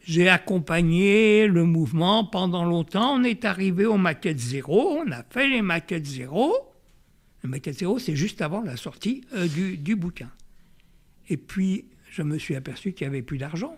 j'ai 0.00 0.28
accompagné 0.28 1.48
le 1.48 1.64
mouvement 1.64 2.24
pendant 2.24 2.64
longtemps. 2.64 3.16
On 3.16 3.24
est 3.24 3.44
arrivé 3.44 3.84
aux 3.84 3.98
maquettes 3.98 4.38
zéro, 4.38 5.00
on 5.04 5.10
a 5.10 5.24
fait 5.28 5.48
les 5.48 5.60
maquettes 5.60 6.06
zéro. 6.06 6.54
Les 7.42 7.50
maquettes 7.50 7.80
zéro, 7.80 7.98
c'est 7.98 8.14
juste 8.14 8.42
avant 8.42 8.62
la 8.62 8.76
sortie 8.76 9.24
euh, 9.34 9.48
du, 9.48 9.76
du 9.76 9.96
bouquin. 9.96 10.30
Et 11.28 11.36
puis, 11.36 11.86
je 12.10 12.22
me 12.22 12.38
suis 12.38 12.54
aperçu 12.54 12.92
qu'il 12.92 13.08
n'y 13.08 13.14
avait 13.14 13.22
plus 13.22 13.38
d'argent. 13.38 13.76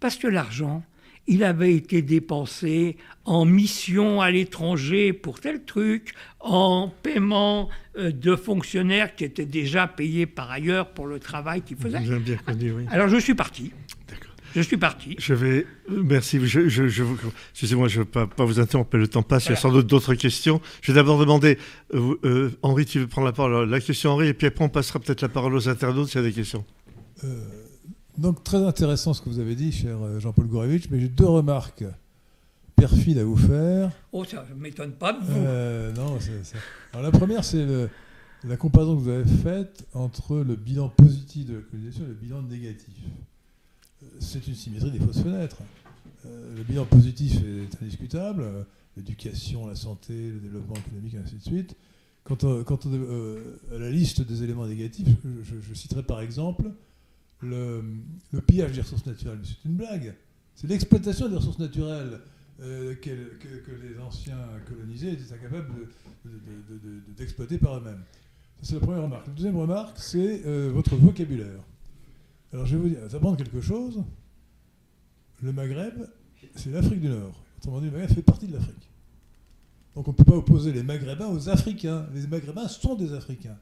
Parce 0.00 0.16
que 0.16 0.26
l'argent, 0.26 0.82
il 1.26 1.44
avait 1.44 1.74
été 1.74 2.02
dépensé 2.02 2.96
en 3.24 3.44
mission 3.44 4.20
à 4.20 4.30
l'étranger 4.30 5.12
pour 5.12 5.40
tel 5.40 5.64
truc, 5.64 6.14
en 6.40 6.92
paiement 7.02 7.70
euh, 7.96 8.10
de 8.12 8.36
fonctionnaires 8.36 9.14
qui 9.14 9.24
étaient 9.24 9.46
déjà 9.46 9.86
payés 9.86 10.26
par 10.26 10.50
ailleurs 10.50 10.90
pour 10.90 11.06
le 11.06 11.18
travail 11.18 11.62
qu'ils 11.62 11.78
faisaient. 11.78 12.00
bien 12.00 12.36
connu, 12.36 12.72
oui. 12.72 12.84
Alors 12.90 13.08
je 13.08 13.16
suis 13.16 13.34
parti. 13.34 13.72
Je 14.54 14.60
suis 14.60 14.76
parti. 14.76 15.16
Je 15.18 15.34
vais. 15.34 15.66
Euh, 15.90 16.02
merci. 16.04 16.38
Je. 16.46 16.60
Excusez-moi, 17.50 17.88
je 17.88 18.00
ne 18.00 18.04
veux 18.04 18.26
pas, 18.26 18.44
vous 18.44 18.60
interrompre, 18.60 18.96
le 18.96 19.08
temps 19.08 19.22
passe. 19.22 19.46
Il 19.46 19.50
y 19.50 19.52
a 19.52 19.56
sans 19.56 19.72
doute 19.72 19.88
d'autres 19.88 20.14
questions. 20.14 20.60
Je 20.80 20.92
vais 20.92 20.96
d'abord 20.96 21.18
demander. 21.18 21.58
Euh, 21.92 22.50
Henri, 22.62 22.84
tu 22.84 23.00
veux 23.00 23.08
prendre 23.08 23.26
la 23.26 23.32
parole? 23.32 23.68
La 23.68 23.80
question, 23.80 24.10
Henri, 24.10 24.28
et 24.28 24.34
puis 24.34 24.46
après, 24.46 24.64
on 24.64 24.68
passera 24.68 25.00
peut-être 25.00 25.22
la 25.22 25.28
parole 25.28 25.54
aux 25.54 25.68
internautes 25.68 26.08
s'il 26.08 26.20
y 26.20 26.24
a 26.24 26.26
des 26.28 26.32
questions. 26.32 26.64
Donc 28.16 28.44
très 28.44 28.58
intéressant 28.58 29.12
ce 29.12 29.20
que 29.20 29.28
vous 29.28 29.40
avez 29.40 29.56
dit, 29.56 29.72
cher 29.72 30.00
euh, 30.00 30.20
Jean-Paul 30.20 30.46
Gourevitch, 30.46 30.88
mais 30.90 31.00
j'ai 31.00 31.08
deux 31.08 31.26
remarques 31.26 31.84
perfides 32.76 33.18
à 33.18 33.24
vous 33.24 33.36
faire. 33.36 33.90
Oh, 34.12 34.24
ça 34.24 34.44
ne 34.48 34.60
m'étonne 34.60 34.92
pas 34.92 35.12
de 35.12 35.24
vous. 35.24 35.38
Euh, 35.38 35.92
non, 35.92 36.18
Alors 36.92 37.02
la 37.02 37.10
première, 37.10 37.44
c'est 37.44 37.64
la 38.44 38.56
comparaison 38.56 38.96
que 38.96 39.00
vous 39.00 39.10
avez 39.10 39.24
faite 39.24 39.86
entre 39.94 40.38
le 40.38 40.54
bilan 40.54 40.88
positif 40.88 41.46
de 41.46 41.54
la 41.56 41.60
colonisation 41.62 42.04
et 42.04 42.08
le 42.08 42.14
bilan 42.14 42.42
négatif. 42.42 42.94
Euh, 44.02 44.06
c'est 44.20 44.46
une 44.46 44.54
symétrie 44.54 44.90
des 44.90 45.00
fausses 45.00 45.22
fenêtres. 45.22 45.58
le 46.24 46.62
bilan 46.62 46.84
positif 46.84 47.36
est 47.36 47.82
indiscutable, 47.82 48.44
l'éducation, 48.96 49.66
la 49.66 49.74
santé, 49.74 50.30
le 50.30 50.38
développement 50.38 50.76
économique, 50.76 51.14
et 51.14 51.18
ainsi 51.18 51.36
de 51.36 51.42
suite. 51.42 51.76
Quant, 52.24 52.36
à, 52.36 53.78
la 53.78 53.90
liste 53.90 54.22
des 54.22 54.42
éléments 54.44 54.66
négatifs, 54.66 55.08
je 55.42 55.74
citerai 55.74 56.02
par 56.02 56.20
exemple 56.20 56.70
le, 57.42 57.82
pillage 58.46 58.72
des 58.72 58.80
ressources 58.80 59.06
naturelles. 59.06 59.40
C'est 59.42 59.68
une 59.68 59.76
blague. 59.76 60.14
C'est 60.54 60.66
l'exploitation 60.66 61.28
des 61.28 61.36
ressources 61.36 61.58
naturelles 61.58 62.20
euh, 62.62 62.94
que, 62.96 63.10
les 63.10 63.98
anciens 64.00 64.38
colonisés 64.68 65.12
étaient 65.12 65.34
incapables 65.34 65.88
d'exploiter 67.16 67.58
par 67.58 67.78
eux-mêmes. 67.78 68.02
C'est 68.62 68.74
la 68.74 68.80
première 68.80 69.02
remarque. 69.02 69.26
La 69.26 69.32
deuxième 69.32 69.56
remarque, 69.56 69.98
c'est 69.98 70.42
euh, 70.46 70.70
votre 70.72 70.96
vocabulaire. 70.96 71.60
Alors 72.52 72.66
je 72.66 72.76
vais 72.76 72.82
vous 72.82 72.88
dire, 72.88 72.98
apprendre 73.14 73.36
quelque 73.36 73.60
chose. 73.60 74.02
Le 75.42 75.52
Maghreb, 75.52 75.94
c'est 76.54 76.70
l'Afrique 76.70 77.00
du 77.00 77.08
Nord. 77.08 77.42
Autrement 77.58 77.80
dit, 77.80 77.86
le 77.86 77.92
Maghreb 77.92 78.10
fait 78.10 78.22
partie 78.22 78.46
de 78.46 78.52
l'Afrique. 78.54 78.88
Donc 79.94 80.08
on 80.08 80.12
ne 80.12 80.16
peut 80.16 80.24
pas 80.24 80.36
opposer 80.36 80.72
les 80.72 80.82
Maghrébins 80.82 81.28
aux 81.28 81.48
Africains. 81.48 82.06
Les 82.14 82.26
Maghrébins 82.26 82.68
sont 82.68 82.94
des 82.94 83.12
Africains. 83.12 83.58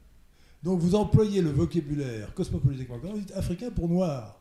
Donc 0.63 0.79
vous 0.79 0.95
employez 0.95 1.41
le 1.41 1.49
vocabulaire 1.49 2.33
cosmopolitiquement 2.33 2.97
vous 2.97 3.19
dites 3.19 3.33
africain 3.35 3.69
pour 3.69 3.89
noir. 3.89 4.39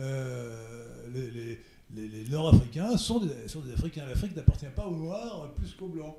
Euh, 0.00 1.08
les, 1.14 1.58
Nord-Africains 2.28 2.96
sont 2.96 3.20
des, 3.20 3.72
Africains. 3.72 4.04
L'Afrique 4.08 4.34
n'appartient 4.34 4.66
pas 4.74 4.84
aux 4.84 4.96
Noirs 4.96 5.52
plus 5.56 5.72
qu'aux 5.74 5.86
Blancs. 5.86 6.16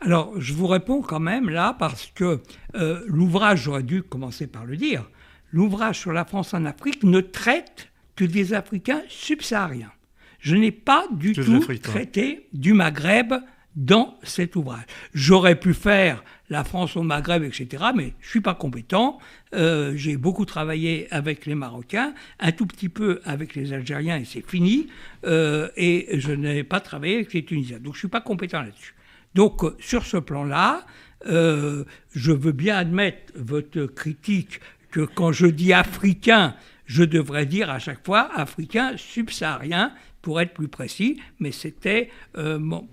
Alors, 0.00 0.38
je 0.40 0.52
vous 0.52 0.68
réponds 0.68 1.02
quand 1.02 1.18
même 1.18 1.48
là, 1.48 1.74
parce 1.76 2.06
que 2.14 2.40
euh, 2.76 3.02
l'ouvrage, 3.08 3.62
j'aurais 3.62 3.82
dû 3.82 4.02
commencer 4.02 4.46
par 4.46 4.64
le 4.64 4.76
dire, 4.76 5.08
l'ouvrage 5.50 5.98
sur 5.98 6.12
la 6.12 6.24
France 6.24 6.54
en 6.54 6.64
Afrique 6.66 7.02
ne 7.02 7.20
traite 7.20 7.88
que 8.14 8.24
des 8.24 8.54
Africains 8.54 9.02
subsahariens. 9.08 9.90
Je 10.38 10.56
n'ai 10.56 10.72
pas 10.72 11.06
du 11.10 11.32
tout 11.32 11.64
traité 11.82 12.48
du 12.52 12.74
Maghreb 12.74 13.32
dans 13.76 14.18
cet 14.22 14.56
ouvrage. 14.56 14.84
J'aurais 15.14 15.58
pu 15.58 15.74
faire 15.74 16.22
la 16.50 16.64
France 16.64 16.96
au 16.96 17.02
Maghreb, 17.02 17.42
etc., 17.42 17.84
mais 17.94 18.14
je 18.20 18.28
suis 18.28 18.40
pas 18.40 18.54
compétent. 18.54 19.18
Euh, 19.54 19.94
j'ai 19.96 20.16
beaucoup 20.16 20.44
travaillé 20.44 21.08
avec 21.10 21.46
les 21.46 21.54
Marocains, 21.54 22.14
un 22.38 22.52
tout 22.52 22.66
petit 22.66 22.88
peu 22.88 23.20
avec 23.24 23.54
les 23.54 23.72
Algériens, 23.72 24.18
et 24.18 24.24
c'est 24.24 24.46
fini. 24.46 24.88
Euh, 25.24 25.68
et 25.76 26.18
je 26.20 26.32
n'ai 26.32 26.64
pas 26.64 26.80
travaillé 26.80 27.16
avec 27.16 27.32
les 27.32 27.44
Tunisiens, 27.44 27.78
donc 27.78 27.94
je 27.94 28.00
suis 28.00 28.08
pas 28.08 28.20
compétent 28.20 28.60
là-dessus. 28.60 28.94
Donc 29.34 29.64
euh, 29.64 29.76
sur 29.80 30.04
ce 30.04 30.16
plan-là, 30.16 30.86
je 31.26 32.32
veux 32.32 32.52
bien 32.52 32.76
admettre 32.76 33.32
votre 33.34 33.86
critique 33.86 34.60
que 34.90 35.00
quand 35.00 35.32
je 35.32 35.46
dis 35.46 35.72
africain, 35.72 36.54
je 36.84 37.02
devrais 37.02 37.46
dire 37.46 37.70
à 37.70 37.78
chaque 37.78 38.04
fois 38.04 38.28
africain 38.34 38.92
subsaharien 38.98 39.94
pour 40.24 40.40
être 40.40 40.54
plus 40.54 40.68
précis, 40.68 41.20
mais 41.38 41.52
c'était 41.52 42.10
bon. 42.34 42.88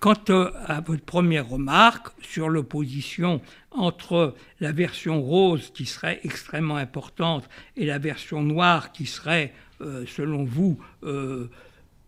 Quant 0.00 0.16
à 0.66 0.80
votre 0.80 1.04
première 1.04 1.48
remarque 1.48 2.08
sur 2.22 2.48
l'opposition 2.48 3.40
entre 3.70 4.34
la 4.58 4.72
version 4.72 5.20
rose 5.20 5.70
qui 5.72 5.86
serait 5.86 6.18
extrêmement 6.24 6.76
importante 6.76 7.48
et 7.76 7.84
la 7.84 7.98
version 7.98 8.42
noire 8.42 8.90
qui 8.90 9.06
serait, 9.06 9.52
euh, 9.80 10.04
selon 10.06 10.44
vous, 10.44 10.78
euh, 11.04 11.50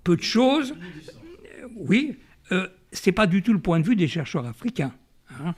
peu 0.03 0.17
de 0.17 0.23
choses, 0.23 0.73
euh, 0.73 1.69
oui, 1.77 2.17
ce 2.51 2.67
n'est 3.07 3.13
pas 3.13 3.27
du 3.27 3.43
tout 3.43 3.53
le 3.53 3.61
point 3.61 3.81
de 3.81 3.87
vue 3.87 3.97
des 3.97 4.09
chercheurs 4.09 4.47
africains. 4.47 4.93
Hein. 5.41 5.55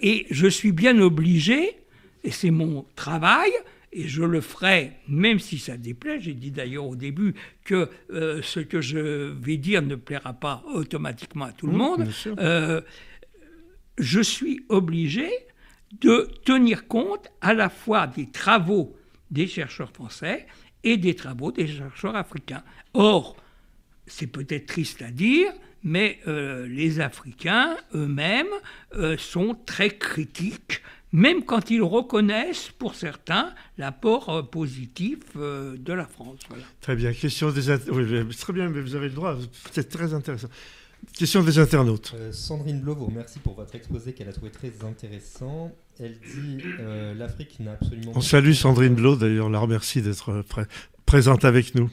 et 0.00 0.26
je 0.30 0.46
suis 0.46 0.70
bien 0.70 1.00
obligé, 1.00 1.76
et 2.22 2.30
c'est 2.30 2.50
mon 2.50 2.86
travail, 2.94 3.50
et 3.92 4.08
je 4.08 4.22
le 4.22 4.40
ferai 4.40 4.92
même 5.08 5.38
si 5.38 5.58
ça 5.58 5.76
déplaît. 5.76 6.20
J'ai 6.20 6.34
dit 6.34 6.50
d'ailleurs 6.50 6.86
au 6.86 6.96
début 6.96 7.34
que 7.64 7.88
euh, 8.10 8.40
ce 8.42 8.60
que 8.60 8.80
je 8.80 9.32
vais 9.32 9.56
dire 9.56 9.82
ne 9.82 9.94
plaira 9.94 10.34
pas 10.34 10.62
automatiquement 10.72 11.46
à 11.46 11.52
tout 11.52 11.66
le 11.66 11.72
mmh, 11.72 11.76
monde. 11.76 12.08
Euh, 12.38 12.80
je 13.98 14.20
suis 14.20 14.64
obligé 14.68 15.28
de 16.00 16.30
tenir 16.44 16.86
compte 16.86 17.28
à 17.40 17.54
la 17.54 17.68
fois 17.68 18.06
des 18.06 18.30
travaux 18.30 18.94
des 19.30 19.46
chercheurs 19.46 19.90
français 19.90 20.46
et 20.84 20.96
des 20.96 21.14
travaux 21.14 21.50
des 21.50 21.66
chercheurs 21.66 22.16
africains. 22.16 22.62
Or, 22.94 23.36
c'est 24.06 24.26
peut-être 24.26 24.66
triste 24.66 25.02
à 25.02 25.10
dire, 25.10 25.50
mais 25.82 26.18
euh, 26.26 26.66
les 26.66 27.00
Africains 27.00 27.76
eux-mêmes 27.94 28.46
sont 29.18 29.56
très 29.66 29.90
critiques 29.90 30.82
même 31.12 31.44
quand 31.44 31.70
ils 31.70 31.82
reconnaissent, 31.82 32.70
pour 32.78 32.94
certains, 32.94 33.54
l'apport 33.76 34.28
euh, 34.28 34.42
positif 34.42 35.18
euh, 35.36 35.76
de 35.78 35.92
la 35.92 36.06
France. 36.06 36.40
Très 36.80 36.96
bien. 36.96 37.12
Question 37.12 37.50
des 37.50 37.70
oui, 37.90 38.36
très 38.36 38.52
bien, 38.52 38.68
mais 38.68 38.80
vous 38.80 38.94
avez 38.94 39.08
le 39.08 39.14
droit. 39.14 39.36
C'est 39.72 39.88
très 39.88 40.12
intéressant. 40.14 40.48
Question 41.16 41.42
des 41.42 41.58
internautes. 41.58 42.12
Euh, 42.16 42.32
Sandrine 42.32 42.80
Blovo, 42.80 43.10
merci 43.14 43.38
pour 43.38 43.54
votre 43.54 43.74
exposé 43.74 44.12
qu'elle 44.12 44.28
a 44.28 44.32
trouvé 44.32 44.50
très 44.50 44.72
intéressant. 44.84 45.72
Elle 46.00 46.18
dit 46.18 46.62
l'Afrique 47.16 47.58
n'a 47.60 47.72
absolument. 47.72 48.12
On 48.14 48.20
salue 48.20 48.52
Sandrine 48.52 48.94
Blo, 48.94 49.16
d'ailleurs, 49.16 49.46
on 49.46 49.50
la 49.50 49.58
remercie 49.58 50.02
d'être 50.02 50.44
présente 51.06 51.44
avec 51.44 51.74
nous. 51.74 51.90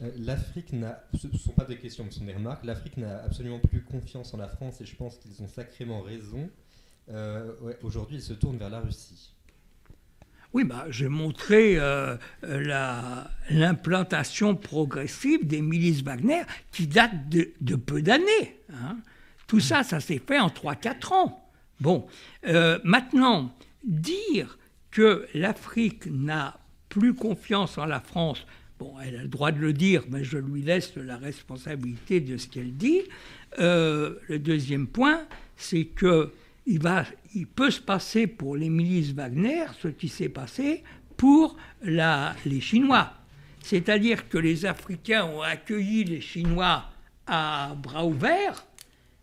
Euh, 0.00 0.10
L'Afrique 0.18 0.72
n'a, 0.72 1.02
ce 1.20 1.26
ne 1.26 1.36
sont 1.36 1.52
pas 1.52 1.64
des 1.64 1.76
questions, 1.76 2.04
mais 2.04 2.10
ce 2.10 2.18
sont 2.20 2.24
des 2.24 2.32
remarques. 2.32 2.64
L'Afrique 2.64 2.96
n'a 2.96 3.22
absolument 3.24 3.58
plus 3.58 3.82
confiance 3.82 4.32
en 4.34 4.36
la 4.36 4.48
France 4.48 4.80
et 4.80 4.86
je 4.86 4.94
pense 4.94 5.18
qu'ils 5.18 5.42
ont 5.42 5.48
sacrément 5.48 6.02
raison. 6.02 6.48
Euh, 7.10 7.52
Aujourd'hui, 7.82 8.16
ils 8.16 8.22
se 8.22 8.32
tournent 8.34 8.58
vers 8.58 8.70
la 8.70 8.80
Russie. 8.80 9.32
Oui, 10.54 10.64
bah, 10.64 10.86
j'ai 10.88 11.08
montré 11.08 11.78
euh, 11.78 12.16
la- 12.42 13.30
l'implantation 13.50 14.56
progressive 14.56 15.46
des 15.46 15.60
milices 15.60 16.02
Wagner 16.02 16.42
qui 16.72 16.86
date 16.86 17.28
de, 17.28 17.76
peu 17.76 18.00
d'années. 18.02 18.56
hein. 18.72 18.96
Tout 19.46 19.60
ça, 19.60 19.82
ça 19.82 20.00
s'est 20.00 20.20
fait 20.26 20.38
en 20.38 20.48
3-4 20.48 21.12
ans. 21.12 21.50
Bon, 21.80 22.06
euh, 22.46 22.78
maintenant, 22.84 23.54
dire 23.84 24.58
que 24.90 25.26
l'Afrique 25.34 26.06
n'a 26.06 26.58
plus 26.88 27.14
confiance 27.14 27.76
en 27.78 27.84
la 27.86 28.00
France, 28.00 28.44
bon, 28.78 28.94
elle 29.00 29.16
a 29.16 29.22
le 29.22 29.28
droit 29.28 29.52
de 29.52 29.58
le 29.60 29.72
dire, 29.74 30.02
mais 30.10 30.24
je 30.24 30.38
lui 30.38 30.62
laisse 30.62 30.96
la 30.96 31.16
responsabilité 31.18 32.20
de 32.20 32.36
ce 32.36 32.48
qu'elle 32.48 32.74
dit. 32.74 33.02
Le 33.58 34.36
deuxième 34.38 34.86
point, 34.86 35.26
c'est 35.56 35.84
que 35.84 36.32
il, 36.68 37.46
peut 37.46 37.70
se 37.70 37.80
passer 37.80 38.26
pour 38.26 38.56
les 38.56 38.68
milices 38.68 39.12
Wagner 39.12 39.64
ce 39.80 39.88
qui 39.88 40.08
s'est 40.08 40.28
passé 40.28 40.84
pour 41.16 41.56
les 41.82 42.60
Chinois. 42.60 43.12
C'est-à-dire 43.62 44.28
que 44.28 44.38
les 44.38 44.66
Africains 44.66 45.24
ont 45.24 45.42
accueilli 45.42 46.04
les 46.04 46.20
Chinois 46.20 46.84
à 47.26 47.74
bras 47.74 48.06
ouverts, 48.06 48.66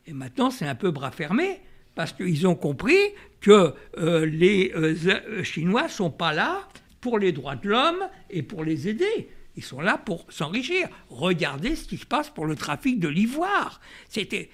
et 0.06 0.14
maintenant 0.14 0.50
c'est 0.52 0.68
un 0.68 0.76
peu 0.76 0.92
bras 0.92 1.12
fermés, 1.12 1.62
parce 1.96 2.12
qu'ils 2.14 2.46
ont 2.46 2.56
compris 2.56 2.98
que 3.40 3.74
euh, 3.98 4.26
les 4.26 4.72
euh, 4.76 4.94
Z- 4.94 5.44
Chinois 5.44 5.84
ne 5.84 5.90
sont 5.90 6.12
pas 6.12 6.34
là 6.34 6.68
pour 7.00 7.20
les 7.20 7.32
droits 7.32 7.56
de 7.56 7.70
l'homme 7.70 8.10
et 8.30 8.44
pour 8.44 8.64
les 8.64 8.88
aider. 8.88 9.30
Ils 9.56 9.64
sont 9.64 9.80
là 9.80 9.98
pour 9.98 10.26
s'enrichir. 10.30 10.90
Regardez 11.10 11.76
ce 11.76 11.88
qui 11.88 11.98
se 11.98 12.06
passe 12.06 12.30
pour 12.30 12.46
le 12.46 12.56
trafic 12.56 13.00
de 13.00 13.08
l'ivoire. 13.08 13.80
C'était, 14.10 14.50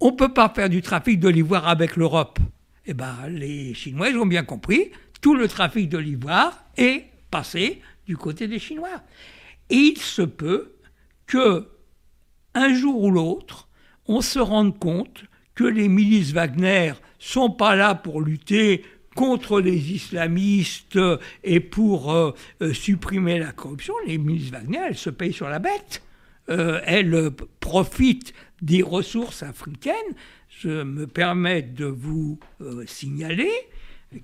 on 0.00 0.10
ne 0.10 0.16
peut 0.16 0.32
pas 0.32 0.48
faire 0.48 0.68
du 0.68 0.82
trafic 0.82 1.20
de 1.20 1.28
l'ivoire 1.28 1.68
avec 1.68 1.96
l'Europe. 1.96 2.38
Eh 2.86 2.94
ben, 2.94 3.16
les 3.28 3.74
Chinois, 3.74 4.08
ils 4.08 4.16
ont 4.16 4.26
bien 4.26 4.44
compris, 4.44 4.90
tout 5.20 5.34
le 5.34 5.46
trafic 5.46 5.88
de 5.88 5.98
l'ivoire 5.98 6.64
est 6.76 7.04
passé 7.30 7.80
du 8.06 8.16
côté 8.16 8.48
des 8.48 8.58
Chinois. 8.58 9.02
Et 9.68 9.76
il 9.76 9.98
se 9.98 10.22
peut 10.22 10.72
que, 11.26 11.68
un 12.54 12.74
jour 12.74 13.04
ou 13.04 13.10
l'autre, 13.10 13.68
on 14.06 14.22
se 14.22 14.38
rende 14.38 14.78
compte 14.78 15.24
que 15.54 15.64
les 15.64 15.88
milices 15.88 16.32
Wagner 16.32 16.94
sont 17.18 17.50
pas 17.50 17.76
là 17.76 17.94
pour 17.94 18.22
lutter 18.22 18.84
contre 19.14 19.60
les 19.60 19.92
islamistes 19.92 20.98
et 21.44 21.60
pour 21.60 22.12
euh, 22.12 22.32
euh, 22.62 22.72
supprimer 22.72 23.38
la 23.38 23.52
corruption. 23.52 23.94
Les 24.06 24.18
milices 24.18 24.50
Wagner, 24.50 24.80
elles 24.88 24.96
se 24.96 25.10
payent 25.10 25.32
sur 25.32 25.48
la 25.48 25.58
bête. 25.58 26.02
Euh, 26.50 26.80
elles 26.84 27.14
euh, 27.14 27.30
profitent 27.60 28.34
des 28.60 28.82
ressources 28.82 29.42
africaines. 29.42 29.94
Je 30.48 30.82
me 30.82 31.06
permets 31.06 31.62
de 31.62 31.86
vous 31.86 32.38
euh, 32.60 32.84
signaler 32.86 33.52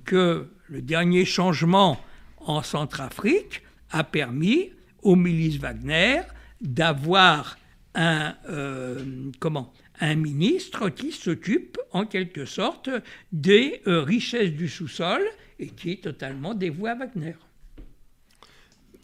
que 0.04 0.48
le 0.68 0.82
dernier 0.82 1.24
changement 1.24 1.98
en 2.38 2.62
Centrafrique 2.62 3.62
a 3.90 4.04
permis 4.04 4.72
aux 5.02 5.16
milices 5.16 5.58
Wagner 5.58 6.20
d'avoir 6.60 7.56
un, 7.94 8.34
euh, 8.48 9.30
comment, 9.38 9.72
un 10.00 10.16
ministre 10.16 10.88
qui 10.90 11.12
s'occupe 11.12 11.78
en 11.92 12.06
quelque 12.06 12.44
sorte 12.44 12.90
des 13.32 13.82
euh, 13.86 14.02
richesses 14.02 14.52
du 14.52 14.68
sous-sol 14.68 15.22
et 15.58 15.68
qui 15.68 15.92
est 15.92 16.02
totalement 16.02 16.54
dévoué 16.54 16.90
à 16.90 16.94
Wagner. 16.94 17.34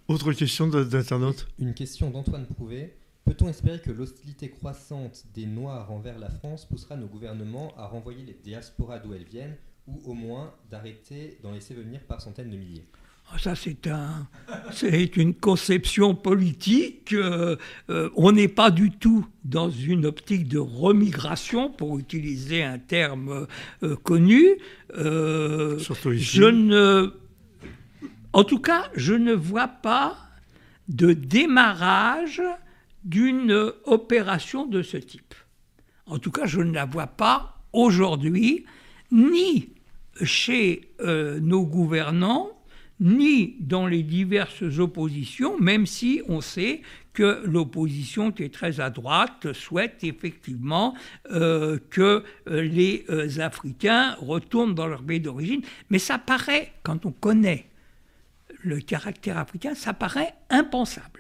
Autre 0.09 0.33
question 0.33 0.67
d'internaute? 0.67 1.49
Une 1.59 1.73
question 1.73 2.11
d'Antoine 2.11 2.47
Prouvé. 2.47 2.93
Peut-on 3.25 3.49
espérer 3.49 3.81
que 3.81 3.91
l'hostilité 3.91 4.51
croissante 4.51 5.25
des 5.35 5.47
Noirs 5.47 5.91
envers 5.93 6.19
la 6.19 6.29
France 6.29 6.65
poussera 6.67 6.97
nos 6.97 7.07
gouvernements 7.07 7.73
à 7.77 7.87
renvoyer 7.87 8.25
les 8.25 8.37
diasporas 8.43 8.99
d'où 8.99 9.15
elles 9.15 9.25
viennent 9.25 9.57
ou 9.87 10.01
au 10.05 10.15
moins 10.15 10.53
d'arrêter 10.71 11.39
d'en 11.43 11.53
laisser 11.53 11.75
venir 11.75 12.01
par 12.01 12.21
centaines 12.21 12.51
de 12.51 12.57
milliers? 12.57 12.85
Ah, 13.33 13.39
Ça, 13.39 13.55
c'est 13.55 13.87
un, 13.87 14.27
c'est 14.73 15.17
une 15.17 15.35
conception 15.35 16.15
politique. 16.17 17.13
euh, 17.13 17.57
euh, 17.91 18.11
on 18.17 18.33
n'est 18.33 18.49
pas 18.49 18.71
du 18.73 18.91
tout 18.91 19.27
dans 19.45 19.71
une 19.71 20.05
optique 20.05 20.49
de 20.49 20.59
remigration, 20.59 21.71
pour 21.71 21.99
utiliser 22.01 22.65
un 22.65 22.79
terme 22.81 23.47
euh, 23.85 23.97
connu. 23.97 24.59
Euh, 24.97 25.79
Surtout 25.79 26.13
ici. 26.13 26.37
je 26.37 26.45
ne, 26.45 27.15
en 28.33 28.43
tout 28.45 28.59
cas, 28.61 28.91
je 28.97 29.15
ne 29.15 29.33
vois 29.33 29.69
pas 29.69 30.17
de 30.89 31.13
démarrage 31.13 32.43
d'une 33.05 33.73
opération 33.85 34.67
de 34.67 34.83
ce 34.83 34.97
type. 34.97 35.35
En 36.07 36.19
tout 36.19 36.31
cas, 36.31 36.47
je 36.47 36.61
ne 36.61 36.73
la 36.73 36.85
vois 36.85 37.07
pas 37.07 37.63
aujourd'hui, 37.73 38.65
ni 39.11 39.71
chez 40.23 40.93
euh, 41.01 41.41
nos 41.41 41.65
gouvernants, 41.65 42.51
ni 43.01 43.57
dans 43.61 43.87
les 43.87 44.03
diverses 44.03 44.79
oppositions, 44.79 45.59
même 45.59 45.87
si 45.87 46.23
on 46.29 46.41
sait 46.41 46.83
que 47.13 47.43
l'opposition 47.45 48.31
qui 48.31 48.45
est 48.45 48.55
très 48.55 48.81
à 48.81 48.91
droite 48.91 49.53
souhaite 49.53 50.05
effectivement 50.05 50.95
euh, 51.31 51.79
que 51.91 52.25
euh, 52.49 52.63
les 52.63 53.05
Africains 53.41 54.15
retournent 54.21 54.75
dans 54.75 54.87
leur 54.87 55.03
pays 55.03 55.21
d'origine. 55.21 55.63
Mais 55.91 55.99
ça 55.99 56.19
paraît, 56.19 56.73
quand 56.83 57.05
on 57.05 57.13
connaît 57.13 57.67
le 58.63 58.79
caractère 58.81 59.39
africain, 59.39 59.75
ça 59.75 59.93
paraît 59.93 60.35
impensable. 60.49 61.12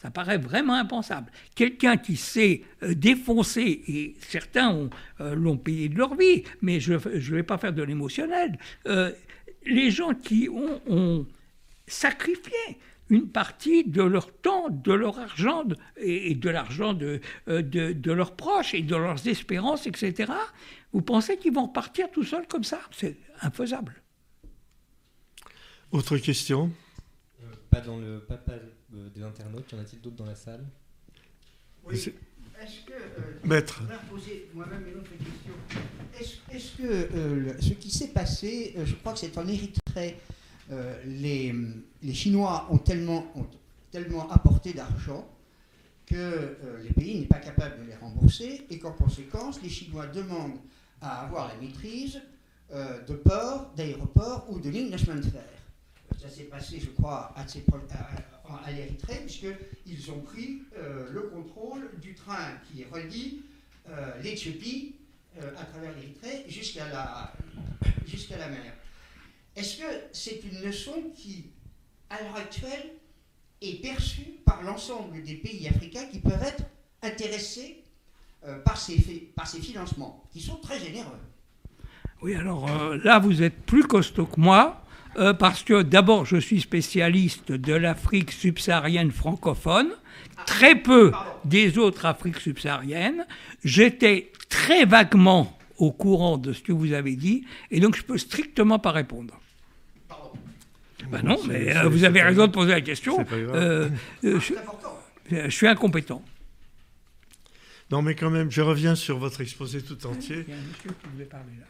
Ça 0.00 0.10
paraît 0.10 0.38
vraiment 0.38 0.74
impensable. 0.74 1.30
Quelqu'un 1.54 1.96
qui 1.98 2.16
s'est 2.16 2.62
euh, 2.82 2.94
défoncé, 2.94 3.82
et 3.86 4.16
certains 4.20 4.70
ont, 4.70 4.90
euh, 5.20 5.34
l'ont 5.34 5.58
payé 5.58 5.88
de 5.90 5.98
leur 5.98 6.14
vie, 6.14 6.42
mais 6.62 6.80
je 6.80 6.94
ne 6.94 6.98
vais 7.34 7.42
pas 7.42 7.58
faire 7.58 7.72
de 7.74 7.82
l'émotionnel. 7.82 8.58
Euh, 8.86 9.12
les 9.66 9.90
gens 9.90 10.14
qui 10.14 10.48
ont, 10.48 10.80
ont 10.88 11.26
sacrifié 11.86 12.56
une 13.10 13.28
partie 13.28 13.84
de 13.84 14.02
leur 14.02 14.32
temps, 14.32 14.70
de 14.70 14.92
leur 14.92 15.18
argent 15.18 15.64
de- 15.64 15.76
et, 15.98 16.34
de 16.34 16.48
l'argent 16.48 16.94
de, 16.94 17.20
de, 17.46 17.60
de 17.92 18.12
leurs 18.12 18.36
proches 18.36 18.72
et 18.72 18.82
de 18.82 18.96
leurs 18.96 19.26
espérances, 19.28 19.86
etc., 19.86 20.32
vous 20.92 21.02
pensez 21.02 21.36
qu'ils 21.36 21.52
vont 21.52 21.66
repartir 21.66 22.10
tout 22.10 22.22
seuls 22.24 22.46
comme 22.48 22.64
ça? 22.64 22.80
C'est 22.92 23.16
infaisable. 23.42 24.00
Autre 25.92 26.16
question? 26.18 26.70
Euh, 27.42 27.46
Pas 27.70 27.80
dans 27.80 27.98
le 27.98 28.20
papa 28.20 28.52
des 28.92 29.22
internautes, 29.22 29.70
y 29.72 29.74
en 29.74 29.78
a-t-il 29.80 30.00
d'autres 30.00 30.16
dans 30.16 30.26
la 30.26 30.34
salle? 30.34 30.64
Oui. 31.84 31.94
Est-ce 32.62 32.84
que. 32.86 32.92
euh, 32.92 33.38
Maître. 33.44 33.82
Je 33.88 34.10
poser 34.10 34.48
moi-même 34.54 34.86
une 34.86 34.96
autre 35.00 35.10
question. 35.10 35.54
Est-ce 36.18 36.54
est-ce 36.54 36.76
que 36.76 37.16
euh, 37.16 37.36
le- 37.54 37.60
ce 37.62 37.72
qui 37.72 37.90
s'est 37.90 38.08
passé, 38.08 38.74
euh, 38.76 38.84
je 38.84 38.94
crois 38.96 39.14
que 39.14 39.18
c'est 39.20 39.36
en 39.38 39.48
Érythrée, 39.48 40.18
euh, 40.70 41.02
les, 41.06 41.54
les 42.02 42.14
Chinois 42.14 42.66
ont 42.70 42.76
tellement, 42.78 43.32
ont 43.34 43.46
tellement 43.90 44.30
apporté 44.30 44.72
d'argent 44.74 45.26
que 46.06 46.14
euh, 46.16 46.82
les 46.82 46.90
pays 46.92 47.18
n'est 47.20 47.26
pas 47.26 47.38
capable 47.38 47.80
de 47.80 47.86
les 47.90 47.96
rembourser 47.96 48.66
et 48.68 48.78
qu'en 48.78 48.92
conséquence, 48.92 49.62
les 49.62 49.68
Chinois 49.70 50.06
demandent 50.08 50.58
à 51.00 51.22
avoir 51.24 51.48
la 51.48 51.54
maîtrise 51.56 52.20
euh, 52.72 53.00
de 53.04 53.14
ports, 53.14 53.72
d'aéroports 53.74 54.46
ou 54.50 54.60
de 54.60 54.68
lignes 54.68 54.90
de 54.90 54.96
chemin 54.98 55.16
de 55.16 55.26
fer. 55.26 55.42
Ça 56.20 56.28
s'est 56.28 56.44
passé, 56.44 56.78
je 56.78 56.90
crois, 56.90 57.32
à, 57.36 57.48
ces 57.48 57.60
pro- 57.60 57.78
à- 57.90 58.39
à- 58.64 58.70
l'Érythrée, 58.72 59.20
puisqu'ils 59.26 60.10
ont 60.10 60.20
pris 60.20 60.62
euh, 60.76 61.06
le 61.12 61.22
contrôle 61.22 61.90
du 62.00 62.14
train 62.14 62.52
qui 62.70 62.84
relie 62.84 63.42
euh, 63.88 64.20
l'Éthiopie 64.22 64.96
euh, 65.38 65.50
à 65.58 65.64
travers 65.64 65.92
l'Érythrée 65.94 66.44
jusqu'à 66.48 66.88
la, 66.88 67.32
jusqu'à 68.06 68.38
la 68.38 68.48
mer. 68.48 68.72
Est-ce 69.56 69.78
que 69.78 69.84
c'est 70.12 70.42
une 70.44 70.62
leçon 70.64 71.10
qui, 71.14 71.46
à 72.08 72.22
l'heure 72.22 72.36
actuelle, 72.36 72.90
est 73.60 73.82
perçue 73.82 74.38
par 74.44 74.62
l'ensemble 74.62 75.22
des 75.22 75.34
pays 75.34 75.68
africains 75.68 76.06
qui 76.06 76.20
peuvent 76.20 76.42
être 76.42 76.64
intéressés 77.02 77.82
par, 78.64 78.78
ces, 78.78 78.96
par 79.36 79.46
ces 79.46 79.60
financements, 79.60 80.24
qui 80.32 80.40
sont 80.40 80.56
très 80.56 80.78
généreux? 80.78 81.18
Oui, 82.22 82.34
alors 82.34 82.66
là, 83.04 83.18
vous 83.18 83.42
êtes 83.42 83.60
plus 83.66 83.82
costaud 83.82 84.24
que 84.26 84.40
moi, 84.40 84.82
euh, 85.18 85.32
parce 85.34 85.62
que 85.62 85.82
d'abord, 85.82 86.24
je 86.24 86.36
suis 86.36 86.60
spécialiste 86.60 87.52
de 87.52 87.74
l'Afrique 87.74 88.32
subsaharienne 88.32 89.10
francophone, 89.10 89.88
très 90.46 90.74
peu 90.74 91.12
des 91.44 91.78
autres 91.78 92.06
Afriques 92.06 92.40
subsahariennes. 92.40 93.26
J'étais 93.64 94.32
très 94.48 94.84
vaguement 94.84 95.58
au 95.78 95.92
courant 95.92 96.38
de 96.38 96.52
ce 96.52 96.60
que 96.60 96.72
vous 96.72 96.92
avez 96.92 97.16
dit, 97.16 97.44
et 97.70 97.80
donc 97.80 97.96
je 97.96 98.02
peux 98.02 98.18
strictement 98.18 98.78
pas 98.78 98.92
répondre. 98.92 99.40
Pardon. 100.08 100.32
Ben 101.10 101.22
non, 101.22 101.38
mais 101.46 101.74
euh, 101.76 101.88
vous 101.88 102.04
avez 102.04 102.22
raison 102.22 102.46
de 102.46 102.52
poser 102.52 102.72
la 102.72 102.82
question. 102.82 103.24
Euh, 103.32 103.88
euh, 104.24 104.38
je, 104.40 104.54
C'est 104.54 104.58
important. 104.58 104.98
je 105.30 105.48
suis 105.48 105.66
incompétent. 105.66 106.22
Non, 107.90 108.02
mais 108.02 108.14
quand 108.14 108.30
même, 108.30 108.50
je 108.50 108.60
reviens 108.60 108.94
sur 108.94 109.18
votre 109.18 109.40
exposé 109.40 109.82
tout 109.82 110.06
entier. 110.06 110.44
Il 110.46 110.54
y 110.54 110.56
a 110.56 110.60
un 110.60 110.62
monsieur 110.68 110.90
qui 110.90 111.08
voulait 111.12 111.24
parler 111.24 111.52
là. 111.58 111.66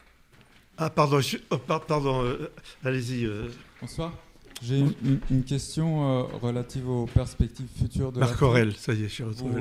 Ah, 0.83 0.89
pardon, 0.89 1.21
je- 1.21 1.37
oh, 1.51 1.59
par- 1.59 1.85
pardon, 1.85 2.23
euh, 2.25 2.51
allez-y. 2.83 3.27
euh, 3.27 3.49
Bonsoir. 3.83 4.15
J'ai 4.63 4.79
une, 4.79 5.21
une, 5.31 5.45
question 5.45 6.09
euh, 6.09 6.23
relative 6.41 6.89
aux 6.89 7.05
perspectives 7.05 7.69
futures 7.69 8.13
de 8.13 8.21
Marc 8.21 8.41
Aurel, 8.41 8.75
ça 8.77 8.95
y 8.95 9.01
est, 9.05 9.09
je 9.09 9.13
suis 9.15 9.25
retrouvé. 9.25 9.61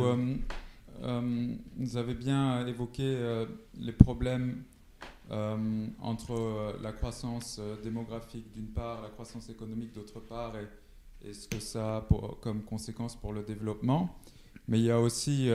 Vous, 1.02 1.98
avez 1.98 2.14
bien 2.14 2.66
évoqué 2.68 3.46
les 3.78 3.92
problèmes 3.92 4.64
entre 6.02 6.76
la 6.82 6.92
croissance 6.94 7.60
démographique 7.84 8.50
d'une 8.54 8.68
part, 8.68 9.02
la 9.02 9.10
croissance 9.10 9.50
économique 9.50 9.94
d'autre 9.94 10.22
part, 10.22 10.54
et, 10.58 11.30
et 11.30 11.34
ce 11.34 11.48
que 11.50 11.60
ça 11.60 11.98
a 11.98 12.02
pour- 12.02 12.40
comme 12.42 12.62
conséquence 12.64 13.16
pour 13.18 13.34
le 13.34 13.44
développement. 13.44 14.18
Mais 14.70 14.80
il 14.80 14.86
y 14.86 14.92
a 14.92 15.00
aussi 15.02 15.50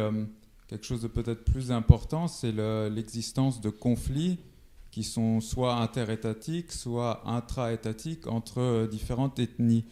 quelque 0.68 0.84
chose 0.84 1.00
de 1.02 1.08
peut-être 1.08 1.44
plus 1.44 1.70
important, 1.72 2.28
c'est 2.28 2.52
le- 2.52 2.88
l'existence 2.88 3.60
de 3.62 3.70
conflits 3.70 4.38
qui 4.94 5.02
sont 5.02 5.40
soit 5.40 5.74
interétatiques, 5.74 6.70
soit 6.70 7.24
intra-étatiques 7.26 8.28
entre 8.28 8.60
euh, 8.60 8.86
différentes 8.86 9.40
ethnies. 9.40 9.84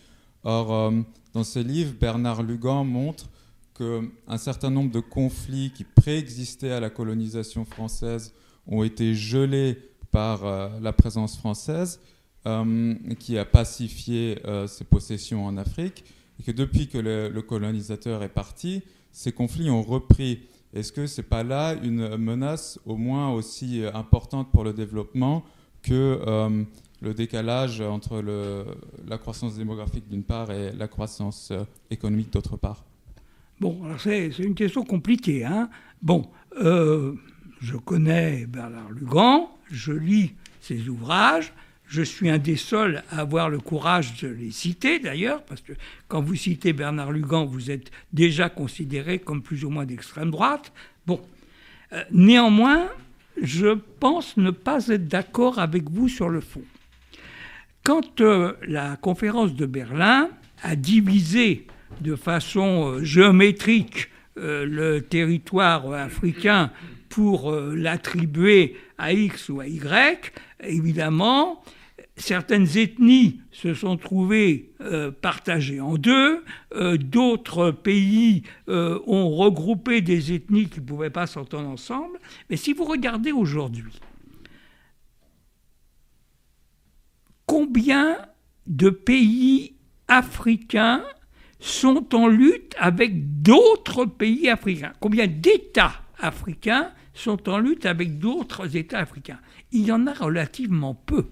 Or, 0.45 0.73
euh, 0.73 0.93
dans 1.35 1.43
ce 1.43 1.59
livre, 1.59 1.93
Bernard 2.01 2.45
Lugan 2.45 2.85
montre 2.85 3.29
qu'un 3.77 4.39
certain 4.39 4.71
nombre 4.71 4.93
de 4.93 5.01
conflits 5.01 5.73
qui 5.75 5.83
préexistaient 5.83 6.71
à 6.71 6.79
la 6.79 6.89
colonisation 6.89 7.65
française 7.65 8.33
ont 8.69 8.85
été 8.85 9.17
gelés 9.17 9.77
par 10.13 10.45
euh, 10.45 10.69
la 10.81 10.93
présence 10.93 11.37
française, 11.37 12.01
qui 13.21 13.39
a 13.39 13.45
pacifié 13.45 14.43
ses 14.67 14.83
possessions 14.83 15.47
en 15.47 15.57
Afrique, 15.57 16.05
et 16.41 16.43
que 16.43 16.51
depuis 16.51 16.89
que 16.89 16.99
le 16.99 17.41
colonisateur 17.43 18.25
est 18.25 18.29
parti, 18.29 18.83
ces 19.13 19.31
conflits 19.31 19.71
ont 19.71 19.83
repris. 19.83 20.41
Est-ce 20.75 20.91
que 20.91 21.07
c'est 21.07 21.23
pas 21.23 21.43
là 21.43 21.75
une 21.83 22.17
menace 22.17 22.81
au 22.87 22.97
moins 22.97 23.31
aussi 23.31 23.83
euh, 23.83 23.93
importante 23.93 24.51
pour 24.51 24.65
le 24.65 24.73
développement 24.73 25.45
que 25.83 26.19
euh, 26.27 26.65
le 27.03 27.15
décalage 27.15 27.81
entre 27.81 28.23
la 29.07 29.19
croissance 29.19 29.57
démographique 29.57 30.09
d'une 30.09 30.23
part 30.23 30.51
et 30.51 30.73
la 30.73 30.89
croissance 30.89 31.51
euh, 31.51 31.65
économique 31.91 32.33
d'autre 32.33 32.57
part? 32.57 32.85
Bon, 33.61 33.85
alors 33.85 34.01
c'est 34.01 34.29
une 34.39 34.55
question 34.55 34.83
compliquée. 34.83 35.45
Hein 35.45 35.69
bon, 36.01 36.29
je 36.57 37.77
connais 37.85 38.47
Bernard 38.47 38.91
Lugan, 38.93 39.51
je 39.71 39.93
lis 39.93 40.33
ses 40.61 40.89
ouvrages, 40.89 41.53
je 41.93 42.03
suis 42.03 42.31
un 42.31 42.39
des 42.39 42.57
seuls 42.57 43.03
à 43.11 43.21
avoir 43.21 43.51
le 43.51 43.61
courage 43.61 44.21
de 44.23 44.29
les 44.29 44.51
citer 44.51 44.99
d'ailleurs, 44.99 45.43
parce 45.45 45.61
que 45.61 45.75
quand 46.09 46.23
vous 46.23 46.35
citez 46.35 46.73
Bernard 46.73 47.13
Lugan, 47.13 47.45
vous 47.45 47.71
êtes 47.71 47.91
déjà 48.15 48.49
considéré 48.49 49.19
comme 49.19 49.43
plus 49.43 49.65
ou 49.67 49.71
moins 49.71 49.85
d'extrême 49.85 50.31
droite. 50.31 50.73
Bon, 51.07 51.21
Euh, 51.93 52.03
néanmoins, 52.11 52.89
je 53.43 53.77
pense 54.01 54.37
ne 54.37 54.51
pas 54.51 54.89
être 54.89 55.09
d'accord 55.09 55.59
avec 55.59 55.91
vous 55.91 56.09
sur 56.09 56.29
le 56.29 56.41
fond. 56.41 56.63
Quand 57.85 58.21
euh, 58.21 58.55
la 58.67 58.97
conférence 58.97 59.55
de 59.55 59.67
Berlin 59.67 60.31
a 60.63 60.77
divisé 60.77 61.67
de 62.01 62.17
façon 62.17 62.95
euh, 62.95 63.05
géométrique 63.05 64.09
le 64.35 65.01
territoire 65.01 65.93
africain 65.93 66.71
pour 67.11 67.53
l'attribuer 67.53 68.79
à 68.97 69.13
X 69.13 69.51
ou 69.51 69.61
à 69.61 69.67
Y, 69.67 70.33
évidemment, 70.65 71.63
certaines 72.17 72.77
ethnies 72.77 73.41
se 73.51 73.75
sont 73.75 73.97
trouvées 73.97 74.73
euh, 74.81 75.11
partagées 75.11 75.81
en 75.81 75.97
deux, 75.97 76.45
euh, 76.75 76.97
d'autres 76.97 77.71
pays 77.71 78.43
euh, 78.69 78.99
ont 79.07 79.31
regroupé 79.31 80.01
des 80.01 80.33
ethnies 80.33 80.69
qui 80.69 80.81
ne 80.81 80.87
pouvaient 80.87 81.11
pas 81.11 81.27
s'entendre 81.27 81.69
ensemble. 81.69 82.19
Mais 82.51 82.57
si 82.57 82.73
vous 82.73 82.85
regardez 82.85 83.33
aujourd'hui, 83.33 83.99
combien 87.47 88.19
de 88.67 88.91
pays 88.91 89.77
africains 90.09 91.03
sont 91.61 92.15
en 92.15 92.29
lutte 92.29 92.75
avec 92.79 93.43
d'autres 93.43 94.05
pays 94.05 94.49
africains? 94.51 94.93
Combien 95.01 95.27
d'États 95.27 96.03
africains 96.19 96.93
sont 97.15 97.49
en 97.49 97.59
lutte 97.59 97.87
avec 97.87 98.19
d'autres 98.19 98.77
États 98.77 98.99
africains? 98.99 99.39
Il 99.71 99.87
y 99.87 99.93
en 99.93 100.07
a 100.07 100.13
relativement 100.13 100.95
peu. 100.95 101.27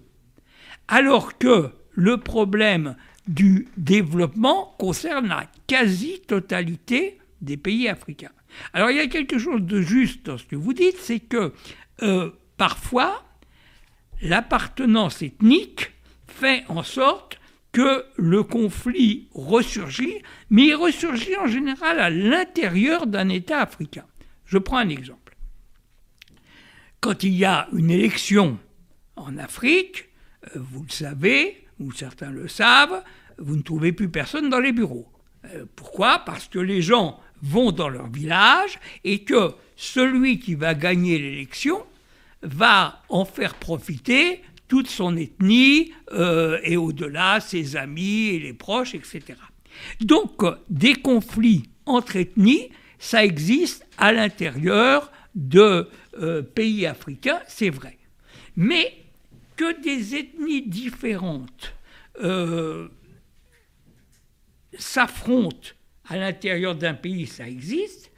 Alors 0.91 1.39
que 1.39 1.71
le 1.93 2.19
problème 2.19 2.97
du 3.29 3.69
développement 3.77 4.75
concerne 4.77 5.29
la 5.29 5.47
quasi-totalité 5.69 7.19
des 7.41 7.57
pays 7.57 7.89
africains. 7.89 8.33
Alors 8.73 8.91
il 8.91 8.97
y 8.97 9.01
a 9.01 9.07
quelque 9.07 9.39
chose 9.39 9.63
de 9.63 9.81
juste 9.81 10.27
dans 10.27 10.37
ce 10.37 10.45
que 10.45 10.57
vous 10.57 10.73
dites, 10.73 10.99
c'est 10.99 11.21
que 11.21 11.53
euh, 12.03 12.31
parfois 12.57 13.23
l'appartenance 14.21 15.23
ethnique 15.23 15.93
fait 16.27 16.65
en 16.69 16.83
sorte 16.83 17.39
que 17.71 18.05
le 18.17 18.43
conflit 18.43 19.29
ressurgit, 19.33 20.23
mais 20.51 20.67
il 20.67 20.75
ressurgit 20.75 21.37
en 21.37 21.47
général 21.47 22.01
à 22.01 22.11
l'intérieur 22.11 23.07
d'un 23.07 23.29
État 23.29 23.61
africain. 23.61 24.07
Je 24.45 24.59
prends 24.59 24.79
un 24.79 24.89
exemple. 24.89 25.37
Quand 27.01 27.23
il 27.23 27.35
y 27.35 27.45
a 27.45 27.69
une 27.73 27.91
élection 27.91 28.59
en 29.15 29.39
Afrique, 29.39 30.10
vous 30.55 30.83
le 30.83 30.91
savez, 30.91 31.67
ou 31.79 31.93
certains 31.93 32.31
le 32.31 32.49
savent, 32.49 33.03
vous 33.39 33.57
ne 33.57 33.63
trouvez 33.63 33.93
plus 33.93 34.09
personne 34.09 34.51
dans 34.51 34.61
les 34.61 34.73
bureaux. 34.73 35.09
Euh, 35.47 35.65
pourquoi? 35.77 36.21
Parce 36.21 36.49
que 36.49 36.59
les 36.59 36.83
gens 36.83 37.19
vont 37.43 37.73
dans 37.73 37.89
leur 37.89 38.09
village 38.09 38.79
et 39.05 39.25
que 39.25 39.53
celui 39.77 40.39
qui 40.39 40.55
va 40.55 40.75
gagner 40.75 41.19
l'élection 41.19 41.83
va 42.43 43.03
en 43.09 43.25
faire 43.25 43.55
profiter 43.55 44.43
toute 44.69 44.89
son 44.89 45.17
ethnie 45.17 45.93
euh, 46.13 46.59
et 46.63 46.77
au-delà 46.77 47.41
ses 47.41 47.77
amis 47.77 48.29
et 48.29 48.39
les 48.39 48.53
proches, 48.53 48.95
etc. 48.95 49.23
Donc 50.01 50.43
euh, 50.43 50.55
des 50.69 50.95
conflits 50.95 51.65
entre 51.87 52.17
ethnies, 52.17 52.69
ça 52.99 53.25
existe 53.25 53.87
à 53.99 54.13
l'intérieur 54.13 55.11
de 55.35 55.89
euh, 56.21 56.43
pays 56.43 56.87
africains, 56.87 57.41
c'est 57.49 57.71
vrai. 57.71 57.99
Mais 58.57 59.00
que 59.61 59.79
des 59.83 60.17
ethnies 60.17 60.63
différentes 60.63 61.75
euh, 62.23 62.89
s'affrontent 64.79 65.69
à 66.09 66.17
l'intérieur 66.17 66.75
d'un 66.75 66.95
pays, 66.95 67.27
ça 67.27 67.47
existe. 67.47 68.11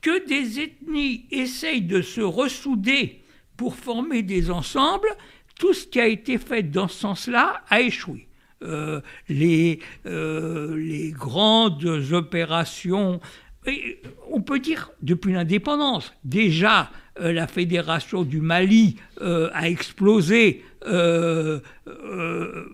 Que 0.00 0.26
des 0.26 0.58
ethnies 0.58 1.26
essayent 1.30 1.82
de 1.82 2.02
se 2.02 2.20
ressouder 2.20 3.22
pour 3.56 3.76
former 3.76 4.22
des 4.22 4.50
ensembles, 4.50 5.06
tout 5.56 5.72
ce 5.72 5.86
qui 5.86 6.00
a 6.00 6.08
été 6.08 6.36
fait 6.36 6.64
dans 6.64 6.88
ce 6.88 6.98
sens-là 6.98 7.62
a 7.68 7.80
échoué. 7.80 8.26
Euh, 8.64 9.00
les, 9.28 9.78
euh, 10.04 10.76
les 10.76 11.12
grandes 11.12 11.84
opérations, 12.10 13.20
on 14.32 14.40
peut 14.40 14.58
dire 14.58 14.90
depuis 15.00 15.32
l'indépendance, 15.32 16.12
déjà 16.24 16.90
la 17.20 17.46
fédération 17.48 18.22
du 18.22 18.40
Mali 18.40 18.96
a 19.20 19.68
explosé 19.68 20.62
euh, 20.86 21.60
euh, 21.86 22.66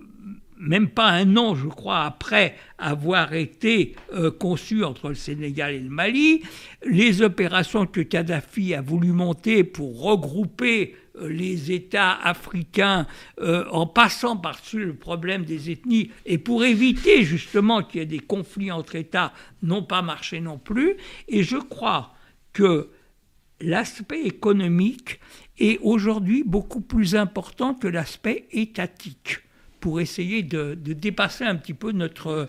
même 0.56 0.88
pas 0.88 1.10
un 1.10 1.36
an, 1.36 1.54
je 1.54 1.68
crois, 1.68 2.04
après 2.04 2.56
avoir 2.78 3.34
été 3.34 3.96
euh, 4.12 4.30
conçu 4.30 4.84
entre 4.84 5.08
le 5.08 5.14
Sénégal 5.14 5.74
et 5.74 5.80
le 5.80 5.90
Mali, 5.90 6.42
les 6.86 7.22
opérations 7.22 7.86
que 7.86 8.00
Kadhafi 8.00 8.74
a 8.74 8.80
voulu 8.80 9.08
monter 9.08 9.64
pour 9.64 10.00
regrouper 10.00 10.96
les 11.20 11.70
États 11.70 12.12
africains 12.12 13.06
en 13.40 13.86
passant 13.86 14.36
par-dessus 14.36 14.84
le 14.84 14.94
problème 14.94 15.44
des 15.44 15.70
ethnies 15.70 16.10
et 16.26 16.38
pour 16.38 16.64
éviter 16.64 17.22
justement 17.22 17.84
qu'il 17.84 18.00
y 18.00 18.02
ait 18.02 18.06
des 18.06 18.18
conflits 18.18 18.72
entre 18.72 18.96
États 18.96 19.32
n'ont 19.62 19.84
pas 19.84 20.02
marché 20.02 20.40
non 20.40 20.58
plus. 20.58 20.96
Et 21.28 21.44
je 21.44 21.56
crois 21.56 22.14
que 22.52 22.88
l'aspect 23.60 24.22
économique 24.22 25.20
est 25.58 25.78
aujourd'hui 25.82 26.42
beaucoup 26.44 26.80
plus 26.80 27.14
important 27.14 27.74
que 27.74 27.86
l'aspect 27.86 28.46
étatique 28.50 29.40
pour 29.80 30.00
essayer 30.00 30.42
de, 30.42 30.74
de 30.74 30.92
dépasser 30.92 31.44
un 31.44 31.56
petit 31.56 31.74
peu 31.74 31.92
notre... 31.92 32.48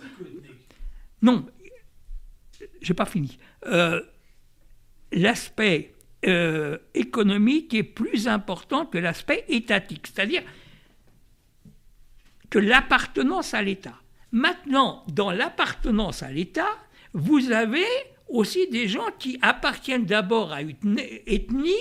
Non, 1.21 1.45
j'ai 2.81 2.93
pas 2.93 3.05
fini. 3.05 3.37
Euh, 3.67 4.01
l'aspect 5.11 5.93
euh, 6.25 6.77
économique 6.93 7.73
est 7.73 7.83
plus 7.83 8.27
important 8.27 8.85
que 8.85 8.97
l'aspect 8.97 9.45
étatique, 9.47 10.07
c'est-à-dire 10.07 10.43
que 12.49 12.59
l'appartenance 12.59 13.53
à 13.53 13.61
l'État. 13.61 13.95
Maintenant, 14.31 15.03
dans 15.07 15.31
l'appartenance 15.31 16.23
à 16.23 16.31
l'État, 16.31 16.69
vous 17.13 17.51
avez 17.51 17.85
aussi 18.27 18.67
des 18.69 18.87
gens 18.87 19.07
qui 19.19 19.37
appartiennent 19.41 20.05
d'abord 20.05 20.51
à 20.51 20.61
une 20.61 20.99
ethnie 21.27 21.73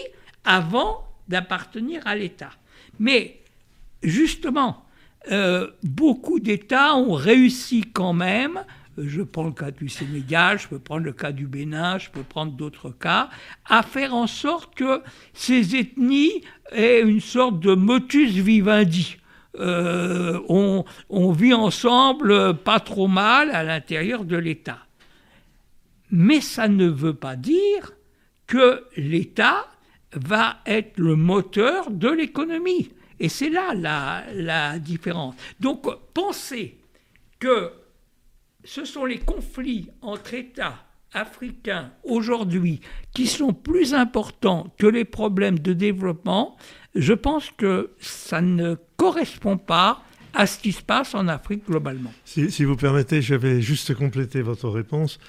avant 0.45 1.14
d'appartenir 1.29 2.07
à 2.07 2.15
l'État. 2.17 2.51
Mais 2.99 3.41
justement, 4.03 4.85
euh, 5.31 5.71
beaucoup 5.83 6.39
d'États 6.41 6.97
ont 6.97 7.15
réussi 7.15 7.83
quand 7.93 8.13
même, 8.13 8.65
je 8.99 9.23
prends 9.23 9.45
le 9.45 9.53
cas 9.53 9.71
du 9.71 9.89
Sénégal, 9.89 10.59
je 10.59 10.69
peux 10.69 10.79
prendre 10.79 11.05
le 11.05 11.13
cas 11.13 11.33
du 11.33 11.47
Bénin, 11.47 11.99
je 11.99 12.11
peux 12.11 12.23
prendre 12.23 12.53
d'autres 12.53 12.91
cas, 12.91 13.29
à 13.69 13.83
faire 13.83 14.15
en 14.15 14.27
sorte 14.27 14.75
que 14.75 15.03
ces 15.33 15.77
ethnies 15.77 16.43
aient 16.73 17.01
une 17.01 17.21
sorte 17.21 17.59
de 17.61 17.75
motus 17.75 18.31
vivendi. 18.31 19.17
euh, 19.59 20.41
on, 20.49 20.85
on 21.09 21.33
vit 21.33 21.55
ensemble 21.55 22.55
pas 22.59 22.81
trop 22.81 23.09
mal 23.09 23.51
à 23.51 23.63
l'intérieur 23.63 24.25
de 24.25 24.37
l'État. 24.37 24.79
Mais 26.11 26.41
ça 26.41 26.69
ne 26.69 26.87
veut 26.87 27.15
pas 27.15 27.37
dire 27.37 27.93
que 28.47 28.85
l'État 28.97 29.67
va 30.15 30.59
être 30.67 30.99
le 30.99 31.17
moteur 31.17 31.91
de 31.91 32.09
l'économie. 32.09 32.91
Et 33.21 33.29
c'est 33.29 33.51
là 33.51 33.75
la, 33.75 34.79
différence. 34.79 35.35
Donc, 35.61 35.87
penser 36.13 36.79
que 37.39 37.71
ce 38.65 38.85
sont 38.85 39.05
les 39.05 39.19
conflits 39.19 39.89
entre 40.03 40.35
États 40.35 40.85
africains 41.13 41.93
aujourd'hui 42.03 42.81
qui 43.13 43.27
sont 43.27 43.53
plus 43.53 43.95
importants 43.95 44.75
que 44.79 44.87
les 44.87 45.05
problèmes 45.05 45.59
de 45.61 45.73
développement, 45.73 46.57
je 46.95 47.13
pense 47.13 47.51
que 47.57 47.91
ça 48.01 48.41
ne 48.41 48.77
correspond 48.97 49.59
pas 49.59 50.03
à 50.33 50.47
ce 50.47 50.59
qui 50.59 50.73
se 50.73 50.83
passe 50.83 51.15
en 51.15 51.29
Afrique 51.29 51.67
globalement. 51.67 52.13
Si, 52.25 52.65
vous 52.65 52.77
permettez, 52.77 53.23
je 53.23 53.35
vais 53.37 53.61
juste 53.61 53.95
compléter 53.95 54.43
votre 54.43 54.69
réponse. 54.69 55.21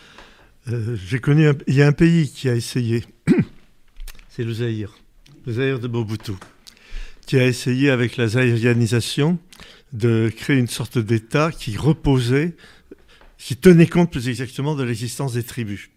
Euh, 0.67 0.95
j'ai 0.95 1.19
connu, 1.19 1.47
il 1.67 1.75
y 1.75 1.83
a 1.83 1.87
un 1.87 1.91
pays 1.91 2.31
qui 2.31 2.49
a 2.49 2.55
essayé, 2.55 3.03
c'est 4.35 4.43
le 4.43 4.53
Zaïre, 4.53 4.93
le 5.45 5.53
Zaïre 5.53 5.79
de 5.79 5.87
Mobutu, 5.87 6.33
qui 7.25 7.37
a 7.37 7.47
essayé 7.47 7.89
avec 7.89 8.17
la 8.17 8.27
zaïrianisation 8.27 9.39
de 9.93 10.29
créer 10.35 10.57
une 10.57 10.67
sorte 10.67 10.97
d'État 10.97 11.51
qui 11.53 11.77
reposait 11.77 12.57
qui 13.37 13.55
tenait 13.55 13.87
compte 13.87 14.11
plus 14.11 14.27
exactement 14.27 14.75
de 14.75 14.83
l'existence 14.83 15.33
des 15.33 15.43
tribus 15.43 15.89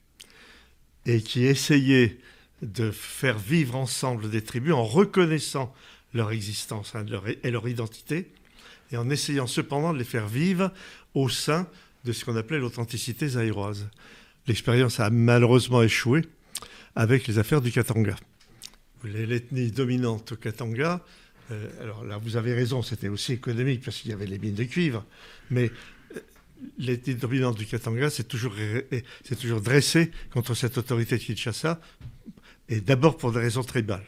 et 1.05 1.21
qui 1.21 1.47
essayait 1.47 2.19
de 2.63 2.93
faire 2.93 3.39
vivre 3.39 3.75
ensemble 3.75 4.31
des 4.31 4.43
tribus 4.43 4.73
en 4.73 4.85
reconnaissant 4.85 5.75
leur 6.15 6.31
existence 6.31 6.95
hein, 6.95 7.05
et 7.43 7.51
leur 7.51 7.69
identité, 7.69 8.31
et 8.93 8.97
en 8.97 9.11
essayant 9.11 9.49
cependant 9.49 9.93
de 9.93 9.99
les 9.99 10.05
faire 10.05 10.29
vivre 10.29 10.73
au 11.15 11.29
sein 11.29 11.67
de 12.05 12.13
ce 12.13 12.25
qu'on 12.25 12.37
appelait 12.37 12.61
l'authenticité 12.61 13.31
zaïroise. 13.31 13.89
L'expérience 14.47 15.01
a 15.01 15.11
malheureusement 15.11 15.83
échoué 15.83 16.23
avec 16.99 17.29
les 17.29 17.39
affaires 17.39 17.61
du 17.61 17.71
Katanga. 17.71 18.17
L'ethnie 19.05 19.71
dominante 19.71 20.33
au 20.33 20.37
Katanga, 20.37 21.01
euh, 21.53 21.71
alors 21.81 22.05
là 22.05 22.19
vous 22.19 22.37
avez 22.37 22.53
raison, 22.55 22.83
c'était 22.83 23.07
aussi 23.07 23.35
économique 23.35 23.83
parce 23.85 23.99
qu'il 23.99 24.11
y 24.11 24.15
avait 24.15 24.27
les 24.27 24.41
mines 24.41 24.57
de 24.57 24.65
cuivre, 24.65 25.07
mais 25.49 25.71
l'État 26.77 27.13
dominante 27.13 27.57
du 27.57 27.67
Katanga 27.67 28.11
s'est 28.11 28.25
toujours, 28.25 28.53
toujours 29.41 29.61
dressé 29.61 30.11
contre 30.33 30.55
cette 30.55 30.77
autorité 30.77 31.19
de 31.19 31.23
Kinshasa, 31.23 31.81
et 32.69 32.81
d'abord 32.81 33.17
pour 33.17 33.31
des 33.31 33.39
raisons 33.39 33.63
tribales. 33.63 34.05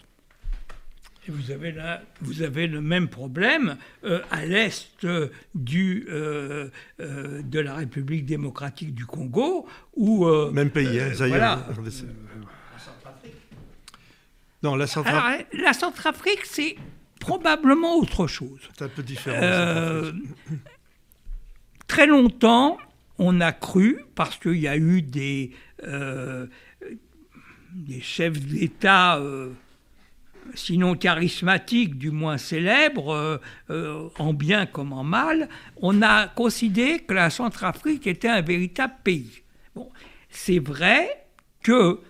Et 1.29 1.31
vous 1.31 1.53
avez, 1.53 1.71
là, 1.71 2.03
vous 2.23 2.43
avez 2.43 2.67
le 2.67 2.81
même 2.81 3.09
problème 3.09 3.77
euh, 4.05 4.21
à 4.31 4.47
l'est 4.47 5.07
du, 5.55 6.07
euh, 6.09 6.69
euh, 7.01 7.43
de 7.43 7.61
la 7.61 7.75
République 7.77 8.25
démocratique 8.25 8.95
du 8.95 9.05
Congo, 9.07 9.69
où... 9.95 10.27
même 10.51 10.71
pays, 10.71 10.99
hein, 10.99 11.12
voilà. 11.29 11.69
Non, 14.62 14.77
la 14.77 14.87
Centrafrique. 14.87 15.47
la 15.53 15.73
Centrafrique, 15.73 16.45
c'est 16.45 16.77
probablement 17.19 17.97
autre 17.97 18.27
chose. 18.27 18.61
C'est 18.77 18.85
un 18.85 18.89
peu 18.89 19.03
différent. 19.03 20.12
Très 21.87 22.07
longtemps, 22.07 22.78
on 23.19 23.41
a 23.41 23.53
cru, 23.53 24.05
parce 24.15 24.37
qu'il 24.37 24.57
y 24.57 24.69
a 24.69 24.77
eu 24.77 25.03
des, 25.03 25.53
euh, 25.85 26.47
des 27.73 28.01
chefs 28.01 28.41
d'État, 28.41 29.19
euh, 29.19 29.51
sinon 30.55 30.95
charismatiques, 30.95 31.99
du 31.99 32.11
moins 32.11 32.39
célèbres, 32.39 33.41
euh, 33.70 34.09
en 34.19 34.32
bien 34.32 34.66
comme 34.66 34.93
en 34.93 35.05
mal, 35.05 35.49
on 35.77 36.01
a 36.03 36.28
considéré 36.28 37.01
que 37.01 37.12
la 37.12 37.31
Centrafrique 37.31 38.07
était 38.07 38.28
un 38.28 38.41
véritable 38.41 38.95
pays. 39.05 39.43
Bon, 39.74 39.91
c'est 40.31 40.59
vrai 40.59 41.27
que 41.62 42.01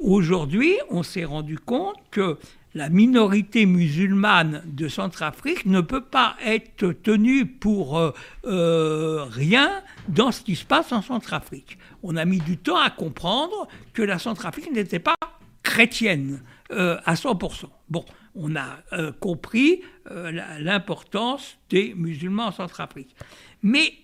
aujourd'hui, 0.00 0.76
on 0.90 1.02
s'est 1.02 1.24
rendu 1.24 1.58
compte 1.58 1.96
que 2.10 2.38
la 2.74 2.88
minorité 2.88 3.66
musulmane 3.66 4.62
de 4.64 4.88
Centrafrique 4.88 5.66
ne 5.66 5.80
peut 5.80 6.04
pas 6.04 6.36
être 6.44 6.92
tenue 6.92 7.46
pour 7.46 7.98
euh, 7.98 8.12
euh, 8.44 9.24
rien 9.24 9.82
dans 10.08 10.30
ce 10.30 10.42
qui 10.42 10.54
se 10.54 10.64
passe 10.64 10.92
en 10.92 11.02
Centrafrique. 11.02 11.78
On 12.02 12.16
a 12.16 12.24
mis 12.24 12.38
du 12.38 12.58
temps 12.58 12.78
à 12.78 12.90
comprendre 12.90 13.66
que 13.92 14.02
la 14.02 14.18
Centrafrique 14.18 14.70
n'était 14.72 15.00
pas 15.00 15.16
chrétienne 15.62 16.42
euh, 16.70 16.98
à 17.04 17.14
100%. 17.14 17.64
Bon, 17.88 18.04
on 18.36 18.54
a 18.54 18.78
compris 19.18 19.82
l'importance 20.06 21.58
des 21.68 21.94
musulmans 21.94 22.46
en 22.46 22.52
Centrafrique. 22.52 23.16
Mais 23.60 23.94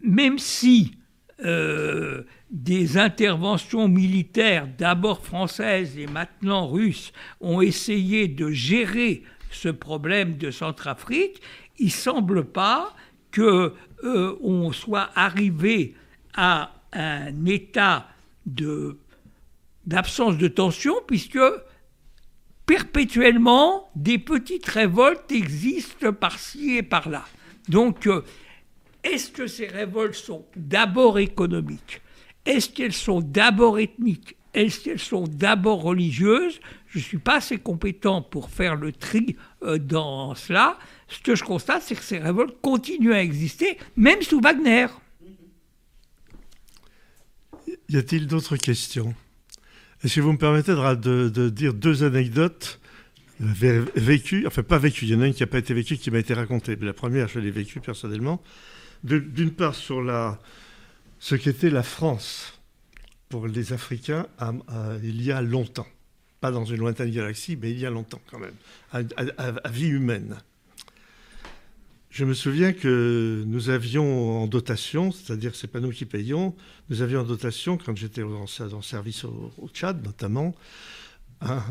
même 0.00 0.38
si 0.38 0.96
des 1.42 2.98
interventions 2.98 3.88
militaires, 3.88 4.68
d'abord 4.78 5.24
françaises 5.24 5.98
et 5.98 6.06
maintenant 6.06 6.68
russes, 6.68 7.12
ont 7.40 7.60
essayé 7.60 8.28
de 8.28 8.50
gérer 8.50 9.22
ce 9.50 9.68
problème 9.68 10.36
de 10.36 10.50
Centrafrique, 10.50 11.40
il 11.78 11.86
ne 11.86 11.90
semble 11.90 12.44
pas 12.44 12.94
qu'on 13.34 13.72
euh, 14.04 14.72
soit 14.72 15.10
arrivé 15.14 15.94
à 16.34 16.72
un 16.92 17.44
état 17.46 18.08
d'absence 19.86 20.36
de 20.38 20.48
tension, 20.48 20.94
puisque 21.06 21.38
perpétuellement, 22.66 23.90
des 23.94 24.18
petites 24.18 24.66
révoltes 24.66 25.30
existent 25.32 26.12
par-ci 26.12 26.76
et 26.76 26.82
par-là. 26.82 27.24
Donc, 27.68 28.06
euh, 28.06 28.24
est-ce 29.02 29.30
que 29.30 29.46
ces 29.46 29.66
révoltes 29.66 30.14
sont 30.14 30.44
d'abord 30.56 31.18
économiques? 31.18 32.02
Est-ce 32.44 32.68
qu'elles 32.68 32.92
sont 32.92 33.20
d'abord 33.20 33.78
ethniques? 33.78 34.36
Est-ce 34.52 34.80
qu'elles 34.80 35.00
sont 35.00 35.24
d'abord 35.24 35.82
religieuses? 35.82 36.60
Je 36.88 36.98
ne 36.98 37.04
suis 37.04 37.18
pas 37.18 37.36
assez 37.36 37.58
compétent 37.58 38.22
pour 38.22 38.50
faire 38.50 38.74
le 38.74 38.92
tri 38.92 39.36
euh, 39.62 39.78
dans 39.78 40.34
cela. 40.34 40.78
Ce 41.08 41.20
que 41.20 41.36
je 41.36 41.44
constate, 41.44 41.82
c'est 41.82 41.94
que 41.94 42.02
ces 42.02 42.18
révoltes 42.18 42.56
continuent 42.60 43.12
à 43.12 43.22
exister, 43.22 43.78
même 43.96 44.22
sous 44.22 44.40
Wagner. 44.40 44.86
Y 47.88 47.96
a-t-il 47.96 48.26
d'autres 48.26 48.56
questions? 48.56 49.14
Est-ce 50.02 50.16
que 50.16 50.20
vous 50.20 50.32
me 50.32 50.38
permettez 50.38 50.72
de, 50.72 51.48
dire 51.48 51.74
deux 51.74 52.02
anecdotes 52.02 52.80
vécues, 53.38 54.46
enfin 54.46 54.62
pas 54.62 54.78
vécues, 54.78 55.06
il 55.06 55.12
y 55.12 55.14
en 55.14 55.22
a 55.22 55.26
une 55.26 55.34
qui 55.34 55.42
n'a 55.42 55.46
pas 55.46 55.58
été 55.58 55.72
vécue, 55.72 55.96
qui 55.96 56.10
m'a 56.10 56.18
été 56.18 56.34
racontée. 56.34 56.76
la 56.76 56.92
première, 56.92 57.28
je 57.28 57.38
l'ai 57.38 57.50
vécue 57.50 57.80
personnellement. 57.80 58.42
D'une 59.02 59.52
part, 59.52 59.74
sur 59.74 60.02
la, 60.02 60.38
ce 61.18 61.34
qu'était 61.34 61.70
la 61.70 61.82
France 61.82 62.60
pour 63.28 63.46
les 63.46 63.72
Africains 63.72 64.26
il 65.02 65.22
y 65.22 65.32
a 65.32 65.40
longtemps. 65.40 65.86
Pas 66.40 66.50
dans 66.50 66.64
une 66.64 66.78
lointaine 66.78 67.10
galaxie, 67.10 67.56
mais 67.60 67.70
il 67.70 67.78
y 67.78 67.86
a 67.86 67.90
longtemps 67.90 68.20
quand 68.30 68.38
même, 68.38 68.54
à, 68.92 69.68
vie 69.70 69.88
humaine. 69.88 70.36
Je 72.10 72.24
me 72.24 72.34
souviens 72.34 72.72
que 72.72 73.44
nous 73.46 73.70
avions 73.70 74.42
en 74.42 74.46
dotation, 74.46 75.12
c'est-à-dire 75.12 75.54
c'est 75.54 75.68
pas 75.68 75.80
nous 75.80 75.90
qui 75.90 76.06
payons, 76.06 76.56
nous 76.88 77.02
avions 77.02 77.20
en 77.20 77.24
dotation, 77.24 77.78
quand 77.78 77.96
j'étais 77.96 78.22
en, 78.22 78.46
service 78.46 79.24
au, 79.24 79.52
Tchad 79.72 80.02
notamment, 80.04 80.54
un, 81.40 81.62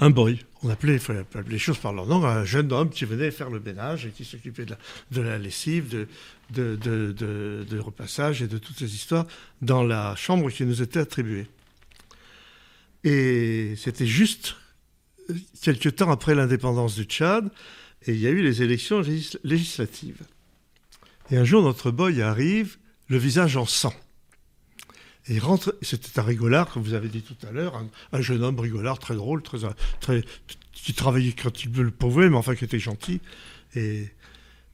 un 0.00 0.10
boy. 0.10 0.38
On 0.62 0.70
appelait, 0.70 0.94
il 0.94 0.98
fallait 0.98 1.20
appeler 1.20 1.44
les 1.50 1.58
choses 1.58 1.78
par 1.78 1.92
leur 1.92 2.06
nom, 2.06 2.24
un 2.24 2.44
jeune 2.44 2.72
homme 2.72 2.90
qui 2.90 3.04
venait 3.04 3.30
faire 3.30 3.50
le 3.50 3.60
ménage 3.60 4.06
et 4.06 4.10
qui 4.10 4.24
s'occupait 4.24 4.64
de 4.64 5.20
la, 5.20 5.38
lessive, 5.38 6.06
de, 6.50 6.76
de, 6.76 7.78
repassage 7.78 8.42
et 8.42 8.46
de 8.46 8.58
toutes 8.58 8.78
ces 8.78 8.94
histoires 8.94 9.26
dans 9.60 9.82
la 9.82 10.16
chambre 10.16 10.50
qui 10.50 10.64
nous 10.64 10.82
était 10.82 11.00
attribuée. 11.00 11.46
Et 13.04 13.74
c'était 13.76 14.06
juste 14.06 14.56
quelques 15.62 15.96
temps 15.96 16.10
après 16.10 16.34
l'indépendance 16.34 16.94
du 16.94 17.04
Tchad, 17.04 17.50
et 18.06 18.12
il 18.12 18.20
y 18.20 18.26
a 18.26 18.30
eu 18.30 18.42
les 18.42 18.62
élections 18.62 19.02
législatives. 19.44 20.22
Et 21.30 21.36
un 21.36 21.44
jour, 21.44 21.62
notre 21.62 21.90
boy 21.90 22.22
arrive, 22.22 22.76
le 23.08 23.18
visage 23.18 23.56
en 23.56 23.66
sang. 23.66 23.94
Et 25.28 25.38
rentre, 25.38 25.74
c'était 25.80 26.18
un 26.18 26.22
rigolard, 26.22 26.70
comme 26.70 26.82
vous 26.82 26.92
avez 26.92 27.08
dit 27.08 27.22
tout 27.22 27.46
à 27.46 27.50
l'heure, 27.50 27.82
un, 28.12 28.20
jeune 28.20 28.42
homme 28.42 28.58
rigolard, 28.60 28.98
très 28.98 29.14
drôle, 29.14 29.42
très, 29.42 29.58
très, 30.00 30.22
qui 30.72 30.92
travaillait 30.92 31.32
quand 31.32 31.64
il 31.64 31.72
le 31.72 31.90
pouvait, 31.90 32.28
mais 32.28 32.36
enfin 32.36 32.54
qui 32.54 32.64
était 32.64 32.78
gentil. 32.78 33.20
Et 33.74 34.10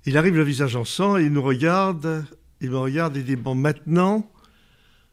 il 0.07 0.17
arrive 0.17 0.37
le 0.37 0.43
visage 0.43 0.75
en 0.75 0.85
sang, 0.85 1.19
et 1.19 1.25
il 1.25 1.33
nous 1.33 1.43
regarde, 1.43 2.25
il 2.61 2.71
me 2.71 2.79
regarde 2.79 3.17
et 3.17 3.23
dit 3.23 3.37
Bon, 3.37 3.55
maintenant, 3.55 4.29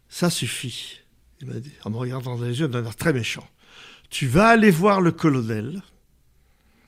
ça 0.09 0.31
suffit. 0.31 1.01
Il 1.41 1.47
m'a 1.47 1.59
dit, 1.59 1.71
en 1.83 1.91
me 1.91 1.97
regardant 1.97 2.35
dans 2.35 2.43
les 2.43 2.59
yeux 2.59 2.67
d'un 2.67 2.83
air 2.83 2.95
très 2.95 3.13
méchant. 3.13 3.47
Tu 4.09 4.25
vas 4.25 4.47
aller 4.47 4.71
voir 4.71 5.01
le 5.01 5.11
colonel 5.11 5.83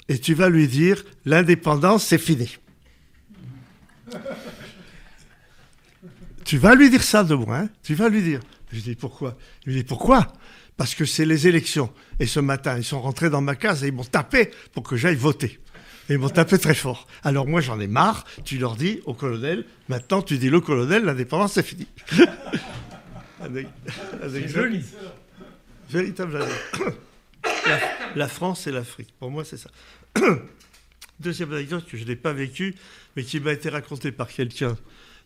et 0.07 0.17
tu 0.17 0.34
vas 0.34 0.49
lui 0.49 0.67
dire 0.67 1.03
L'indépendance, 1.26 2.05
c'est 2.05 2.17
fini. 2.17 2.57
Tu 6.49 6.57
vas 6.57 6.73
lui 6.73 6.89
dire 6.89 7.03
ça 7.03 7.23
de 7.23 7.35
moi, 7.35 7.57
hein 7.57 7.69
tu 7.84 7.93
vas 7.93 8.09
lui 8.09 8.23
dire. 8.23 8.39
Je 8.73 8.80
dis 8.80 8.95
pourquoi? 8.95 9.38
Il 9.67 9.71
me 9.71 9.77
dit 9.77 9.84
pourquoi? 9.84 10.34
Parce 10.77 10.95
que 10.95 11.05
c'est 11.05 11.26
les 11.26 11.47
élections. 11.47 11.93
Et 12.19 12.26
ce 12.26 12.39
matin, 12.39 12.76
ils 12.76 12.84
sont 12.84 12.99
rentrés 12.99 13.30
dans 13.30 13.39
ma 13.39 13.55
case 13.55 13.84
et 13.84 13.89
ils 13.89 13.93
m'ont 13.93 14.03
tapé 14.03 14.49
pour 14.73 14.81
que 14.81 14.95
j'aille 14.97 15.15
voter. 15.15 15.59
Et 16.09 16.13
ils 16.13 16.17
m'ont 16.17 16.30
tapé 16.30 16.57
très 16.57 16.73
fort. 16.73 17.05
Alors 17.23 17.45
moi, 17.45 17.61
j'en 17.61 17.80
ai 17.80 17.85
marre. 17.85 18.26
Tu 18.45 18.57
leur 18.57 18.77
dis 18.77 18.99
au 19.05 19.13
colonel, 19.13 19.63
maintenant 19.89 20.23
tu 20.23 20.39
dis 20.39 20.49
le 20.49 20.59
colonel, 20.59 21.03
l'indépendance, 21.03 21.53
c'est 21.53 21.61
fini. 21.61 21.85
c'est 24.27 24.47
joli. 24.47 24.84
Véritable 25.91 26.39
la, 27.67 27.80
la 28.15 28.27
France 28.27 28.65
et 28.65 28.71
l'Afrique. 28.71 29.13
Pour 29.19 29.30
moi, 29.30 29.45
c'est 29.45 29.57
ça. 29.57 29.69
Deuxième 31.19 31.53
anecdote 31.53 31.85
que 31.88 31.95
je 31.95 32.05
n'ai 32.05 32.15
pas 32.15 32.34
vécue, 32.34 32.73
mais 33.15 33.23
qui 33.23 33.39
m'a 33.39 33.51
été 33.51 33.69
racontée 33.69 34.11
par 34.11 34.30
quelqu'un 34.30 34.76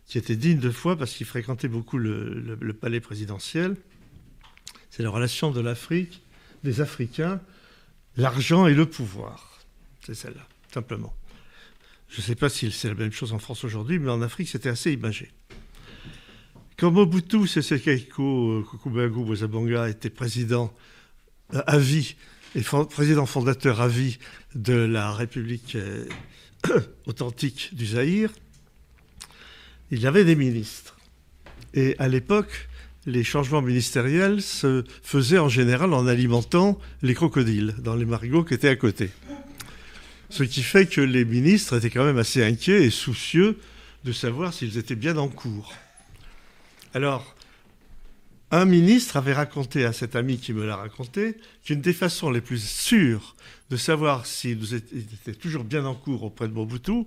qui 0.06 0.18
était 0.18 0.36
digne 0.36 0.58
de 0.58 0.70
foi 0.70 0.96
parce 0.96 1.12
qu'il 1.12 1.26
fréquentait 1.26 1.68
beaucoup 1.68 1.98
le, 1.98 2.72
palais 2.78 3.00
présidentiel. 3.00 3.76
C'est 4.90 5.02
la 5.02 5.10
relation 5.10 5.50
de 5.50 5.60
l'Afrique, 5.60 6.22
des 6.62 6.80
Africains, 6.80 7.40
l'argent 8.16 8.66
et 8.66 8.74
le 8.74 8.86
pouvoir. 8.86 9.60
C'est 10.04 10.14
celle-là, 10.14 10.46
simplement. 10.72 11.14
Je 12.08 12.20
ne 12.20 12.22
sais 12.22 12.34
pas 12.34 12.48
si 12.48 12.70
c'est 12.70 12.88
la 12.88 12.94
même 12.94 13.12
chose 13.12 13.32
en 13.32 13.38
France 13.38 13.64
aujourd'hui, 13.64 13.98
mais 13.98 14.10
en 14.10 14.22
Afrique, 14.22 14.48
c'était 14.48 14.68
assez 14.68 14.92
imagé. 14.92 15.32
Quand 16.76 16.90
Mobutu 16.90 17.46
Sese 17.46 17.80
Keko 17.80 18.64
Kukubagu 18.70 19.24
Bozabanga 19.24 19.88
était 19.88 20.10
président 20.10 20.74
euh, 21.54 21.62
à 21.66 21.78
vie 21.78 22.16
et 22.54 22.62
président 22.62 23.26
fondateur 23.26 23.80
à 23.80 23.88
vie 23.88 24.18
de 24.54 24.74
la 24.74 25.12
République 25.12 25.76
euh, 25.76 26.06
authentique 27.06 27.74
du 27.74 27.86
Zaïre, 27.86 28.30
il 29.94 30.00
y 30.00 30.08
avait 30.08 30.24
des 30.24 30.34
ministres. 30.34 30.96
Et 31.72 31.94
à 32.00 32.08
l'époque, 32.08 32.68
les 33.06 33.22
changements 33.22 33.62
ministériels 33.62 34.42
se 34.42 34.82
faisaient 35.04 35.38
en 35.38 35.48
général 35.48 35.94
en 35.94 36.08
alimentant 36.08 36.80
les 37.02 37.14
crocodiles 37.14 37.76
dans 37.78 37.94
les 37.94 38.04
marigots 38.04 38.42
qui 38.42 38.54
étaient 38.54 38.68
à 38.68 38.74
côté. 38.74 39.10
Ce 40.30 40.42
qui 40.42 40.64
fait 40.64 40.86
que 40.86 41.00
les 41.00 41.24
ministres 41.24 41.76
étaient 41.76 41.90
quand 41.90 42.04
même 42.04 42.18
assez 42.18 42.42
inquiets 42.42 42.82
et 42.82 42.90
soucieux 42.90 43.56
de 44.04 44.10
savoir 44.10 44.52
s'ils 44.52 44.78
étaient 44.78 44.96
bien 44.96 45.16
en 45.16 45.28
cours. 45.28 45.72
Alors, 46.92 47.36
un 48.50 48.64
ministre 48.64 49.16
avait 49.16 49.32
raconté 49.32 49.84
à 49.84 49.92
cet 49.92 50.16
ami 50.16 50.38
qui 50.38 50.52
me 50.52 50.66
l'a 50.66 50.74
raconté 50.74 51.36
qu'une 51.64 51.80
des 51.80 51.92
façons 51.92 52.32
les 52.32 52.40
plus 52.40 52.64
sûres 52.64 53.36
de 53.70 53.76
savoir 53.76 54.26
s'il 54.26 54.58
était 54.74 55.34
toujours 55.34 55.62
bien 55.62 55.84
en 55.84 55.94
cours 55.94 56.24
auprès 56.24 56.48
de 56.48 56.52
Mobutu, 56.52 57.04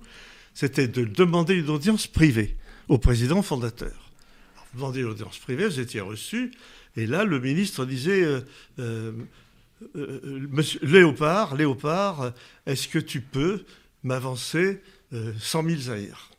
c'était 0.54 0.88
de 0.88 1.04
demander 1.04 1.54
une 1.54 1.68
audience 1.68 2.06
privée 2.06 2.56
au 2.88 2.98
président 2.98 3.42
fondateur. 3.42 4.10
vous 4.72 4.80
demandez 4.80 5.02
l'audience 5.02 5.38
privée, 5.38 5.66
vous 5.66 5.80
étiez 5.80 6.00
reçu, 6.00 6.52
et 6.96 7.06
là, 7.06 7.24
le 7.24 7.38
ministre 7.38 7.84
disait 7.84 8.24
euh, 8.24 8.40
euh, 8.78 9.12
euh, 9.96 10.46
Monsieur 10.50 10.80
Léopard, 10.82 11.54
Léopard, 11.54 12.32
est-ce 12.66 12.88
que 12.88 12.98
tu 12.98 13.20
peux 13.20 13.64
m'avancer 14.02 14.80
100 15.12 15.64
000 15.64 15.80
zaïrs? 15.80 16.30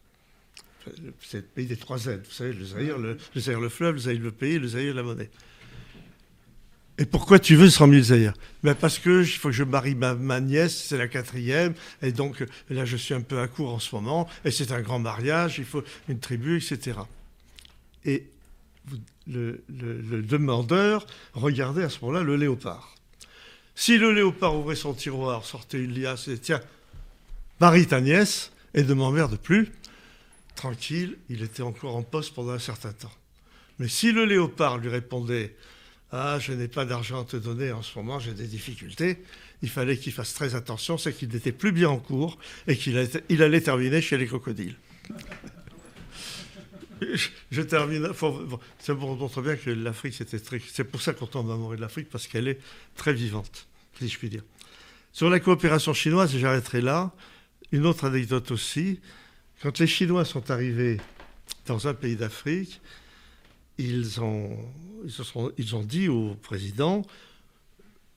C'est 1.21 1.37
le 1.37 1.43
pays 1.43 1.65
des 1.67 1.77
trois 1.77 1.97
Z, 1.97 2.21
vous 2.25 2.31
savez, 2.31 2.53
le 2.53 2.65
Zaïre, 2.65 2.97
le, 2.97 3.17
le 3.35 3.59
le 3.59 3.69
fleuve, 3.69 3.93
le 3.93 3.99
Zaïre 3.99 4.21
le 4.21 4.31
pays, 4.31 4.57
le 4.57 4.67
Zaïre 4.67 4.95
la 4.95 5.03
monnaie. 5.03 5.29
Et 6.99 7.05
pourquoi 7.05 7.39
tu 7.39 7.55
veux 7.55 7.69
100 7.69 7.89
000 7.89 8.01
zaïrs 8.03 8.33
ben 8.61 8.75
Parce 8.75 8.99
que 8.99 9.21
il 9.21 9.27
faut 9.27 9.47
que 9.47 9.55
je 9.55 9.63
marie 9.63 9.95
ma, 9.95 10.41
nièce, 10.41 10.85
c'est 10.87 10.97
la 10.97 11.07
quatrième, 11.07 11.73
et 12.01 12.11
donc 12.11 12.45
là 12.69 12.83
je 12.83 12.97
suis 12.97 13.13
un 13.13 13.21
peu 13.21 13.39
à 13.39 13.47
court 13.47 13.73
en 13.73 13.79
ce 13.79 13.95
moment, 13.95 14.27
et 14.43 14.51
c'est 14.51 14.73
un 14.73 14.81
grand 14.81 14.99
mariage, 14.99 15.55
il 15.59 15.65
faut 15.65 15.81
une 16.09 16.19
tribu, 16.19 16.57
etc. 16.57 16.99
Et 18.03 18.25
le, 19.27 19.63
demandeur 19.69 21.07
regardait 21.33 21.83
à 21.83 21.89
ce 21.89 21.99
moment-là 22.01 22.21
le 22.21 22.35
léopard. 22.35 22.93
Si 23.75 23.97
le 23.97 24.11
léopard 24.11 24.57
ouvrait 24.57 24.75
son 24.75 24.93
tiroir, 24.93 25.45
sortait 25.45 25.81
une 25.81 25.97
liasse 25.97 26.27
et 26.27 26.37
tiens, 26.37 26.59
marie 27.61 27.87
ta 27.87 28.01
nièce, 28.01 28.51
et 28.73 28.83
ne 28.83 28.93
m'emmerde 28.93 29.37
plus, 29.37 29.71
tranquille, 30.55 31.17
il 31.29 31.43
était 31.43 31.63
encore 31.63 31.95
en 31.95 32.03
poste 32.03 32.33
pendant 32.33 32.51
un 32.51 32.59
certain 32.59 32.91
temps. 32.91 33.11
Mais 33.79 33.87
si 33.87 34.11
le 34.11 34.25
léopard 34.25 34.79
lui 34.79 34.89
répondait 34.89 35.55
ah, 36.11 36.39
je 36.39 36.53
n'ai 36.53 36.67
pas 36.67 36.85
d'argent 36.85 37.21
à 37.21 37.25
te 37.25 37.37
donner 37.37 37.71
en 37.71 37.83
ce 37.83 37.97
moment, 37.97 38.19
j'ai 38.19 38.33
des 38.33 38.47
difficultés. 38.47 39.19
Il 39.61 39.69
fallait 39.69 39.97
qu'il 39.97 40.11
fasse 40.11 40.33
très 40.33 40.55
attention, 40.55 40.97
c'est 40.97 41.13
qu'il 41.13 41.29
n'était 41.29 41.51
plus 41.51 41.71
bien 41.71 41.89
en 41.89 41.99
cours 41.99 42.39
et 42.67 42.75
qu'il 42.75 42.97
allait 42.97 43.61
terminer 43.61 44.01
chez 44.01 44.17
les 44.17 44.25
crocodiles. 44.25 44.75
je, 47.51 47.61
termine. 47.61 48.09
ça 48.79 48.93
montre 48.93 49.41
bien 49.41 49.55
que 49.55 49.69
l'Afrique, 49.69 50.15
c'était 50.15 50.39
très. 50.39 50.61
C'est 50.71 50.83
pour 50.83 51.01
ça 51.01 51.13
qu'on 51.13 51.27
tombe 51.27 51.49
amoureux 51.51 51.75
de 51.75 51.81
l'Afrique, 51.81 52.09
parce 52.09 52.27
qu'elle 52.27 52.47
est 52.47 52.59
très 52.95 53.13
vivante, 53.13 53.67
si 53.99 54.07
je 54.07 54.17
puis 54.17 54.29
dire. 54.29 54.43
Sur 55.11 55.29
la 55.29 55.39
coopération 55.39 55.93
chinoise, 55.93 56.35
j'arrêterai 56.35 56.81
là. 56.81 57.11
Une 57.71 57.85
autre 57.85 58.05
anecdote 58.05 58.51
aussi. 58.51 58.99
Quand 59.61 59.77
les 59.79 59.87
Chinois 59.87 60.25
sont 60.25 60.49
arrivés 60.49 60.99
dans 61.65 61.87
un 61.87 61.93
pays 61.93 62.15
d'Afrique, 62.15 62.81
ils 63.79 64.19
ont, 64.19 64.57
ils, 65.57 65.75
ont 65.75 65.83
dit 65.83 66.09
au 66.09 66.35
président, 66.35 67.03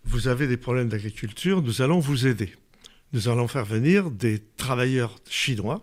vous 0.04 0.26
avez 0.26 0.48
des 0.48 0.56
problèmes 0.56 0.88
d'agriculture, 0.88 1.62
nous 1.62 1.82
allons 1.82 2.00
vous 2.00 2.26
aider. 2.26 2.52
Nous 3.12 3.28
allons 3.28 3.46
faire 3.46 3.64
venir 3.64 4.10
des 4.10 4.42
travailleurs 4.56 5.16
chinois 5.28 5.80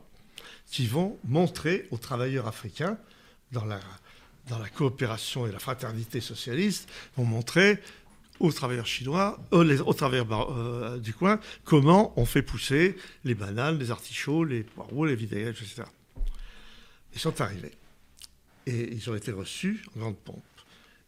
qui 0.69 0.85
vont 0.85 1.17
montrer 1.23 1.87
aux 1.91 1.97
travailleurs 1.97 2.47
africains, 2.47 2.97
dans 3.53 3.63
la, 3.65 3.79
coopération 4.75 5.47
et 5.47 5.51
la 5.51 5.59
fraternité 5.59 6.19
socialiste, 6.19 6.89
vont 7.15 7.23
montrer 7.23 7.79
aux 8.41 8.51
travailleurs 8.51 8.85
chinois, 8.85 9.39
aux, 9.51 9.93
travailleurs 9.93 10.27
euh, 10.51 10.97
du 10.97 11.13
coin, 11.13 11.39
comment 11.63 12.13
on 12.17 12.25
fait 12.25 12.41
pousser 12.41 12.97
les 13.23 13.35
bananes, 13.35 13.79
les 13.79 13.91
artichauts, 13.91 14.43
les 14.43 14.63
poireaux, 14.63 15.05
les 15.05 15.15
vinaigrettes, 15.15 15.57
etc. 15.61 15.83
Ils 17.13 17.19
sont 17.19 17.39
arrivés. 17.41 17.78
Et 18.65 18.93
ils 18.93 19.09
ont 19.09 19.15
été 19.15 19.31
reçus 19.31 19.83
en 19.95 19.99
grande 19.99 20.17
pompe. 20.17 20.43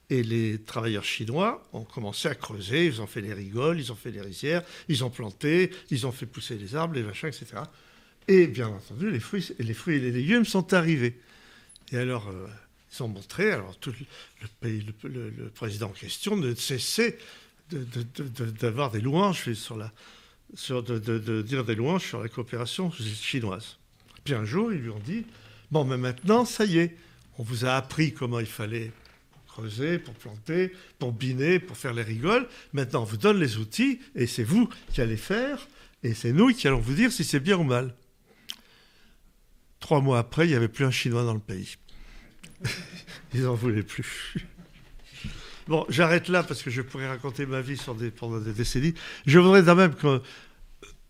Et 0.09 0.23
les 0.23 0.59
travailleurs 0.59 1.05
chinois 1.05 1.65
ont 1.71 1.83
commencé 1.83 2.27
à 2.27 2.35
creuser, 2.35 2.85
ils 2.85 3.01
ont 3.01 3.07
fait 3.07 3.21
les 3.21 3.33
rigoles, 3.33 3.79
ils 3.79 3.91
ont 3.91 3.95
fait 3.95 4.11
les 4.11 4.19
rizières, 4.19 4.61
ils 4.89 5.05
ont 5.05 5.09
planté, 5.09 5.71
ils 5.89 6.05
ont 6.05 6.11
fait 6.11 6.25
pousser 6.25 6.55
les 6.55 6.75
arbres, 6.75 6.95
les 6.95 7.03
machins, 7.03 7.29
etc. 7.29 7.63
Et 8.27 8.47
bien 8.47 8.67
entendu, 8.67 9.09
les 9.09 9.19
fruits, 9.19 9.45
et 9.59 9.99
les 9.99 10.11
légumes 10.11 10.43
sont 10.43 10.73
arrivés. 10.73 11.17
Et 11.93 11.97
alors, 11.97 12.27
euh, 12.27 12.47
ils 12.91 13.03
ont 13.03 13.07
montré, 13.07 13.51
alors 13.51 13.77
tout 13.77 13.93
le, 14.41 14.47
pays, 14.59 14.85
le, 15.03 15.49
président 15.49 15.87
en 15.87 15.93
question 15.93 16.35
ne 16.35 16.53
cessait 16.55 17.17
d'avoir 17.69 18.91
des 18.91 18.99
louanges 18.99 19.53
sur 19.53 19.77
la, 19.77 19.93
sur 20.53 20.83
de, 20.83 21.41
dire 21.41 21.63
des 21.63 21.75
louanges 21.75 22.07
sur 22.07 22.21
la 22.21 22.27
coopération 22.27 22.91
chinoise. 22.91 23.77
Puis 24.23 24.33
un 24.33 24.45
jour, 24.45 24.73
ils 24.73 24.79
lui 24.79 24.89
ont 24.89 24.99
dit, 24.99 25.25
bon, 25.71 25.85
mais 25.85 25.97
maintenant, 25.97 26.45
ça 26.45 26.65
y 26.65 26.79
est, 26.79 26.97
on 27.37 27.43
vous 27.43 27.65
a 27.65 27.75
appris 27.75 28.13
comment 28.13 28.39
il 28.39 28.45
fallait 28.45 28.91
creuser, 29.47 29.99
pour 29.99 30.13
planter, 30.13 30.71
pour 30.97 31.11
biner, 31.11 31.59
pour 31.59 31.77
faire 31.77 31.93
les 31.93 32.03
rigoles. 32.03 32.47
Maintenant, 32.73 33.01
on 33.01 33.05
vous 33.05 33.17
donne 33.17 33.39
les 33.39 33.57
outils 33.57 33.99
et 34.15 34.27
c'est 34.27 34.43
vous 34.43 34.69
qui 34.93 35.01
allez 35.01 35.17
faire 35.17 35.67
et 36.03 36.13
c'est 36.13 36.31
nous 36.31 36.53
qui 36.53 36.67
allons 36.67 36.79
vous 36.79 36.93
dire 36.93 37.11
si 37.11 37.23
c'est 37.23 37.39
bien 37.39 37.57
ou 37.57 37.63
mal. 37.63 37.93
Trois 39.79 40.01
mois 40.01 40.19
après, 40.19 40.45
il 40.45 40.49
n'y 40.49 40.55
avait 40.55 40.67
plus 40.67 40.85
un 40.85 40.91
Chinois 40.91 41.23
dans 41.23 41.33
le 41.33 41.39
pays. 41.39 41.75
Ils 43.33 43.43
n'en 43.43 43.55
voulaient 43.55 43.83
plus. 43.83 44.35
Bon, 45.67 45.85
j'arrête 45.89 46.27
là 46.27 46.43
parce 46.43 46.63
que 46.63 46.69
je 46.69 46.81
pourrais 46.81 47.07
raconter 47.07 47.45
ma 47.45 47.61
vie 47.61 47.81
pendant 48.17 48.39
des 48.39 48.53
décennies. 48.53 48.93
Je 49.25 49.39
voudrais 49.39 49.63
quand 49.63 49.75
même 49.75 49.95
que 49.95 50.21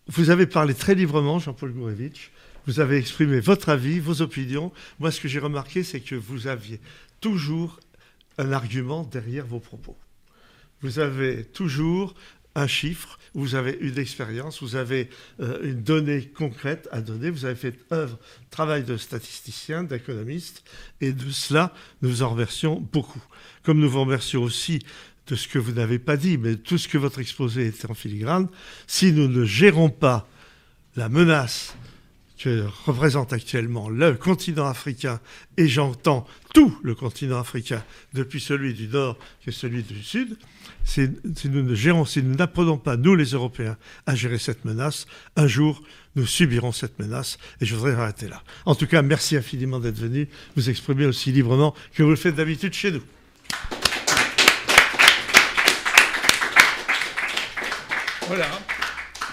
vous 0.08 0.30
avez 0.30 0.46
parlé 0.46 0.74
très 0.74 0.94
librement, 0.94 1.38
Jean-Paul 1.38 1.72
Gourevitch, 1.72 2.31
vous 2.66 2.80
avez 2.80 2.96
exprimé 2.96 3.40
votre 3.40 3.68
avis, 3.68 3.98
vos 3.98 4.22
opinions. 4.22 4.72
Moi, 5.00 5.10
ce 5.10 5.20
que 5.20 5.28
j'ai 5.28 5.38
remarqué, 5.38 5.82
c'est 5.82 6.00
que 6.00 6.14
vous 6.14 6.46
aviez 6.46 6.80
toujours 7.20 7.80
un 8.38 8.52
argument 8.52 9.04
derrière 9.04 9.46
vos 9.46 9.60
propos. 9.60 9.96
Vous 10.80 10.98
avez 10.98 11.44
toujours 11.44 12.14
un 12.54 12.66
chiffre, 12.66 13.18
vous 13.34 13.54
avez 13.54 13.78
une 13.80 13.98
expérience, 13.98 14.62
vous 14.62 14.76
avez 14.76 15.08
euh, 15.40 15.58
une 15.62 15.82
donnée 15.82 16.26
concrète 16.26 16.88
à 16.92 17.00
donner, 17.00 17.30
vous 17.30 17.44
avez 17.44 17.54
fait 17.54 17.78
œuvre, 17.92 18.18
travail 18.50 18.84
de 18.84 18.96
statisticien, 18.96 19.84
d'économiste, 19.84 20.62
et 21.00 21.12
de 21.12 21.30
cela, 21.30 21.72
nous 22.02 22.22
en 22.22 22.30
remercions 22.30 22.80
beaucoup. 22.92 23.22
Comme 23.62 23.80
nous 23.80 23.88
vous 23.88 24.00
remercions 24.00 24.42
aussi 24.42 24.80
de 25.28 25.34
ce 25.34 25.48
que 25.48 25.58
vous 25.58 25.72
n'avez 25.72 25.98
pas 25.98 26.16
dit, 26.16 26.36
mais 26.36 26.56
tout 26.56 26.78
ce 26.78 26.88
que 26.88 26.98
votre 26.98 27.20
exposé 27.20 27.68
était 27.68 27.90
en 27.90 27.94
filigrane, 27.94 28.48
si 28.86 29.12
nous 29.12 29.28
ne 29.28 29.44
gérons 29.44 29.88
pas 29.88 30.28
la 30.96 31.08
menace 31.08 31.74
que 32.42 32.64
représente 32.86 33.32
actuellement 33.32 33.88
le 33.88 34.14
continent 34.14 34.66
africain, 34.66 35.20
et 35.56 35.68
j'entends 35.68 36.26
tout 36.52 36.76
le 36.82 36.94
continent 36.94 37.38
africain, 37.38 37.84
depuis 38.14 38.40
celui 38.40 38.74
du 38.74 38.88
Nord 38.88 39.16
que 39.44 39.52
celui 39.52 39.84
du 39.84 40.02
Sud, 40.02 40.36
si, 40.84 41.08
nous 41.44 41.62
ne 41.62 41.74
gérons, 41.74 42.04
si 42.04 42.20
nous 42.22 42.34
n'apprenons 42.34 42.78
pas, 42.78 42.96
nous 42.96 43.14
les 43.14 43.30
Européens, 43.30 43.76
à 44.06 44.16
gérer 44.16 44.38
cette 44.38 44.64
menace, 44.64 45.06
un 45.36 45.46
jour, 45.46 45.82
nous 46.16 46.26
subirons 46.26 46.72
cette 46.72 46.98
menace, 46.98 47.38
et 47.60 47.66
je 47.66 47.76
voudrais 47.76 47.94
arrêter 47.94 48.28
là. 48.28 48.42
En 48.66 48.74
tout 48.74 48.88
cas, 48.88 49.02
merci 49.02 49.36
infiniment 49.36 49.78
d'être 49.78 49.98
venu 49.98 50.28
vous 50.56 50.68
exprimer 50.68 51.06
aussi 51.06 51.30
librement 51.30 51.74
que 51.94 52.02
vous 52.02 52.10
le 52.10 52.16
faites 52.16 52.34
d'habitude 52.34 52.72
chez 52.72 52.90
nous. 52.90 53.02
Voilà. 58.26 58.48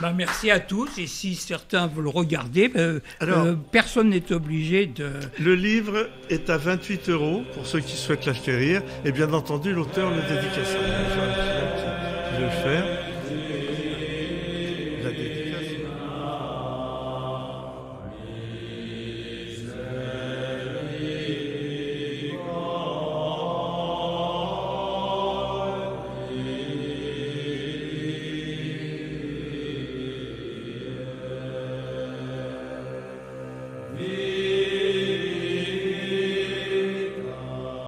Ben, 0.01 0.13
merci 0.13 0.49
à 0.49 0.59
tous. 0.59 0.97
Et 0.97 1.07
si 1.07 1.35
certains 1.35 1.87
veulent 1.87 2.07
regarder, 2.07 2.69
ben, 2.69 3.01
Alors- 3.19 3.43
euh, 3.45 3.55
personne 3.71 4.09
n'est 4.09 4.31
obligé 4.31 4.85
de. 4.85 5.09
Le 5.39 5.55
livre 5.55 6.07
est 6.29 6.49
à 6.49 6.57
28 6.57 7.09
euros 7.09 7.43
pour 7.53 7.65
ceux 7.67 7.81
qui 7.81 7.97
souhaitent 7.97 8.25
l'acquérir. 8.25 8.81
Et 9.03 9.11
bien 9.11 9.31
entendu, 9.33 9.73
l'auteur 9.73 10.09
le 10.09 10.21
dédicace. 10.21 10.75
Je 12.31 12.37
vais 12.39 12.45
le 12.45 12.51
faire. 12.51 13.08